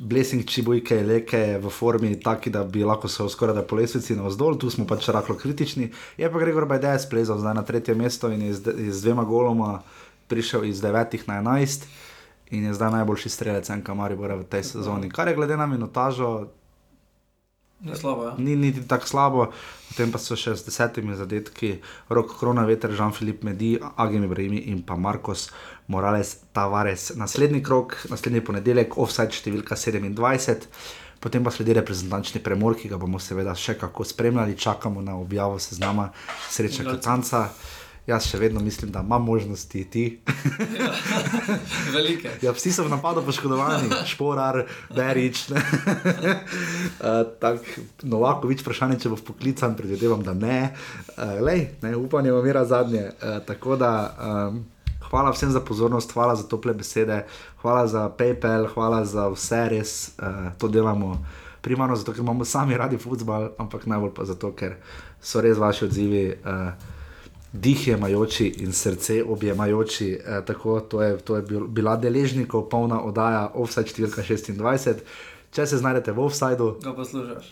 Blessing 0.00 0.44
Čibujke 0.44 0.96
je 0.96 1.06
leke 1.06 1.58
v 1.62 1.70
formi 1.70 2.20
taki, 2.20 2.50
da 2.50 2.64
bi 2.64 2.84
lahko 2.84 3.08
se 3.08 3.28
skoraj 3.28 3.54
da 3.54 3.62
po 3.62 3.76
lesici 3.76 4.16
navzdol, 4.16 4.58
tu 4.58 4.70
smo 4.70 4.86
pač 4.86 5.08
rahlo 5.08 5.36
kritični. 5.36 5.90
Je 6.16 6.32
pa 6.32 6.38
Gregor 6.38 6.66
Bajdej 6.66 6.98
splezal 6.98 7.38
zdaj 7.38 7.54
na 7.54 7.62
tretje 7.62 7.94
mesto 7.94 8.28
in 8.28 8.42
je 8.42 8.54
z, 8.54 8.74
je 8.78 8.92
z 8.92 9.02
dvema 9.02 9.24
goloma 9.24 9.82
prišel 10.28 10.64
iz 10.64 10.82
9 10.82 11.18
na 11.26 11.42
11 11.42 11.84
in 12.50 12.64
je 12.64 12.74
zdaj 12.74 12.90
najboljši 12.90 13.28
strelec 13.28 13.70
enka 13.70 13.94
Maribora 13.94 14.34
v 14.34 14.44
tej 14.44 14.64
sezoni. 14.64 15.10
Kar 15.10 15.28
je 15.28 15.34
glede 15.34 15.56
na 15.56 15.66
minutažo, 15.66 16.46
Ni 17.80 17.96
slabo, 17.96 18.24
ja. 18.24 18.34
ni 18.38 18.56
niti 18.56 18.82
tako 18.88 19.06
slabo, 19.08 19.44
potem 19.88 20.10
pa 20.12 20.18
so 20.20 20.36
še 20.36 20.52
z 20.52 20.66
desetimi 20.66 21.14
zadetki, 21.16 21.78
rok 22.12 22.34
Krona, 22.36 22.66
Veter, 22.68 22.92
Jean-Philippe 22.92 23.46
Medi, 23.48 23.70
Agim 23.96 24.26
Ibrahimi 24.26 24.66
in 24.68 24.82
pa 24.84 24.98
Marcos 25.00 25.48
Morales 25.88 26.36
Tavares. 26.52 27.10
Naslednji 27.16 27.62
krok, 27.64 27.96
naslednji 28.12 28.44
ponedeljek, 28.44 28.98
offside 29.00 29.32
številka 29.32 29.80
27. 29.80 30.68
Potem 31.20 31.44
pa 31.44 31.52
sledi 31.52 31.74
reprezentančni 31.76 32.40
premor, 32.44 32.76
ki 32.76 32.88
ga 32.92 33.00
bomo 33.00 33.20
seveda 33.20 33.56
še 33.56 33.78
kako 33.80 34.04
spremljali, 34.08 34.56
čakamo 34.60 35.00
na 35.04 35.16
objavo 35.20 35.58
seznama 35.60 36.10
sreča 36.52 36.84
Katanca. 36.84 37.48
Jaz 38.10 38.26
še 38.26 38.38
vedno 38.40 38.60
mislim, 38.60 38.90
da 38.90 39.00
imam 39.06 39.22
možnosti 39.24 39.84
ti. 39.90 40.04
Velike. 41.96 42.30
Ja, 42.42 42.50
vsi 42.56 42.72
so 42.74 42.82
v 42.82 42.90
napadu 42.90 43.22
poškodovani, 43.22 43.90
šporar, 44.10 44.64
berič. 44.96 45.44
uh, 45.50 45.58
Novakovič, 48.12 48.64
vprašanje, 48.64 48.98
če 49.04 49.12
bo 49.12 49.20
poklican, 49.30 49.76
predvidevam, 49.78 50.24
da 50.26 50.34
ne. 50.34 50.58
Uh, 51.14 51.38
lej, 51.46 51.68
ne 51.84 51.94
upanje 51.96 52.34
umira 52.34 52.64
zadnje. 52.66 53.12
Uh, 53.12 53.38
tako 53.46 53.78
da. 53.78 53.94
Um, 54.18 54.64
Hvala 55.10 55.32
vsem 55.34 55.50
za 55.50 55.58
pozornost, 55.58 56.12
hvala 56.14 56.36
za 56.38 56.44
tople 56.46 56.70
besede, 56.70 57.24
hvala 57.64 57.86
za 57.90 58.04
PayPal, 58.14 58.68
hvala 58.70 59.00
za 59.02 59.24
vse, 59.32 59.64
res 59.72 59.94
uh, 60.22 60.52
to 60.54 60.68
delamo. 60.70 61.16
Primarno 61.66 61.96
zato, 61.98 62.14
ker 62.14 62.22
imamo 62.22 62.46
sami 62.46 62.78
radi 62.78 62.94
futbol, 62.94 63.48
ampak 63.58 63.90
najbolj 63.90 64.12
pa 64.14 64.28
zato, 64.28 64.52
ker 64.54 64.78
so 65.18 65.42
res 65.42 65.58
vaši 65.58 65.88
odzivi. 65.88 66.22
Uh, 66.46 66.99
dih 67.52 67.88
je 67.88 67.96
majoči 67.96 68.46
in 68.58 68.72
srce 68.72 69.24
objemajoči. 69.24 70.12
Eh, 70.12 70.42
tako, 70.46 70.80
to, 70.80 71.02
je, 71.02 71.18
to 71.18 71.36
je 71.36 71.42
bil, 71.42 71.66
bila 71.66 71.96
deležnikov 71.96 72.68
polna 72.68 73.02
oddaja 73.02 73.50
Offside 73.54 73.90
številka 73.90 74.22
26. 74.22 75.04
Če 75.50 75.66
se 75.66 75.80
znajdete 75.82 76.12
v 76.14 76.22
offsajdu, 76.22 76.66
Ga 76.78 76.92
poslušaš. 76.94 77.48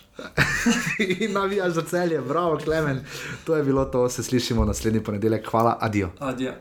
in 1.25 1.33
navijaš 1.35 1.73
za 1.81 1.83
celje, 1.83 2.21
bravo, 2.23 2.61
Klemen. 2.63 3.03
To 3.45 3.57
je 3.57 3.65
bilo 3.67 3.85
to, 3.85 4.09
se 4.09 4.23
slišimo 4.23 4.65
naslednji 4.65 5.03
ponedeljek. 5.03 5.51
Hvala, 5.51 5.79
adijo. 5.81 6.13
Adijo. 6.19 6.55